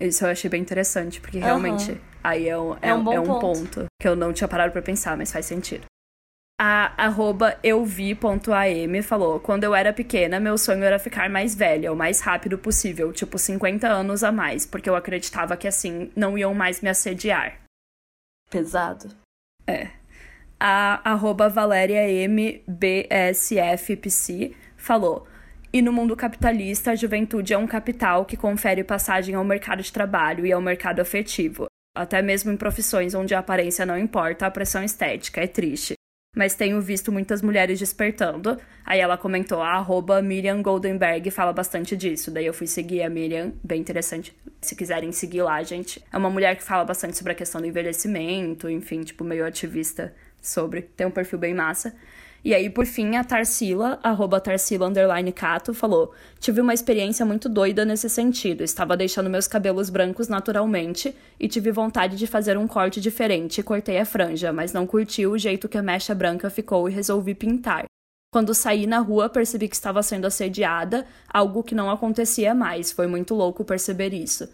Isso 0.00 0.24
eu 0.24 0.30
achei 0.30 0.50
bem 0.50 0.60
interessante, 0.60 1.20
porque 1.20 1.38
realmente 1.38 1.92
uhum. 1.92 1.98
aí 2.24 2.48
é 2.48 2.58
um, 2.58 2.74
é, 2.74 2.88
é 2.88 2.94
um, 2.94 3.12
é 3.12 3.20
um 3.20 3.24
ponto. 3.24 3.40
ponto. 3.40 3.84
que 4.00 4.08
eu 4.08 4.16
não 4.16 4.32
tinha 4.32 4.48
parado 4.48 4.72
para 4.72 4.82
pensar, 4.82 5.16
mas 5.16 5.30
faz 5.32 5.46
sentido 5.46 5.84
a 6.62 6.92
arroba 7.06 7.58
euvi.am 7.62 9.02
falou: 9.02 9.40
Quando 9.40 9.64
eu 9.64 9.74
era 9.74 9.94
pequena, 9.94 10.38
meu 10.38 10.58
sonho 10.58 10.84
era 10.84 10.98
ficar 10.98 11.30
mais 11.30 11.54
velha, 11.54 11.90
o 11.90 11.96
mais 11.96 12.20
rápido 12.20 12.58
possível, 12.58 13.14
tipo 13.14 13.38
50 13.38 13.88
anos 13.88 14.22
a 14.22 14.30
mais, 14.30 14.66
porque 14.66 14.90
eu 14.90 14.94
acreditava 14.94 15.56
que 15.56 15.66
assim 15.66 16.10
não 16.14 16.36
iam 16.36 16.52
mais 16.52 16.82
me 16.82 16.90
assediar. 16.90 17.58
Pesado. 18.50 19.08
É. 19.66 19.88
A 20.58 21.00
arroba 21.10 21.48
Valéria 21.48 22.06
MBSFPC 22.28 23.34
falou: 24.76 25.26
E 25.72 25.80
no 25.80 25.94
mundo 25.94 26.14
capitalista, 26.14 26.90
a 26.90 26.94
juventude 26.94 27.54
é 27.54 27.58
um 27.58 27.66
capital 27.66 28.26
que 28.26 28.36
confere 28.36 28.84
passagem 28.84 29.34
ao 29.34 29.44
mercado 29.44 29.82
de 29.82 29.90
trabalho 29.90 30.44
e 30.44 30.52
ao 30.52 30.60
mercado 30.60 31.00
afetivo. 31.00 31.68
Até 31.96 32.20
mesmo 32.20 32.52
em 32.52 32.56
profissões 32.58 33.14
onde 33.14 33.34
a 33.34 33.38
aparência 33.38 33.86
não 33.86 33.96
importa, 33.96 34.44
a 34.44 34.50
pressão 34.50 34.84
estética 34.84 35.40
é 35.40 35.46
triste 35.46 35.94
mas 36.34 36.54
tenho 36.54 36.80
visto 36.80 37.10
muitas 37.10 37.42
mulheres 37.42 37.78
despertando. 37.78 38.58
Aí 38.84 39.00
ela 39.00 39.16
comentou, 39.16 39.60
a 39.60 39.74
arroba 39.74 40.22
Miriam 40.22 40.62
Goldenberg 40.62 41.30
fala 41.30 41.52
bastante 41.52 41.96
disso. 41.96 42.30
Daí 42.30 42.46
eu 42.46 42.54
fui 42.54 42.66
seguir 42.66 43.02
a 43.02 43.10
Miriam, 43.10 43.52
bem 43.64 43.80
interessante. 43.80 44.36
Se 44.60 44.76
quiserem 44.76 45.10
seguir 45.10 45.42
lá, 45.42 45.60
gente. 45.62 46.02
É 46.12 46.16
uma 46.16 46.30
mulher 46.30 46.56
que 46.56 46.62
fala 46.62 46.84
bastante 46.84 47.16
sobre 47.16 47.32
a 47.32 47.34
questão 47.34 47.60
do 47.60 47.66
envelhecimento, 47.66 48.68
enfim, 48.68 49.02
tipo, 49.02 49.24
meio 49.24 49.44
ativista 49.44 50.14
sobre. 50.40 50.82
Tem 50.82 51.06
um 51.06 51.10
perfil 51.10 51.38
bem 51.38 51.54
massa. 51.54 51.94
E 52.42 52.54
aí, 52.54 52.70
por 52.70 52.86
fim, 52.86 53.16
a 53.16 53.24
Tarsila, 53.24 53.98
arroba 54.02 54.40
Tarsila 54.40 54.88
underline 54.88 55.30
Cato, 55.32 55.74
falou: 55.74 56.12
Tive 56.38 56.60
uma 56.60 56.72
experiência 56.72 57.24
muito 57.26 57.48
doida 57.48 57.84
nesse 57.84 58.08
sentido. 58.08 58.64
Estava 58.64 58.96
deixando 58.96 59.28
meus 59.28 59.46
cabelos 59.46 59.90
brancos 59.90 60.28
naturalmente 60.28 61.14
e 61.38 61.48
tive 61.48 61.70
vontade 61.70 62.16
de 62.16 62.26
fazer 62.26 62.56
um 62.56 62.66
corte 62.66 63.00
diferente 63.00 63.62
cortei 63.62 63.98
a 63.98 64.04
franja, 64.04 64.52
mas 64.52 64.72
não 64.72 64.86
curti 64.86 65.26
o 65.26 65.36
jeito 65.36 65.68
que 65.68 65.78
a 65.78 65.82
mecha 65.82 66.14
branca 66.14 66.48
ficou 66.48 66.88
e 66.88 66.92
resolvi 66.92 67.34
pintar. 67.34 67.84
Quando 68.32 68.54
saí 68.54 68.86
na 68.86 69.00
rua, 69.00 69.28
percebi 69.28 69.68
que 69.68 69.74
estava 69.74 70.02
sendo 70.02 70.26
assediada, 70.26 71.06
algo 71.28 71.62
que 71.62 71.74
não 71.74 71.90
acontecia 71.90 72.54
mais. 72.54 72.92
Foi 72.92 73.06
muito 73.06 73.34
louco 73.34 73.64
perceber 73.64 74.14
isso 74.14 74.48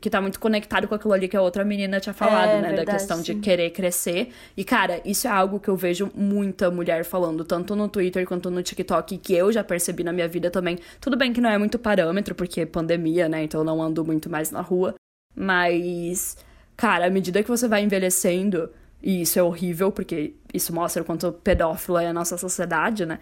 que 0.00 0.08
tá 0.08 0.20
muito 0.20 0.40
conectado 0.40 0.88
com 0.88 0.94
aquilo 0.94 1.12
ali 1.12 1.28
que 1.28 1.36
a 1.36 1.42
outra 1.42 1.64
menina 1.64 2.00
tinha 2.00 2.14
falado, 2.14 2.50
é, 2.50 2.60
né? 2.60 2.68
Verdade, 2.68 2.86
da 2.86 2.92
questão 2.92 3.20
de 3.20 3.34
querer 3.34 3.70
crescer. 3.70 4.30
E, 4.56 4.64
cara, 4.64 5.00
isso 5.04 5.26
é 5.26 5.30
algo 5.30 5.60
que 5.60 5.68
eu 5.68 5.76
vejo 5.76 6.10
muita 6.14 6.70
mulher 6.70 7.04
falando, 7.04 7.44
tanto 7.44 7.76
no 7.76 7.88
Twitter 7.88 8.26
quanto 8.26 8.50
no 8.50 8.62
TikTok, 8.62 9.18
que 9.18 9.34
eu 9.34 9.52
já 9.52 9.62
percebi 9.62 10.02
na 10.02 10.12
minha 10.12 10.26
vida 10.26 10.50
também. 10.50 10.78
Tudo 11.00 11.16
bem 11.16 11.32
que 11.32 11.40
não 11.40 11.50
é 11.50 11.58
muito 11.58 11.78
parâmetro, 11.78 12.34
porque 12.34 12.62
é 12.62 12.66
pandemia, 12.66 13.28
né? 13.28 13.42
Então 13.42 13.60
eu 13.60 13.64
não 13.64 13.82
ando 13.82 14.04
muito 14.04 14.30
mais 14.30 14.50
na 14.50 14.62
rua. 14.62 14.94
Mas, 15.36 16.36
cara, 16.76 17.06
à 17.06 17.10
medida 17.10 17.42
que 17.42 17.48
você 17.48 17.68
vai 17.68 17.82
envelhecendo, 17.82 18.70
e 19.02 19.22
isso 19.22 19.38
é 19.38 19.42
horrível, 19.42 19.92
porque 19.92 20.34
isso 20.52 20.74
mostra 20.74 21.02
o 21.02 21.04
quanto 21.04 21.32
pedófilo 21.32 21.98
é 21.98 22.06
a 22.06 22.12
nossa 22.12 22.36
sociedade, 22.38 23.04
né? 23.04 23.18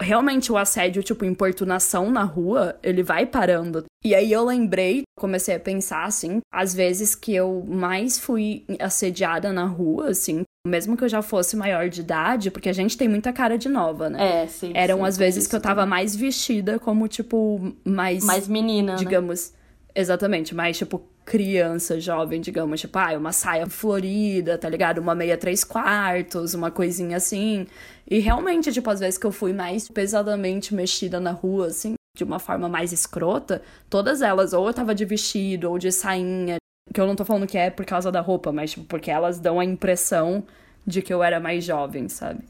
Realmente 0.00 0.50
o 0.50 0.56
assédio, 0.56 1.02
tipo, 1.02 1.24
importunação 1.24 2.10
na 2.10 2.24
rua, 2.24 2.78
ele 2.82 3.02
vai 3.02 3.26
parando. 3.26 3.84
E 4.04 4.14
aí 4.14 4.32
eu 4.32 4.44
lembrei, 4.44 5.02
comecei 5.18 5.54
a 5.54 5.60
pensar, 5.60 6.04
assim, 6.04 6.40
às 6.52 6.74
vezes 6.74 7.14
que 7.14 7.34
eu 7.34 7.64
mais 7.68 8.18
fui 8.18 8.64
assediada 8.78 9.52
na 9.52 9.66
rua, 9.66 10.08
assim, 10.10 10.42
mesmo 10.66 10.96
que 10.96 11.04
eu 11.04 11.08
já 11.08 11.22
fosse 11.22 11.56
maior 11.56 11.88
de 11.88 12.00
idade, 12.00 12.50
porque 12.50 12.68
a 12.68 12.72
gente 12.72 12.96
tem 12.96 13.08
muita 13.08 13.32
cara 13.32 13.56
de 13.56 13.68
nova, 13.68 14.08
né? 14.10 14.42
É, 14.42 14.46
sim. 14.46 14.72
Eram 14.74 14.98
sim, 14.98 15.04
as 15.04 15.18
vezes 15.18 15.46
que 15.46 15.54
eu 15.54 15.60
tava 15.60 15.86
mais 15.86 16.16
vestida 16.16 16.78
como, 16.78 17.06
tipo, 17.08 17.74
mais. 17.84 18.24
Mais 18.24 18.48
menina. 18.48 18.92
Né? 18.92 18.98
Digamos. 18.98 19.52
Né? 19.52 19.59
Exatamente, 19.94 20.54
mais, 20.54 20.78
tipo, 20.78 21.02
criança, 21.24 22.00
jovem, 22.00 22.40
digamos, 22.40 22.80
tipo, 22.80 22.98
ah, 22.98 23.16
uma 23.16 23.32
saia 23.32 23.66
florida, 23.66 24.56
tá 24.56 24.68
ligado? 24.68 24.98
Uma 24.98 25.14
meia 25.14 25.36
três 25.36 25.64
quartos, 25.64 26.54
uma 26.54 26.70
coisinha 26.70 27.16
assim. 27.16 27.66
E 28.08 28.18
realmente, 28.18 28.72
tipo, 28.72 28.88
às 28.90 29.00
vezes 29.00 29.18
que 29.18 29.26
eu 29.26 29.32
fui 29.32 29.52
mais 29.52 29.88
pesadamente 29.88 30.74
mexida 30.74 31.18
na 31.20 31.32
rua, 31.32 31.66
assim, 31.68 31.94
de 32.16 32.24
uma 32.24 32.38
forma 32.38 32.68
mais 32.68 32.92
escrota, 32.92 33.62
todas 33.88 34.22
elas, 34.22 34.52
ou 34.52 34.66
eu 34.66 34.74
tava 34.74 34.94
de 34.94 35.04
vestido, 35.04 35.70
ou 35.70 35.78
de 35.78 35.90
sainha, 35.92 36.56
que 36.92 37.00
eu 37.00 37.06
não 37.06 37.16
tô 37.16 37.24
falando 37.24 37.46
que 37.46 37.58
é 37.58 37.70
por 37.70 37.84
causa 37.84 38.10
da 38.12 38.20
roupa, 38.20 38.52
mas, 38.52 38.72
tipo, 38.72 38.84
porque 38.86 39.10
elas 39.10 39.38
dão 39.38 39.60
a 39.60 39.64
impressão 39.64 40.44
de 40.86 41.02
que 41.02 41.12
eu 41.12 41.22
era 41.22 41.38
mais 41.40 41.64
jovem, 41.64 42.08
sabe? 42.08 42.40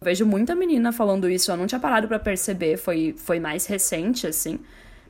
Eu 0.00 0.04
vejo 0.04 0.24
muita 0.26 0.54
menina 0.54 0.92
falando 0.92 1.28
isso, 1.28 1.50
eu 1.50 1.56
não 1.56 1.66
tinha 1.66 1.80
parado 1.80 2.06
para 2.06 2.18
perceber, 2.18 2.76
foi, 2.76 3.14
foi 3.18 3.40
mais 3.40 3.66
recente, 3.66 4.26
assim 4.26 4.60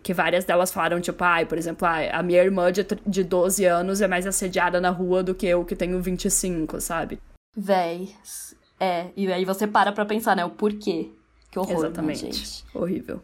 que 0.03 0.15
várias 0.15 0.45
delas 0.45 0.73
falaram, 0.73 1.01
tipo, 1.01 1.23
ai, 1.23 1.43
ah, 1.43 1.47
por 1.47 1.59
exemplo, 1.59 1.87
ah, 1.87 1.99
a 2.13 2.23
minha 2.23 2.43
irmã 2.43 2.71
de, 2.73 2.87
de 3.07 3.25
12 3.25 3.65
anos 3.65 4.01
é 4.01 4.09
mais 4.09 4.27
assediada 4.27 4.81
na 4.81 4.91
rua 4.91 5.23
do 5.23 5.35
que 5.35 5.47
eu 5.47 5.65
que 5.65 5.77
tenho 5.77 6.01
25, 6.01 6.81
sabe? 6.81 7.21
Véi. 7.57 8.15
É, 8.79 9.09
e 9.17 9.31
aí 9.33 9.45
você 9.45 9.67
para 9.67 9.93
pra 9.93 10.05
pensar, 10.05 10.37
né, 10.37 10.45
o 10.45 10.51
porquê. 10.51 11.11
Que 11.51 11.59
horror, 11.59 11.75
né, 11.75 11.79
Exatamente. 11.87 12.25
Né, 12.25 12.33
gente? 12.33 12.65
Horrível. 12.75 13.23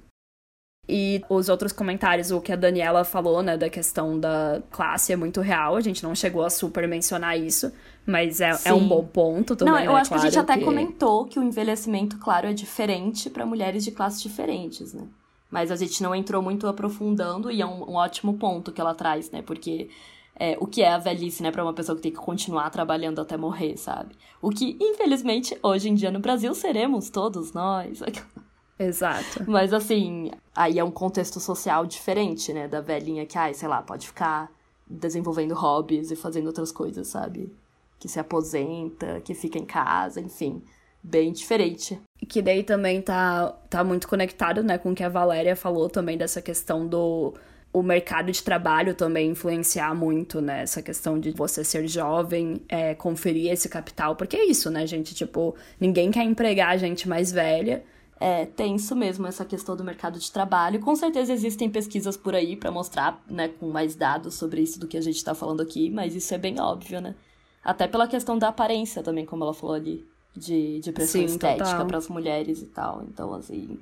E 0.86 1.22
os 1.30 1.48
outros 1.48 1.72
comentários, 1.72 2.30
o 2.30 2.40
que 2.40 2.52
a 2.52 2.56
Daniela 2.56 3.04
falou, 3.04 3.42
né, 3.42 3.56
da 3.56 3.70
questão 3.70 4.18
da 4.18 4.62
classe 4.70 5.12
é 5.12 5.16
muito 5.16 5.40
real. 5.40 5.76
A 5.76 5.80
gente 5.80 6.02
não 6.02 6.14
chegou 6.14 6.44
a 6.44 6.50
super 6.50 6.86
mencionar 6.86 7.38
isso, 7.38 7.72
mas 8.06 8.40
é, 8.40 8.50
é 8.66 8.72
um 8.72 8.86
bom 8.86 9.04
ponto 9.04 9.56
também. 9.56 9.72
Não, 9.72 9.80
eu 9.80 9.92
né? 9.92 10.00
acho 10.00 10.10
claro 10.10 10.22
que 10.22 10.28
a 10.28 10.30
gente 10.30 10.38
até 10.38 10.58
que... 10.58 10.64
comentou 10.64 11.24
que 11.24 11.38
o 11.38 11.42
envelhecimento, 11.42 12.18
claro, 12.18 12.48
é 12.48 12.52
diferente 12.52 13.30
para 13.30 13.46
mulheres 13.46 13.82
de 13.82 13.92
classes 13.92 14.20
diferentes, 14.20 14.92
né? 14.92 15.06
Mas 15.54 15.70
a 15.70 15.76
gente 15.76 16.02
não 16.02 16.12
entrou 16.12 16.42
muito 16.42 16.66
aprofundando 16.66 17.48
e 17.48 17.62
é 17.62 17.66
um, 17.66 17.92
um 17.92 17.94
ótimo 17.94 18.34
ponto 18.34 18.72
que 18.72 18.80
ela 18.80 18.92
traz, 18.92 19.30
né? 19.30 19.40
Porque 19.40 19.88
é, 20.34 20.56
o 20.58 20.66
que 20.66 20.82
é 20.82 20.92
a 20.92 20.98
velhice, 20.98 21.44
né, 21.44 21.52
para 21.52 21.62
uma 21.62 21.72
pessoa 21.72 21.94
que 21.94 22.02
tem 22.02 22.10
que 22.10 22.18
continuar 22.18 22.68
trabalhando 22.70 23.20
até 23.20 23.36
morrer, 23.36 23.76
sabe? 23.76 24.16
O 24.42 24.50
que, 24.50 24.76
infelizmente, 24.80 25.56
hoje 25.62 25.88
em 25.88 25.94
dia 25.94 26.10
no 26.10 26.18
Brasil 26.18 26.52
seremos 26.56 27.08
todos 27.08 27.52
nós. 27.52 28.02
Exato. 28.76 29.48
Mas 29.48 29.72
assim, 29.72 30.32
aí 30.56 30.80
é 30.80 30.82
um 30.82 30.90
contexto 30.90 31.38
social 31.38 31.86
diferente, 31.86 32.52
né, 32.52 32.66
da 32.66 32.80
velhinha 32.80 33.24
que, 33.24 33.38
ai, 33.38 33.54
sei 33.54 33.68
lá, 33.68 33.80
pode 33.80 34.08
ficar 34.08 34.50
desenvolvendo 34.84 35.54
hobbies 35.54 36.10
e 36.10 36.16
fazendo 36.16 36.48
outras 36.48 36.72
coisas, 36.72 37.06
sabe? 37.06 37.54
Que 38.00 38.08
se 38.08 38.18
aposenta, 38.18 39.20
que 39.20 39.34
fica 39.34 39.56
em 39.56 39.64
casa, 39.64 40.20
enfim 40.20 40.64
bem 41.04 41.32
diferente. 41.32 42.00
Que 42.28 42.42
daí 42.42 42.62
também 42.62 43.02
tá, 43.02 43.54
tá 43.68 43.82
muito 43.84 44.08
conectado, 44.08 44.62
né, 44.62 44.78
com 44.78 44.92
o 44.92 44.94
que 44.94 45.02
a 45.02 45.08
Valéria 45.08 45.56
falou 45.56 45.88
também 45.88 46.16
dessa 46.16 46.40
questão 46.40 46.86
do 46.86 47.34
o 47.74 47.82
mercado 47.82 48.30
de 48.30 48.40
trabalho 48.40 48.94
também 48.94 49.30
influenciar 49.30 49.92
muito, 49.96 50.40
né? 50.40 50.62
Essa 50.62 50.80
questão 50.80 51.18
de 51.18 51.32
você 51.32 51.64
ser 51.64 51.88
jovem, 51.88 52.62
é, 52.68 52.94
conferir 52.94 53.50
esse 53.50 53.68
capital. 53.68 54.14
Porque 54.14 54.36
é 54.36 54.44
isso, 54.44 54.70
né, 54.70 54.86
gente? 54.86 55.12
Tipo, 55.12 55.56
ninguém 55.80 56.12
quer 56.12 56.22
empregar 56.22 56.78
gente 56.78 57.08
mais 57.08 57.32
velha. 57.32 57.82
É, 58.20 58.46
tem 58.46 58.76
isso 58.76 58.94
mesmo, 58.94 59.26
essa 59.26 59.44
questão 59.44 59.74
do 59.74 59.82
mercado 59.82 60.20
de 60.20 60.30
trabalho. 60.30 60.78
Com 60.78 60.94
certeza 60.94 61.32
existem 61.32 61.68
pesquisas 61.68 62.16
por 62.16 62.32
aí 62.32 62.54
para 62.54 62.70
mostrar, 62.70 63.20
né, 63.28 63.48
com 63.48 63.68
mais 63.70 63.96
dados 63.96 64.34
sobre 64.34 64.62
isso 64.62 64.78
do 64.78 64.86
que 64.86 64.96
a 64.96 65.00
gente 65.00 65.22
tá 65.24 65.34
falando 65.34 65.60
aqui, 65.60 65.90
mas 65.90 66.14
isso 66.14 66.32
é 66.32 66.38
bem 66.38 66.60
óbvio, 66.60 67.00
né? 67.00 67.16
Até 67.64 67.88
pela 67.88 68.06
questão 68.06 68.38
da 68.38 68.48
aparência 68.48 69.02
também, 69.02 69.26
como 69.26 69.42
ela 69.42 69.52
falou 69.52 69.74
ali 69.74 70.06
de, 70.36 70.80
de 70.80 70.92
pressão 70.92 71.20
Sim, 71.20 71.26
estética 71.26 71.84
para 71.84 71.98
as 71.98 72.08
mulheres 72.08 72.60
e 72.62 72.66
tal. 72.66 73.02
Então, 73.04 73.32
assim, 73.34 73.78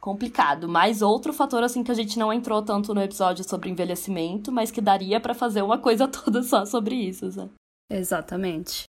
complicado. 0.00 0.68
Mas 0.68 1.02
outro 1.02 1.32
fator, 1.32 1.62
assim, 1.62 1.82
que 1.82 1.90
a 1.90 1.94
gente 1.94 2.18
não 2.18 2.32
entrou 2.32 2.62
tanto 2.62 2.94
no 2.94 3.02
episódio 3.02 3.46
sobre 3.48 3.70
envelhecimento, 3.70 4.50
mas 4.50 4.70
que 4.70 4.80
daria 4.80 5.20
para 5.20 5.34
fazer 5.34 5.62
uma 5.62 5.78
coisa 5.78 6.06
toda 6.08 6.42
só 6.42 6.64
sobre 6.64 6.94
isso, 6.94 7.30
sabe? 7.30 7.50
Exatamente. 7.90 8.84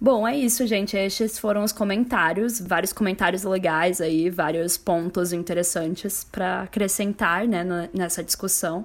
Bom, 0.00 0.26
é 0.26 0.36
isso, 0.36 0.66
gente. 0.66 0.96
Estes 0.96 1.38
foram 1.38 1.62
os 1.62 1.70
comentários, 1.70 2.60
vários 2.60 2.92
comentários 2.92 3.44
legais 3.44 4.00
aí, 4.00 4.28
vários 4.28 4.76
pontos 4.76 5.32
interessantes 5.32 6.24
para 6.24 6.62
acrescentar, 6.62 7.46
né, 7.46 7.62
nessa 7.94 8.22
discussão. 8.24 8.82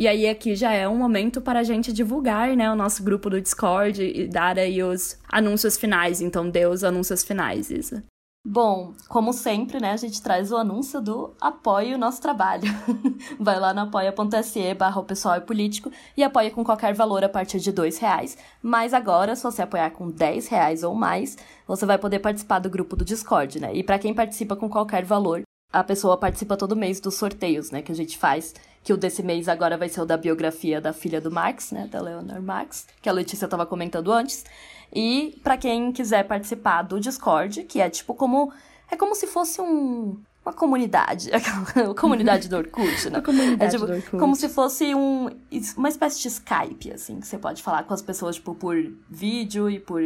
E 0.00 0.08
aí 0.08 0.26
aqui 0.26 0.56
já 0.56 0.72
é 0.72 0.88
um 0.88 0.96
momento 0.96 1.42
para 1.42 1.58
a 1.58 1.62
gente 1.62 1.92
divulgar, 1.92 2.56
né, 2.56 2.72
o 2.72 2.74
nosso 2.74 3.04
grupo 3.04 3.28
do 3.28 3.38
Discord 3.38 4.02
e 4.02 4.26
dar 4.26 4.58
aí 4.58 4.82
os 4.82 5.18
anúncios 5.28 5.76
finais. 5.76 6.22
Então, 6.22 6.48
dê 6.48 6.64
os 6.64 6.82
anúncios 6.82 7.22
finais, 7.22 7.70
Isa. 7.70 8.02
Bom, 8.42 8.94
como 9.10 9.34
sempre, 9.34 9.78
né, 9.78 9.92
a 9.92 9.98
gente 9.98 10.22
traz 10.22 10.50
o 10.50 10.56
anúncio 10.56 11.02
do 11.02 11.34
apoie 11.38 11.92
o 11.92 11.98
nosso 11.98 12.22
trabalho. 12.22 12.62
Vai 13.38 13.60
lá 13.60 13.74
no 13.74 13.82
apoia.se 13.82 14.72
barra 14.72 15.02
pessoal 15.02 15.34
é 15.34 15.40
político 15.40 15.92
e 16.16 16.22
apoia 16.22 16.50
com 16.50 16.64
qualquer 16.64 16.94
valor 16.94 17.22
a 17.22 17.28
partir 17.28 17.60
de 17.60 17.70
dois 17.70 17.98
reais. 17.98 18.38
Mas 18.62 18.94
agora, 18.94 19.36
se 19.36 19.42
você 19.42 19.60
apoiar 19.60 19.90
com 19.90 20.10
10 20.10 20.48
reais 20.48 20.82
ou 20.82 20.94
mais, 20.94 21.36
você 21.66 21.84
vai 21.84 21.98
poder 21.98 22.20
participar 22.20 22.58
do 22.58 22.70
grupo 22.70 22.96
do 22.96 23.04
Discord, 23.04 23.60
né? 23.60 23.74
E 23.74 23.82
para 23.82 23.98
quem 23.98 24.14
participa 24.14 24.56
com 24.56 24.66
qualquer 24.66 25.04
valor, 25.04 25.42
a 25.72 25.84
pessoa 25.84 26.16
participa 26.16 26.56
todo 26.56 26.74
mês 26.74 27.00
dos 27.00 27.14
sorteios, 27.14 27.70
né, 27.70 27.80
que 27.80 27.92
a 27.92 27.94
gente 27.94 28.18
faz 28.18 28.54
que 28.82 28.92
o 28.92 28.96
desse 28.96 29.22
mês 29.22 29.48
agora 29.48 29.76
vai 29.76 29.88
ser 29.88 30.00
o 30.00 30.06
da 30.06 30.16
biografia 30.16 30.80
da 30.80 30.92
filha 30.92 31.20
do 31.20 31.30
Marx, 31.30 31.70
né, 31.70 31.86
da 31.86 32.00
Leonor 32.00 32.40
Marx, 32.40 32.86
que 33.02 33.08
a 33.08 33.12
Letícia 33.12 33.44
estava 33.44 33.66
comentando 33.66 34.10
antes. 34.12 34.44
E 34.92 35.38
para 35.42 35.56
quem 35.56 35.92
quiser 35.92 36.26
participar 36.26 36.82
do 36.82 36.98
Discord, 36.98 37.64
que 37.64 37.80
é 37.80 37.88
tipo 37.88 38.14
como 38.14 38.52
é 38.90 38.96
como 38.96 39.14
se 39.14 39.26
fosse 39.26 39.60
um 39.60 40.18
uma 40.44 40.54
comunidade, 40.54 41.30
a 41.32 41.94
comunidade 41.94 42.48
do 42.48 42.56
Orkut, 42.56 43.10
né? 43.10 43.18
A 43.20 43.22
comunidade 43.22 43.76
é, 43.76 43.78
tipo, 43.78 43.86
do 43.86 43.92
Orkut. 43.92 44.18
Como 44.18 44.34
se 44.34 44.48
fosse 44.48 44.94
um, 44.94 45.28
uma 45.76 45.88
espécie 45.88 46.20
de 46.20 46.28
Skype, 46.28 46.92
assim, 46.92 47.20
que 47.20 47.26
você 47.26 47.38
pode 47.38 47.62
falar 47.62 47.84
com 47.84 47.92
as 47.92 48.02
pessoas, 48.02 48.36
tipo, 48.36 48.54
por 48.54 48.76
vídeo 49.08 49.68
e 49.68 49.78
por 49.78 50.02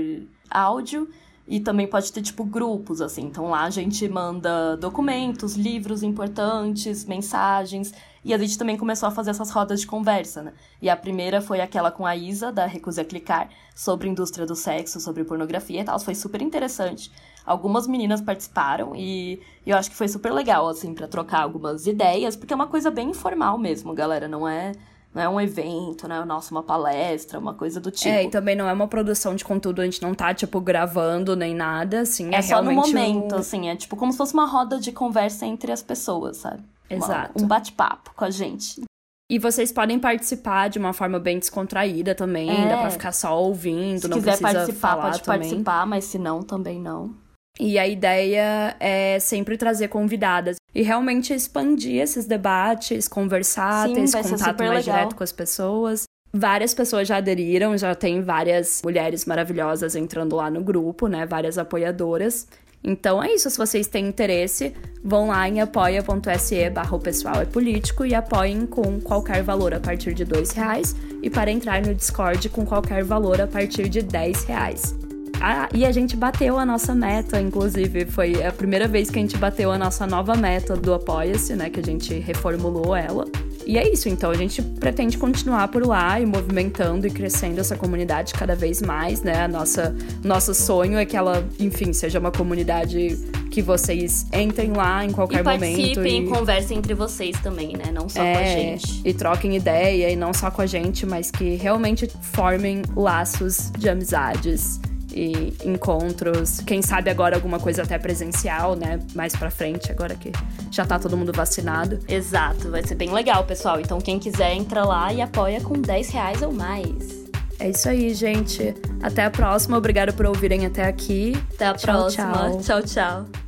áudio. 0.50 1.08
E 1.46 1.60
também 1.60 1.86
pode 1.86 2.10
ter, 2.10 2.22
tipo, 2.22 2.42
grupos, 2.42 3.00
assim. 3.00 3.22
Então 3.22 3.50
lá 3.50 3.64
a 3.64 3.70
gente 3.70 4.08
manda 4.08 4.76
documentos, 4.76 5.54
livros 5.56 6.02
importantes, 6.02 7.04
mensagens. 7.04 7.92
E 8.24 8.32
a 8.32 8.38
gente 8.38 8.56
também 8.56 8.76
começou 8.76 9.08
a 9.08 9.12
fazer 9.12 9.30
essas 9.30 9.50
rodas 9.50 9.80
de 9.80 9.86
conversa, 9.86 10.42
né? 10.42 10.52
E 10.80 10.88
a 10.88 10.96
primeira 10.96 11.42
foi 11.42 11.60
aquela 11.60 11.90
com 11.90 12.06
a 12.06 12.16
Isa, 12.16 12.50
da 12.50 12.64
Recusa 12.64 13.02
a 13.02 13.04
Clicar, 13.04 13.50
sobre 13.74 14.08
indústria 14.08 14.46
do 14.46 14.56
sexo, 14.56 14.98
sobre 14.98 15.24
pornografia 15.24 15.82
e 15.82 15.84
tal. 15.84 15.98
Foi 15.98 16.14
super 16.14 16.40
interessante. 16.40 17.12
Algumas 17.44 17.86
meninas 17.86 18.22
participaram 18.22 18.96
e 18.96 19.40
eu 19.66 19.76
acho 19.76 19.90
que 19.90 19.96
foi 19.96 20.08
super 20.08 20.32
legal, 20.32 20.66
assim, 20.66 20.94
para 20.94 21.06
trocar 21.06 21.42
algumas 21.42 21.86
ideias, 21.86 22.34
porque 22.34 22.54
é 22.54 22.56
uma 22.56 22.66
coisa 22.66 22.90
bem 22.90 23.10
informal 23.10 23.58
mesmo, 23.58 23.92
galera. 23.92 24.26
Não 24.26 24.48
é 24.48 24.72
não 25.14 25.22
é 25.22 25.28
um 25.28 25.40
evento, 25.40 26.08
né? 26.08 26.24
Nossa, 26.24 26.50
uma 26.50 26.62
palestra, 26.62 27.38
uma 27.38 27.54
coisa 27.54 27.78
do 27.80 27.90
tipo. 27.90 28.08
É, 28.08 28.24
e 28.24 28.30
também 28.30 28.56
não 28.56 28.68
é 28.68 28.72
uma 28.72 28.88
produção 28.88 29.36
de 29.36 29.44
conteúdo, 29.44 29.80
a 29.80 29.84
gente 29.84 30.02
não 30.02 30.12
tá, 30.12 30.34
tipo, 30.34 30.60
gravando 30.60 31.36
nem 31.36 31.54
nada, 31.54 32.00
assim. 32.00 32.34
É, 32.34 32.38
é 32.38 32.42
só 32.42 32.60
no 32.60 32.72
momento, 32.72 33.36
um... 33.36 33.38
assim. 33.38 33.68
É 33.68 33.76
tipo 33.76 33.94
como 33.94 34.10
se 34.10 34.18
fosse 34.18 34.34
uma 34.34 34.44
roda 34.44 34.80
de 34.80 34.90
conversa 34.90 35.46
entre 35.46 35.70
as 35.70 35.82
pessoas, 35.82 36.38
sabe? 36.38 36.64
Exato. 36.88 37.32
Uma, 37.36 37.44
um 37.44 37.48
bate-papo 37.48 38.12
com 38.14 38.24
a 38.24 38.30
gente. 38.30 38.82
E 39.30 39.38
vocês 39.38 39.72
podem 39.72 39.98
participar 39.98 40.68
de 40.68 40.78
uma 40.78 40.92
forma 40.92 41.18
bem 41.18 41.38
descontraída 41.38 42.14
também, 42.14 42.50
é. 42.50 42.68
dá 42.68 42.78
pra 42.78 42.90
ficar 42.90 43.12
só 43.12 43.42
ouvindo, 43.42 44.02
se 44.02 44.08
não 44.08 44.18
quiser 44.18 44.36
precisa 44.36 44.52
participar, 44.52 44.88
falar 44.88 45.02
pode 45.02 45.22
também. 45.22 45.38
participar, 45.40 45.86
mas 45.86 46.04
se 46.04 46.18
não, 46.18 46.42
também 46.42 46.80
não. 46.80 47.14
E 47.58 47.78
a 47.78 47.86
ideia 47.86 48.76
é 48.80 49.18
sempre 49.20 49.56
trazer 49.56 49.88
convidadas 49.88 50.56
e 50.74 50.82
realmente 50.82 51.32
expandir 51.32 52.02
esses 52.02 52.26
debates, 52.26 53.06
conversar, 53.06 53.88
Sim, 53.88 53.94
ter 53.94 54.00
esse 54.02 54.22
contato 54.22 54.58
mais 54.58 54.70
legal. 54.70 54.82
direto 54.82 55.14
com 55.14 55.22
as 55.22 55.32
pessoas. 55.32 56.04
Várias 56.32 56.74
pessoas 56.74 57.06
já 57.06 57.18
aderiram, 57.18 57.78
já 57.78 57.94
tem 57.94 58.20
várias 58.20 58.82
mulheres 58.82 59.24
maravilhosas 59.24 59.94
entrando 59.94 60.34
lá 60.34 60.50
no 60.50 60.64
grupo, 60.64 61.06
né? 61.06 61.24
Várias 61.24 61.56
apoiadoras. 61.56 62.48
Então 62.84 63.22
é 63.22 63.32
isso, 63.32 63.48
se 63.48 63.56
vocês 63.56 63.86
têm 63.86 64.06
interesse, 64.06 64.74
vão 65.02 65.28
lá 65.28 65.48
em 65.48 65.60
apoia.se 65.60 66.70
barra 66.70 66.98
pessoal 66.98 67.40
é 67.40 67.46
político 67.46 68.04
e 68.04 68.14
apoiem 68.14 68.66
com 68.66 69.00
qualquer 69.00 69.42
valor 69.42 69.72
a 69.72 69.80
partir 69.80 70.12
de 70.12 70.24
dois 70.24 70.50
reais 70.50 70.94
e 71.22 71.30
para 71.30 71.50
entrar 71.50 71.80
no 71.80 71.94
Discord 71.94 72.46
com 72.50 72.66
qualquer 72.66 73.02
valor 73.02 73.40
a 73.40 73.46
partir 73.46 73.88
de 73.88 74.02
10 74.02 74.44
reais. 74.44 74.94
Ah, 75.40 75.68
e 75.74 75.84
a 75.84 75.92
gente 75.92 76.16
bateu 76.16 76.58
a 76.58 76.64
nossa 76.64 76.94
meta, 76.94 77.40
inclusive. 77.40 78.06
Foi 78.06 78.42
a 78.44 78.52
primeira 78.52 78.86
vez 78.86 79.10
que 79.10 79.18
a 79.18 79.22
gente 79.22 79.36
bateu 79.36 79.70
a 79.70 79.78
nossa 79.78 80.06
nova 80.06 80.34
meta 80.34 80.76
do 80.76 80.94
Apoia-se, 80.94 81.54
né? 81.54 81.68
Que 81.68 81.80
a 81.80 81.82
gente 81.82 82.14
reformulou 82.18 82.94
ela. 82.94 83.26
E 83.66 83.78
é 83.78 83.90
isso, 83.90 84.08
então 84.08 84.30
a 84.30 84.34
gente 84.34 84.60
pretende 84.62 85.16
continuar 85.16 85.68
por 85.68 85.86
lá 85.86 86.20
e 86.20 86.26
movimentando 86.26 87.06
e 87.06 87.10
crescendo 87.10 87.60
essa 87.60 87.76
comunidade 87.76 88.32
cada 88.34 88.54
vez 88.54 88.82
mais, 88.82 89.22
né? 89.22 89.42
A 89.42 89.48
nossa 89.48 89.94
nosso 90.22 90.54
sonho 90.54 90.98
é 90.98 91.04
que 91.04 91.16
ela, 91.16 91.46
enfim, 91.58 91.92
seja 91.92 92.18
uma 92.18 92.30
comunidade 92.30 93.18
que 93.50 93.62
vocês 93.62 94.26
entrem 94.32 94.72
lá 94.72 95.04
em 95.04 95.12
qualquer 95.12 95.40
e 95.40 95.42
momento. 95.42 95.60
Participem 95.60 96.24
e 96.24 96.28
conversem 96.28 96.78
entre 96.78 96.94
vocês 96.94 97.38
também, 97.40 97.76
né? 97.76 97.90
Não 97.92 98.08
só 98.08 98.22
é, 98.22 98.32
com 98.32 98.38
a 98.40 98.44
gente. 98.44 99.02
E 99.04 99.14
troquem 99.14 99.56
ideia, 99.56 100.10
e 100.10 100.16
não 100.16 100.34
só 100.34 100.50
com 100.50 100.60
a 100.60 100.66
gente, 100.66 101.06
mas 101.06 101.30
que 101.30 101.54
realmente 101.54 102.10
formem 102.20 102.82
laços 102.96 103.70
de 103.78 103.88
amizades 103.88 104.80
e 105.14 105.54
encontros, 105.64 106.60
quem 106.60 106.82
sabe 106.82 107.08
agora 107.08 107.36
alguma 107.36 107.60
coisa 107.60 107.82
até 107.82 107.96
presencial, 107.98 108.74
né? 108.74 108.98
Mais 109.14 109.36
pra 109.36 109.50
frente, 109.50 109.92
agora 109.92 110.14
que 110.16 110.32
já 110.70 110.84
tá 110.84 110.98
todo 110.98 111.16
mundo 111.16 111.32
vacinado. 111.32 112.00
Exato, 112.08 112.70
vai 112.70 112.82
ser 112.82 112.96
bem 112.96 113.12
legal, 113.12 113.44
pessoal. 113.44 113.80
Então 113.80 114.00
quem 114.00 114.18
quiser 114.18 114.52
entra 114.52 114.84
lá 114.84 115.12
e 115.12 115.22
apoia 115.22 115.60
com 115.60 115.80
10 115.80 116.10
reais 116.10 116.42
ou 116.42 116.52
mais. 116.52 117.24
É 117.60 117.70
isso 117.70 117.88
aí, 117.88 118.12
gente. 118.12 118.74
Até 119.00 119.24
a 119.24 119.30
próxima. 119.30 119.78
Obrigada 119.78 120.12
por 120.12 120.26
ouvirem 120.26 120.66
até 120.66 120.84
aqui. 120.84 121.32
Até 121.54 121.66
a 121.66 121.74
tchau, 121.74 121.94
próxima. 121.94 122.58
Tchau, 122.60 122.82
tchau. 122.82 122.82
tchau. 122.82 123.44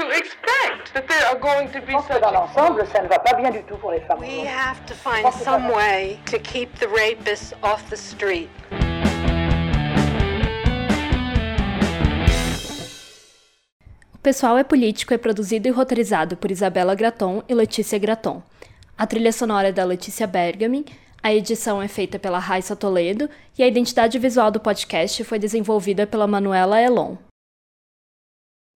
Are 0.00 1.38
going 1.38 1.68
to 1.68 1.80
be 1.80 1.92
such 2.06 2.20
dans 2.20 2.32
l'ensemble, 2.32 2.86
ça 2.92 3.02
ne 3.02 3.08
va 3.08 3.18
pas 3.18 3.34
bien 3.34 3.50
du 3.50 3.62
tout 3.64 3.76
pour 3.76 3.90
les 3.90 4.00
femmes. 4.00 4.20
We 4.20 4.46
have 4.46 4.84
to 4.86 4.94
find 4.94 5.32
some 5.32 5.70
way 5.70 6.18
to 6.26 6.38
keep 6.38 6.74
the 6.78 6.86
rapists 6.88 7.54
off 7.62 7.82
the 7.90 7.96
street. 7.96 8.48
O 14.14 14.18
Pessoal 14.20 14.58
é 14.58 14.64
Político 14.64 15.14
é 15.14 15.18
produzido 15.18 15.68
e 15.68 15.70
roteirizado 15.70 16.36
por 16.36 16.50
Isabela 16.50 16.94
Graton 16.94 17.42
e 17.48 17.54
Letícia 17.54 17.98
Graton. 17.98 18.42
A 18.96 19.06
trilha 19.06 19.32
sonora 19.32 19.68
é 19.68 19.72
da 19.72 19.84
Letícia 19.84 20.26
Bergamin, 20.26 20.84
a 21.22 21.32
edição 21.32 21.80
é 21.80 21.88
feita 21.88 22.18
pela 22.18 22.38
Raissa 22.38 22.76
Toledo 22.76 23.28
e 23.56 23.62
a 23.62 23.66
identidade 23.66 24.18
visual 24.18 24.50
do 24.50 24.60
podcast 24.60 25.22
foi 25.24 25.38
desenvolvida 25.38 26.06
pela 26.06 26.26
Manuela 26.26 26.80
Elon. 26.80 27.16